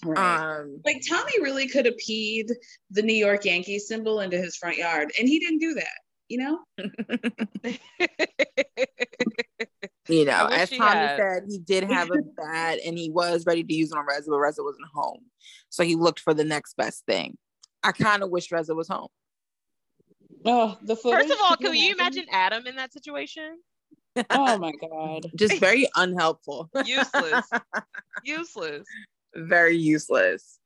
Right. 0.03 0.59
Um, 0.59 0.79
like 0.85 1.01
Tommy 1.07 1.33
really 1.41 1.67
could 1.67 1.85
have 1.85 1.95
peed 1.95 2.49
the 2.89 3.01
New 3.01 3.13
York 3.13 3.45
Yankees 3.45 3.87
symbol 3.87 4.21
into 4.21 4.37
his 4.37 4.55
front 4.55 4.77
yard, 4.77 5.11
and 5.19 5.27
he 5.27 5.39
didn't 5.39 5.59
do 5.59 5.73
that. 5.75 5.87
You 6.27 6.37
know. 6.37 6.59
you 10.07 10.25
know, 10.25 10.47
as 10.47 10.69
Tommy 10.69 10.79
had. 10.79 11.17
said, 11.17 11.43
he 11.49 11.59
did 11.59 11.83
have 11.83 12.09
a 12.09 12.21
bat, 12.37 12.79
and 12.85 12.97
he 12.97 13.09
was 13.09 13.45
ready 13.45 13.63
to 13.63 13.73
use 13.73 13.91
it 13.91 13.97
on 13.97 14.05
Reza, 14.05 14.29
but 14.29 14.39
Reza 14.39 14.63
wasn't 14.63 14.87
home, 14.93 15.25
so 15.69 15.83
he 15.83 15.95
looked 15.95 16.19
for 16.19 16.33
the 16.33 16.45
next 16.45 16.77
best 16.77 17.05
thing. 17.05 17.37
I 17.83 17.91
kind 17.91 18.23
of 18.23 18.29
wish 18.29 18.51
Reza 18.51 18.73
was 18.73 18.87
home. 18.87 19.09
Oh, 20.45 20.77
the 20.81 20.95
footage, 20.95 21.27
first 21.27 21.33
of 21.33 21.39
all, 21.43 21.57
can 21.57 21.75
you 21.75 21.93
imagine 21.93 22.25
Adam 22.31 22.65
in 22.65 22.77
that 22.77 22.93
situation? 22.93 23.57
oh 24.29 24.57
my 24.57 24.71
god 24.81 25.25
just 25.35 25.57
very 25.59 25.87
unhelpful 25.95 26.69
useless 26.85 27.49
useless 28.23 28.85
very 29.35 29.75
useless. 29.75 30.59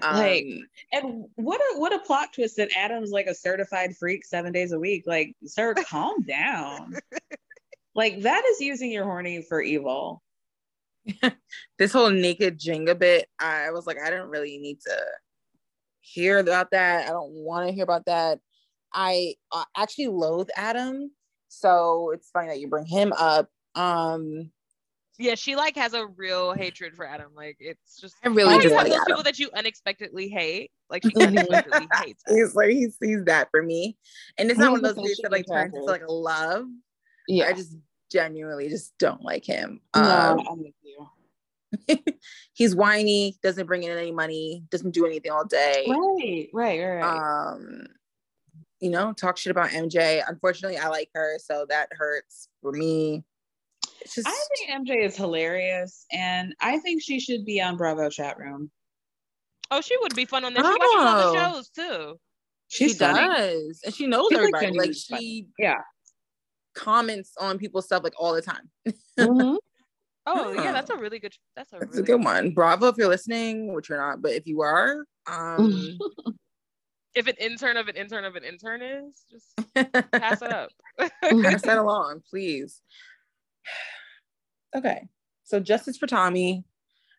Like 0.00 0.46
um, 0.46 0.68
and 0.92 1.24
what 1.34 1.60
a 1.60 1.78
what 1.78 1.94
a 1.94 1.98
plot 1.98 2.32
twist 2.32 2.56
that 2.56 2.70
adam's 2.76 3.10
like 3.10 3.26
a 3.26 3.34
certified 3.34 3.96
freak 3.96 4.24
seven 4.24 4.52
days 4.52 4.72
a 4.72 4.78
week. 4.78 5.04
Like 5.06 5.34
sir 5.44 5.74
calm 5.88 6.22
down. 6.22 6.94
Like 7.94 8.22
that 8.22 8.44
is 8.52 8.60
using 8.60 8.92
your 8.92 9.04
horny 9.04 9.42
for 9.42 9.60
evil. 9.60 10.22
This 11.78 11.92
whole 11.92 12.10
naked 12.10 12.58
jenga 12.58 12.98
bit 12.98 13.28
i 13.38 13.70
was 13.70 13.86
like 13.86 13.98
i 14.04 14.10
don't 14.10 14.30
really 14.30 14.58
need 14.58 14.80
to 14.80 14.96
hear 16.00 16.38
about 16.38 16.70
that. 16.72 17.06
I 17.06 17.10
don't 17.10 17.30
want 17.30 17.68
to 17.68 17.74
hear 17.74 17.84
about 17.84 18.06
that. 18.06 18.40
I 18.92 19.34
uh, 19.52 19.64
actually 19.76 20.08
loathe 20.08 20.48
adam 20.56 21.10
so 21.48 22.10
it's 22.12 22.30
funny 22.30 22.48
that 22.48 22.60
you 22.60 22.68
bring 22.68 22.86
him 22.86 23.12
up. 23.12 23.48
Um 23.74 24.50
yeah, 25.18 25.34
she 25.34 25.56
like 25.56 25.76
has 25.76 25.94
a 25.94 26.06
real 26.06 26.54
hatred 26.54 26.94
for 26.94 27.06
Adam. 27.06 27.32
Like 27.34 27.56
it's 27.58 28.00
just 28.00 28.14
I 28.22 28.28
really 28.28 28.62
just 28.62 28.74
like 28.74 28.88
those 28.88 29.04
people 29.06 29.22
that 29.24 29.38
you 29.38 29.50
unexpectedly 29.54 30.28
hate. 30.28 30.70
Like 30.88 31.02
she 31.02 31.12
unexpectedly 31.20 31.88
hates. 32.02 32.22
Him. 32.26 32.36
He's 32.38 32.54
like 32.54 32.70
he 32.70 32.88
sees 32.90 33.24
that 33.24 33.48
for 33.50 33.62
me, 33.62 33.96
and 34.38 34.50
it's 34.50 34.60
not 34.60 34.70
one 34.70 34.84
of 34.84 34.94
those 34.94 35.04
things 35.04 35.18
that 35.22 35.32
like 35.32 35.46
turns 35.46 35.74
into 35.74 35.90
like 35.90 36.04
a 36.06 36.12
love. 36.12 36.66
Yeah, 37.26 37.46
I 37.46 37.52
just 37.52 37.76
genuinely 38.10 38.68
just 38.68 38.96
don't 38.98 39.22
like 39.22 39.44
him. 39.44 39.80
No, 39.94 40.02
um, 40.02 40.46
I'm 40.48 40.58
with 40.58 40.74
you. 40.82 41.98
he's 42.52 42.74
whiny, 42.74 43.36
doesn't 43.42 43.66
bring 43.66 43.82
in 43.82 43.90
any 43.90 44.12
money, 44.12 44.64
doesn't 44.70 44.94
do 44.94 45.04
anything 45.04 45.32
all 45.32 45.44
day. 45.44 45.84
Right, 45.88 46.48
right, 46.52 46.80
right. 46.80 47.52
Um, 47.52 47.86
you 48.80 48.90
know, 48.90 49.12
talk 49.12 49.36
shit 49.36 49.50
about 49.50 49.70
MJ. 49.70 50.22
Unfortunately, 50.26 50.78
I 50.78 50.88
like 50.88 51.10
her, 51.14 51.38
so 51.38 51.66
that 51.68 51.88
hurts 51.92 52.48
for 52.62 52.70
me. 52.70 53.24
Just... 54.14 54.28
I 54.28 54.38
think 54.56 54.88
MJ 54.88 55.04
is 55.04 55.16
hilarious, 55.16 56.06
and 56.12 56.54
I 56.60 56.78
think 56.78 57.02
she 57.02 57.20
should 57.20 57.44
be 57.44 57.60
on 57.60 57.76
Bravo 57.76 58.08
chat 58.08 58.38
room. 58.38 58.70
Oh, 59.70 59.80
she 59.80 59.96
would 59.98 60.14
be 60.14 60.24
fun 60.24 60.44
on 60.44 60.54
there. 60.54 60.64
She 60.64 60.78
oh. 60.80 61.04
watches 61.04 61.32
the 61.32 61.50
shows 61.50 61.68
too. 61.70 62.20
She's 62.68 62.92
she 62.92 62.98
does, 62.98 63.80
and 63.84 63.94
she 63.94 64.06
knows 64.06 64.28
She's 64.30 64.38
everybody. 64.38 64.78
Like, 64.78 64.88
like 64.88 64.96
she, 64.96 65.48
yeah, 65.58 65.78
comments 66.74 67.32
on 67.38 67.58
people's 67.58 67.86
stuff 67.86 68.04
like 68.04 68.14
all 68.18 68.34
the 68.34 68.42
time. 68.42 68.70
Mm-hmm. 69.18 69.56
Oh 70.30 70.52
yeah, 70.52 70.72
that's 70.72 70.90
a 70.90 70.96
really 70.96 71.18
good. 71.18 71.32
That's 71.56 71.72
a 71.72 71.78
that's 71.78 71.96
really 71.96 72.02
a 72.02 72.04
good 72.04 72.22
one. 72.22 72.50
Bravo 72.50 72.88
if 72.88 72.98
you're 72.98 73.08
listening, 73.08 73.72
which 73.72 73.88
you're 73.88 73.96
not, 73.96 74.20
but 74.20 74.32
if 74.32 74.46
you 74.46 74.60
are, 74.60 75.06
um, 75.26 75.98
if 77.14 77.26
an 77.26 77.34
intern 77.40 77.78
of 77.78 77.88
an 77.88 77.96
intern 77.96 78.26
of 78.26 78.36
an 78.36 78.44
intern 78.44 78.82
is, 78.82 79.24
just 79.30 79.74
pass 80.12 80.42
it 80.42 80.52
up. 80.52 80.68
pass 80.98 81.62
that 81.62 81.78
along, 81.78 82.20
please. 82.28 82.82
Okay. 84.76 85.08
So 85.44 85.60
justice 85.60 85.96
for 85.96 86.06
Tommy. 86.06 86.64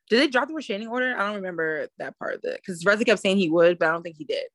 Did 0.10 0.22
they 0.22 0.28
drop 0.28 0.48
the 0.48 0.54
restraining 0.54 0.88
order? 0.88 1.16
I 1.16 1.26
don't 1.26 1.36
remember 1.36 1.88
that 2.00 2.18
part 2.18 2.36
of 2.36 2.42
it 2.44 2.60
because 2.62 2.84
Reza 2.84 3.06
kept 3.06 3.22
saying 3.22 3.38
he 3.38 3.50
would, 3.50 3.78
but 3.78 3.90
I 3.90 3.92
don't 3.92 4.02
think 4.02 4.18
he 4.18 4.26
did. 4.26 4.46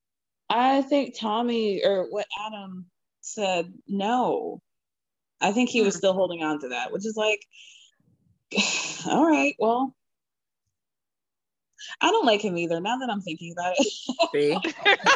I 0.49 0.81
think 0.81 1.17
Tommy 1.17 1.81
or 1.83 2.09
what 2.09 2.27
Adam 2.45 2.85
said 3.21 3.73
no. 3.87 4.61
I 5.41 5.51
think 5.51 5.69
he 5.69 5.81
was 5.81 5.95
hmm. 5.95 5.99
still 5.99 6.13
holding 6.13 6.43
on 6.43 6.59
to 6.59 6.69
that, 6.69 6.91
which 6.91 7.05
is 7.05 7.15
like, 7.15 7.41
all 9.07 9.25
right, 9.25 9.55
well, 9.59 9.95
I 12.01 12.11
don't 12.11 12.25
like 12.25 12.41
him 12.41 12.57
either. 12.57 12.79
Now 12.79 12.97
that 12.97 13.09
I'm 13.09 13.21
thinking 13.21 13.53
about 13.53 13.75
it. 13.77 13.87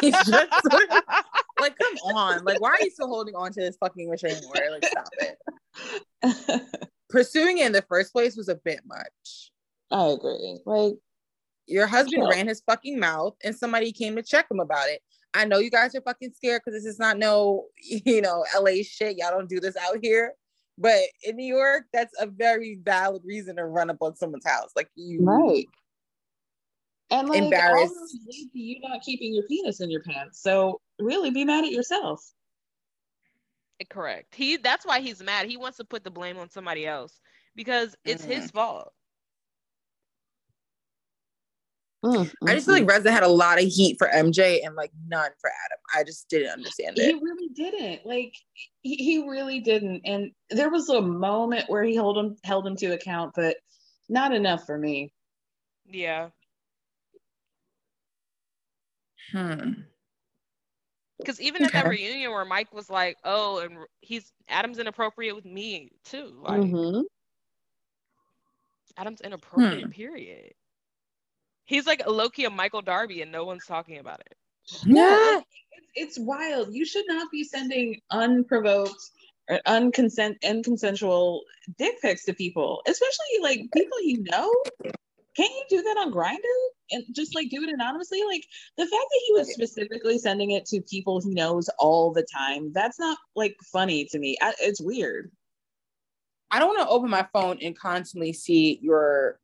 Just 0.02 0.30
like, 1.60 1.76
come 1.78 1.94
on. 2.14 2.44
Like, 2.44 2.60
why 2.60 2.70
are 2.70 2.80
you 2.80 2.90
still 2.90 3.08
holding 3.08 3.34
on 3.34 3.52
to 3.52 3.60
this 3.60 3.76
fucking 3.78 4.08
restraining 4.08 4.44
order? 4.44 4.70
Like, 4.70 4.84
stop 4.84 5.08
it. 5.20 5.38
Pursuing 7.10 7.58
it 7.58 7.66
in 7.66 7.72
the 7.72 7.82
first 7.82 8.12
place 8.12 8.36
was 8.36 8.48
a 8.48 8.54
bit 8.54 8.80
much. 8.86 9.50
I 9.90 10.06
agree. 10.06 10.60
Like, 10.64 10.94
your 11.66 11.86
husband 11.86 12.26
ran 12.28 12.48
his 12.48 12.62
fucking 12.66 12.98
mouth 12.98 13.34
and 13.44 13.54
somebody 13.54 13.92
came 13.92 14.16
to 14.16 14.22
check 14.22 14.46
him 14.50 14.60
about 14.60 14.88
it. 14.88 15.02
I 15.34 15.44
know 15.44 15.58
you 15.58 15.70
guys 15.70 15.94
are 15.94 16.00
fucking 16.00 16.32
scared 16.34 16.62
because 16.64 16.80
this 16.80 16.90
is 16.90 16.98
not 16.98 17.18
no, 17.18 17.66
you 17.82 18.20
know, 18.20 18.44
LA 18.58 18.82
shit. 18.82 19.18
Y'all 19.18 19.30
don't 19.30 19.48
do 19.48 19.60
this 19.60 19.76
out 19.76 19.98
here. 20.02 20.34
But 20.78 21.00
in 21.24 21.36
New 21.36 21.44
York, 21.54 21.84
that's 21.92 22.14
a 22.18 22.26
very 22.26 22.78
valid 22.82 23.22
reason 23.24 23.56
to 23.56 23.66
run 23.66 23.90
up 23.90 23.98
on 24.00 24.16
someone's 24.16 24.46
house. 24.46 24.70
Like 24.74 24.88
you 24.94 25.20
right 25.22 25.66
and 27.10 27.28
like 27.28 27.42
embarrassed 27.42 28.18
you 28.52 28.80
not 28.80 29.02
keeping 29.02 29.34
your 29.34 29.44
penis 29.44 29.80
in 29.80 29.90
your 29.90 30.02
pants. 30.02 30.42
So 30.42 30.80
really 30.98 31.30
be 31.30 31.44
mad 31.44 31.64
at 31.64 31.72
yourself. 31.72 32.24
Correct. 33.88 34.34
He 34.34 34.56
that's 34.58 34.84
why 34.84 35.00
he's 35.00 35.22
mad. 35.22 35.46
He 35.46 35.56
wants 35.56 35.78
to 35.78 35.84
put 35.84 36.04
the 36.04 36.10
blame 36.10 36.36
on 36.38 36.50
somebody 36.50 36.86
else 36.86 37.18
because 37.56 37.96
it's 38.04 38.24
mm. 38.24 38.34
his 38.34 38.50
fault. 38.50 38.92
Mm, 42.04 42.32
I 42.46 42.54
just 42.54 42.64
feel 42.64 42.76
like 42.76 42.88
Reza 42.88 43.12
had 43.12 43.24
a 43.24 43.28
lot 43.28 43.58
of 43.58 43.66
heat 43.66 43.96
for 43.98 44.08
MJ 44.08 44.64
and 44.64 44.74
like 44.74 44.90
none 45.06 45.30
for 45.38 45.50
Adam. 45.66 45.78
I 45.94 46.02
just 46.02 46.30
didn't 46.30 46.50
understand 46.50 46.98
it. 46.98 47.04
He 47.04 47.12
really 47.12 47.48
didn't. 47.54 48.06
Like 48.06 48.34
he, 48.80 48.96
he 48.96 49.28
really 49.28 49.60
didn't. 49.60 50.02
And 50.06 50.30
there 50.48 50.70
was 50.70 50.88
a 50.88 51.02
moment 51.02 51.66
where 51.68 51.82
he 51.82 51.94
held 51.94 52.16
him 52.16 52.36
held 52.42 52.66
him 52.66 52.76
to 52.76 52.94
account, 52.94 53.32
but 53.36 53.56
not 54.08 54.32
enough 54.32 54.64
for 54.64 54.78
me. 54.78 55.12
Yeah. 55.86 56.30
Hmm. 59.32 59.72
Because 61.20 61.40
even 61.40 61.64
okay. 61.64 61.78
at 61.78 61.84
that 61.84 61.90
reunion 61.90 62.30
where 62.30 62.44
Mike 62.44 62.72
was 62.72 62.90
like, 62.90 63.18
"Oh, 63.24 63.58
and 63.58 63.78
he's 64.00 64.32
Adam's 64.48 64.78
inappropriate 64.78 65.34
with 65.34 65.44
me 65.44 65.92
too," 66.04 66.40
like 66.42 66.60
mm-hmm. 66.60 67.02
Adam's 68.96 69.20
inappropriate. 69.20 69.84
Hmm. 69.84 69.90
Period. 69.90 70.52
He's 71.64 71.86
like 71.86 72.02
a 72.04 72.10
Loki 72.10 72.44
of 72.44 72.52
Michael 72.52 72.82
Darby, 72.82 73.22
and 73.22 73.30
no 73.30 73.44
one's 73.44 73.64
talking 73.64 73.98
about 73.98 74.20
it. 74.20 74.36
Yeah, 74.84 75.38
it's, 75.38 75.46
it's 75.94 76.18
wild. 76.18 76.74
You 76.74 76.84
should 76.84 77.04
not 77.06 77.30
be 77.30 77.44
sending 77.44 78.00
unprovoked 78.10 79.00
or 79.48 79.60
unconsent 79.66 80.38
unconsensual 80.42 81.40
dick 81.78 82.00
pics 82.00 82.24
to 82.24 82.34
people, 82.34 82.82
especially 82.86 83.42
like 83.42 83.60
people 83.72 84.00
you 84.02 84.24
know. 84.30 84.52
Can't 85.36 85.52
you 85.52 85.64
do 85.78 85.82
that 85.82 85.96
on 85.98 86.12
Grindr 86.12 86.38
and 86.90 87.04
just 87.12 87.34
like 87.34 87.50
do 87.50 87.62
it 87.62 87.68
anonymously? 87.68 88.22
Like 88.26 88.44
the 88.76 88.84
fact 88.84 88.92
that 88.92 89.22
he 89.26 89.32
was 89.34 89.52
specifically 89.52 90.18
sending 90.18 90.50
it 90.52 90.66
to 90.66 90.80
people 90.82 91.20
he 91.20 91.30
knows 91.30 91.70
all 91.78 92.12
the 92.12 92.26
time, 92.36 92.72
that's 92.72 92.98
not 92.98 93.16
like 93.36 93.56
funny 93.72 94.06
to 94.06 94.18
me. 94.18 94.36
I, 94.42 94.54
it's 94.60 94.80
weird. 94.80 95.30
I 96.50 96.58
don't 96.58 96.68
want 96.68 96.80
to 96.80 96.88
open 96.88 97.10
my 97.10 97.26
phone 97.32 97.58
and 97.62 97.78
constantly 97.78 98.32
see 98.32 98.80
your 98.82 99.38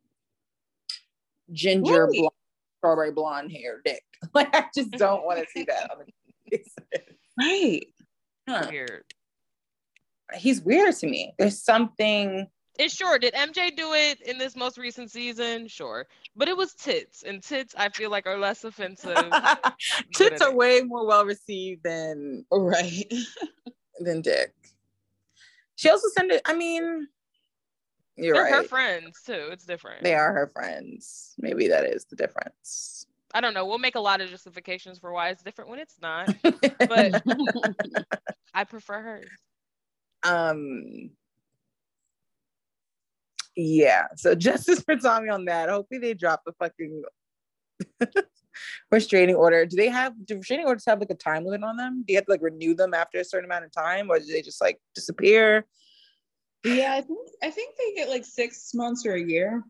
ginger 1.53 2.07
right. 2.07 2.13
blonde, 2.13 2.35
strawberry 2.79 3.13
blonde 3.13 3.53
hair 3.53 3.81
dick. 3.85 4.03
Like 4.35 4.55
I 4.57 4.65
just 4.75 4.91
don't 4.93 5.25
want 5.25 5.39
to 5.41 5.47
see 5.55 5.65
that 5.65 5.91
on 5.91 5.99
the 6.51 6.61
Right. 7.39 7.87
Huh. 8.49 8.67
Weird. 8.71 9.05
He's 10.35 10.63
weird 10.63 10.97
to 10.97 11.07
me. 11.07 11.35
There's 11.39 11.63
something 11.63 12.49
it's 12.79 12.95
sure. 12.95 13.19
Did 13.19 13.35
MJ 13.35 13.75
do 13.75 13.93
it 13.95 14.21
in 14.23 14.39
this 14.39 14.57
most 14.57 14.79
recent 14.79 15.11
season? 15.11 15.69
Sure. 15.69 16.07
But 16.35 16.49
it 16.49 16.57
was 16.57 16.75
tits, 16.75 17.23
and 17.23 17.43
tits 17.43 17.75
I 17.77 17.89
feel 17.89 18.11
like 18.11 18.27
are 18.27 18.39
less 18.39 18.65
offensive. 18.65 19.17
tits 20.15 20.43
are 20.43 20.55
way 20.55 20.83
more 20.83 21.07
well 21.07 21.25
received 21.25 21.83
than 21.83 22.45
right 22.53 23.13
than 24.01 24.21
dick. 24.23 24.53
She 25.77 25.91
also 25.91 26.09
sent 26.09 26.33
it. 26.33 26.43
I 26.45 26.55
mean, 26.55 27.09
you're 28.17 28.35
They're 28.35 28.45
right. 28.45 28.55
her 28.55 28.63
friends 28.65 29.23
too. 29.25 29.49
It's 29.51 29.67
different. 29.67 30.03
They 30.03 30.15
are 30.15 30.33
her 30.33 30.47
friends. 30.47 31.35
Maybe 31.39 31.69
that 31.69 31.85
is 31.85 32.05
the 32.07 32.17
difference. 32.17 33.07
I 33.35 33.41
don't 33.41 33.53
know. 33.55 33.67
We'll 33.67 33.79
make 33.79 33.97
a 33.97 34.01
lot 34.01 34.21
of 34.21 34.31
justifications 34.31 34.99
for 34.99 35.13
why 35.13 35.29
it's 35.29 35.43
different 35.43 35.69
when 35.69 35.79
it's 35.79 36.01
not, 36.01 36.35
but 36.43 37.23
I 38.55 38.65
prefer 38.65 39.01
hers. 39.03 39.29
Um. 40.23 41.11
Yeah. 43.57 44.07
So 44.17 44.35
justice 44.37 44.83
for 44.83 44.97
Tommy 44.97 45.29
on 45.31 45.47
that. 45.47 45.69
Hopefully 45.69 45.99
they 46.01 46.15
drop 46.15 46.43
the 46.47 46.53
fucking 46.53 47.03
restraining 48.91 49.35
order. 49.35 49.67
Do 49.67 49.77
they 49.77 49.89
have 49.89 50.13
do 50.25 50.37
restraining 50.37 50.67
orders 50.67 50.85
have 50.87 51.01
like 51.01 51.11
a 51.11 51.15
time 51.15 51.45
limit 51.45 51.65
on 51.67 51.77
them? 51.77 52.05
Do 52.07 52.13
you 52.13 52.19
have 52.19 52.27
to 52.27 52.33
like 52.33 52.43
renew 52.43 52.75
them 52.75 52.95
after 52.95 53.19
a 53.19 53.25
certain 53.25 53.47
amount 53.47 53.65
of 53.65 53.73
time, 53.73 54.11
or 54.11 54.19
do 54.19 54.27
they 54.27 54.43
just 54.43 54.61
like 54.61 54.79
disappear? 54.95 55.67
Yeah, 56.65 56.95
I 56.95 57.01
think 57.01 57.29
I 57.43 57.51
think 57.51 57.77
they 57.77 57.95
get 57.95 58.09
like 58.09 58.25
six 58.25 58.73
months 58.75 59.07
or 59.07 59.15
a 59.15 59.23
year, 59.23 59.63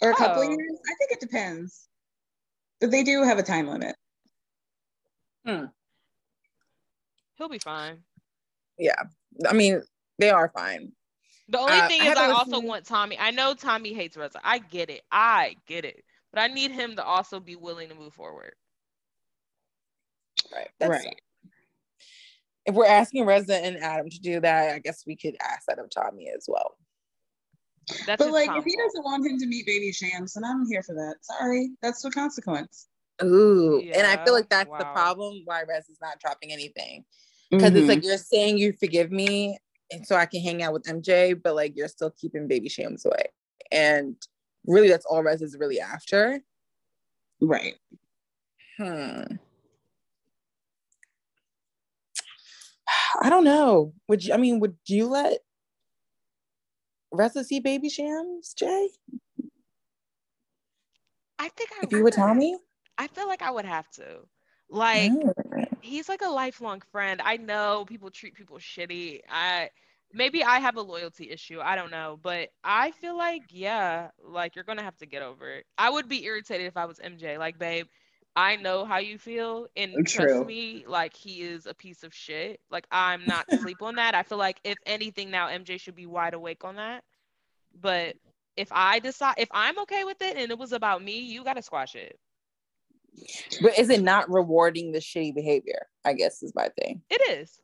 or 0.00 0.10
a 0.10 0.14
couple 0.14 0.42
Oh. 0.42 0.48
years. 0.48 0.78
I 0.86 0.94
think 0.98 1.12
it 1.12 1.20
depends, 1.20 1.88
but 2.80 2.90
they 2.90 3.02
do 3.02 3.22
have 3.22 3.38
a 3.38 3.42
time 3.42 3.68
limit. 3.68 3.96
Hmm. 5.46 5.64
He'll 7.36 7.48
be 7.48 7.58
fine. 7.58 7.98
Yeah. 8.78 9.02
I 9.48 9.52
mean, 9.52 9.82
they 10.18 10.30
are 10.30 10.48
fine. 10.56 10.92
The 11.48 11.58
only 11.58 11.72
Uh, 11.72 11.88
thing 11.88 12.00
I 12.00 12.12
is, 12.12 12.16
I 12.18 12.30
also 12.30 12.50
listened- 12.52 12.68
want 12.68 12.86
Tommy. 12.86 13.18
I 13.18 13.30
know 13.30 13.54
Tommy 13.54 13.92
hates 13.92 14.16
Reza. 14.16 14.40
I 14.42 14.58
get 14.58 14.88
it. 14.90 15.02
I 15.12 15.56
get 15.66 15.84
it. 15.84 16.04
But 16.32 16.40
I 16.40 16.48
need 16.48 16.70
him 16.70 16.96
to 16.96 17.04
also 17.04 17.38
be 17.38 17.54
willing 17.54 17.90
to 17.90 17.94
move 17.94 18.14
forward. 18.14 18.54
Right. 20.52 20.70
That's 20.78 21.04
right. 21.04 21.20
If 22.66 22.74
we're 22.74 22.86
asking 22.86 23.26
Reza 23.26 23.56
and 23.62 23.76
Adam 23.76 24.08
to 24.08 24.18
do 24.20 24.40
that, 24.40 24.74
I 24.74 24.78
guess 24.78 25.04
we 25.06 25.16
could 25.16 25.36
ask 25.40 25.66
that 25.66 25.78
of 25.78 25.90
Tommy 25.90 26.30
as 26.34 26.46
well. 26.48 26.76
That's 28.06 28.22
But 28.22 28.32
like, 28.32 28.48
if 28.56 28.64
he 28.64 28.74
doesn't 28.76 29.04
want 29.04 29.26
him 29.26 29.38
to 29.38 29.46
meet 29.46 29.66
Baby 29.66 29.92
Shams, 29.92 30.32
then 30.32 30.44
I'm 30.44 30.66
here 30.66 30.82
for 30.82 30.94
that. 30.94 31.16
Sorry, 31.20 31.70
that's 31.82 32.00
the 32.00 32.10
consequence. 32.10 32.88
Ooh. 33.22 33.80
and 33.80 34.06
I 34.06 34.24
feel 34.24 34.34
like 34.34 34.48
that's 34.48 34.68
the 34.70 34.84
problem 34.86 35.42
why 35.44 35.62
Reza's 35.68 35.98
not 36.00 36.18
dropping 36.20 36.52
anything. 36.52 37.04
Because 37.50 37.74
it's 37.74 37.86
like 37.86 38.02
you're 38.02 38.16
saying 38.18 38.58
you 38.58 38.72
forgive 38.72 39.12
me 39.12 39.58
and 39.94 40.06
so 40.06 40.16
I 40.16 40.26
can 40.26 40.42
hang 40.42 40.62
out 40.62 40.72
with 40.72 40.84
MJ, 40.84 41.40
but 41.40 41.54
like 41.54 41.76
you're 41.76 41.88
still 41.88 42.10
keeping 42.10 42.48
baby 42.48 42.68
shams 42.68 43.04
away. 43.04 43.26
And 43.70 44.16
really 44.66 44.88
that's 44.88 45.06
all 45.06 45.22
Reza's 45.22 45.56
really 45.58 45.80
after. 45.80 46.40
right. 47.40 47.74
Hmm. 48.78 49.22
I 53.22 53.30
don't 53.30 53.44
know. 53.44 53.92
Would 54.08 54.24
you 54.24 54.34
I 54.34 54.36
mean 54.36 54.60
would 54.60 54.76
you 54.86 55.06
let 55.06 55.38
Reza 57.12 57.44
see 57.44 57.60
baby 57.60 57.88
shams, 57.88 58.54
Jay? 58.54 58.88
I 61.38 61.48
think 61.50 61.70
I 61.80 61.84
If 61.84 61.92
you 61.92 62.02
would 62.02 62.12
tell 62.12 62.34
me? 62.34 62.58
I 62.98 63.06
feel 63.08 63.26
like 63.28 63.42
I 63.42 63.50
would 63.50 63.64
have 63.64 63.88
to. 63.92 64.20
Like, 64.70 65.12
Mm. 65.12 65.66
he's 65.82 66.08
like 66.08 66.22
a 66.22 66.28
lifelong 66.28 66.82
friend. 66.90 67.20
I 67.22 67.36
know 67.36 67.84
people 67.86 68.10
treat 68.10 68.34
people 68.34 68.58
shitty. 68.58 69.20
I 69.28 69.70
maybe 70.14 70.42
I 70.42 70.60
have 70.60 70.76
a 70.76 70.82
loyalty 70.82 71.30
issue. 71.30 71.60
I 71.60 71.76
don't 71.76 71.90
know, 71.90 72.18
but 72.22 72.50
I 72.62 72.92
feel 72.92 73.16
like 73.16 73.42
yeah, 73.50 74.10
like 74.22 74.54
you're 74.54 74.64
gonna 74.64 74.82
have 74.82 74.96
to 74.98 75.06
get 75.06 75.22
over 75.22 75.50
it. 75.50 75.66
I 75.76 75.90
would 75.90 76.08
be 76.08 76.24
irritated 76.24 76.66
if 76.66 76.76
I 76.76 76.86
was 76.86 76.98
MJ. 76.98 77.38
Like, 77.38 77.58
babe, 77.58 77.86
I 78.36 78.56
know 78.56 78.84
how 78.84 78.98
you 78.98 79.18
feel, 79.18 79.66
and 79.76 80.06
True. 80.06 80.26
trust 80.26 80.46
me, 80.46 80.84
like 80.86 81.14
he 81.14 81.42
is 81.42 81.66
a 81.66 81.74
piece 81.74 82.02
of 82.02 82.14
shit. 82.14 82.60
Like 82.70 82.86
I'm 82.90 83.26
not 83.26 83.50
sleep 83.50 83.82
on 83.82 83.96
that. 83.96 84.14
I 84.14 84.22
feel 84.22 84.38
like 84.38 84.60
if 84.64 84.78
anything, 84.86 85.30
now 85.30 85.48
MJ 85.48 85.78
should 85.78 85.96
be 85.96 86.06
wide 86.06 86.34
awake 86.34 86.64
on 86.64 86.76
that. 86.76 87.04
But 87.80 88.16
if 88.56 88.68
I 88.70 89.00
decide, 89.00 89.34
if 89.38 89.48
I'm 89.50 89.78
okay 89.80 90.04
with 90.04 90.22
it, 90.22 90.36
and 90.36 90.50
it 90.50 90.58
was 90.58 90.72
about 90.72 91.02
me, 91.02 91.20
you 91.20 91.44
gotta 91.44 91.62
squash 91.62 91.94
it. 91.96 92.18
But 93.62 93.78
is 93.78 93.90
it 93.90 94.02
not 94.02 94.30
rewarding 94.30 94.92
the 94.92 94.98
shitty 94.98 95.34
behavior? 95.34 95.86
I 96.04 96.14
guess 96.14 96.42
is 96.42 96.54
my 96.54 96.68
thing. 96.80 97.02
It 97.10 97.38
is. 97.38 97.60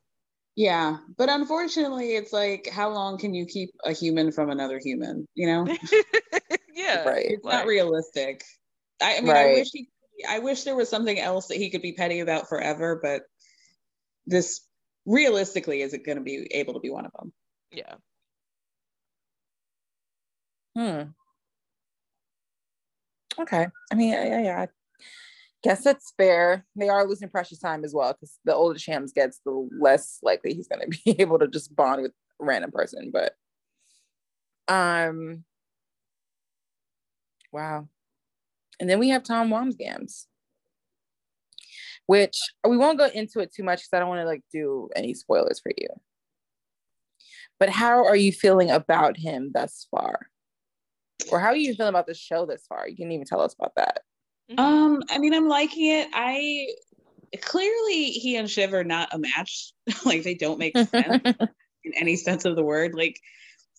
Yeah, 0.61 0.99
but 1.17 1.31
unfortunately, 1.31 2.17
it's 2.17 2.35
like, 2.35 2.69
how 2.69 2.91
long 2.91 3.17
can 3.17 3.33
you 3.33 3.47
keep 3.47 3.71
a 3.83 3.93
human 3.93 4.31
from 4.31 4.51
another 4.51 4.79
human? 4.79 5.27
You 5.35 5.47
know, 5.47 5.67
yeah. 6.75 7.09
Right. 7.09 7.25
it's 7.31 7.43
Like- 7.43 7.55
not 7.55 7.67
realistic. 7.67 8.45
I, 9.03 9.17
I 9.17 9.21
mean, 9.23 9.31
I 9.31 9.45
wish 9.55 9.69
he, 9.73 9.89
I 10.29 10.41
wish 10.41 10.65
there 10.65 10.77
was 10.77 10.91
something 10.91 11.19
else 11.19 11.47
that 11.47 11.57
he 11.57 11.71
could 11.71 11.81
be 11.81 11.95
petty 11.95 12.21
about 12.21 12.51
forever, 12.51 13.01
but 13.03 13.23
this 14.27 14.61
realistically 15.07 15.81
isn't 15.81 16.05
going 16.05 16.19
to 16.19 16.25
be 16.25 16.47
able 16.51 16.75
to 16.75 16.81
be 16.81 16.91
one 16.91 17.07
of 17.07 17.13
them. 17.19 17.33
Yeah. 17.73 17.95
Hmm. 20.77 21.03
Okay. 23.41 23.67
I 23.91 23.95
mean, 23.95 24.11
yeah, 24.11 24.43
yeah, 24.43 24.67
Guess 25.63 25.85
that's 25.85 26.13
fair. 26.17 26.65
They 26.75 26.89
are 26.89 27.07
losing 27.07 27.29
precious 27.29 27.59
time 27.59 27.85
as 27.85 27.95
well 27.95 28.13
because 28.13 28.39
the 28.45 28.55
older 28.55 28.79
Shams 28.79 29.13
gets, 29.13 29.41
the 29.45 29.69
less 29.79 30.19
likely 30.23 30.55
he's 30.55 30.69
going 30.69 30.81
to 30.91 30.99
be 31.05 31.21
able 31.21 31.39
to 31.39 31.49
just 31.49 31.75
bond 31.75 32.03
with 32.03 32.13
a 32.41 32.45
random 32.45 32.71
person. 32.71 33.13
But, 33.13 33.35
um, 34.69 35.45
wow. 37.53 37.89
And 38.79 38.89
then 38.89 38.99
we 38.99 39.11
have 39.11 39.23
Tom 39.23 39.51
Wambsgans, 39.51 40.25
which 42.07 42.39
we 42.67 42.79
won't 42.79 42.99
go 42.99 43.07
into 43.07 43.41
it 43.41 43.53
too 43.53 43.63
much 43.63 43.81
because 43.81 43.91
I 43.93 43.99
don't 43.99 44.09
want 44.09 44.23
to 44.23 44.27
like 44.27 44.43
do 44.51 44.89
any 44.97 45.13
spoilers 45.13 45.61
for 45.61 45.73
you. 45.77 45.89
But 47.59 47.69
how 47.69 48.07
are 48.07 48.17
you 48.17 48.33
feeling 48.33 48.71
about 48.71 49.19
him 49.19 49.51
thus 49.53 49.87
far? 49.91 50.29
Or 51.31 51.39
how 51.39 51.49
are 51.49 51.57
you 51.57 51.75
feeling 51.75 51.91
about 51.91 52.07
the 52.07 52.15
show 52.15 52.47
this 52.47 52.65
far? 52.67 52.89
You 52.89 52.97
can 52.97 53.13
even 53.13 53.27
tell 53.27 53.43
us 53.43 53.55
about 53.55 53.75
that. 53.77 54.01
Mhm. 54.51 54.59
Um, 54.59 55.03
I 55.11 55.19
mean, 55.19 55.35
I'm 55.35 55.49
liking 55.49 55.87
it. 55.87 56.09
I 56.13 56.67
clearly 57.41 58.05
he 58.11 58.37
and 58.37 58.51
Shiv 58.51 58.73
are 58.75 58.85
not 58.85 59.15
a 59.15 59.19
match. 59.19 59.73
like 60.05 60.23
they 60.25 60.35
don't 60.35 60.59
make 60.59 60.77
sense 60.77 60.91
in 61.85 61.93
any 61.95 62.17
sense 62.17 62.45
of 62.45 62.57
the 62.57 62.65
word. 62.65 62.95
Like 62.95 63.21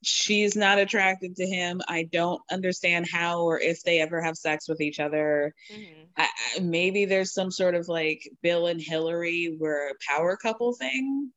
she's 0.03 0.56
not 0.56 0.80
attracted 0.80 1.35
to 1.35 1.45
him. 1.45 1.81
I 1.88 2.03
don't 2.03 2.41
understand 2.52 3.07
how 3.11 3.41
or 3.43 3.60
if 3.60 3.84
they 3.84 3.99
ever 3.99 4.22
have 4.22 4.38
sex 4.38 4.68
with 4.69 4.81
each 4.81 4.99
other. 4.99 5.53
Mhm. 5.72 6.07
I, 6.18 6.23
I, 6.56 6.60
maybe 6.60 7.06
there's 7.06 7.34
some 7.34 7.52
sort 7.52 7.76
of 7.76 7.88
like 7.88 8.30
Bill 8.41 8.68
and 8.68 8.81
Hillary 8.81 9.56
were 9.60 9.89
a 9.89 10.11
power 10.11 10.38
couple 10.38 10.73
thing, 10.73 11.31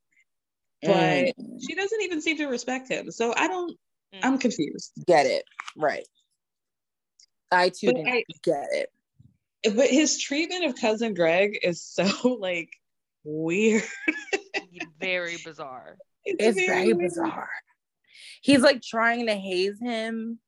but 0.83 0.91
Mm, 0.91 1.61
she 1.67 1.75
doesn't 1.75 2.03
even 2.03 2.21
seem 2.21 2.37
to 2.39 2.47
respect 2.47 2.89
him. 2.89 3.11
So 3.11 3.35
I 3.37 3.49
don't. 3.49 3.71
Mhm. 4.15 4.21
I'm 4.23 4.39
confused. 4.39 4.93
get 5.07 5.27
it. 5.27 5.45
Right. 5.77 6.07
I 7.51 7.69
too 7.71 7.93
I- 8.07 8.25
get 8.43 8.69
it. 8.73 8.91
But 9.65 9.89
his 9.89 10.19
treatment 10.19 10.65
of 10.65 10.75
cousin 10.77 11.15
Greg 11.15 11.59
is 11.63 11.83
so 11.83 12.05
like 12.41 12.71
weird. 13.25 13.83
Very 15.01 15.37
bizarre. 15.45 15.97
It's 16.25 16.57
very 16.57 16.93
weird. 16.93 16.99
bizarre. 16.99 17.49
He's 18.43 18.61
like 18.61 18.83
trying 18.83 19.27
to 19.27 19.35
haze 19.35 19.79
him, 19.81 20.39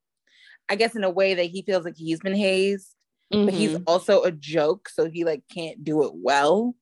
I 0.69 0.75
guess, 0.75 0.95
in 0.95 1.03
a 1.03 1.09
way 1.09 1.33
that 1.35 1.45
he 1.45 1.61
feels 1.63 1.83
like 1.85 1.95
he's 1.97 2.19
been 2.19 2.35
hazed, 2.35 2.93
but 3.31 3.53
he's 3.53 3.71
Mhm. 3.75 3.83
also 3.87 4.23
a 4.23 4.31
joke, 4.31 4.89
so 4.89 5.09
he 5.09 5.23
like 5.25 5.43
can't 5.53 5.83
do 5.83 6.03
it 6.03 6.11
well. 6.13 6.75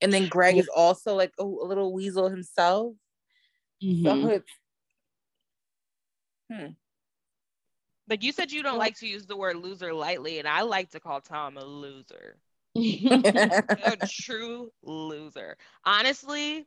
And 0.00 0.12
then 0.12 0.28
Greg 0.28 0.56
is 0.58 0.68
also 0.74 1.14
like 1.14 1.32
a, 1.38 1.42
a 1.44 1.66
little 1.66 1.92
weasel 1.92 2.28
himself. 2.28 2.94
Mhm. 3.82 4.02
So 4.04 4.28
it's 4.28 4.52
Like 8.08 8.22
you 8.22 8.32
said, 8.32 8.52
you 8.52 8.62
don't 8.62 8.78
like 8.78 8.96
to 8.98 9.08
use 9.08 9.26
the 9.26 9.36
word 9.36 9.56
loser 9.56 9.92
lightly, 9.92 10.38
and 10.38 10.46
I 10.46 10.62
like 10.62 10.90
to 10.90 11.00
call 11.00 11.20
Tom 11.20 11.56
a 11.56 11.64
loser, 11.64 12.38
a 12.76 13.96
true 14.08 14.70
loser. 14.82 15.56
Honestly, 15.84 16.66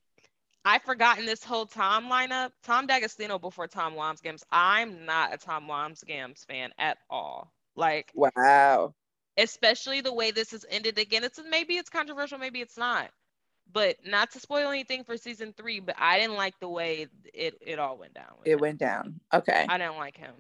I've 0.65 0.83
forgotten 0.83 1.25
this 1.25 1.43
whole 1.43 1.65
Tom 1.65 2.09
lineup. 2.09 2.51
Tom 2.63 2.87
D'Agostino 2.87 3.39
before 3.39 3.67
Tom 3.67 3.93
Wambsgans. 3.93 4.43
I'm 4.51 5.05
not 5.05 5.33
a 5.33 5.37
Tom 5.37 5.67
Wambsgans 5.67 6.45
fan 6.45 6.71
at 6.77 6.97
all. 7.09 7.53
Like, 7.75 8.11
wow. 8.13 8.93
especially 9.37 10.01
the 10.01 10.13
way 10.13 10.31
this 10.31 10.51
has 10.51 10.65
ended 10.69 10.97
again. 10.97 11.23
It's 11.23 11.39
maybe 11.49 11.75
it's 11.75 11.89
controversial, 11.89 12.37
maybe 12.37 12.59
it's 12.59 12.77
not. 12.77 13.09
But 13.71 13.97
not 14.05 14.31
to 14.31 14.39
spoil 14.39 14.69
anything 14.69 15.03
for 15.03 15.15
season 15.15 15.53
three, 15.55 15.79
but 15.79 15.95
I 15.97 16.19
didn't 16.19 16.35
like 16.35 16.59
the 16.59 16.67
way 16.67 17.07
it, 17.33 17.55
it 17.61 17.79
all 17.79 17.97
went 17.97 18.15
down. 18.15 18.33
It 18.43 18.53
him. 18.53 18.59
went 18.59 18.79
down. 18.79 19.19
Okay. 19.33 19.65
I 19.69 19.77
didn't 19.77 19.97
like 19.97 20.17
him. 20.17 20.33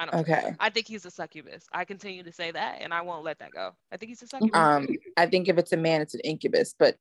I 0.00 0.06
don't. 0.06 0.14
Okay. 0.20 0.54
I 0.58 0.70
think 0.70 0.88
he's 0.88 1.04
a 1.04 1.10
succubus. 1.10 1.66
I 1.74 1.84
continue 1.84 2.22
to 2.22 2.32
say 2.32 2.50
that, 2.50 2.78
and 2.80 2.94
I 2.94 3.02
won't 3.02 3.22
let 3.22 3.38
that 3.40 3.52
go. 3.52 3.72
I 3.92 3.98
think 3.98 4.08
he's 4.08 4.22
a 4.22 4.26
succubus. 4.26 4.58
Um, 4.58 4.88
I 5.18 5.26
think 5.26 5.48
if 5.48 5.58
it's 5.58 5.72
a 5.72 5.76
man, 5.76 6.00
it's 6.00 6.14
an 6.14 6.20
incubus, 6.20 6.74
but 6.78 6.96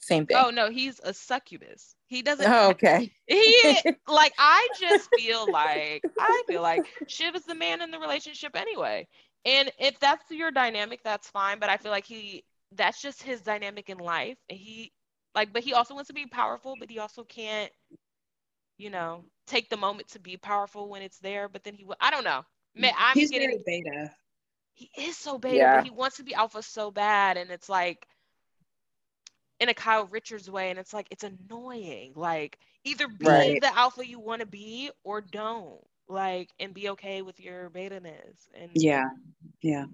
same 0.00 0.26
thing. 0.26 0.36
oh 0.36 0.50
no, 0.50 0.68
he's 0.68 0.98
a 1.04 1.14
succubus. 1.14 1.94
He 2.06 2.22
doesn't. 2.22 2.50
Oh, 2.50 2.70
okay. 2.70 3.12
He 3.28 3.76
like 4.08 4.32
I 4.36 4.66
just 4.80 5.08
feel 5.16 5.50
like 5.50 6.02
I 6.18 6.42
feel 6.48 6.60
like 6.62 6.86
Shiv 7.06 7.36
is 7.36 7.44
the 7.44 7.54
man 7.54 7.82
in 7.82 7.92
the 7.92 8.00
relationship 8.00 8.56
anyway. 8.56 9.06
And 9.44 9.70
if 9.78 10.00
that's 10.00 10.28
your 10.30 10.50
dynamic, 10.50 11.00
that's 11.04 11.30
fine. 11.30 11.60
But 11.60 11.70
I 11.70 11.76
feel 11.76 11.92
like 11.92 12.04
he 12.04 12.44
that's 12.72 13.00
just 13.00 13.22
his 13.22 13.42
dynamic 13.42 13.88
in 13.90 13.98
life. 13.98 14.38
And 14.48 14.58
he 14.58 14.92
like, 15.36 15.52
but 15.52 15.62
he 15.62 15.72
also 15.72 15.94
wants 15.94 16.08
to 16.08 16.14
be 16.14 16.26
powerful, 16.26 16.74
but 16.80 16.90
he 16.90 16.98
also 16.98 17.22
can't, 17.22 17.70
you 18.76 18.90
know, 18.90 19.24
take 19.50 19.68
the 19.68 19.76
moment 19.76 20.08
to 20.08 20.18
be 20.18 20.36
powerful 20.36 20.88
when 20.88 21.02
it's 21.02 21.18
there. 21.18 21.48
But 21.48 21.64
then 21.64 21.74
he 21.74 21.84
will. 21.84 21.96
I 22.00 22.10
don't 22.10 22.24
know. 22.24 22.44
Man, 22.74 22.92
I'm 22.96 23.16
He's 23.16 23.30
getting 23.30 23.60
very 23.64 23.82
beta. 23.82 24.10
he 24.74 24.90
is 24.96 25.16
so 25.16 25.38
beta, 25.38 25.56
yeah. 25.56 25.76
but 25.76 25.84
he 25.84 25.90
wants 25.90 26.16
to 26.18 26.22
be 26.22 26.34
alpha 26.34 26.62
so 26.62 26.90
bad. 26.90 27.36
And 27.36 27.50
it's 27.50 27.68
like 27.68 28.06
in 29.58 29.68
a 29.68 29.74
Kyle 29.74 30.06
Richards 30.06 30.50
way, 30.50 30.70
and 30.70 30.78
it's 30.78 30.94
like 30.94 31.08
it's 31.10 31.24
annoying. 31.24 32.12
Like 32.14 32.58
either 32.84 33.08
be 33.08 33.26
right. 33.26 33.60
the 33.60 33.76
alpha 33.76 34.06
you 34.06 34.20
want 34.20 34.40
to 34.40 34.46
be 34.46 34.90
or 35.04 35.20
don't. 35.20 35.80
Like 36.08 36.50
and 36.58 36.74
be 36.74 36.90
okay 36.90 37.22
with 37.22 37.38
your 37.38 37.70
beta 37.70 38.00
ness. 38.00 38.48
And 38.54 38.70
yeah, 38.74 39.04
yeah. 39.62 39.84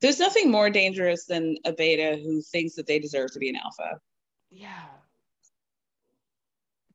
There's 0.00 0.18
nothing 0.18 0.50
more 0.50 0.68
dangerous 0.68 1.24
than 1.26 1.56
a 1.64 1.72
beta 1.72 2.20
who 2.22 2.42
thinks 2.42 2.74
that 2.74 2.86
they 2.86 2.98
deserve 2.98 3.32
to 3.32 3.38
be 3.38 3.48
an 3.48 3.56
alpha. 3.56 4.00
Yeah. 4.50 4.88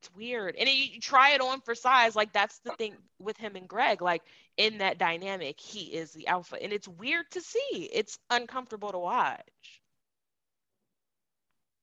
It's 0.06 0.16
weird. 0.16 0.56
And 0.56 0.70
you 0.70 1.00
try 1.00 1.32
it 1.32 1.42
on 1.42 1.62
for 1.62 1.74
size. 1.74 2.16
Like 2.16 2.32
that's 2.32 2.60
the 2.60 2.72
thing 2.72 2.96
with 3.20 3.38
him 3.38 3.56
and 3.56 3.68
Greg. 3.68 4.02
Like 4.02 4.22
in 4.58 4.80
that 4.80 4.98
dynamic, 4.98 5.60
he 5.60 5.86
is 5.86 6.12
the 6.12 6.28
alpha. 6.28 6.62
And 6.62 6.72
it's 6.72 6.88
weird 6.88 7.26
to 7.32 7.42
see. 7.42 7.90
It's 7.92 8.20
uncomfortable 8.30 8.92
to 8.92 9.00
watch. 9.00 9.42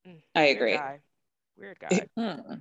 Mm, 0.07 0.23
I 0.35 0.43
agree. 0.45 0.77
Guy. 0.77 1.01
Weird 1.59 1.79
guy. 1.91 2.09
Hmm. 2.17 2.55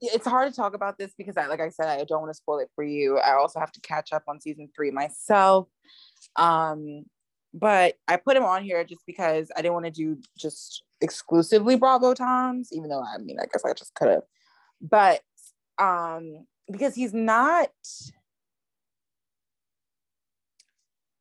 It's 0.00 0.26
hard 0.26 0.50
to 0.50 0.56
talk 0.56 0.74
about 0.74 0.96
this 0.96 1.12
because 1.18 1.36
I 1.36 1.46
like 1.46 1.60
I 1.60 1.68
said, 1.68 1.88
I 1.88 2.04
don't 2.04 2.22
want 2.22 2.30
to 2.30 2.36
spoil 2.36 2.60
it 2.60 2.70
for 2.74 2.84
you. 2.84 3.18
I 3.18 3.34
also 3.34 3.60
have 3.60 3.72
to 3.72 3.80
catch 3.80 4.12
up 4.12 4.22
on 4.28 4.40
season 4.40 4.70
three 4.74 4.90
myself. 4.90 5.68
Um, 6.36 7.04
but 7.52 7.94
I 8.06 8.16
put 8.16 8.36
him 8.36 8.44
on 8.44 8.62
here 8.62 8.84
just 8.84 9.04
because 9.06 9.50
I 9.56 9.62
didn't 9.62 9.74
want 9.74 9.86
to 9.86 9.90
do 9.90 10.18
just 10.38 10.84
exclusively 11.00 11.76
Bravo 11.76 12.14
Toms, 12.14 12.70
even 12.72 12.90
though 12.90 13.02
I 13.02 13.18
mean 13.18 13.38
I 13.40 13.46
guess 13.52 13.64
I 13.64 13.72
just 13.72 13.94
could 13.94 14.08
have. 14.08 14.22
But 14.80 15.20
um 15.78 16.46
because 16.70 16.94
he's 16.94 17.12
not 17.12 17.70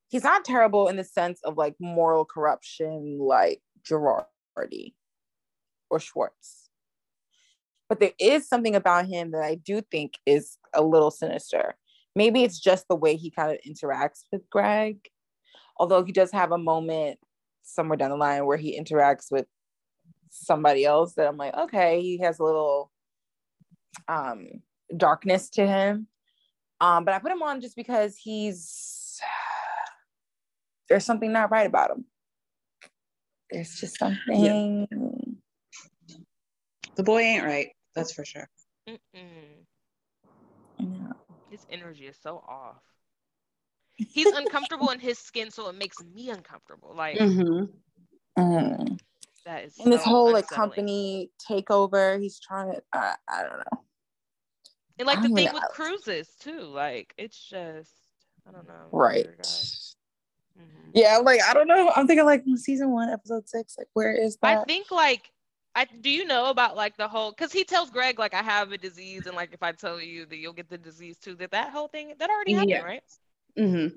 he's 0.10 0.24
not 0.24 0.46
terrible 0.46 0.88
in 0.88 0.98
the 0.98 1.04
sense 1.04 1.40
of 1.44 1.58
like 1.58 1.76
moral 1.80 2.26
corruption 2.26 3.18
like 3.20 3.62
Girardi 3.88 4.94
or 5.90 6.00
Schwartz. 6.00 6.70
But 7.88 8.00
there 8.00 8.14
is 8.20 8.48
something 8.48 8.76
about 8.76 9.08
him 9.08 9.32
that 9.32 9.42
I 9.42 9.56
do 9.56 9.82
think 9.82 10.14
is 10.26 10.58
a 10.76 10.84
little 10.84 11.10
sinister. 11.10 11.76
Maybe 12.16 12.44
it's 12.44 12.60
just 12.60 12.88
the 12.88 12.96
way 12.96 13.16
he 13.16 13.32
kind 13.32 13.52
of 13.52 13.58
interacts 13.68 14.26
with 14.32 14.48
Greg. 14.50 15.00
Although 15.80 16.04
he 16.04 16.12
does 16.12 16.32
have 16.32 16.52
a 16.52 16.58
moment 16.58 17.20
somewhere 17.64 17.98
down 17.98 18.10
the 18.10 18.18
line 18.18 18.46
where 18.46 18.58
he 18.58 18.80
interacts 18.80 19.32
with 19.32 19.48
somebody 20.30 20.86
else 20.86 21.14
that 21.14 21.28
I'm 21.28 21.38
like, 21.38 21.56
okay, 21.56 22.02
he 22.02 22.20
has 22.20 22.40
a 22.40 22.44
little 22.44 22.92
um 24.08 24.48
darkness 24.96 25.50
to 25.52 25.66
him. 25.66 26.08
Um, 26.82 27.06
but 27.06 27.14
I 27.14 27.20
put 27.20 27.32
him 27.32 27.44
on 27.44 27.62
just 27.62 27.76
because 27.76 28.18
he's 28.18 29.20
there's 30.90 31.06
something 31.06 31.32
not 31.32 31.52
right 31.52 31.68
about 31.68 31.92
him. 31.92 32.06
There's 33.52 33.76
just 33.76 33.98
something. 33.98 34.20
Yeah. 34.30 34.86
The 36.96 37.04
boy 37.04 37.22
ain't 37.22 37.46
right. 37.46 37.70
That's 37.96 38.14
for 38.14 38.26
sure. 38.26 38.50
His 41.50 41.66
energy 41.70 42.06
is 42.06 42.18
so 42.22 42.44
off. 42.48 42.82
He's 44.12 44.28
uncomfortable 44.28 44.90
in 44.90 45.00
his 45.00 45.18
skin, 45.20 45.52
so 45.52 45.70
it 45.70 45.76
makes 45.76 45.98
me 46.14 46.30
uncomfortable. 46.30 46.94
Like 46.96 47.18
mm-hmm. 47.18 48.42
mm. 48.42 49.00
that 49.46 49.66
is. 49.66 49.78
And 49.78 49.86
so 49.86 49.90
this 49.90 50.04
whole 50.04 50.32
like 50.32 50.48
company 50.48 51.32
takeover, 51.50 52.20
he's 52.22 52.40
trying 52.40 52.74
to. 52.74 52.82
Uh, 52.94 53.14
I 53.28 53.44
don't 53.44 53.58
know. 53.58 53.84
And 54.98 55.08
like 55.08 55.22
the 55.22 55.30
thing 55.30 55.50
with 55.54 55.64
cruises 55.72 56.30
too, 56.40 56.62
like 56.62 57.14
it's 57.18 57.38
just 57.38 57.92
I 58.48 58.52
don't 58.52 58.68
know. 58.68 58.88
Right. 58.92 59.28
Mm-hmm. 59.28 60.90
Yeah, 60.94 61.18
like 61.18 61.42
I 61.42 61.54
don't 61.54 61.68
know. 61.68 61.92
I'm 61.96 62.08
thinking 62.08 62.26
like 62.26 62.44
season 62.56 62.92
one, 62.92 63.10
episode 63.10 63.48
six. 63.48 63.76
Like 63.78 63.88
where 63.94 64.12
is 64.12 64.38
that? 64.42 64.60
I 64.60 64.64
think 64.64 64.92
like 64.92 65.32
I 65.76 65.86
do 65.86 66.10
you 66.10 66.26
know 66.26 66.50
about 66.50 66.76
like 66.76 66.98
the 66.98 67.08
whole 67.08 67.32
because 67.32 67.54
he 67.54 67.64
tells 67.64 67.90
Greg 67.90 68.20
like 68.20 68.34
I 68.34 68.42
have 68.42 68.72
a 68.72 68.78
disease 68.78 69.26
and 69.26 69.36
like 69.36 69.54
if 69.54 69.64
I 69.64 69.72
tell 69.72 70.02
you 70.02 70.26
that 70.26 70.38
you'll 70.38 70.54
get 70.54 70.70
the 70.70 70.78
disease 70.78 71.18
too. 71.18 71.36
That 71.36 71.52
that 71.52 71.70
whole 71.70 71.88
thing 71.88 72.14
that 72.20 72.30
already 72.30 72.54
happened, 72.54 72.72
yeah. 72.72 72.82
right? 72.82 73.04
Mm-hmm. 73.58 73.96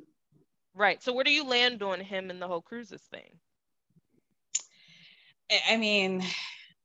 Right. 0.74 1.02
So 1.02 1.12
where 1.12 1.24
do 1.24 1.30
you 1.30 1.44
land 1.44 1.82
on 1.82 2.00
him 2.00 2.30
and 2.30 2.40
the 2.40 2.48
whole 2.48 2.62
cruises 2.62 3.02
thing? 3.02 3.38
I 5.68 5.76
mean, 5.76 6.24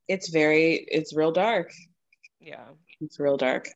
it's 0.07 0.29
very 0.29 0.85
it's 0.89 1.15
real 1.15 1.31
dark. 1.31 1.71
Yeah. 2.39 2.65
It's 2.99 3.19
real 3.19 3.37
dark. 3.37 3.69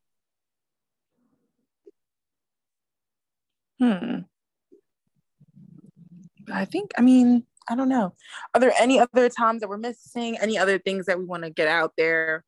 Hmm. 3.79 4.19
I 6.51 6.65
think, 6.65 6.91
I 6.97 7.01
mean, 7.01 7.45
I 7.67 7.75
don't 7.75 7.89
know. 7.89 8.13
Are 8.53 8.59
there 8.59 8.73
any 8.79 8.99
other 8.99 9.29
times 9.29 9.61
that 9.61 9.69
we're 9.69 9.77
missing? 9.77 10.37
Any 10.37 10.57
other 10.57 10.77
things 10.77 11.05
that 11.05 11.17
we 11.17 11.25
want 11.25 11.43
to 11.43 11.49
get 11.49 11.67
out 11.67 11.93
there? 11.97 12.43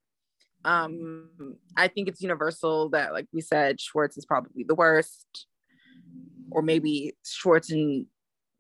Um, 0.66 1.58
I 1.76 1.88
think 1.88 2.08
it's 2.08 2.22
universal 2.22 2.90
that, 2.90 3.14
like 3.14 3.28
we 3.34 3.42
said, 3.42 3.80
Schwartz 3.80 4.18
is 4.18 4.26
probably 4.26 4.64
the 4.64 4.76
worst, 4.76 5.48
or 6.54 6.62
maybe 6.62 7.16
Schwartz 7.24 7.72
and 7.72 8.06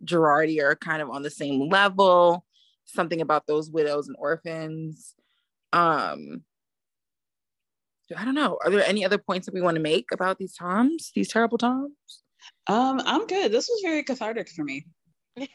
Girardi 0.04 0.62
are 0.62 0.76
kind 0.76 1.02
of 1.02 1.10
on 1.10 1.22
the 1.22 1.30
same 1.30 1.70
level. 1.70 2.46
Something 2.86 3.22
about 3.22 3.48
those 3.48 3.70
widows 3.70 4.08
and 4.08 4.18
orphans. 4.20 5.16
Um, 5.72 6.44
I 8.16 8.26
don't 8.26 8.36
know. 8.36 8.60
Are 8.64 8.70
there 8.70 8.86
any 8.86 9.06
other 9.06 9.18
points 9.18 9.46
that 9.46 9.56
we 9.56 9.62
want 9.62 9.76
to 9.76 9.82
make 9.82 10.12
about 10.12 10.38
these 10.38 10.56
Toms, 10.56 11.12
these 11.16 11.30
terrible 11.30 11.58
Toms? 11.58 11.94
Um, 12.68 13.02
I'm 13.06 13.26
good. 13.26 13.52
This 13.52 13.70
was 13.70 13.82
very 13.84 14.04
cathartic 14.04 14.50
for 14.50 14.64
me. 14.64 14.86
the 15.36 15.48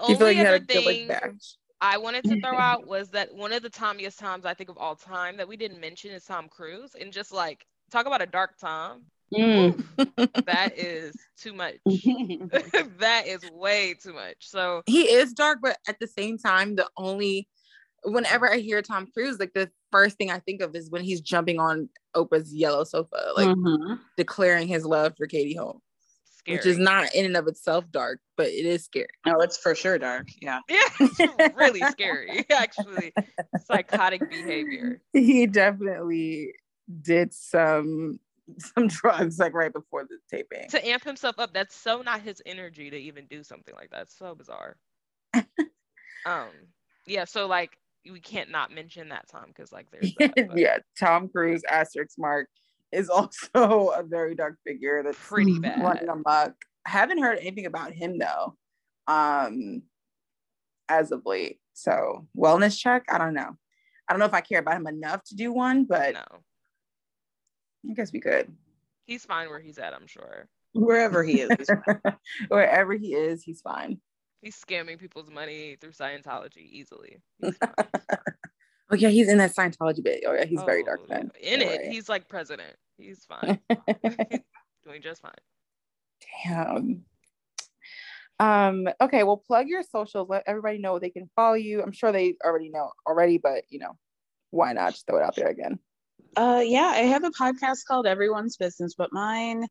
only 0.00 0.14
like 0.16 0.38
other 0.38 0.58
thing 0.58 1.08
like 1.08 1.32
I 1.80 1.98
wanted 1.98 2.24
to 2.24 2.40
throw 2.40 2.56
out 2.56 2.86
was 2.86 3.10
that 3.10 3.34
one 3.34 3.52
of 3.52 3.62
the 3.62 3.70
Tomiest 3.70 4.18
Toms 4.18 4.46
I 4.46 4.54
think 4.54 4.70
of 4.70 4.78
all 4.78 4.96
time 4.96 5.36
that 5.36 5.46
we 5.46 5.56
didn't 5.56 5.80
mention 5.80 6.10
is 6.12 6.24
Tom 6.24 6.48
Cruise, 6.48 6.96
and 6.98 7.12
just 7.12 7.32
like 7.32 7.64
talk 7.90 8.06
about 8.06 8.22
a 8.22 8.26
dark 8.26 8.56
Tom. 8.58 9.02
Mm. 9.32 9.84
that 10.46 10.78
is 10.78 11.14
too 11.38 11.52
much. 11.52 11.76
that 11.86 13.24
is 13.26 13.42
way 13.52 13.94
too 14.00 14.12
much. 14.12 14.36
So 14.40 14.82
he 14.86 15.02
is 15.02 15.32
dark, 15.32 15.58
but 15.62 15.78
at 15.88 15.98
the 16.00 16.06
same 16.06 16.38
time, 16.38 16.76
the 16.76 16.88
only 16.96 17.48
whenever 18.04 18.52
I 18.52 18.58
hear 18.58 18.82
Tom 18.82 19.06
Cruise, 19.12 19.38
like 19.40 19.52
the 19.54 19.70
first 19.90 20.16
thing 20.16 20.30
I 20.30 20.38
think 20.40 20.60
of 20.60 20.74
is 20.74 20.90
when 20.90 21.02
he's 21.02 21.20
jumping 21.20 21.58
on 21.58 21.88
Oprah's 22.14 22.54
yellow 22.54 22.84
sofa, 22.84 23.32
like 23.36 23.48
mm-hmm. 23.48 23.94
declaring 24.16 24.68
his 24.68 24.84
love 24.84 25.14
for 25.16 25.26
Katie 25.26 25.54
Holmes. 25.54 25.80
Scary. 26.36 26.58
Which 26.58 26.66
is 26.66 26.78
not 26.78 27.14
in 27.14 27.24
and 27.24 27.38
of 27.38 27.46
itself 27.46 27.86
dark, 27.90 28.20
but 28.36 28.48
it 28.48 28.66
is 28.66 28.84
scary. 28.84 29.06
No, 29.24 29.40
it's 29.40 29.56
for 29.56 29.74
sure 29.74 29.98
dark. 29.98 30.28
Yeah. 30.42 30.60
Yeah, 30.68 30.82
it's 31.00 31.56
really 31.56 31.80
scary, 31.90 32.44
actually. 32.50 33.14
Psychotic 33.64 34.28
behavior. 34.28 35.00
He 35.14 35.46
definitely 35.46 36.52
did 37.00 37.32
some 37.32 38.18
some 38.58 38.88
drugs 38.88 39.38
like 39.38 39.54
right 39.54 39.72
before 39.72 40.04
the 40.04 40.18
taping. 40.30 40.68
To 40.70 40.86
amp 40.86 41.04
himself 41.04 41.38
up, 41.38 41.52
that's 41.52 41.74
so 41.74 42.02
not 42.02 42.22
his 42.22 42.42
energy 42.46 42.90
to 42.90 42.96
even 42.96 43.26
do 43.26 43.42
something 43.42 43.74
like 43.74 43.90
that. 43.90 44.02
It's 44.02 44.18
so 44.18 44.34
bizarre. 44.34 44.76
um 46.26 46.50
yeah, 47.06 47.24
so 47.24 47.46
like 47.46 47.76
we 48.10 48.20
can't 48.20 48.50
not 48.50 48.72
mention 48.72 49.08
that 49.08 49.28
Tom 49.28 49.46
because 49.48 49.72
like 49.72 49.86
there's 49.90 50.14
that, 50.18 50.56
yeah, 50.56 50.78
Tom 50.98 51.28
Cruise 51.28 51.62
asterisk 51.68 52.18
mark 52.18 52.48
is 52.92 53.08
also 53.08 53.92
a 53.96 54.02
very 54.02 54.34
dark 54.34 54.56
figure 54.66 55.02
that's 55.02 55.18
pretty 55.20 55.58
bad. 55.58 55.82
Running 55.82 56.08
amok. 56.08 56.54
Haven't 56.86 57.22
heard 57.22 57.38
anything 57.38 57.66
about 57.66 57.92
him 57.92 58.18
though, 58.18 58.56
um, 59.06 59.82
as 60.88 61.12
of 61.12 61.22
late. 61.24 61.58
So 61.72 62.26
wellness 62.36 62.78
check. 62.78 63.04
I 63.08 63.18
don't 63.18 63.34
know. 63.34 63.56
I 64.06 64.12
don't 64.12 64.20
know 64.20 64.26
if 64.26 64.34
I 64.34 64.42
care 64.42 64.60
about 64.60 64.76
him 64.76 64.86
enough 64.86 65.24
to 65.24 65.34
do 65.34 65.50
one, 65.50 65.84
but 65.84 66.14
no. 66.14 66.42
I 67.88 67.94
guess 67.94 68.12
we 68.12 68.20
could. 68.20 68.52
He's 69.06 69.24
fine 69.24 69.48
where 69.48 69.60
he's 69.60 69.78
at. 69.78 69.92
I'm 69.92 70.06
sure. 70.06 70.48
Wherever 70.72 71.22
he 71.22 71.40
is, 71.42 71.68
wherever 72.48 72.94
he 72.94 73.14
is, 73.14 73.42
he's 73.42 73.60
fine. 73.60 74.00
He's 74.42 74.56
scamming 74.56 74.98
people's 74.98 75.30
money 75.30 75.76
through 75.80 75.92
Scientology 75.92 76.68
easily. 76.70 77.18
oh 77.42 78.96
yeah, 78.96 79.08
he's 79.08 79.28
in 79.28 79.38
that 79.38 79.54
Scientology 79.54 80.02
bit. 80.02 80.24
Oh 80.26 80.34
yeah, 80.34 80.44
he's 80.44 80.60
oh, 80.60 80.64
very 80.64 80.82
dark 80.82 81.08
then. 81.08 81.30
In 81.40 81.62
it, 81.62 81.92
he's 81.92 82.08
like 82.08 82.28
president. 82.28 82.76
He's 82.98 83.24
fine. 83.24 83.60
doing 84.84 85.02
just 85.02 85.22
fine. 85.22 85.32
Damn. 86.44 87.04
Um, 88.40 88.88
okay, 89.00 89.22
well, 89.22 89.36
plug 89.36 89.68
your 89.68 89.82
socials. 89.82 90.28
Let 90.28 90.44
everybody 90.46 90.78
know 90.78 90.98
they 90.98 91.10
can 91.10 91.30
follow 91.36 91.54
you. 91.54 91.82
I'm 91.82 91.92
sure 91.92 92.12
they 92.12 92.36
already 92.44 92.68
know 92.70 92.90
already, 93.06 93.38
but 93.38 93.64
you 93.70 93.78
know, 93.78 93.96
why 94.50 94.72
not 94.72 94.92
just 94.92 95.06
throw 95.06 95.18
it 95.18 95.24
out 95.24 95.36
there 95.36 95.48
again? 95.48 95.78
Uh 96.36 96.62
yeah, 96.64 96.92
I 96.94 97.02
have 97.02 97.24
a 97.24 97.30
podcast 97.30 97.84
called 97.86 98.06
Everyone's 98.06 98.56
Business 98.56 98.94
But 98.96 99.12
Mine. 99.12 99.66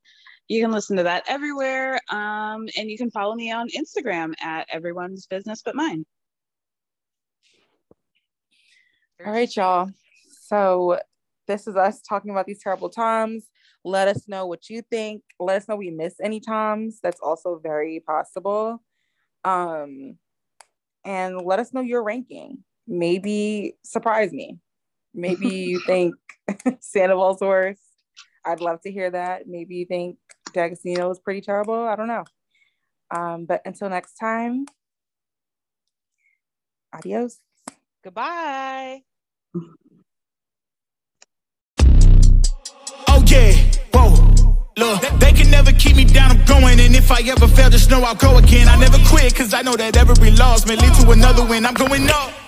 You 0.48 0.61
can 0.61 0.72
listen 0.72 0.98
to 0.98 1.03
that 1.03 1.23
everywhere. 1.27 1.99
Um, 2.10 2.68
and 2.77 2.90
you 2.90 2.98
can 2.98 3.11
follow 3.11 3.35
me 3.35 3.52
on 3.52 3.68
Instagram 3.69 4.34
at 4.41 4.68
everyone's 4.72 5.26
business 5.26 5.61
but 5.64 5.76
mine. 5.76 6.06
All 9.26 9.31
right, 9.31 9.53
y'all. 9.56 9.90
So 10.30 10.99
this 11.48 11.68
is 11.68 11.76
us 11.76 12.02
talking 12.02 12.31
about 12.31 12.45
these 12.45 12.61
terrible 12.61 12.90
Toms. 12.90 13.45
Let 13.85 14.07
us 14.07 14.27
know 14.27 14.45
what 14.48 14.69
you 14.69 14.81
think. 14.81 15.23
Let 15.40 15.57
us 15.57 15.68
know 15.68 15.76
we 15.76 15.91
miss 15.91 16.15
any 16.22 16.40
Toms. 16.40 16.99
That's 17.02 17.19
also 17.22 17.60
very 17.61 18.02
possible. 18.06 18.81
Um, 19.44 20.18
and 21.03 21.38
let 21.41 21.60
us 21.60 21.73
know 21.73 21.81
your 21.81 22.03
ranking. 22.03 22.64
Maybe 22.88 23.76
surprise 23.84 24.31
me. 24.31 24.57
Maybe 25.14 25.48
you 25.49 25.80
think 25.85 26.15
Sandoval's 26.80 27.41
worse. 27.41 27.80
I'd 28.45 28.61
love 28.61 28.81
to 28.81 28.91
hear 28.91 29.10
that. 29.10 29.48
Maybe 29.48 29.76
you 29.76 29.85
think 29.85 30.18
D'Agostino 30.53 31.10
is 31.11 31.19
pretty 31.19 31.41
terrible. 31.41 31.88
I 31.88 31.95
don't 31.95 32.07
know. 32.07 32.26
Um, 33.11 33.45
but 33.45 33.61
until 33.65 33.90
next 33.90 34.15
time, 34.15 34.65
adios. 36.94 37.40
Goodbye. 38.03 39.03
Oh 43.07 43.23
yeah, 43.27 43.53
whoa. 43.94 44.56
Look, 44.76 45.02
they 45.19 45.31
can 45.31 45.52
never 45.52 45.72
keep 45.72 45.95
me 45.95 46.03
down, 46.03 46.31
I'm 46.31 46.45
going. 46.45 46.80
And 46.80 46.95
if 46.95 47.11
I 47.11 47.22
ever 47.30 47.48
fail, 47.48 47.69
just 47.69 47.90
know 47.90 48.02
I'll 48.03 48.15
go 48.15 48.38
again. 48.38 48.68
I 48.68 48.77
never 48.77 48.98
quit, 49.07 49.34
cause 49.35 49.53
I 49.53 49.61
know 49.61 49.76
that 49.76 49.95
every 49.95 50.31
loss 50.31 50.65
may 50.65 50.76
lead 50.76 50.94
to 50.95 51.11
another 51.11 51.45
win. 51.45 51.65
I'm 51.65 51.76
going 51.76 52.10
up. 52.10 52.43